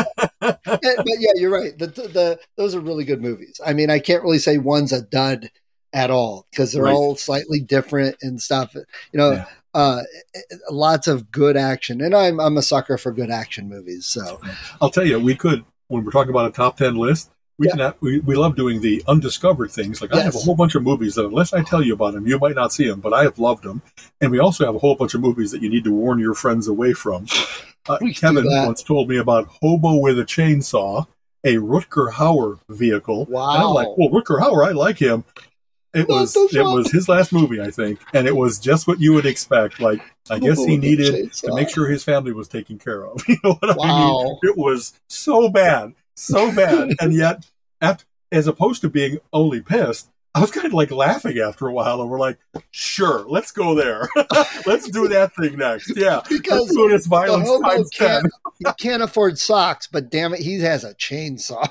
but 0.41 0.59
yeah, 0.73 1.31
you're 1.35 1.51
right. 1.51 1.77
The, 1.77 1.87
the 1.87 2.39
those 2.57 2.75
are 2.75 2.81
really 2.81 3.05
good 3.05 3.21
movies. 3.21 3.61
I 3.65 3.71
mean, 3.71 3.89
I 3.89 3.99
can't 3.99 4.23
really 4.23 4.39
say 4.39 4.57
one's 4.57 4.91
a 4.91 5.01
dud 5.01 5.51
at 5.93 6.09
all 6.09 6.45
because 6.49 6.73
they're 6.73 6.83
right. 6.83 6.93
all 6.93 7.15
slightly 7.15 7.59
different 7.59 8.17
and 8.21 8.41
stuff. 8.41 8.75
You 8.75 8.83
know, 9.13 9.31
yeah 9.31 9.45
uh, 9.73 10.01
lots 10.69 11.07
of 11.07 11.31
good 11.31 11.57
action, 11.57 12.01
and 12.01 12.15
I'm 12.15 12.39
I'm 12.39 12.57
a 12.57 12.61
sucker 12.61 12.97
for 12.97 13.11
good 13.11 13.31
action 13.31 13.69
movies. 13.69 14.05
So 14.05 14.39
I'll 14.81 14.91
tell 14.91 15.05
you, 15.05 15.19
we 15.19 15.35
could 15.35 15.65
when 15.87 16.03
we're 16.03 16.11
talking 16.11 16.29
about 16.29 16.47
a 16.47 16.51
top 16.51 16.77
ten 16.77 16.95
list. 16.95 17.31
We, 17.59 17.67
yeah. 17.67 17.75
can 17.75 17.93
we, 18.01 18.19
we 18.19 18.35
love 18.35 18.55
doing 18.55 18.81
the 18.81 19.03
undiscovered 19.07 19.69
things. 19.69 20.01
Like 20.01 20.11
yes. 20.11 20.21
I 20.21 20.23
have 20.23 20.35
a 20.35 20.39
whole 20.39 20.55
bunch 20.55 20.73
of 20.73 20.81
movies 20.81 21.13
that 21.15 21.25
unless 21.25 21.53
I 21.53 21.61
tell 21.61 21.83
you 21.83 21.93
about 21.93 22.13
them, 22.13 22.25
you 22.25 22.39
might 22.39 22.55
not 22.55 22.73
see 22.73 22.87
them, 22.87 22.99
but 22.99 23.13
I 23.13 23.23
have 23.23 23.37
loved 23.37 23.63
them. 23.63 23.83
And 24.19 24.31
we 24.31 24.39
also 24.39 24.65
have 24.65 24.73
a 24.73 24.79
whole 24.79 24.95
bunch 24.95 25.13
of 25.13 25.21
movies 25.21 25.51
that 25.51 25.61
you 25.61 25.69
need 25.69 25.83
to 25.83 25.93
warn 25.93 26.17
your 26.17 26.33
friends 26.33 26.67
away 26.67 26.93
from. 26.93 27.27
Uh, 27.87 27.99
Kevin 28.15 28.45
once 28.47 28.81
told 28.81 29.07
me 29.07 29.17
about 29.17 29.45
Hobo 29.61 29.97
with 29.97 30.17
a 30.17 30.23
Chainsaw, 30.23 31.05
a 31.43 31.55
Rutger 31.55 32.11
Hauer 32.13 32.59
vehicle. 32.69 33.25
Wow. 33.25 33.53
And 33.53 33.63
I'm 33.63 33.69
like, 33.69 33.97
well, 33.97 34.09
Rutger 34.09 34.39
Hauer, 34.39 34.65
I 34.65 34.71
like 34.71 34.97
him. 34.97 35.23
It 35.93 36.07
was 36.07 36.35
it 36.35 36.63
was 36.63 36.91
his 36.91 37.07
last 37.07 37.31
movie, 37.31 37.61
I 37.61 37.69
think, 37.69 37.99
and 38.13 38.27
it 38.27 38.35
was 38.35 38.57
just 38.57 38.87
what 38.87 38.99
you 38.99 39.13
would 39.13 39.27
expect. 39.27 39.79
Like 39.79 40.01
I 40.29 40.39
guess 40.39 40.63
he 40.63 40.77
needed 40.77 41.31
to 41.33 41.53
make 41.53 41.69
sure 41.69 41.87
his 41.87 42.03
family 42.03 42.33
was 42.33 42.47
taken 42.47 42.79
care 42.79 43.05
of. 43.05 43.21
You 43.27 43.37
know 43.43 43.53
what 43.59 43.77
wow. 43.77 44.19
I 44.19 44.23
mean? 44.23 44.39
It 44.43 44.57
was 44.57 44.93
so 45.07 45.49
bad, 45.49 45.93
so 46.15 46.53
bad, 46.55 46.93
and 46.99 47.13
yet, 47.13 47.45
as 48.31 48.47
opposed 48.47 48.81
to 48.81 48.89
being 48.89 49.19
only 49.31 49.61
pissed, 49.61 50.09
I 50.35 50.41
was 50.41 50.49
kind 50.49 50.65
of 50.65 50.73
like 50.73 50.89
laughing 50.89 51.37
after 51.37 51.67
a 51.67 51.73
while, 51.73 52.01
and 52.01 52.09
we're 52.09 52.19
like, 52.19 52.39
"Sure, 52.71 53.23
let's 53.27 53.51
go 53.51 53.75
there. 53.75 54.09
let's 54.65 54.89
do 54.89 55.07
that 55.09 55.35
thing 55.35 55.57
next." 55.57 55.95
Yeah, 55.95 56.21
because 56.27 56.71
let's 56.75 57.05
violence 57.05 57.49
times 57.61 57.89
can't, 57.91 58.25
he 58.57 58.65
can't 58.79 59.03
afford 59.03 59.37
socks, 59.37 59.87
but 59.87 60.09
damn 60.09 60.33
it, 60.33 60.39
he 60.39 60.59
has 60.61 60.83
a 60.83 60.95
chainsaw 60.95 61.67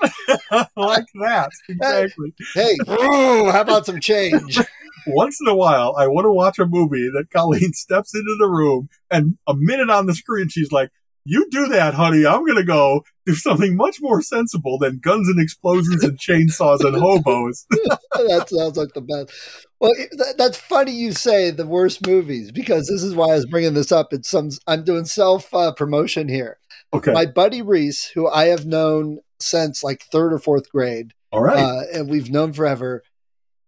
like 0.77 1.05
that. 1.15 1.49
Exactly. 1.67 2.33
Hey, 2.53 2.77
ooh, 2.89 3.49
how 3.51 3.61
about 3.61 3.85
some 3.85 3.99
change? 3.99 4.59
Once 5.07 5.39
in 5.41 5.49
a 5.49 5.55
while, 5.55 5.95
I 5.97 6.07
want 6.07 6.23
to 6.23 6.31
watch 6.31 6.57
a 6.57 6.65
movie 6.65 7.09
that 7.13 7.31
Colleen 7.31 7.73
steps 7.73 8.15
into 8.15 8.37
the 8.39 8.47
room, 8.47 8.87
and 9.11 9.37
a 9.45 9.53
minute 9.53 9.89
on 9.89 10.05
the 10.05 10.15
screen, 10.15 10.47
she's 10.47 10.71
like, 10.71 10.89
you 11.25 11.47
do 11.49 11.67
that, 11.67 11.93
honey. 11.93 12.25
I'm 12.25 12.45
going 12.45 12.57
to 12.57 12.63
go 12.63 13.03
do 13.25 13.35
something 13.35 13.77
much 13.77 14.01
more 14.01 14.21
sensible 14.21 14.77
than 14.77 14.99
guns 14.99 15.29
and 15.29 15.39
explosions 15.39 16.03
and 16.03 16.17
chainsaws 16.17 16.83
and 16.83 16.95
hobos. 16.95 17.65
that 17.71 18.45
sounds 18.49 18.77
like 18.77 18.93
the 18.93 19.01
best. 19.01 19.67
Well, 19.79 19.93
that's 20.37 20.57
funny 20.57 20.91
you 20.91 21.13
say 21.13 21.51
the 21.51 21.67
worst 21.67 22.05
movies 22.05 22.51
because 22.51 22.87
this 22.87 23.03
is 23.03 23.15
why 23.15 23.29
I 23.29 23.35
was 23.35 23.45
bringing 23.45 23.73
this 23.73 23.91
up. 23.91 24.11
It's 24.11 24.29
some 24.29 24.49
I'm 24.67 24.83
doing 24.83 25.05
self 25.05 25.53
uh, 25.53 25.73
promotion 25.73 26.27
here. 26.27 26.59
Okay. 26.93 27.13
My 27.13 27.25
buddy 27.25 27.61
Reese, 27.61 28.05
who 28.05 28.27
I 28.29 28.45
have 28.45 28.65
known 28.65 29.19
since 29.39 29.83
like 29.83 30.03
third 30.03 30.33
or 30.33 30.39
fourth 30.39 30.69
grade, 30.69 31.13
all 31.31 31.41
right, 31.41 31.57
uh, 31.57 31.81
and 31.93 32.09
we've 32.09 32.29
known 32.29 32.53
forever. 32.53 33.03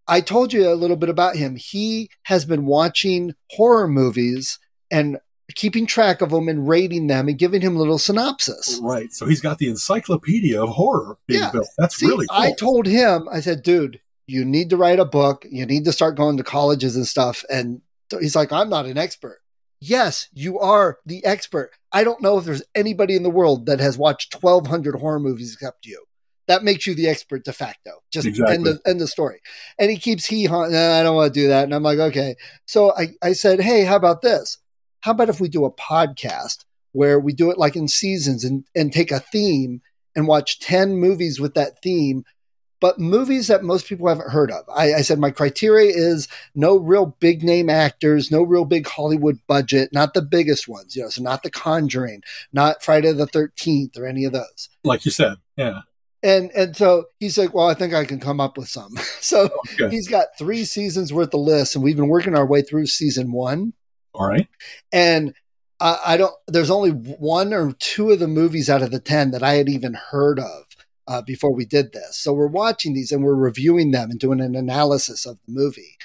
I 0.07 0.21
told 0.21 0.53
you 0.53 0.69
a 0.69 0.75
little 0.75 0.97
bit 0.97 1.09
about 1.09 1.35
him. 1.35 1.55
He 1.55 2.09
has 2.23 2.45
been 2.45 2.65
watching 2.65 3.33
horror 3.49 3.87
movies 3.87 4.59
and 4.91 5.17
keeping 5.53 5.85
track 5.85 6.21
of 6.21 6.31
them 6.31 6.47
and 6.47 6.67
rating 6.67 7.07
them 7.07 7.27
and 7.27 7.37
giving 7.37 7.61
him 7.61 7.75
a 7.75 7.79
little 7.79 7.99
synopsis. 7.99 8.79
Right. 8.81 9.13
So 9.13 9.27
he's 9.27 9.41
got 9.41 9.59
the 9.59 9.69
encyclopedia 9.69 10.61
of 10.61 10.69
horror 10.69 11.17
being 11.27 11.41
yeah. 11.41 11.51
built. 11.51 11.67
That's 11.77 11.97
See, 11.97 12.07
really 12.07 12.25
cool. 12.27 12.39
I 12.39 12.53
told 12.53 12.87
him, 12.87 13.27
I 13.31 13.41
said, 13.41 13.61
dude, 13.61 14.01
you 14.27 14.43
need 14.43 14.71
to 14.71 14.77
write 14.77 14.99
a 14.99 15.05
book. 15.05 15.45
You 15.49 15.65
need 15.65 15.85
to 15.85 15.91
start 15.91 16.17
going 16.17 16.37
to 16.37 16.43
colleges 16.43 16.95
and 16.95 17.05
stuff. 17.05 17.43
And 17.49 17.81
he's 18.09 18.35
like, 18.35 18.51
I'm 18.51 18.69
not 18.69 18.85
an 18.85 18.97
expert. 18.97 19.41
Yes, 19.79 20.29
you 20.33 20.59
are 20.59 20.97
the 21.05 21.23
expert. 21.25 21.71
I 21.91 22.03
don't 22.03 22.21
know 22.21 22.39
if 22.39 22.45
there's 22.45 22.63
anybody 22.73 23.15
in 23.15 23.23
the 23.23 23.29
world 23.29 23.67
that 23.67 23.79
has 23.79 23.97
watched 23.97 24.41
1,200 24.41 24.95
horror 24.95 25.19
movies 25.19 25.53
except 25.53 25.85
you. 25.85 26.03
That 26.47 26.63
makes 26.63 26.87
you 26.87 26.95
the 26.95 27.07
expert 27.07 27.43
de 27.43 27.53
facto. 27.53 27.91
Just 28.11 28.27
exactly. 28.27 28.55
end, 28.55 28.65
the, 28.65 28.79
end 28.87 29.01
the 29.01 29.07
story. 29.07 29.41
And 29.79 29.91
he 29.91 29.97
keeps 29.97 30.25
he, 30.25 30.47
nah, 30.47 30.67
I 30.67 31.03
don't 31.03 31.15
want 31.15 31.33
to 31.33 31.39
do 31.39 31.47
that. 31.49 31.65
And 31.65 31.73
I'm 31.73 31.83
like, 31.83 31.99
okay. 31.99 32.35
So 32.65 32.95
I, 32.95 33.09
I 33.21 33.33
said, 33.33 33.59
hey, 33.59 33.83
how 33.83 33.95
about 33.95 34.21
this? 34.21 34.57
How 35.05 35.11
about 35.11 35.29
if 35.29 35.39
we 35.39 35.47
do 35.47 35.65
a 35.65 35.71
podcast 35.71 36.65
where 36.91 37.19
we 37.19 37.31
do 37.31 37.51
it 37.51 37.59
like 37.59 37.75
in 37.75 37.87
seasons 37.87 38.43
and, 38.43 38.65
and 38.73 38.91
take 38.91 39.11
a 39.11 39.19
theme 39.19 39.79
and 40.15 40.27
watch 40.27 40.59
10 40.59 40.97
movies 40.97 41.39
with 41.39 41.53
that 41.53 41.79
theme, 41.83 42.23
but 42.81 42.97
movies 42.97 43.47
that 43.47 43.63
most 43.63 43.85
people 43.85 44.07
haven't 44.07 44.31
heard 44.31 44.49
of. 44.49 44.65
I, 44.67 44.95
I, 44.95 45.01
said 45.01 45.19
my 45.19 45.29
criteria 45.29 45.91
is 45.91 46.27
no 46.55 46.77
real 46.77 47.15
big 47.19 47.43
name 47.43 47.69
actors, 47.69 48.31
no 48.31 48.41
real 48.41 48.65
big 48.65 48.87
Hollywood 48.87 49.37
budget, 49.45 49.93
not 49.93 50.15
the 50.15 50.23
biggest 50.23 50.67
ones, 50.67 50.95
you 50.95 51.03
know, 51.03 51.09
so 51.09 51.21
not 51.21 51.43
The 51.43 51.51
Conjuring, 51.51 52.23
not 52.51 52.81
Friday 52.81 53.11
the 53.11 53.27
13th 53.27 53.99
or 53.99 54.07
any 54.07 54.25
of 54.25 54.33
those. 54.33 54.69
Like 54.83 55.05
you 55.05 55.11
said, 55.11 55.35
yeah. 55.55 55.81
And 56.23 56.49
and 56.53 56.75
so 56.75 57.05
he's 57.19 57.37
like, 57.37 57.53
well, 57.53 57.67
I 57.67 57.75
think 57.75 57.93
I 57.93 58.05
can 58.05 58.19
come 58.19 58.39
up 58.39 58.57
with 58.57 58.69
some. 58.69 58.95
so 59.21 59.51
okay. 59.79 59.95
he's 59.95 60.07
got 60.07 60.35
three 60.39 60.65
seasons 60.65 61.13
worth 61.13 61.35
of 61.35 61.41
lists, 61.41 61.75
and 61.75 61.83
we've 61.83 61.95
been 61.95 62.07
working 62.07 62.35
our 62.35 62.47
way 62.47 62.63
through 62.63 62.87
season 62.87 63.31
one. 63.31 63.73
All 64.15 64.27
right. 64.27 64.47
And 64.91 65.33
I, 65.79 65.99
I, 66.05 66.17
don't, 66.17 66.33
there's 66.47 66.71
only 66.71 66.91
one 66.91 67.53
or 67.53 67.73
two 67.73 68.11
of 68.11 68.19
the 68.19 68.27
movies 68.27 68.69
out 68.69 68.81
of 68.81 68.91
the 68.91 68.99
10 68.99 69.31
that 69.31 69.43
I 69.43 69.55
had 69.55 69.69
even 69.69 69.93
heard 69.93 70.39
of 70.39 70.63
uh, 71.07 71.21
before 71.21 71.53
we 71.53 71.65
did 71.65 71.91
this. 71.91 72.17
So 72.17 72.33
we're 72.33 72.47
watching 72.47 72.93
these 72.93 73.11
and 73.11 73.23
we're 73.23 73.35
reviewing 73.35 73.91
them 73.91 74.09
and 74.09 74.19
doing 74.19 74.39
an 74.39 74.55
analysis 74.55 75.25
of 75.25 75.37
the 75.45 75.53
movie. 75.53 75.97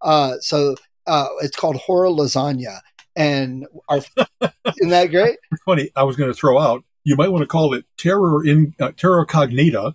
Uh, 0.00 0.36
so 0.40 0.76
uh, 1.06 1.28
it's 1.42 1.56
called 1.56 1.76
Horror 1.76 2.08
Lasagna. 2.08 2.80
And 3.14 3.66
our, 3.88 3.98
isn't 4.40 4.88
that 4.88 5.10
great? 5.10 5.38
Funny. 5.64 5.90
I 5.94 6.04
was 6.04 6.16
going 6.16 6.30
to 6.30 6.38
throw 6.38 6.58
out, 6.58 6.84
you 7.04 7.16
might 7.16 7.30
want 7.30 7.42
to 7.42 7.46
call 7.46 7.74
it 7.74 7.84
Terror 7.96 8.44
in 8.44 8.74
uh, 8.80 8.92
Terra 8.96 9.26
Cognita 9.26 9.94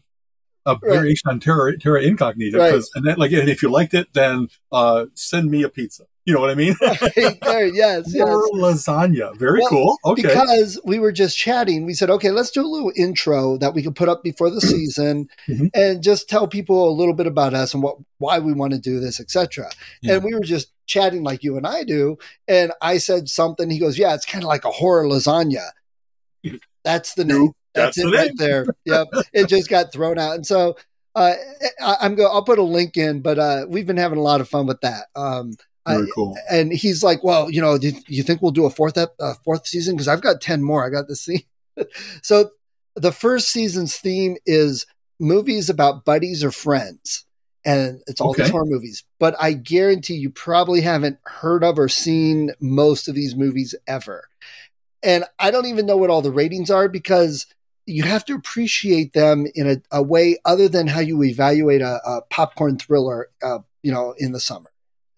a 0.65 0.71
right. 0.71 0.81
variation 0.81 1.29
on 1.29 1.39
Terra, 1.39 1.77
Terra 1.77 2.01
Incognita. 2.01 2.57
Right. 2.57 2.81
And 2.95 3.05
then, 3.05 3.17
like, 3.17 3.31
and 3.31 3.49
if 3.49 3.61
you 3.61 3.69
liked 3.69 3.93
it, 3.93 4.07
then 4.13 4.47
uh, 4.71 5.05
send 5.13 5.51
me 5.51 5.63
a 5.63 5.69
pizza. 5.69 6.05
You 6.25 6.33
know 6.33 6.39
what 6.39 6.49
I 6.49 6.55
mean? 6.55 6.73
right 6.81 7.37
there, 7.41 7.67
yes, 7.67 8.05
yes. 8.13 8.27
Lasagna. 8.53 9.35
Very 9.35 9.59
well, 9.59 9.69
cool. 9.69 9.97
Okay. 10.05 10.21
Because 10.21 10.79
we 10.85 10.99
were 10.99 11.11
just 11.11 11.37
chatting, 11.37 11.85
we 11.85 11.93
said, 11.93 12.09
okay, 12.09 12.31
let's 12.31 12.51
do 12.51 12.61
a 12.61 12.67
little 12.67 12.93
intro 12.95 13.57
that 13.57 13.73
we 13.73 13.83
could 13.83 13.95
put 13.95 14.07
up 14.07 14.23
before 14.23 14.49
the 14.49 14.61
season 14.61 15.27
mm-hmm. 15.47 15.67
and 15.73 16.01
just 16.01 16.29
tell 16.29 16.47
people 16.47 16.87
a 16.87 16.95
little 16.95 17.13
bit 17.13 17.27
about 17.27 17.53
us 17.53 17.73
and 17.73 17.83
what 17.83 17.97
why 18.19 18.39
we 18.39 18.53
want 18.53 18.71
to 18.71 18.79
do 18.79 19.01
this, 19.01 19.19
etc. 19.19 19.69
Yeah. 20.01 20.15
And 20.15 20.23
we 20.23 20.33
were 20.33 20.41
just 20.41 20.71
chatting 20.85 21.23
like 21.23 21.43
you 21.43 21.57
and 21.57 21.67
I 21.67 21.83
do. 21.83 22.17
And 22.47 22.71
I 22.81 22.99
said 22.99 23.27
something. 23.27 23.69
He 23.69 23.79
goes, 23.79 23.97
Yeah, 23.97 24.13
it's 24.13 24.25
kind 24.25 24.43
of 24.43 24.47
like 24.47 24.63
a 24.63 24.71
horror 24.71 25.05
lasagna. 25.05 25.67
That's 26.85 27.15
the 27.15 27.25
name. 27.25 27.51
That's, 27.73 27.97
That's 27.97 28.07
it 28.07 28.15
right 28.15 28.31
there. 28.37 28.65
Yep. 28.85 29.07
it 29.33 29.47
just 29.47 29.69
got 29.69 29.91
thrown 29.91 30.17
out. 30.19 30.35
And 30.35 30.45
so 30.45 30.77
uh, 31.15 31.33
I, 31.81 31.97
am 32.01 32.15
going. 32.15 32.29
I'll 32.31 32.43
put 32.43 32.59
a 32.59 32.63
link 32.63 32.97
in, 32.97 33.21
but 33.21 33.37
uh, 33.37 33.65
we've 33.67 33.85
been 33.85 33.97
having 33.97 34.17
a 34.17 34.23
lot 34.23 34.41
of 34.41 34.49
fun 34.49 34.65
with 34.65 34.81
that. 34.81 35.07
Um, 35.15 35.53
very 35.85 36.07
cool. 36.13 36.35
I, 36.49 36.55
and 36.55 36.73
he's 36.73 37.03
like, 37.03 37.23
"Well, 37.23 37.49
you 37.49 37.61
know, 37.61 37.77
do 37.77 37.91
you 38.07 38.23
think 38.23 38.41
we'll 38.41 38.51
do 38.51 38.65
a 38.65 38.69
fourth 38.69 38.97
ep- 38.97 39.15
uh, 39.19 39.33
fourth 39.43 39.67
season? 39.67 39.95
Because 39.95 40.07
I've 40.07 40.21
got 40.21 40.41
ten 40.41 40.63
more. 40.63 40.85
I 40.85 40.89
got 40.89 41.07
the 41.07 41.15
scene." 41.15 41.43
so, 42.21 42.51
the 42.95 43.11
first 43.11 43.49
season's 43.49 43.95
theme 43.97 44.37
is 44.45 44.85
movies 45.19 45.69
about 45.69 46.05
buddies 46.05 46.43
or 46.43 46.51
friends, 46.51 47.25
and 47.65 48.01
it's 48.07 48.21
all 48.21 48.31
okay. 48.31 48.43
these 48.43 48.51
horror 48.51 48.65
movies. 48.65 49.03
But 49.19 49.35
I 49.39 49.53
guarantee 49.53 50.15
you 50.15 50.29
probably 50.29 50.81
haven't 50.81 51.19
heard 51.25 51.63
of 51.63 51.79
or 51.79 51.89
seen 51.89 52.51
most 52.59 53.07
of 53.07 53.15
these 53.15 53.35
movies 53.35 53.75
ever. 53.87 54.27
And 55.01 55.25
I 55.37 55.51
don't 55.51 55.65
even 55.65 55.85
know 55.85 55.97
what 55.97 56.09
all 56.09 56.21
the 56.21 56.31
ratings 56.31 56.71
are 56.71 56.87
because 56.87 57.45
you 57.85 58.03
have 58.03 58.23
to 58.25 58.35
appreciate 58.35 59.13
them 59.13 59.45
in 59.53 59.69
a, 59.69 59.97
a 59.97 60.01
way 60.01 60.37
other 60.45 60.69
than 60.69 60.87
how 60.87 61.01
you 61.01 61.21
evaluate 61.23 61.81
a, 61.81 61.99
a 62.05 62.21
popcorn 62.29 62.77
thriller, 62.77 63.29
uh, 63.43 63.59
you 63.81 63.91
know, 63.91 64.15
in 64.17 64.31
the 64.31 64.39
summer. 64.39 64.69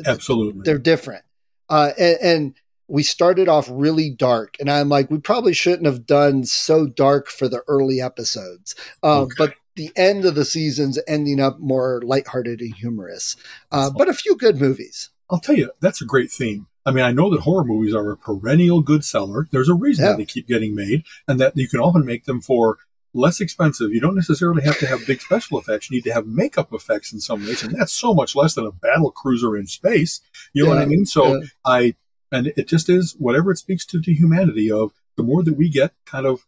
Absolutely. 0.05 0.61
They're 0.63 0.77
different. 0.77 1.23
Uh, 1.69 1.91
and, 1.97 2.17
and, 2.21 2.55
we 2.87 3.01
started 3.01 3.47
off 3.47 3.67
really 3.71 4.11
dark. 4.11 4.57
And 4.59 4.69
I'm 4.69 4.89
like, 4.89 5.09
we 5.09 5.17
probably 5.17 5.53
shouldn't 5.53 5.87
have 5.87 6.05
done 6.05 6.43
so 6.43 6.85
dark 6.85 7.29
for 7.29 7.47
the 7.47 7.63
early 7.67 7.99
episodes. 7.99 8.75
Um, 9.01 9.23
okay. 9.23 9.33
But 9.39 9.53
the 9.75 9.91
end 9.95 10.25
of 10.25 10.35
the 10.35 10.45
season's 10.45 10.99
ending 11.07 11.39
up 11.39 11.59
more 11.59 12.01
lighthearted 12.05 12.61
and 12.61 12.75
humorous. 12.75 13.35
Uh, 13.71 13.89
but 13.89 14.07
a 14.07 14.13
few 14.13 14.35
good 14.35 14.59
movies. 14.59 15.09
I'll 15.29 15.39
tell 15.39 15.55
you, 15.55 15.71
that's 15.79 16.01
a 16.01 16.05
great 16.05 16.31
theme. 16.31 16.67
I 16.85 16.91
mean, 16.91 17.03
I 17.03 17.11
know 17.11 17.31
that 17.31 17.41
horror 17.41 17.63
movies 17.63 17.95
are 17.95 18.11
a 18.11 18.17
perennial 18.17 18.81
good 18.81 19.03
seller. 19.03 19.47
There's 19.51 19.69
a 19.69 19.73
reason 19.73 20.05
yeah. 20.05 20.11
that 20.11 20.17
they 20.17 20.25
keep 20.25 20.47
getting 20.47 20.75
made, 20.75 21.03
and 21.27 21.39
that 21.39 21.57
you 21.57 21.67
can 21.67 21.79
often 21.79 22.05
make 22.05 22.25
them 22.25 22.41
for 22.41 22.77
less 23.16 23.39
expensive. 23.39 23.93
You 23.93 24.01
don't 24.01 24.16
necessarily 24.16 24.61
have 24.63 24.78
to 24.80 24.88
have 24.88 25.07
big 25.07 25.22
special 25.22 25.57
effects. 25.57 25.89
You 25.89 25.97
need 25.97 26.03
to 26.03 26.13
have 26.13 26.28
makeup 26.28 26.74
effects 26.74 27.13
in 27.13 27.20
some 27.20 27.45
ways, 27.45 27.63
and 27.63 27.74
that's 27.74 27.93
so 27.93 28.13
much 28.13 28.36
less 28.36 28.53
than 28.53 28.66
a 28.66 28.72
battle 28.72 29.09
cruiser 29.09 29.57
in 29.57 29.66
space. 29.66 30.22
You 30.53 30.63
know 30.63 30.70
yeah, 30.70 30.76
what 30.76 30.84
I 30.84 30.86
mean? 30.86 31.05
So 31.05 31.38
yeah. 31.38 31.47
I, 31.66 31.95
and 32.32 32.47
it 32.55 32.68
just 32.68 32.89
is 32.89 33.16
whatever 33.18 33.51
it 33.51 33.57
speaks 33.57 33.86
to 33.88 34.01
to 34.01 34.13
humanity 34.13 34.70
of 34.70 34.91
the 35.16 35.24
more 35.24 35.43
that 35.43 35.55
we 35.55 35.70
get 35.70 35.93
kind 36.05 36.26
of 36.26 36.45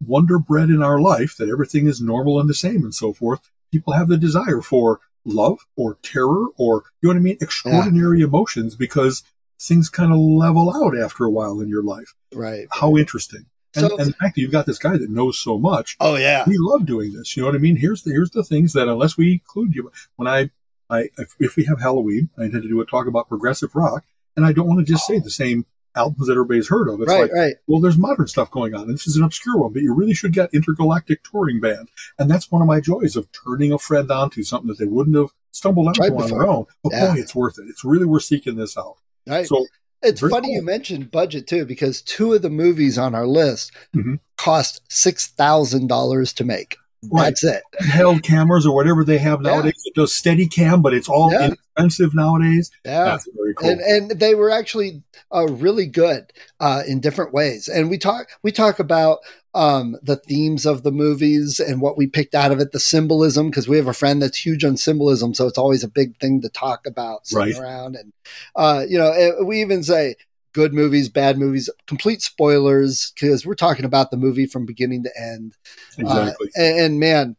wonder 0.00 0.38
bred 0.38 0.70
in 0.70 0.82
our 0.82 1.00
life 1.00 1.36
that 1.36 1.48
everything 1.48 1.88
is 1.88 2.00
normal 2.00 2.38
and 2.38 2.48
the 2.48 2.54
same 2.54 2.84
and 2.84 2.94
so 2.94 3.12
forth. 3.12 3.50
People 3.72 3.94
have 3.94 4.08
the 4.08 4.16
desire 4.16 4.62
for 4.62 5.00
love 5.24 5.58
or 5.76 5.98
terror 6.02 6.46
or 6.56 6.84
you 7.02 7.08
know 7.08 7.14
what 7.14 7.16
I 7.16 7.20
mean, 7.20 7.38
extraordinary 7.40 8.20
yeah. 8.20 8.26
emotions 8.26 8.76
because 8.76 9.24
things 9.60 9.88
kind 9.88 10.12
of 10.12 10.18
level 10.18 10.72
out 10.72 10.96
after 10.96 11.24
a 11.24 11.30
while 11.30 11.60
in 11.60 11.68
your 11.68 11.82
life. 11.82 12.14
Right. 12.32 12.68
How 12.70 12.96
interesting. 12.96 13.46
And, 13.74 13.86
so, 13.86 13.96
and 13.98 14.08
the 14.08 14.12
fact 14.14 14.34
that 14.34 14.40
you've 14.40 14.52
got 14.52 14.66
this 14.66 14.78
guy 14.78 14.96
that 14.96 15.10
knows 15.10 15.38
so 15.38 15.58
much. 15.58 15.96
Oh 16.00 16.16
yeah, 16.16 16.44
we 16.46 16.56
love 16.58 16.86
doing 16.86 17.12
this. 17.12 17.36
You 17.36 17.42
know 17.42 17.48
what 17.48 17.54
I 17.54 17.58
mean? 17.58 17.76
Here's 17.76 18.02
the 18.02 18.10
here's 18.10 18.30
the 18.30 18.44
things 18.44 18.72
that 18.72 18.88
unless 18.88 19.16
we 19.16 19.32
include 19.32 19.74
you, 19.74 19.90
when 20.16 20.26
I 20.26 20.50
I 20.88 21.10
if, 21.18 21.34
if 21.38 21.56
we 21.56 21.64
have 21.64 21.80
Halloween, 21.80 22.30
I 22.38 22.44
intend 22.44 22.62
to 22.62 22.68
do 22.68 22.80
a 22.80 22.86
talk 22.86 23.06
about 23.06 23.28
progressive 23.28 23.74
rock, 23.74 24.04
and 24.36 24.46
I 24.46 24.52
don't 24.52 24.66
want 24.66 24.80
to 24.80 24.90
just 24.90 25.06
say 25.06 25.18
the 25.18 25.30
same 25.30 25.66
albums 25.94 26.26
that 26.28 26.32
everybody's 26.32 26.68
heard 26.68 26.88
of. 26.88 27.00
It's 27.00 27.08
right, 27.08 27.22
like, 27.22 27.32
right. 27.32 27.54
well, 27.66 27.80
there's 27.80 27.98
modern 27.98 28.26
stuff 28.26 28.50
going 28.50 28.74
on. 28.74 28.82
And 28.82 28.94
this 28.94 29.06
is 29.06 29.16
an 29.16 29.24
obscure 29.24 29.58
one, 29.58 29.72
but 29.72 29.82
you 29.82 29.92
really 29.94 30.14
should 30.14 30.32
get 30.32 30.54
Intergalactic 30.54 31.22
Touring 31.24 31.60
Band. 31.60 31.88
And 32.18 32.30
that's 32.30 32.50
one 32.50 32.62
of 32.62 32.68
my 32.68 32.80
joys 32.80 33.16
of 33.16 33.28
turning 33.32 33.72
a 33.72 33.78
friend 33.78 34.10
onto 34.10 34.44
something 34.44 34.68
that 34.68 34.78
they 34.78 34.86
wouldn't 34.86 35.16
have 35.16 35.30
stumbled 35.50 35.88
onto 35.88 36.02
on 36.02 36.30
their 36.30 36.46
own. 36.46 36.66
But 36.82 36.92
yeah. 36.92 37.12
boy, 37.12 37.20
it's 37.20 37.34
worth 37.34 37.58
it. 37.58 37.66
It's 37.68 37.84
really 37.84 38.06
worth 38.06 38.24
seeking 38.24 38.56
this 38.56 38.76
out. 38.78 38.96
Right. 39.26 39.46
So 39.46 39.66
it's 40.02 40.20
Very 40.20 40.30
funny 40.30 40.48
cool. 40.48 40.54
you 40.56 40.62
mentioned 40.62 41.10
budget 41.10 41.46
too, 41.46 41.64
because 41.64 42.02
two 42.02 42.32
of 42.34 42.42
the 42.42 42.50
movies 42.50 42.98
on 42.98 43.14
our 43.14 43.26
list 43.26 43.72
mm-hmm. 43.94 44.14
cost 44.36 44.80
six 44.88 45.26
thousand 45.28 45.88
dollars 45.88 46.32
to 46.34 46.44
make. 46.44 46.76
Right. 47.10 47.26
That's 47.26 47.44
it. 47.44 47.62
Held 47.78 48.22
cameras 48.22 48.66
or 48.66 48.74
whatever 48.74 49.04
they 49.04 49.18
have 49.18 49.40
nowadays. 49.40 49.80
Yeah. 49.84 49.90
It 49.90 49.94
does 49.94 50.14
steady 50.14 50.48
cam, 50.48 50.82
but 50.82 50.94
it's 50.94 51.08
all 51.08 51.32
yeah. 51.32 51.46
inexpensive 51.46 52.14
nowadays. 52.14 52.70
Yeah. 52.84 53.04
That's 53.04 53.28
very 53.36 53.54
cool. 53.54 53.70
And, 53.70 53.80
and 53.80 54.20
they 54.20 54.34
were 54.34 54.50
actually 54.50 55.02
uh, 55.32 55.46
really 55.46 55.86
good 55.86 56.32
uh, 56.58 56.82
in 56.88 57.00
different 57.00 57.32
ways. 57.32 57.68
And 57.68 57.88
we 57.88 57.98
talk 57.98 58.26
we 58.42 58.50
talk 58.50 58.80
about 58.80 59.18
um, 59.54 59.96
the 60.02 60.16
themes 60.16 60.66
of 60.66 60.82
the 60.82 60.90
movies 60.90 61.58
and 61.58 61.80
what 61.80 61.96
we 61.96 62.06
picked 62.06 62.34
out 62.34 62.52
of 62.52 62.60
it, 62.60 62.72
the 62.72 62.80
symbolism, 62.80 63.48
because 63.48 63.68
we 63.68 63.76
have 63.76 63.88
a 63.88 63.94
friend 63.94 64.20
that's 64.20 64.44
huge 64.44 64.64
on 64.64 64.76
symbolism, 64.76 65.34
so 65.34 65.46
it's 65.46 65.58
always 65.58 65.82
a 65.82 65.88
big 65.88 66.16
thing 66.18 66.40
to 66.42 66.48
talk 66.48 66.86
about 66.86 67.26
sitting 67.26 67.54
right. 67.54 67.62
around. 67.62 67.96
And 67.96 68.12
uh, 68.54 68.84
you 68.88 68.98
know, 68.98 69.36
we 69.44 69.60
even 69.60 69.82
say 69.82 70.16
good 70.52 70.72
movies, 70.72 71.08
bad 71.08 71.38
movies, 71.38 71.70
complete 71.86 72.22
spoilers 72.22 73.12
because 73.14 73.44
we're 73.44 73.54
talking 73.54 73.84
about 73.84 74.10
the 74.10 74.16
movie 74.16 74.46
from 74.46 74.66
beginning 74.66 75.04
to 75.04 75.10
end. 75.18 75.54
Uh, 75.98 76.02
exactly. 76.02 76.48
Uh, 76.58 76.62
and, 76.62 76.80
and 76.80 77.00
man, 77.00 77.36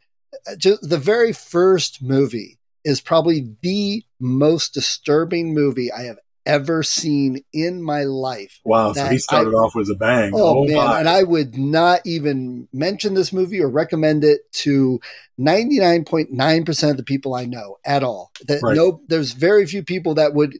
just 0.57 0.88
the 0.88 0.98
very 0.98 1.34
first 1.34 2.02
movie 2.02 2.60
is 2.84 3.02
probably 3.02 3.56
the 3.61 4.03
most 4.19 4.73
disturbing 4.73 5.53
movie 5.53 5.91
I 5.91 6.03
have 6.03 6.18
ever 6.45 6.81
seen 6.81 7.44
in 7.53 7.84
my 7.84 8.03
life. 8.03 8.60
Wow, 8.64 8.94
so 8.94 9.06
he 9.06 9.19
started 9.19 9.52
I, 9.52 9.57
off 9.57 9.76
with 9.76 9.90
a 9.90 9.95
bang. 9.95 10.31
Oh, 10.34 10.60
oh 10.60 10.65
man, 10.65 10.76
my. 10.76 10.99
and 10.99 11.10
I 11.10 11.23
would 11.23 11.57
not 11.57 12.02
even 12.06 12.68
mention 12.73 13.14
this 13.14 13.31
movie 13.31 13.61
or 13.61 13.69
recommend 13.69 14.23
it 14.23 14.52
to 14.53 14.99
99.9% 15.40 16.90
of 16.90 16.98
the 16.98 17.03
people 17.03 17.36
I 17.36 17.45
know 17.45 17.77
at 17.86 18.03
all. 18.03 18.31
That 18.48 18.61
right. 18.64 18.76
no 18.76 19.02
there's 19.07 19.34
very 19.34 19.65
few 19.68 19.84
people 19.84 20.15
that 20.15 20.34
would 20.34 20.60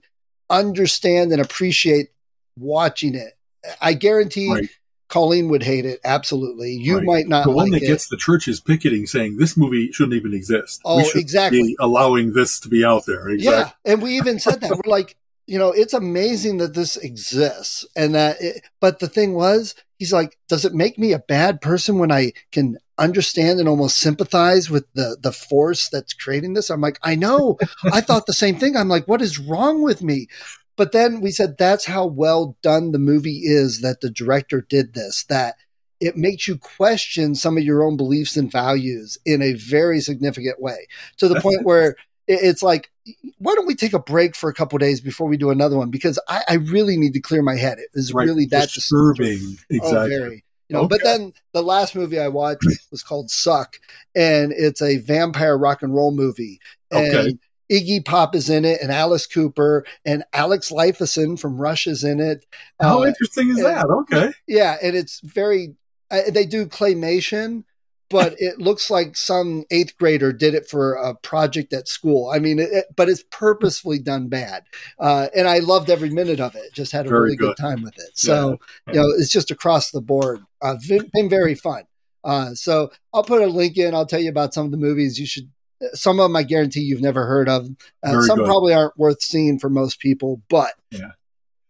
understand 0.50 1.32
and 1.32 1.42
appreciate 1.42 2.10
watching 2.60 3.16
it. 3.16 3.34
I 3.82 3.94
guarantee 3.94 4.52
right. 4.52 4.70
Colleen 5.10 5.50
would 5.50 5.64
hate 5.64 5.86
it. 5.86 6.00
Absolutely. 6.06 6.74
You 6.74 6.98
right. 6.98 7.06
might 7.06 7.28
not. 7.28 7.46
The 7.46 7.52
one 7.52 7.72
like 7.72 7.82
that 7.82 7.86
it. 7.86 7.90
gets 7.90 8.08
the 8.08 8.18
churches 8.18 8.60
picketing 8.60 9.08
saying 9.08 9.38
this 9.38 9.58
movie 9.58 9.92
shouldn't 9.92 10.14
even 10.14 10.34
exist. 10.34 10.82
Oh, 10.86 11.04
exactly. 11.16 11.76
allowing 11.80 12.34
this 12.34 12.60
to 12.62 12.70
be 12.70 12.86
out 12.86 13.06
there. 13.08 13.28
Exactly. 13.30 13.74
Yeah. 13.86 13.92
And 13.92 14.02
we 14.02 14.18
even 14.18 14.40
said 14.40 14.62
that. 14.62 14.70
We're 14.72 14.90
like, 14.90 15.16
you 15.48 15.58
know, 15.58 15.72
it's 15.72 15.94
amazing 15.96 16.58
that 16.58 16.76
this 16.76 16.96
exists. 16.96 17.86
And 17.96 18.14
that, 18.14 18.38
it, 18.40 18.64
but 18.80 19.00
the 19.00 19.08
thing 19.08 19.34
was, 19.34 19.74
he's 19.98 20.14
like, 20.14 20.38
does 20.48 20.64
it 20.64 20.76
make 20.76 21.00
me 21.00 21.12
a 21.12 21.20
bad 21.20 21.60
person 21.60 21.98
when 21.98 22.12
I 22.12 22.34
can 22.52 22.78
understand 23.00 23.60
and 23.60 23.68
almost 23.68 23.98
sympathize 23.98 24.70
with 24.70 24.86
the, 24.94 25.18
the 25.20 25.32
force 25.32 25.90
that's 25.90 26.14
creating 26.14 26.54
this? 26.54 26.70
I'm 26.70 26.82
like, 26.82 27.00
I 27.02 27.16
know. 27.16 27.58
I 27.84 28.02
thought 28.02 28.28
the 28.28 28.34
same 28.34 28.60
thing. 28.60 28.78
I'm 28.78 28.90
like, 28.90 29.08
what 29.08 29.24
is 29.24 29.40
wrong 29.40 29.82
with 29.82 30.04
me? 30.04 30.28
But 30.80 30.94
then 30.94 31.20
we 31.20 31.32
said 31.32 31.58
that's 31.58 31.84
how 31.84 32.06
well 32.06 32.56
done 32.62 32.94
the 32.94 33.00
movie 33.00 33.42
is 33.44 33.82
that 33.82 34.00
the 34.00 34.10
director 34.10 34.62
did 34.62 34.94
this, 34.94 35.26
that 35.26 35.56
it 36.00 36.16
makes 36.16 36.48
you 36.48 36.58
question 36.58 37.36
some 37.36 37.58
of 37.58 37.66
your 37.66 37.84
own 37.84 37.98
beliefs 37.98 38.38
and 38.38 38.50
values 38.50 39.18
in 39.26 39.42
a 39.42 39.56
very 39.56 40.00
significant 40.00 40.62
way 40.62 40.88
to 41.18 41.28
the 41.28 41.42
point 41.42 41.66
where 41.66 41.98
it's 42.30 42.64
like, 42.64 42.90
why 43.40 43.56
don't 43.56 43.68
we 43.68 43.76
take 43.76 43.92
a 43.92 44.00
break 44.00 44.38
for 44.38 44.50
a 44.50 44.54
couple 44.54 44.78
days 44.78 45.02
before 45.02 45.28
we 45.28 45.36
do 45.36 45.50
another 45.50 45.76
one? 45.76 45.90
Because 45.90 46.18
I, 46.30 46.44
I, 46.48 46.54
really 46.54 46.96
need 46.96 47.12
to 47.16 47.20
clear 47.20 47.42
my 47.42 47.58
head. 47.58 47.80
It 47.80 47.90
is 47.94 48.14
right. 48.14 48.26
really 48.26 48.46
that 48.46 48.70
disturbing. 48.70 49.38
disturbing. 49.38 49.58
Oh, 49.74 49.76
exactly. 49.76 50.16
Oh, 50.16 50.20
very. 50.20 50.46
You 50.70 50.76
know, 50.76 50.80
okay. 50.84 50.88
but 50.92 51.00
then 51.04 51.34
the 51.52 51.62
last 51.62 51.94
movie 51.94 52.22
I 52.22 52.30
watched 52.30 52.66
was 52.90 53.04
called 53.04 53.30
Suck, 53.30 53.76
and 54.16 54.54
it's 54.56 54.82
a 54.82 55.00
vampire 55.00 55.58
rock 55.58 55.82
and 55.82 55.94
roll 55.94 56.12
movie. 56.12 56.62
And 56.90 57.16
okay. 57.16 57.38
Iggy 57.72 58.04
Pop 58.04 58.36
is 58.36 58.50
in 58.50 58.66
it, 58.66 58.82
and 58.82 58.92
Alice 58.92 59.28
Cooper, 59.28 59.86
and 60.06 60.24
Alex 60.34 60.72
Lifeson 60.72 61.40
from 61.40 61.58
Rush 61.58 61.88
is 61.88 62.04
in 62.04 62.20
it. 62.20 62.46
How 62.80 63.04
uh, 63.04 63.08
interesting 63.08 63.50
is 63.50 63.58
and, 63.58 63.66
that? 63.66 63.86
Okay, 63.86 64.32
yeah, 64.48 64.78
and 64.82 64.96
it's 64.96 65.20
very. 65.22 65.76
Uh, 66.12 66.32
they 66.32 66.46
do 66.46 66.66
claymation, 66.66 67.64
but 68.10 68.34
it 68.40 68.58
looks 68.58 68.90
like 68.90 69.16
some 69.16 69.66
eighth 69.70 69.96
grader 69.98 70.34
did 70.34 70.56
it 70.56 70.68
for 70.68 70.94
a 70.94 71.14
project 71.14 71.72
at 71.72 71.88
school. 71.88 72.32
I 72.34 72.40
mean, 72.40 72.58
it, 72.58 72.70
it, 72.72 72.86
but 72.96 73.08
it's 73.08 73.24
purposefully 73.30 74.00
done 74.00 74.28
bad, 74.28 74.64
uh, 75.00 75.28
and 75.36 75.48
I 75.48 75.60
loved 75.60 75.90
every 75.90 76.10
minute 76.10 76.40
of 76.40 76.56
it. 76.56 76.74
Just 76.74 76.92
had 76.92 77.06
a 77.06 77.10
very 77.10 77.22
really 77.22 77.36
good. 77.38 77.56
good. 77.56 77.62
time 77.62 77.84
with 77.84 77.98
it. 77.98 78.18
So 78.18 78.58
yeah. 78.88 78.94
you 78.94 79.00
know, 79.00 79.08
it's 79.18 79.32
just 79.32 79.52
across 79.52 79.92
the 79.92 80.02
board. 80.02 80.42
Uh, 80.62 80.76
been, 80.88 81.10
been 81.14 81.30
very 81.30 81.56
fun. 81.56 81.84
Uh, 82.24 82.54
so 82.54 82.92
I'll 83.14 83.24
put 83.24 83.42
a 83.42 83.48
link 83.48 83.78
in. 83.78 83.94
I'll 83.94 84.06
tell 84.06 84.20
you 84.20 84.30
about 84.30 84.54
some 84.54 84.66
of 84.66 84.72
the 84.72 84.78
movies 84.78 85.20
you 85.20 85.26
should 85.26 85.50
some 85.94 86.20
of 86.20 86.26
them 86.26 86.36
I 86.36 86.44
guarantee 86.44 86.82
you've 86.82 87.02
never 87.02 87.26
heard 87.26 87.50
of. 87.50 87.70
Uh, 88.04 88.22
some 88.22 88.40
good. 88.40 88.46
probably 88.46 88.74
aren't 88.74 88.98
worth 88.98 89.22
seeing 89.22 89.60
for 89.60 89.70
most 89.70 90.00
people, 90.00 90.42
but 90.50 90.74
yeah, 90.92 91.12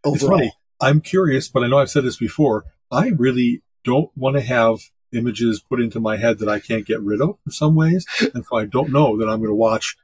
overall. 0.03 0.15
it's 0.15 0.23
funny. 0.23 0.53
I'm 0.81 1.01
curious, 1.01 1.47
but 1.49 1.63
I 1.63 1.67
know 1.67 1.79
I've 1.79 1.89
said 1.89 2.05
this 2.05 2.17
before. 2.17 2.65
I 2.91 3.09
really 3.09 3.61
don't 3.83 4.09
want 4.15 4.37
to 4.37 4.41
have 4.41 4.79
images 5.11 5.59
put 5.59 5.81
into 5.81 5.99
my 5.99 6.17
head 6.17 6.39
that 6.39 6.49
I 6.49 6.59
can't 6.59 6.85
get 6.85 7.01
rid 7.01 7.21
of 7.21 7.37
in 7.45 7.51
some 7.51 7.75
ways, 7.75 8.05
and 8.33 8.45
so 8.45 8.57
I 8.57 8.65
don't 8.65 8.91
know 8.91 9.17
that 9.17 9.27
I'm 9.27 9.39
going 9.39 9.49
to 9.49 9.55
watch 9.55 9.97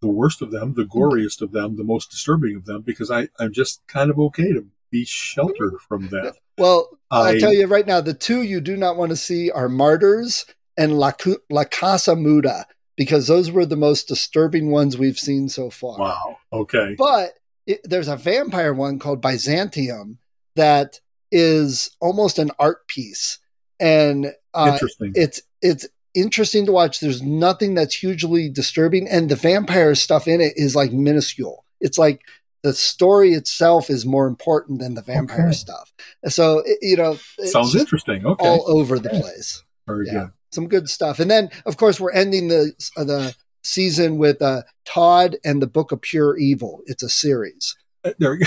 the 0.00 0.08
worst 0.08 0.40
of 0.40 0.50
them, 0.50 0.74
the 0.74 0.84
goriest 0.84 1.42
of 1.42 1.52
them, 1.52 1.76
the 1.76 1.84
most 1.84 2.10
disturbing 2.10 2.56
of 2.56 2.64
them, 2.64 2.82
because 2.82 3.10
I 3.10 3.28
I'm 3.38 3.52
just 3.52 3.86
kind 3.86 4.10
of 4.10 4.18
okay 4.18 4.52
to 4.52 4.66
be 4.90 5.04
sheltered 5.04 5.74
from 5.86 6.08
that. 6.08 6.34
Well, 6.58 6.88
I, 7.10 7.32
will 7.32 7.40
tell 7.40 7.52
you 7.52 7.66
right 7.66 7.86
now, 7.86 8.00
the 8.00 8.14
two 8.14 8.42
you 8.42 8.60
do 8.60 8.76
not 8.76 8.96
want 8.96 9.10
to 9.10 9.16
see 9.16 9.50
are 9.50 9.68
Martyrs 9.68 10.46
and 10.76 10.98
La, 10.98 11.12
La 11.48 11.64
Casa 11.64 12.16
Muda 12.16 12.66
because 13.00 13.28
those 13.28 13.50
were 13.50 13.64
the 13.64 13.76
most 13.76 14.08
disturbing 14.08 14.70
ones 14.70 14.98
we've 14.98 15.18
seen 15.18 15.48
so 15.48 15.70
far. 15.70 15.98
Wow. 15.98 16.36
Okay. 16.52 16.96
But 16.98 17.30
it, 17.66 17.80
there's 17.82 18.08
a 18.08 18.16
vampire 18.16 18.74
one 18.74 18.98
called 18.98 19.22
Byzantium 19.22 20.18
that 20.54 21.00
is 21.32 21.96
almost 21.98 22.38
an 22.38 22.50
art 22.58 22.86
piece, 22.88 23.38
and 23.80 24.34
uh, 24.52 24.72
interesting. 24.74 25.12
It's 25.14 25.40
it's 25.62 25.88
interesting 26.12 26.66
to 26.66 26.72
watch. 26.72 27.00
There's 27.00 27.22
nothing 27.22 27.74
that's 27.74 27.94
hugely 27.94 28.50
disturbing, 28.50 29.08
and 29.08 29.30
the 29.30 29.36
vampire 29.36 29.94
stuff 29.94 30.28
in 30.28 30.42
it 30.42 30.52
is 30.56 30.76
like 30.76 30.92
minuscule. 30.92 31.64
It's 31.80 31.96
like 31.96 32.20
the 32.62 32.74
story 32.74 33.32
itself 33.32 33.88
is 33.88 34.04
more 34.04 34.26
important 34.26 34.80
than 34.80 34.92
the 34.92 35.00
vampire 35.00 35.46
okay. 35.46 35.52
stuff. 35.52 35.90
So 36.28 36.62
you 36.82 36.98
know, 36.98 37.16
sounds 37.44 37.74
interesting. 37.74 38.26
Okay, 38.26 38.46
all 38.46 38.64
over 38.68 38.98
the 38.98 39.08
place. 39.08 39.64
Very 39.86 40.06
yeah. 40.08 40.12
good 40.12 40.30
some 40.52 40.68
good 40.68 40.88
stuff. 40.88 41.18
And 41.18 41.30
then, 41.30 41.50
of 41.66 41.76
course, 41.76 42.00
we're 42.00 42.12
ending 42.12 42.48
the 42.48 42.72
uh, 42.96 43.04
the 43.04 43.34
season 43.62 44.18
with 44.18 44.40
uh, 44.42 44.62
Todd 44.84 45.36
and 45.44 45.60
the 45.60 45.66
Book 45.66 45.92
of 45.92 46.00
Pure 46.00 46.38
Evil. 46.38 46.80
It's 46.86 47.02
a 47.02 47.08
series. 47.08 47.76
Uh, 48.04 48.12
there, 48.18 48.40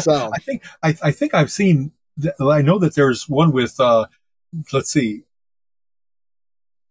so 0.00 0.30
I 0.34 0.38
think 0.38 0.64
I, 0.82 0.96
I 1.02 1.10
think 1.10 1.34
I've 1.34 1.52
seen. 1.52 1.92
I 2.40 2.62
know 2.62 2.78
that 2.78 2.94
there's 2.94 3.28
one 3.28 3.52
with. 3.52 3.78
Uh, 3.80 4.06
let's 4.72 4.90
see, 4.90 5.22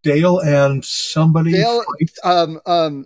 Dale 0.03 0.39
and 0.39 0.83
somebody. 0.83 1.51
Dale, 1.53 1.83
um, 2.23 2.59
um, 2.65 3.05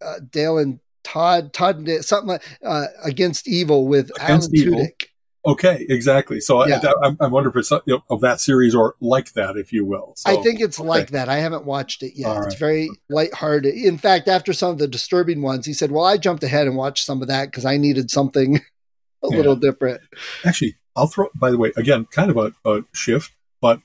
uh, 0.00 0.14
Dale 0.30 0.58
and 0.58 0.80
Todd, 1.02 1.52
Todd, 1.52 1.78
and 1.78 2.04
something 2.04 2.28
like, 2.28 2.42
uh, 2.64 2.86
against 3.02 3.48
evil 3.48 3.86
with 3.86 4.10
against 4.20 4.54
Alan 4.54 4.56
evil. 4.56 4.80
Tudyk. 4.80 5.07
Okay, 5.48 5.86
exactly. 5.88 6.40
So 6.40 6.66
yeah. 6.66 6.80
I, 7.02 7.08
I, 7.08 7.16
I, 7.22 7.26
wonder 7.28 7.48
if 7.48 7.56
it's 7.56 7.70
you 7.70 7.80
know, 7.86 8.02
of 8.10 8.20
that 8.20 8.38
series 8.40 8.74
or 8.74 8.96
like 9.00 9.32
that, 9.32 9.56
if 9.56 9.72
you 9.72 9.84
will. 9.84 10.12
So, 10.16 10.30
I 10.30 10.42
think 10.42 10.60
it's 10.60 10.78
okay. 10.78 10.88
like 10.88 11.10
that. 11.10 11.28
I 11.28 11.38
haven't 11.38 11.64
watched 11.64 12.02
it 12.02 12.12
yet. 12.14 12.36
it's 12.44 12.54
very 12.56 12.90
lighthearted. 13.08 13.74
In 13.74 13.96
fact, 13.96 14.28
after 14.28 14.52
some 14.52 14.70
of 14.72 14.78
the 14.78 14.86
disturbing 14.86 15.40
ones, 15.40 15.64
he 15.64 15.72
said, 15.72 15.90
"Well, 15.90 16.04
I 16.04 16.18
jumped 16.18 16.44
ahead 16.44 16.66
and 16.66 16.76
watched 16.76 17.06
some 17.06 17.22
of 17.22 17.28
that 17.28 17.46
because 17.46 17.64
I 17.64 17.78
needed 17.78 18.10
something 18.10 18.56
a 19.24 19.28
yeah. 19.30 19.36
little 19.36 19.56
different." 19.56 20.02
Actually, 20.44 20.76
I'll 20.94 21.06
throw. 21.06 21.28
By 21.34 21.50
the 21.50 21.58
way, 21.58 21.72
again, 21.76 22.06
kind 22.10 22.30
of 22.30 22.36
a, 22.36 22.52
a 22.70 22.82
shift, 22.92 23.32
but 23.62 23.80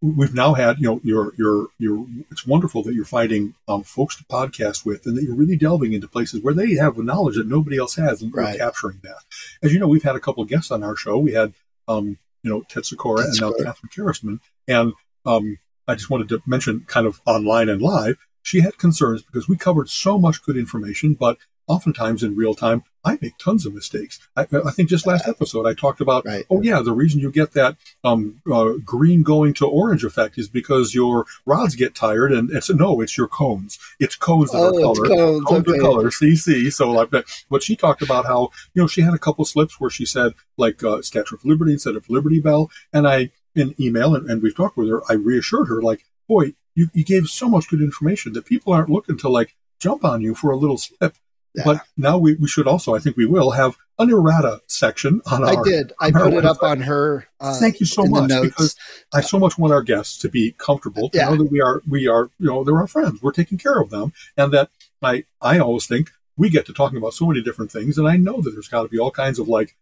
we've 0.00 0.34
now 0.34 0.54
had, 0.54 0.78
you 0.78 0.86
know, 0.86 1.00
you're, 1.02 1.32
you're, 1.36 1.66
you're, 1.78 2.06
it's 2.30 2.46
wonderful 2.46 2.82
that 2.84 2.94
you're 2.94 3.04
finding 3.04 3.54
um, 3.66 3.82
folks 3.82 4.16
to 4.16 4.24
podcast 4.24 4.84
with 4.84 5.06
and 5.06 5.16
that 5.16 5.24
you're 5.24 5.34
really 5.34 5.56
delving 5.56 5.92
into 5.92 6.06
places 6.06 6.42
where 6.42 6.54
they 6.54 6.74
have 6.74 6.96
knowledge 6.98 7.36
that 7.36 7.48
nobody 7.48 7.78
else 7.78 7.96
has 7.96 8.22
and 8.22 8.34
right. 8.34 8.58
capturing 8.58 9.00
that. 9.02 9.18
As 9.62 9.72
you 9.72 9.80
know, 9.80 9.88
we've 9.88 10.04
had 10.04 10.16
a 10.16 10.20
couple 10.20 10.42
of 10.42 10.48
guests 10.48 10.70
on 10.70 10.84
our 10.84 10.94
show. 10.94 11.18
We 11.18 11.32
had, 11.32 11.52
um, 11.88 12.18
you 12.42 12.50
know, 12.50 12.62
Ted 12.68 12.86
Sikora 12.86 13.24
and 13.24 13.40
now 13.40 13.52
Catherine 13.52 13.90
Karasman. 13.94 14.40
And 14.68 14.92
um, 15.26 15.58
I 15.88 15.94
just 15.94 16.10
wanted 16.10 16.28
to 16.28 16.42
mention 16.46 16.84
kind 16.86 17.06
of 17.06 17.20
online 17.26 17.68
and 17.68 17.82
live, 17.82 18.18
she 18.42 18.60
had 18.60 18.78
concerns 18.78 19.22
because 19.22 19.48
we 19.48 19.56
covered 19.56 19.90
so 19.90 20.18
much 20.18 20.42
good 20.42 20.56
information, 20.56 21.14
but 21.14 21.38
oftentimes 21.66 22.22
in 22.22 22.36
real 22.36 22.54
time, 22.54 22.84
I 23.08 23.18
make 23.20 23.38
tons 23.38 23.66
of 23.66 23.74
mistakes. 23.74 24.18
I, 24.36 24.42
I 24.42 24.70
think 24.70 24.88
just 24.88 25.06
last 25.06 25.26
episode 25.26 25.66
I 25.66 25.74
talked 25.74 26.00
about, 26.00 26.24
right. 26.26 26.44
oh 26.50 26.62
yeah, 26.62 26.80
the 26.80 26.92
reason 26.92 27.20
you 27.20 27.30
get 27.30 27.52
that 27.52 27.76
um, 28.04 28.40
uh, 28.50 28.72
green 28.84 29.22
going 29.22 29.54
to 29.54 29.66
orange 29.66 30.04
effect 30.04 30.38
is 30.38 30.48
because 30.48 30.94
your 30.94 31.26
rods 31.46 31.74
get 31.74 31.94
tired, 31.94 32.32
and 32.32 32.50
it's 32.50 32.70
no, 32.70 33.00
it's 33.00 33.16
your 33.16 33.28
cones. 33.28 33.78
It's 33.98 34.16
cones 34.16 34.50
that 34.52 34.58
oh, 34.58 34.68
are 34.68 34.94
color. 34.94 35.08
Cones, 35.08 35.44
cones 35.44 35.68
okay. 35.68 35.78
are 35.78 35.80
color. 35.80 36.10
CC. 36.10 36.72
So 36.72 36.90
like 36.90 37.10
that. 37.10 37.24
But 37.50 37.62
she 37.62 37.76
talked 37.76 38.02
about 38.02 38.26
how 38.26 38.50
you 38.74 38.82
know 38.82 38.86
she 38.86 39.02
had 39.02 39.14
a 39.14 39.18
couple 39.18 39.44
slips 39.44 39.80
where 39.80 39.90
she 39.90 40.04
said 40.04 40.34
like 40.56 40.82
uh, 40.84 41.02
Statue 41.02 41.36
of 41.36 41.44
Liberty 41.44 41.72
instead 41.72 41.96
of 41.96 42.08
Liberty 42.10 42.40
Bell, 42.40 42.70
and 42.92 43.08
I 43.08 43.30
in 43.54 43.74
email 43.80 44.14
and, 44.14 44.30
and 44.30 44.42
we've 44.42 44.56
talked 44.56 44.76
with 44.76 44.88
her. 44.88 45.02
I 45.08 45.14
reassured 45.14 45.68
her 45.68 45.82
like, 45.82 46.04
boy, 46.28 46.54
you, 46.74 46.88
you 46.92 47.04
gave 47.04 47.26
so 47.26 47.48
much 47.48 47.68
good 47.68 47.80
information 47.80 48.32
that 48.34 48.46
people 48.46 48.72
aren't 48.72 48.90
looking 48.90 49.18
to 49.18 49.28
like 49.28 49.56
jump 49.80 50.04
on 50.04 50.20
you 50.20 50.34
for 50.34 50.50
a 50.50 50.56
little 50.56 50.78
slip. 50.78 51.16
Yeah. 51.54 51.62
But 51.64 51.80
now 51.96 52.18
we, 52.18 52.34
we 52.34 52.46
should 52.46 52.66
also, 52.66 52.94
I 52.94 52.98
think 52.98 53.16
we 53.16 53.26
will, 53.26 53.52
have 53.52 53.76
an 53.98 54.10
errata 54.10 54.60
section 54.66 55.20
on 55.26 55.42
our. 55.42 55.58
I 55.58 55.62
did. 55.62 55.92
I 56.00 56.10
put 56.10 56.32
it 56.32 56.44
website. 56.44 56.44
up 56.44 56.62
on 56.62 56.80
her. 56.82 57.26
Uh, 57.40 57.58
Thank 57.58 57.80
you 57.80 57.86
so 57.86 58.04
much 58.04 58.28
because 58.28 58.76
I 59.12 59.22
so 59.22 59.38
much 59.38 59.58
want 59.58 59.72
our 59.72 59.82
guests 59.82 60.18
to 60.18 60.28
be 60.28 60.54
comfortable 60.58 61.08
to 61.10 61.18
yeah. 61.18 61.28
know 61.28 61.36
that 61.36 61.50
we 61.50 61.60
are 61.60 61.82
we 61.88 62.06
are 62.06 62.30
you 62.38 62.46
know 62.46 62.64
they're 62.64 62.76
our 62.76 62.86
friends. 62.86 63.20
We're 63.22 63.32
taking 63.32 63.58
care 63.58 63.80
of 63.80 63.90
them, 63.90 64.12
and 64.36 64.52
that 64.52 64.70
I 65.02 65.24
I 65.40 65.58
always 65.58 65.86
think 65.86 66.10
we 66.36 66.48
get 66.48 66.66
to 66.66 66.72
talking 66.72 66.98
about 66.98 67.14
so 67.14 67.26
many 67.26 67.42
different 67.42 67.72
things, 67.72 67.98
and 67.98 68.06
I 68.06 68.16
know 68.16 68.40
that 68.40 68.50
there's 68.50 68.68
got 68.68 68.82
to 68.82 68.88
be 68.88 68.98
all 68.98 69.10
kinds 69.10 69.38
of 69.38 69.48
like 69.48 69.74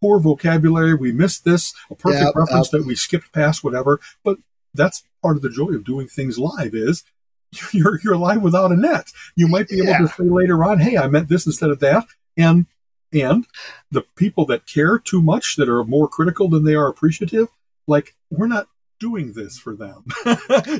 poor 0.00 0.20
vocabulary. 0.20 0.94
We 0.94 1.12
missed 1.12 1.44
this, 1.44 1.74
a 1.90 1.94
perfect 1.94 2.24
yep, 2.24 2.36
reference 2.36 2.68
that 2.70 2.86
we 2.86 2.94
skipped 2.94 3.32
past, 3.32 3.64
whatever. 3.64 4.00
But 4.22 4.38
that's 4.74 5.02
part 5.22 5.36
of 5.36 5.42
the 5.42 5.50
joy 5.50 5.70
of 5.70 5.84
doing 5.84 6.06
things 6.06 6.38
live 6.38 6.74
is 6.74 7.02
you're 7.72 8.00
you're 8.02 8.16
live 8.16 8.42
without 8.42 8.72
a 8.72 8.76
net. 8.76 9.12
You 9.36 9.48
might 9.48 9.68
be 9.68 9.78
able 9.78 9.88
yeah. 9.88 9.98
to 9.98 10.08
say 10.08 10.24
later 10.24 10.64
on, 10.64 10.78
"Hey, 10.78 10.96
I 10.96 11.08
meant 11.08 11.28
this 11.28 11.46
instead 11.46 11.70
of 11.70 11.80
that," 11.80 12.06
and 12.36 12.66
and 13.12 13.46
the 13.90 14.02
people 14.16 14.44
that 14.46 14.66
care 14.66 14.98
too 14.98 15.22
much, 15.22 15.56
that 15.56 15.68
are 15.68 15.84
more 15.84 16.08
critical 16.08 16.48
than 16.48 16.64
they 16.64 16.74
are 16.74 16.88
appreciative, 16.88 17.48
like 17.86 18.14
we're 18.30 18.46
not 18.46 18.68
doing 18.98 19.32
this 19.32 19.58
for 19.58 19.74
them. 19.76 20.04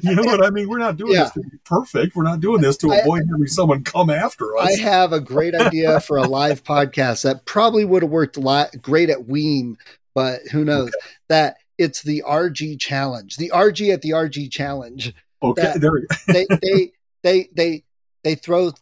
you 0.02 0.14
know 0.14 0.22
what 0.22 0.44
I 0.44 0.50
mean? 0.50 0.68
We're 0.68 0.78
not 0.78 0.96
doing 0.96 1.12
yeah. 1.12 1.24
this 1.24 1.32
to 1.32 1.40
be 1.40 1.58
perfect. 1.64 2.16
We're 2.16 2.24
not 2.24 2.40
doing 2.40 2.60
this 2.60 2.76
to 2.78 2.90
avoid 2.90 3.22
I, 3.22 3.32
having 3.32 3.46
someone 3.46 3.84
come 3.84 4.10
after 4.10 4.56
us. 4.56 4.78
I 4.78 4.80
have 4.82 5.12
a 5.12 5.20
great 5.20 5.54
idea 5.54 6.00
for 6.00 6.16
a 6.16 6.22
live 6.22 6.64
podcast 6.64 7.22
that 7.22 7.44
probably 7.44 7.84
would 7.84 8.02
have 8.02 8.10
worked 8.10 8.36
li- 8.36 8.64
great 8.80 9.10
at 9.10 9.18
Weem, 9.18 9.76
but 10.14 10.40
who 10.52 10.64
knows? 10.64 10.88
Okay. 10.88 11.06
That 11.28 11.56
it's 11.78 12.02
the 12.02 12.24
RG 12.26 12.80
challenge, 12.80 13.36
the 13.36 13.50
RG 13.54 13.92
at 13.92 14.02
the 14.02 14.10
RG 14.10 14.50
challenge. 14.50 15.14
Okay, 15.42 15.72
there 15.76 15.92
they, 16.28 16.46
they 16.62 16.92
they 17.22 17.48
they 17.54 17.84
they 18.22 18.34
throw 18.34 18.72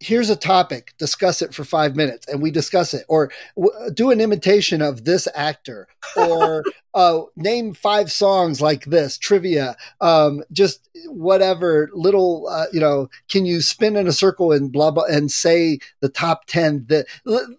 here's 0.00 0.30
a 0.30 0.36
topic 0.36 0.94
discuss 0.96 1.42
it 1.42 1.54
for 1.54 1.62
five 1.62 1.94
minutes 1.94 2.26
and 2.26 2.42
we 2.42 2.50
discuss 2.50 2.94
it. 2.94 3.04
Or 3.06 3.30
w- 3.54 3.90
do 3.92 4.10
an 4.10 4.20
imitation 4.20 4.80
of 4.80 5.04
this 5.04 5.28
actor. 5.34 5.88
Or 6.16 6.64
uh, 6.94 7.20
name 7.36 7.74
five 7.74 8.10
songs 8.10 8.60
like 8.60 8.86
this 8.86 9.18
trivia 9.18 9.76
um, 10.00 10.42
just 10.50 10.88
whatever 11.06 11.90
little 11.92 12.48
uh, 12.48 12.66
you 12.72 12.80
know 12.80 13.08
can 13.28 13.46
you 13.46 13.60
spin 13.60 13.94
in 13.94 14.08
a 14.08 14.12
circle 14.12 14.52
and 14.52 14.72
blah 14.72 14.90
blah 14.90 15.04
and 15.04 15.30
say 15.30 15.78
the 16.00 16.08
top 16.08 16.46
10 16.46 16.86
that 16.88 17.06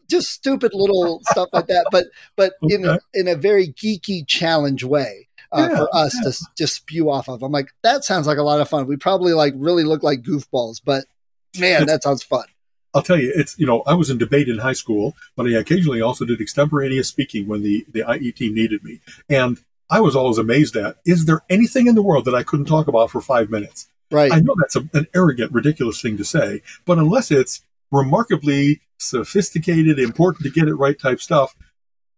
just 0.10 0.32
stupid 0.32 0.72
little 0.74 1.22
stuff 1.30 1.48
like 1.54 1.68
that 1.68 1.86
but 1.92 2.08
but 2.36 2.54
okay. 2.64 2.76
in 2.76 2.86
a, 2.86 3.00
in 3.14 3.28
a 3.30 3.36
very 3.36 3.68
geeky 3.68 4.28
challenge 4.28 4.84
way 4.84 5.30
uh, 5.52 5.68
yeah, 5.70 5.78
for 5.78 5.96
us 5.96 6.16
yeah. 6.16 6.32
to 6.32 6.38
just 6.58 6.76
spew 6.76 7.10
off 7.10 7.28
of. 7.28 7.44
I'm 7.44 7.52
like, 7.52 7.72
that 7.84 8.04
sounds 8.04 8.28
like 8.28 8.38
a 8.38 8.44
lot 8.44 8.62
of 8.62 8.70
fun. 8.70 8.88
We 8.88 8.98
probably 8.98 9.34
like 9.34 9.54
really 9.58 9.84
look 9.84 10.04
like 10.04 10.22
goofballs, 10.22 10.82
but 10.84 11.06
man, 11.58 11.86
that 11.88 12.04
sounds 12.04 12.24
fun. 12.24 12.46
I'll 12.94 13.02
tell 13.02 13.20
you, 13.20 13.32
it's 13.36 13.58
you 13.58 13.66
know, 13.66 13.84
I 13.86 13.94
was 13.94 14.10
in 14.10 14.18
debate 14.18 14.50
in 14.50 14.58
high 14.58 14.74
school, 14.74 15.16
but 15.36 15.48
I 15.48 15.52
occasionally 15.52 16.02
also 16.02 16.26
did 16.26 16.42
extemporaneous 16.42 17.08
speaking 17.08 17.48
when 17.48 17.64
the 17.64 17.86
the 17.92 18.06
IE 18.14 18.32
team 18.32 18.54
needed 18.54 18.84
me, 18.84 19.00
and 19.30 19.60
I 19.90 20.02
was 20.02 20.16
always 20.16 20.38
amazed 20.38 20.76
at: 20.76 20.98
is 21.06 21.26
there 21.26 21.42
anything 21.50 21.88
in 21.88 21.96
the 21.96 22.02
world 22.02 22.26
that 22.26 22.36
I 22.36 22.44
couldn't 22.44 22.66
talk 22.66 22.88
about 22.88 23.12
for 23.12 23.22
five 23.22 23.50
minutes? 23.50 23.88
Right. 24.10 24.32
I 24.32 24.42
know 24.42 24.56
that's 24.60 24.76
a, 24.76 24.90
an 24.94 25.08
arrogant, 25.16 25.54
ridiculous 25.54 26.02
thing 26.02 26.18
to 26.18 26.26
say, 26.26 26.62
but 26.86 26.98
unless 26.98 27.32
it's 27.32 27.62
remarkably 27.92 28.82
sophisticated, 28.98 30.00
important 30.00 30.44
to 30.44 30.52
get 30.52 30.68
it 30.68 30.76
right 30.76 31.00
type 31.00 31.22
stuff, 31.22 31.56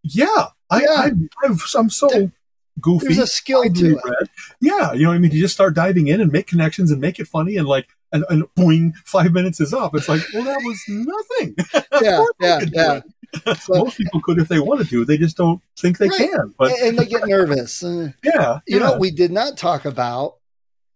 yeah, 0.02 0.48
I, 0.70 0.82
yeah. 0.82 1.10
I, 1.44 1.78
am 1.78 1.90
so 1.90 2.32
goofy. 2.80 3.08
There's 3.08 3.20
a 3.20 3.28
skill 3.28 3.64
to 3.64 3.98
it. 3.98 4.30
Yeah, 4.60 4.94
you 4.94 5.04
know 5.04 5.10
what 5.10 5.16
I 5.16 5.20
mean? 5.20 5.32
You 5.32 5.42
just 5.42 5.54
start 5.54 5.74
diving 5.74 6.08
in 6.08 6.22
and 6.22 6.32
make 6.32 6.48
connections 6.48 6.92
and 6.92 7.02
make 7.02 7.20
it 7.20 7.28
funny 7.28 7.58
and 7.58 7.68
like 7.68 7.88
and, 8.12 8.24
and 8.30 8.44
boing, 8.56 8.96
five 9.06 9.34
minutes 9.34 9.60
is 9.60 9.74
up. 9.74 9.96
It's 9.96 10.08
like, 10.08 10.22
well, 10.34 10.44
that 10.44 10.62
was 10.64 10.82
nothing. 10.88 11.56
yeah, 12.02 12.24
yeah, 12.40 12.60
yeah. 12.72 13.02
So, 13.56 13.86
Most 13.86 13.98
people 13.98 14.22
could 14.22 14.38
if 14.38 14.48
they 14.48 14.60
wanted 14.60 14.90
to. 14.90 15.06
They 15.06 15.18
just 15.18 15.36
don't 15.36 15.60
think 15.78 15.98
they 15.98 16.08
right. 16.08 16.30
can. 16.30 16.54
But 16.58 16.72
and 16.80 16.98
they 16.98 17.06
get 17.06 17.28
nervous. 17.28 17.84
Uh, 17.84 18.12
yeah, 18.24 18.60
you 18.68 18.78
yeah. 18.78 18.84
know, 18.84 18.98
we 19.00 19.10
did 19.10 19.32
not 19.32 19.58
talk 19.58 19.86
about 19.86 20.36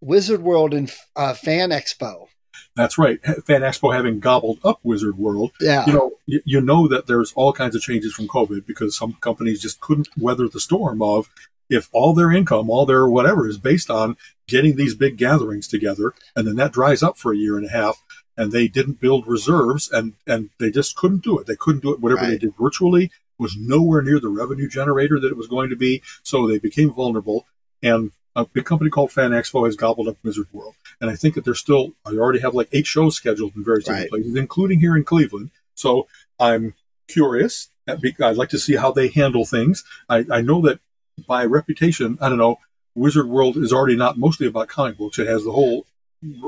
Wizard 0.01 0.43
World 0.43 0.73
and 0.73 0.93
uh, 1.15 1.33
Fan 1.33 1.71
Expo. 1.71 2.27
That's 2.75 2.99
right. 2.99 3.19
Fan 3.23 3.61
Expo 3.61 3.93
having 3.93 4.19
gobbled 4.19 4.59
up 4.63 4.79
Wizard 4.83 5.17
World. 5.17 5.51
Yeah. 5.59 5.85
You 5.87 5.93
know, 5.93 6.11
you, 6.27 6.41
you 6.45 6.61
know 6.61 6.87
that 6.87 7.07
there's 7.07 7.33
all 7.33 7.51
kinds 7.51 7.75
of 7.75 7.81
changes 7.81 8.13
from 8.13 8.27
COVID 8.27 8.67
because 8.67 8.95
some 8.95 9.13
companies 9.13 9.61
just 9.61 9.79
couldn't 9.81 10.09
weather 10.15 10.47
the 10.47 10.59
storm 10.59 11.01
of 11.01 11.27
if 11.69 11.89
all 11.91 12.13
their 12.13 12.31
income, 12.31 12.69
all 12.69 12.85
their 12.85 13.07
whatever 13.07 13.47
is 13.47 13.57
based 13.57 13.89
on 13.89 14.17
getting 14.47 14.75
these 14.75 14.95
big 14.95 15.17
gatherings 15.17 15.67
together, 15.67 16.13
and 16.35 16.47
then 16.47 16.55
that 16.55 16.73
dries 16.73 17.03
up 17.03 17.17
for 17.17 17.33
a 17.33 17.37
year 17.37 17.57
and 17.57 17.65
a 17.65 17.71
half, 17.71 18.03
and 18.35 18.51
they 18.51 18.67
didn't 18.67 19.01
build 19.01 19.27
reserves, 19.27 19.89
and 19.91 20.13
and 20.25 20.49
they 20.59 20.71
just 20.71 20.95
couldn't 20.95 21.23
do 21.23 21.37
it. 21.39 21.47
They 21.47 21.55
couldn't 21.55 21.81
do 21.81 21.93
it. 21.93 21.99
Whatever 21.99 22.21
right. 22.21 22.29
they 22.29 22.37
did 22.37 22.53
virtually 22.59 23.11
was 23.37 23.55
nowhere 23.57 24.01
near 24.01 24.19
the 24.19 24.29
revenue 24.29 24.67
generator 24.67 25.19
that 25.19 25.31
it 25.31 25.37
was 25.37 25.47
going 25.47 25.69
to 25.69 25.75
be. 25.75 26.01
So 26.23 26.47
they 26.47 26.57
became 26.57 26.91
vulnerable, 26.91 27.45
and 27.81 28.11
a 28.35 28.45
big 28.45 28.65
company 28.65 28.89
called 28.89 29.11
Fan 29.11 29.31
Expo 29.31 29.65
has 29.65 29.75
gobbled 29.75 30.07
up 30.07 30.17
Wizard 30.23 30.47
World. 30.51 30.75
And 31.01 31.09
I 31.09 31.15
think 31.15 31.35
that 31.35 31.43
they're 31.43 31.55
still. 31.55 31.93
I 32.05 32.11
already 32.11 32.39
have 32.39 32.53
like 32.53 32.69
eight 32.71 32.87
shows 32.87 33.15
scheduled 33.15 33.55
in 33.55 33.63
various 33.63 33.87
right. 33.87 34.03
different 34.03 34.23
places, 34.23 34.35
including 34.35 34.79
here 34.79 34.95
in 34.95 35.03
Cleveland. 35.03 35.51
So 35.73 36.07
I'm 36.39 36.75
curious. 37.07 37.69
Uh, 37.87 37.97
I'd 38.21 38.37
like 38.37 38.49
to 38.49 38.59
see 38.59 38.75
how 38.75 38.91
they 38.91 39.07
handle 39.07 39.45
things. 39.45 39.83
I, 40.09 40.25
I 40.31 40.41
know 40.41 40.61
that 40.61 40.79
by 41.25 41.45
reputation, 41.45 42.17
I 42.21 42.29
don't 42.29 42.37
know, 42.37 42.59
Wizard 42.95 43.27
World 43.27 43.57
is 43.57 43.71
already 43.71 43.95
not 43.95 44.17
mostly 44.17 44.47
about 44.47 44.67
comic 44.67 44.97
books. 44.97 45.19
It 45.19 45.27
has 45.27 45.43
the 45.43 45.51
whole 45.51 45.85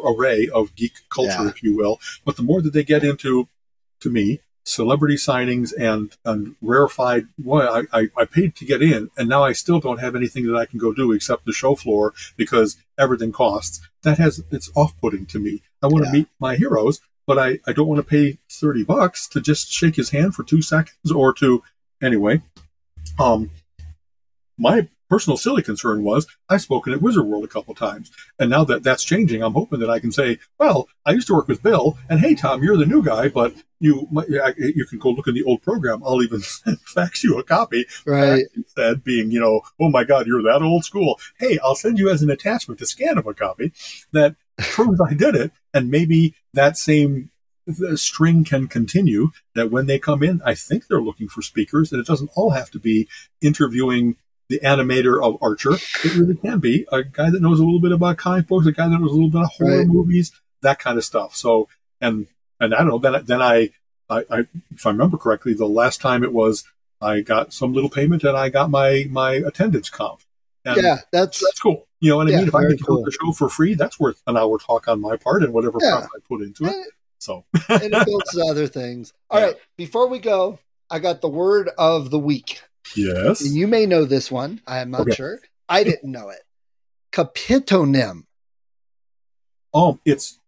array 0.03 0.49
of 0.51 0.75
geek 0.75 0.93
culture, 1.09 1.43
yeah. 1.43 1.49
if 1.49 1.63
you 1.63 1.75
will. 1.75 1.99
But 2.25 2.37
the 2.37 2.43
more 2.43 2.61
that 2.61 2.73
they 2.73 2.83
get 2.83 3.03
into, 3.03 3.47
to 4.01 4.09
me, 4.09 4.41
celebrity 4.63 5.15
signings 5.15 5.73
and, 5.77 6.15
and 6.25 6.55
rarefied, 6.61 7.27
well, 7.43 7.87
I, 7.93 8.01
I, 8.01 8.07
I 8.17 8.25
paid 8.25 8.55
to 8.57 8.65
get 8.65 8.81
in, 8.81 9.09
and 9.17 9.29
now 9.29 9.43
I 9.43 9.53
still 9.53 9.79
don't 9.79 9.99
have 9.99 10.15
anything 10.15 10.47
that 10.47 10.57
I 10.57 10.65
can 10.65 10.79
go 10.79 10.93
do 10.93 11.11
except 11.11 11.45
the 11.45 11.53
show 11.53 11.75
floor 11.75 12.13
because 12.35 12.77
everything 12.97 13.31
costs. 13.31 13.81
That 14.03 14.17
has, 14.17 14.43
it's 14.51 14.71
off 14.75 14.99
putting 14.99 15.25
to 15.27 15.39
me. 15.39 15.61
I 15.83 15.87
want 15.87 16.05
yeah. 16.05 16.11
to 16.11 16.17
meet 16.17 16.27
my 16.39 16.55
heroes, 16.55 17.01
but 17.27 17.37
I, 17.37 17.59
I 17.67 17.73
don't 17.73 17.87
want 17.87 17.99
to 17.99 18.09
pay 18.09 18.37
30 18.49 18.83
bucks 18.83 19.27
to 19.29 19.41
just 19.41 19.71
shake 19.71 19.95
his 19.95 20.09
hand 20.11 20.35
for 20.35 20.43
two 20.43 20.61
seconds 20.61 21.11
or 21.11 21.33
to, 21.33 21.63
anyway. 22.01 22.41
Um, 23.19 23.51
my 24.59 24.87
personal 25.09 25.37
silly 25.37 25.63
concern 25.63 26.03
was 26.03 26.27
I've 26.47 26.61
spoken 26.61 26.93
at 26.93 27.01
Wizard 27.01 27.25
World 27.25 27.43
a 27.43 27.47
couple 27.47 27.73
times, 27.73 28.11
and 28.37 28.49
now 28.49 28.63
that 28.65 28.83
that's 28.83 29.03
changing, 29.03 29.41
I'm 29.41 29.53
hoping 29.53 29.79
that 29.79 29.89
I 29.89 29.99
can 29.99 30.11
say, 30.11 30.37
well, 30.59 30.87
I 31.05 31.11
used 31.11 31.27
to 31.27 31.33
work 31.33 31.47
with 31.47 31.63
Bill, 31.63 31.97
and 32.09 32.19
hey, 32.19 32.35
Tom, 32.35 32.63
you're 32.63 32.77
the 32.77 32.85
new 32.85 33.03
guy, 33.03 33.29
but 33.29 33.55
you 33.79 34.07
you 34.57 34.85
can 34.85 34.99
go 34.99 35.09
look 35.09 35.27
in 35.27 35.33
the 35.33 35.43
old 35.43 35.61
program. 35.63 36.03
I'll 36.03 36.21
even 36.21 36.41
fax 36.85 37.23
you 37.23 37.39
a 37.39 37.43
copy. 37.43 37.85
Right. 38.05 38.45
Instead, 38.55 39.03
being 39.03 39.31
you 39.31 39.39
know, 39.39 39.61
oh 39.79 39.89
my 39.89 40.03
God, 40.03 40.27
you're 40.27 40.43
that 40.43 40.61
old 40.61 40.85
school. 40.85 41.19
Hey, 41.39 41.57
I'll 41.63 41.75
send 41.75 41.97
you 41.97 42.09
as 42.09 42.21
an 42.21 42.29
attachment 42.29 42.81
a 42.81 42.85
scan 42.85 43.17
of 43.17 43.25
a 43.25 43.33
copy 43.33 43.73
that 44.11 44.35
proves 44.57 45.01
I 45.01 45.13
did 45.13 45.35
it, 45.35 45.51
and 45.73 45.89
maybe 45.89 46.35
that 46.53 46.77
same 46.77 47.31
the 47.65 47.97
string 47.97 48.43
can 48.43 48.67
continue 48.67 49.29
that 49.53 49.69
when 49.69 49.85
they 49.85 49.99
come 49.99 50.23
in, 50.23 50.41
I 50.43 50.55
think 50.55 50.87
they're 50.87 51.01
looking 51.01 51.27
for 51.27 51.43
speakers, 51.43 51.91
and 51.91 52.01
it 52.01 52.07
doesn't 52.07 52.31
all 52.35 52.51
have 52.51 52.71
to 52.71 52.79
be 52.79 53.07
interviewing 53.41 54.15
the 54.49 54.59
animator 54.59 55.23
of 55.23 55.37
Archer. 55.41 55.73
It 55.73 56.15
really 56.15 56.35
can 56.35 56.59
be 56.59 56.85
a 56.91 57.03
guy 57.03 57.29
that 57.29 57.41
knows 57.41 57.59
a 57.59 57.63
little 57.63 57.79
bit 57.79 57.91
about 57.91 58.17
comic 58.17 58.47
books, 58.47 58.65
a 58.65 58.71
guy 58.71 58.87
that 58.87 58.99
knows 58.99 59.11
a 59.11 59.13
little 59.13 59.29
bit 59.29 59.41
of 59.41 59.49
horror 59.49 59.79
right. 59.79 59.87
movies, 59.87 60.31
that 60.61 60.79
kind 60.79 60.97
of 60.97 61.05
stuff. 61.05 61.35
So, 61.35 61.69
and 62.01 62.27
and 62.59 62.73
I 62.73 62.79
don't 62.79 62.87
know. 62.87 62.97
Then 62.97 63.23
then 63.25 63.41
I, 63.41 63.69
I, 64.09 64.25
I, 64.29 64.47
if 64.73 64.85
I 64.85 64.89
remember 64.89 65.17
correctly, 65.17 65.53
the 65.53 65.65
last 65.65 66.01
time 66.01 66.23
it 66.23 66.33
was 66.33 66.63
I 67.01 67.21
got 67.21 67.53
some 67.53 67.73
little 67.73 67.89
payment 67.89 68.23
and 68.23 68.35
I 68.35 68.49
got 68.49 68.69
my 68.69 69.05
my 69.09 69.33
attendance 69.33 69.89
comp. 69.89 70.21
And 70.65 70.81
yeah, 70.81 70.97
that's 71.11 71.39
that's 71.39 71.59
cool. 71.59 71.87
You 71.99 72.11
know 72.11 72.17
what 72.17 72.27
I 72.27 72.31
yeah, 72.31 72.37
mean? 72.39 72.47
If 72.47 72.55
I 72.55 72.65
get 72.65 72.79
to 72.79 72.83
cool. 72.83 73.03
the 73.03 73.11
show 73.11 73.31
for 73.31 73.49
free, 73.49 73.75
that's 73.75 73.99
worth 73.99 74.21
an 74.27 74.37
hour 74.37 74.57
talk 74.57 74.87
on 74.87 74.99
my 75.01 75.17
part 75.17 75.43
and 75.43 75.53
whatever 75.53 75.77
yeah. 75.81 75.97
I 75.97 76.19
put 76.27 76.41
into 76.41 76.65
it. 76.65 76.75
So 77.19 77.45
and 77.69 77.93
it 77.93 78.05
builds 78.05 78.37
other 78.49 78.67
things. 78.67 79.13
All 79.29 79.39
yeah. 79.39 79.47
right, 79.47 79.55
before 79.77 80.07
we 80.07 80.19
go, 80.19 80.59
I 80.89 80.99
got 80.99 81.21
the 81.21 81.29
word 81.29 81.69
of 81.77 82.09
the 82.09 82.19
week. 82.19 82.61
Yes. 82.95 83.41
And 83.41 83.55
you 83.55 83.67
may 83.67 83.85
know 83.85 84.05
this 84.05 84.31
one. 84.31 84.61
I 84.65 84.79
am 84.79 84.91
not 84.91 85.01
okay. 85.01 85.15
sure. 85.15 85.39
I 85.67 85.83
didn't 85.83 86.11
know 86.11 86.29
it. 86.29 86.39
Capitonym. 87.11 88.25
Oh, 89.73 89.99
it's 90.05 90.39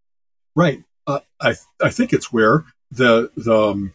right. 0.55 0.83
Uh, 1.05 1.19
I 1.39 1.55
I 1.81 1.89
think 1.89 2.13
it's 2.13 2.33
where 2.33 2.65
the 2.91 3.31
the 3.35 3.55
um, 3.55 3.93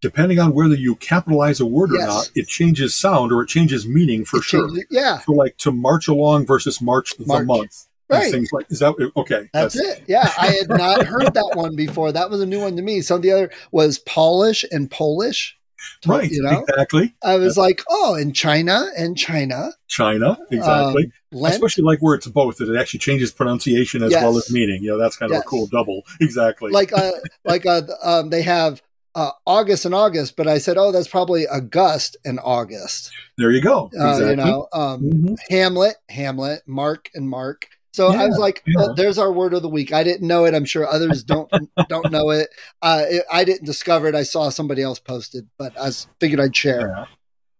depending 0.00 0.38
on 0.38 0.52
whether 0.52 0.74
you 0.74 0.96
capitalize 0.96 1.60
a 1.60 1.66
word 1.66 1.90
yes. 1.92 2.02
or 2.02 2.06
not, 2.06 2.30
it 2.34 2.48
changes 2.48 2.94
sound 2.94 3.32
or 3.32 3.42
it 3.42 3.48
changes 3.48 3.86
meaning 3.86 4.24
for 4.24 4.38
it 4.38 4.44
sure. 4.44 4.68
Changes, 4.68 4.86
yeah. 4.90 5.18
So 5.20 5.32
like 5.32 5.56
to 5.58 5.72
march 5.72 6.08
along 6.08 6.46
versus 6.46 6.80
march, 6.80 7.14
march. 7.18 7.40
the 7.40 7.44
month. 7.44 7.86
Right. 8.08 8.30
Things 8.30 8.50
like 8.52 8.66
is 8.70 8.80
that 8.80 8.94
okay? 9.16 9.48
That's, 9.54 9.74
that's 9.74 10.00
it. 10.00 10.04
Yeah, 10.06 10.30
I 10.38 10.48
had 10.48 10.68
not 10.68 11.06
heard 11.06 11.32
that 11.32 11.52
one 11.54 11.76
before. 11.76 12.12
That 12.12 12.28
was 12.28 12.42
a 12.42 12.46
new 12.46 12.60
one 12.60 12.76
to 12.76 12.82
me. 12.82 13.00
Some 13.00 13.16
of 13.16 13.22
the 13.22 13.30
other 13.30 13.50
was 13.70 13.98
Polish 14.00 14.66
and 14.70 14.90
Polish 14.90 15.56
right 16.06 16.30
you 16.30 16.42
know 16.42 16.64
exactly 16.68 17.14
i 17.22 17.36
was 17.36 17.56
like 17.56 17.82
oh 17.90 18.14
in 18.14 18.32
china 18.32 18.86
and 18.96 19.16
china 19.16 19.70
china 19.88 20.36
exactly 20.50 21.10
um, 21.34 21.44
especially 21.44 21.84
like 21.84 21.98
where 22.00 22.14
it's 22.14 22.26
both 22.26 22.58
that 22.58 22.68
it 22.68 22.78
actually 22.78 23.00
changes 23.00 23.32
pronunciation 23.32 24.02
as 24.02 24.12
yes. 24.12 24.22
well 24.22 24.36
as 24.36 24.50
meaning 24.50 24.82
you 24.82 24.90
know 24.90 24.98
that's 24.98 25.16
kind 25.16 25.30
of 25.30 25.36
yes. 25.36 25.44
a 25.44 25.46
cool 25.46 25.66
double 25.66 26.02
exactly 26.20 26.70
like 26.70 26.92
uh 26.92 27.12
like 27.44 27.66
uh 27.66 27.82
um, 28.02 28.30
they 28.30 28.42
have 28.42 28.82
uh, 29.14 29.30
August 29.46 29.84
and 29.84 29.94
August, 29.94 30.36
but 30.36 30.48
I 30.48 30.58
said, 30.58 30.78
oh, 30.78 30.92
that's 30.92 31.08
probably 31.08 31.46
August 31.46 32.16
and 32.24 32.40
August. 32.42 33.10
There 33.36 33.50
you 33.50 33.60
go. 33.60 33.90
Exactly. 33.92 34.24
Uh, 34.24 34.30
you 34.30 34.36
know, 34.36 34.68
um, 34.72 35.02
mm-hmm. 35.02 35.34
Hamlet, 35.50 35.96
Hamlet, 36.08 36.62
Mark 36.66 37.10
and 37.14 37.28
Mark. 37.28 37.68
So 37.92 38.10
yeah, 38.10 38.22
I 38.22 38.26
was 38.26 38.38
like, 38.38 38.62
yeah. 38.66 38.80
oh, 38.80 38.94
"There's 38.94 39.18
our 39.18 39.32
word 39.32 39.52
of 39.54 39.62
the 39.62 39.68
week." 39.68 39.92
I 39.92 40.02
didn't 40.02 40.26
know 40.26 40.44
it. 40.46 40.54
I'm 40.54 40.64
sure 40.64 40.86
others 40.86 41.22
don't 41.22 41.50
don't 41.88 42.10
know 42.10 42.30
it. 42.30 42.48
Uh, 42.80 43.04
it. 43.06 43.24
I 43.30 43.44
didn't 43.44 43.66
discover 43.66 44.08
it. 44.08 44.14
I 44.14 44.22
saw 44.22 44.48
somebody 44.48 44.82
else 44.82 44.98
posted, 44.98 45.48
but 45.58 45.78
I 45.78 45.90
figured 46.18 46.40
I'd 46.40 46.56
share. 46.56 46.88
Yeah. 46.88 47.04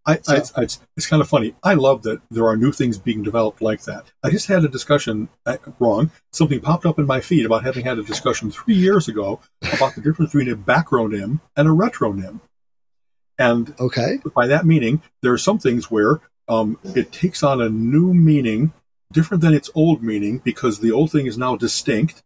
I, 0.05 0.19
so. 0.21 0.35
I, 0.35 0.63
it's, 0.63 0.81
it's, 0.97 1.07
kind 1.07 1.23
of 1.23 1.29
funny. 1.29 1.55
I 1.63 1.75
love 1.75 2.03
that 2.03 2.21
there 2.31 2.47
are 2.47 2.57
new 2.57 2.73
things 2.73 2.99
being 2.99 3.23
developed 3.23 3.63
like 3.63 3.83
that. 3.85 4.11
I 4.25 4.31
just 4.31 4.49
had 4.49 4.65
a 4.65 4.69
discussion, 4.69 5.29
uh, 5.47 5.59
wrong, 5.79 6.11
something 6.33 6.61
popped 6.61 6.87
up 6.87 6.99
in 6.99 7.07
my 7.07 7.21
feed 7.21 7.47
about 7.47 7.63
having 7.63 7.85
had 7.85 7.99
a 7.99 8.03
discussion 8.03 8.51
three 8.51 8.75
years 8.75 9.07
ago 9.07 9.41
about 9.73 9.95
the 9.95 10.01
difference 10.01 10.33
between 10.33 10.53
a 10.53 10.57
backronym 10.57 11.41
and 11.57 11.69
a 11.69 11.71
retronym. 11.71 12.41
And 13.39 13.75
okay. 13.79 14.19
by 14.35 14.49
that 14.49 14.67
meaning, 14.67 15.03
there 15.21 15.33
are 15.33 15.39
some 15.39 15.61
things 15.61 15.89
where 15.89 16.21
um, 16.49 16.79
it 16.83 17.13
takes 17.13 17.45
on 17.45 17.61
a 17.61 17.69
new 17.69 18.13
meaning 18.13 18.73
different 19.13 19.43
than 19.43 19.55
its 19.55 19.71
old 19.75 20.03
meaning 20.03 20.39
because 20.39 20.81
the 20.81 20.93
old 20.93 21.13
thing 21.13 21.27
is 21.27 21.39
now 21.39 21.57
distinct. 21.57 22.23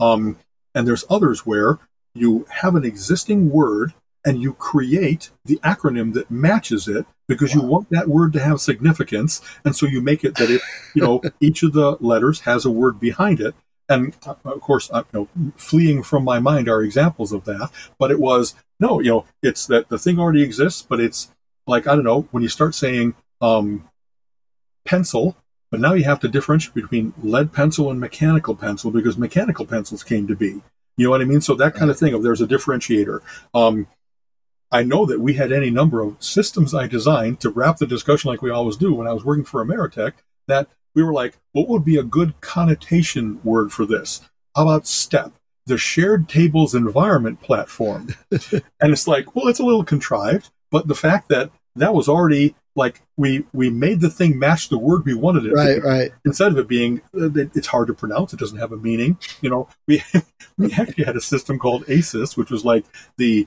Um, 0.00 0.38
and 0.74 0.86
there's 0.86 1.04
others 1.10 1.46
where 1.46 1.78
you 2.14 2.46
have 2.50 2.74
an 2.74 2.84
existing 2.84 3.50
word 3.50 3.94
and 4.24 4.40
you 4.40 4.54
create 4.54 5.30
the 5.44 5.56
acronym 5.64 6.12
that 6.14 6.30
matches 6.30 6.86
it 6.88 7.06
because 7.26 7.54
wow. 7.54 7.62
you 7.62 7.68
want 7.68 7.90
that 7.90 8.08
word 8.08 8.32
to 8.32 8.40
have 8.40 8.60
significance. 8.60 9.40
And 9.64 9.74
so 9.74 9.86
you 9.86 10.00
make 10.00 10.24
it 10.24 10.36
that 10.36 10.50
it, 10.50 10.60
you 10.94 11.02
know, 11.02 11.22
each 11.40 11.62
of 11.62 11.72
the 11.72 11.96
letters 12.00 12.40
has 12.40 12.64
a 12.64 12.70
word 12.70 13.00
behind 13.00 13.40
it. 13.40 13.54
And 13.88 14.14
of 14.44 14.60
course, 14.60 14.90
you 14.92 15.04
know, 15.12 15.28
fleeing 15.56 16.02
from 16.02 16.24
my 16.24 16.38
mind 16.38 16.68
are 16.68 16.82
examples 16.82 17.32
of 17.32 17.44
that. 17.44 17.70
But 17.98 18.10
it 18.10 18.20
was 18.20 18.54
no, 18.80 19.00
you 19.00 19.10
know, 19.10 19.24
it's 19.42 19.66
that 19.66 19.88
the 19.88 19.98
thing 19.98 20.18
already 20.18 20.42
exists, 20.42 20.82
but 20.82 21.00
it's 21.00 21.30
like 21.66 21.86
I 21.86 21.94
don't 21.94 22.04
know 22.04 22.28
when 22.30 22.42
you 22.42 22.48
start 22.48 22.74
saying 22.74 23.14
um, 23.40 23.88
pencil, 24.84 25.36
but 25.72 25.80
now 25.80 25.94
you 25.94 26.04
have 26.04 26.20
to 26.20 26.28
differentiate 26.28 26.74
between 26.74 27.14
lead 27.22 27.50
pencil 27.50 27.90
and 27.90 27.98
mechanical 27.98 28.54
pencil 28.54 28.90
because 28.90 29.16
mechanical 29.16 29.64
pencils 29.64 30.04
came 30.04 30.26
to 30.28 30.36
be. 30.36 30.62
You 30.98 31.06
know 31.06 31.10
what 31.10 31.22
I 31.22 31.24
mean? 31.24 31.40
So 31.40 31.54
that 31.54 31.74
kind 31.74 31.90
of 31.90 31.98
thing 31.98 32.12
of 32.12 32.22
there's 32.22 32.42
a 32.42 32.46
differentiator. 32.46 33.20
Um, 33.54 33.86
I 34.70 34.82
know 34.82 35.06
that 35.06 35.20
we 35.20 35.32
had 35.32 35.50
any 35.50 35.70
number 35.70 36.02
of 36.02 36.22
systems 36.22 36.74
I 36.74 36.86
designed 36.86 37.40
to 37.40 37.48
wrap 37.48 37.78
the 37.78 37.86
discussion 37.86 38.30
like 38.30 38.42
we 38.42 38.50
always 38.50 38.76
do 38.76 38.92
when 38.92 39.06
I 39.06 39.14
was 39.14 39.24
working 39.24 39.46
for 39.46 39.64
Ameritech 39.64 40.12
that 40.46 40.68
we 40.94 41.02
were 41.02 41.12
like, 41.14 41.38
what 41.52 41.68
would 41.68 41.86
be 41.86 41.96
a 41.96 42.02
good 42.02 42.38
connotation 42.42 43.40
word 43.42 43.72
for 43.72 43.86
this? 43.86 44.20
How 44.54 44.64
about 44.64 44.86
STEP? 44.86 45.32
The 45.64 45.78
shared 45.78 46.28
tables 46.28 46.74
environment 46.74 47.40
platform. 47.40 48.14
and 48.30 48.92
it's 48.92 49.08
like, 49.08 49.34
well, 49.34 49.48
it's 49.48 49.60
a 49.60 49.64
little 49.64 49.84
contrived, 49.84 50.50
but 50.70 50.86
the 50.86 50.94
fact 50.94 51.30
that 51.30 51.50
that 51.76 51.94
was 51.94 52.08
already 52.08 52.54
like 52.74 53.02
we 53.16 53.44
we 53.52 53.70
made 53.70 54.00
the 54.00 54.10
thing 54.10 54.38
match 54.38 54.68
the 54.68 54.78
word 54.78 55.04
we 55.04 55.14
wanted 55.14 55.46
it 55.46 55.52
right, 55.52 55.74
to. 55.74 55.80
Right, 55.80 56.10
Instead 56.24 56.52
of 56.52 56.58
it 56.58 56.68
being, 56.68 57.00
uh, 57.14 57.30
it's 57.34 57.66
hard 57.66 57.88
to 57.88 57.94
pronounce. 57.94 58.32
It 58.32 58.38
doesn't 58.38 58.58
have 58.58 58.72
a 58.72 58.76
meaning. 58.76 59.18
You 59.40 59.50
know, 59.50 59.68
we 59.86 60.02
we 60.58 60.72
actually 60.72 61.04
had 61.04 61.16
a 61.16 61.20
system 61.20 61.58
called 61.58 61.84
ASIS, 61.86 62.36
which 62.36 62.50
was 62.50 62.64
like 62.64 62.84
the 63.16 63.46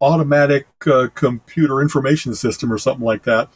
automatic 0.00 0.66
uh, 0.86 1.08
computer 1.14 1.80
information 1.80 2.34
system 2.34 2.72
or 2.72 2.78
something 2.78 3.04
like 3.04 3.22
that. 3.24 3.50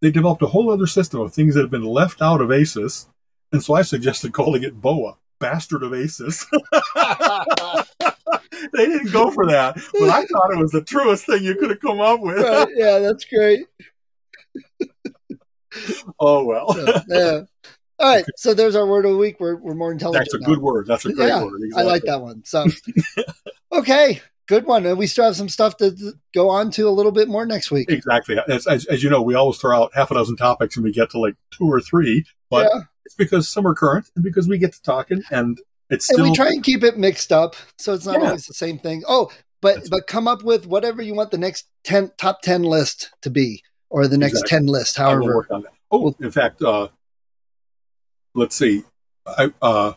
They 0.00 0.10
developed 0.10 0.42
a 0.42 0.48
whole 0.48 0.70
other 0.70 0.86
system 0.86 1.20
of 1.20 1.32
things 1.32 1.54
that 1.54 1.60
have 1.60 1.70
been 1.70 1.84
left 1.84 2.20
out 2.20 2.40
of 2.40 2.50
ASIS. 2.50 3.06
And 3.52 3.62
so 3.62 3.74
I 3.74 3.82
suggested 3.82 4.32
calling 4.32 4.62
it 4.62 4.80
BOA, 4.80 5.16
Bastard 5.42 5.82
of 5.82 5.92
ASIS. 5.92 6.46
they 8.72 8.86
didn't 8.86 9.12
go 9.12 9.30
for 9.30 9.46
that, 9.46 9.74
but 9.74 10.08
I 10.08 10.24
thought 10.24 10.52
it 10.52 10.58
was 10.58 10.70
the 10.70 10.82
truest 10.82 11.26
thing 11.26 11.42
you 11.42 11.56
could 11.56 11.70
have 11.70 11.80
come 11.80 12.00
up 12.00 12.20
with. 12.20 12.38
Right, 12.38 12.68
yeah, 12.76 13.00
that's 13.00 13.24
great. 13.24 13.66
oh, 16.20 16.44
well. 16.44 16.74
yeah, 16.78 17.02
yeah. 17.08 17.40
All 17.98 18.14
right, 18.14 18.24
so 18.36 18.54
there's 18.54 18.74
our 18.74 18.86
word 18.86 19.04
of 19.04 19.12
the 19.12 19.18
week. 19.18 19.36
We're, 19.38 19.56
we're 19.56 19.74
more 19.74 19.92
intelligent. 19.92 20.24
That's 20.24 20.34
a 20.34 20.40
now. 20.40 20.46
good 20.46 20.58
word. 20.58 20.86
That's 20.86 21.04
a 21.04 21.12
great 21.12 21.28
yeah, 21.28 21.42
word. 21.42 21.60
Exactly. 21.62 21.82
I 21.82 21.92
like 21.92 22.02
that 22.04 22.20
one. 22.20 22.42
So, 22.44 22.66
okay, 23.72 24.20
good 24.46 24.64
one. 24.64 24.86
And 24.86 24.98
we 24.98 25.06
still 25.06 25.24
have 25.24 25.36
some 25.36 25.48
stuff 25.48 25.76
to 25.78 26.14
go 26.34 26.48
on 26.48 26.70
to 26.72 26.88
a 26.88 26.90
little 26.90 27.12
bit 27.12 27.28
more 27.28 27.46
next 27.46 27.70
week. 27.70 27.90
Exactly. 27.90 28.36
As, 28.48 28.66
as, 28.66 28.86
as, 28.86 29.02
you 29.02 29.10
know, 29.10 29.22
we 29.22 29.34
always 29.34 29.58
throw 29.58 29.76
out 29.76 29.92
half 29.94 30.10
a 30.10 30.14
dozen 30.14 30.36
topics 30.36 30.76
and 30.76 30.84
we 30.84 30.92
get 30.92 31.10
to 31.10 31.20
like 31.20 31.36
two 31.50 31.70
or 31.70 31.80
three, 31.80 32.24
but 32.50 32.70
yeah. 32.72 32.82
It's 33.04 33.14
because 33.14 33.48
some 33.48 33.66
are 33.66 33.74
current 33.74 34.10
and 34.14 34.24
because 34.24 34.48
we 34.48 34.58
get 34.58 34.72
to 34.72 34.82
talking 34.82 35.22
and 35.30 35.60
it's 35.90 36.06
still. 36.06 36.20
And 36.20 36.30
we 36.30 36.36
try 36.36 36.48
and 36.48 36.62
keep 36.62 36.82
it 36.82 36.98
mixed 36.98 37.32
up 37.32 37.56
so 37.78 37.94
it's 37.94 38.06
not 38.06 38.20
yeah. 38.20 38.26
always 38.26 38.46
the 38.46 38.54
same 38.54 38.78
thing. 38.78 39.02
Oh, 39.06 39.30
but 39.60 39.76
That's 39.76 39.88
but 39.88 40.06
come 40.06 40.26
up 40.26 40.42
with 40.42 40.66
whatever 40.66 41.02
you 41.02 41.14
want 41.14 41.30
the 41.30 41.38
next 41.38 41.66
10 41.84 42.12
top 42.18 42.42
10 42.42 42.62
list 42.62 43.10
to 43.22 43.30
be 43.30 43.62
or 43.90 44.08
the 44.08 44.18
next 44.18 44.40
exactly. 44.40 44.58
10 44.58 44.66
list, 44.66 44.96
however. 44.96 45.46
Oh, 45.90 46.14
in 46.20 46.30
fact, 46.30 46.62
uh, 46.62 46.88
let's 48.34 48.56
see. 48.56 48.84
I, 49.26 49.52
uh, 49.60 49.92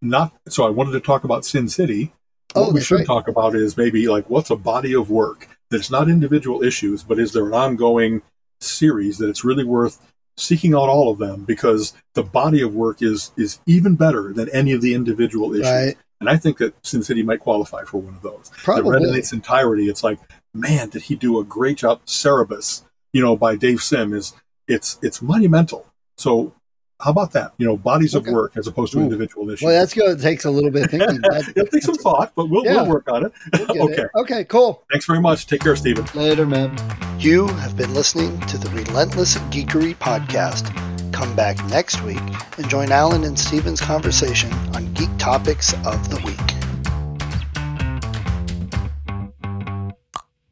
not 0.00 0.34
so 0.48 0.66
I 0.66 0.70
wanted 0.70 0.92
to 0.92 1.00
talk 1.00 1.24
about 1.24 1.44
Sin 1.44 1.68
City 1.68 2.12
what 2.54 2.68
oh, 2.68 2.72
we 2.72 2.80
should 2.80 2.98
right. 2.98 3.06
talk 3.06 3.26
about 3.26 3.56
is 3.56 3.76
maybe 3.76 4.06
like 4.06 4.30
what's 4.30 4.50
a 4.50 4.56
body 4.56 4.94
of 4.94 5.10
work 5.10 5.48
that's 5.70 5.90
not 5.90 6.08
individual 6.08 6.62
issues, 6.62 7.02
but 7.02 7.18
is 7.18 7.32
there 7.32 7.46
an 7.46 7.52
ongoing 7.52 8.22
series 8.60 9.18
that 9.18 9.28
it's 9.28 9.44
really 9.44 9.64
worth 9.64 10.00
seeking 10.36 10.74
out 10.74 10.88
all 10.88 11.10
of 11.10 11.18
them 11.18 11.44
because 11.44 11.94
the 12.14 12.22
body 12.22 12.60
of 12.60 12.74
work 12.74 13.02
is 13.02 13.32
is 13.36 13.60
even 13.66 13.94
better 13.94 14.32
than 14.32 14.48
any 14.50 14.72
of 14.72 14.80
the 14.80 14.94
individual 14.94 15.54
issues. 15.54 15.66
Right. 15.66 15.96
And 16.20 16.30
I 16.30 16.36
think 16.36 16.58
that 16.58 16.74
Sin 16.86 17.02
City 17.02 17.22
might 17.22 17.40
qualify 17.40 17.84
for 17.84 17.98
one 18.00 18.14
of 18.14 18.22
those. 18.22 18.50
Probably. 18.62 18.92
That 18.92 19.00
read 19.00 19.08
in 19.10 19.14
its 19.14 19.32
entirety, 19.32 19.88
it's 19.88 20.02
like, 20.02 20.18
man, 20.54 20.88
did 20.88 21.02
he 21.02 21.16
do 21.16 21.38
a 21.38 21.44
great 21.44 21.78
job? 21.78 22.04
Cerebus, 22.06 22.82
you 23.12 23.20
know, 23.20 23.36
by 23.36 23.56
Dave 23.56 23.82
Sim 23.82 24.12
is 24.12 24.32
it's 24.66 24.98
it's 25.02 25.20
monumental. 25.20 25.92
So 26.16 26.54
how 27.00 27.10
about 27.10 27.32
that? 27.32 27.52
You 27.58 27.66
know, 27.66 27.76
bodies 27.76 28.14
okay. 28.14 28.28
of 28.28 28.34
work 28.34 28.56
as 28.56 28.66
opposed 28.66 28.92
to 28.92 28.98
Ooh. 28.98 29.02
individual 29.02 29.50
issues. 29.50 29.64
Well, 29.64 29.78
that's 29.78 29.94
good. 29.94 30.18
It 30.18 30.22
takes 30.22 30.44
a 30.44 30.50
little 30.50 30.70
bit 30.70 30.84
of 30.84 30.90
thinking. 30.90 31.20
It'll 31.56 31.66
take 31.66 31.82
some 31.82 31.96
thought, 31.96 32.32
but 32.34 32.48
we'll, 32.48 32.64
yeah. 32.64 32.82
we'll 32.82 32.90
work 32.90 33.10
on 33.10 33.26
it. 33.26 33.32
We'll 33.52 33.82
okay. 33.90 34.02
It. 34.02 34.10
Okay, 34.16 34.44
cool. 34.44 34.82
Thanks 34.90 35.06
very 35.06 35.20
much. 35.20 35.46
Take 35.46 35.60
care, 35.60 35.76
Stephen. 35.76 36.06
Later, 36.14 36.46
man. 36.46 36.76
You 37.18 37.48
have 37.48 37.76
been 37.76 37.92
listening 37.94 38.40
to 38.42 38.58
the 38.58 38.70
Relentless 38.70 39.36
Geekery 39.50 39.96
Podcast. 39.96 40.72
Come 41.12 41.34
back 41.36 41.64
next 41.66 42.02
week 42.02 42.22
and 42.58 42.68
join 42.68 42.90
Alan 42.90 43.24
and 43.24 43.38
Stephen's 43.38 43.80
conversation 43.80 44.52
on 44.74 44.92
geek 44.94 45.10
topics 45.18 45.72
of 45.84 46.10
the 46.10 46.20
week. 46.24 46.53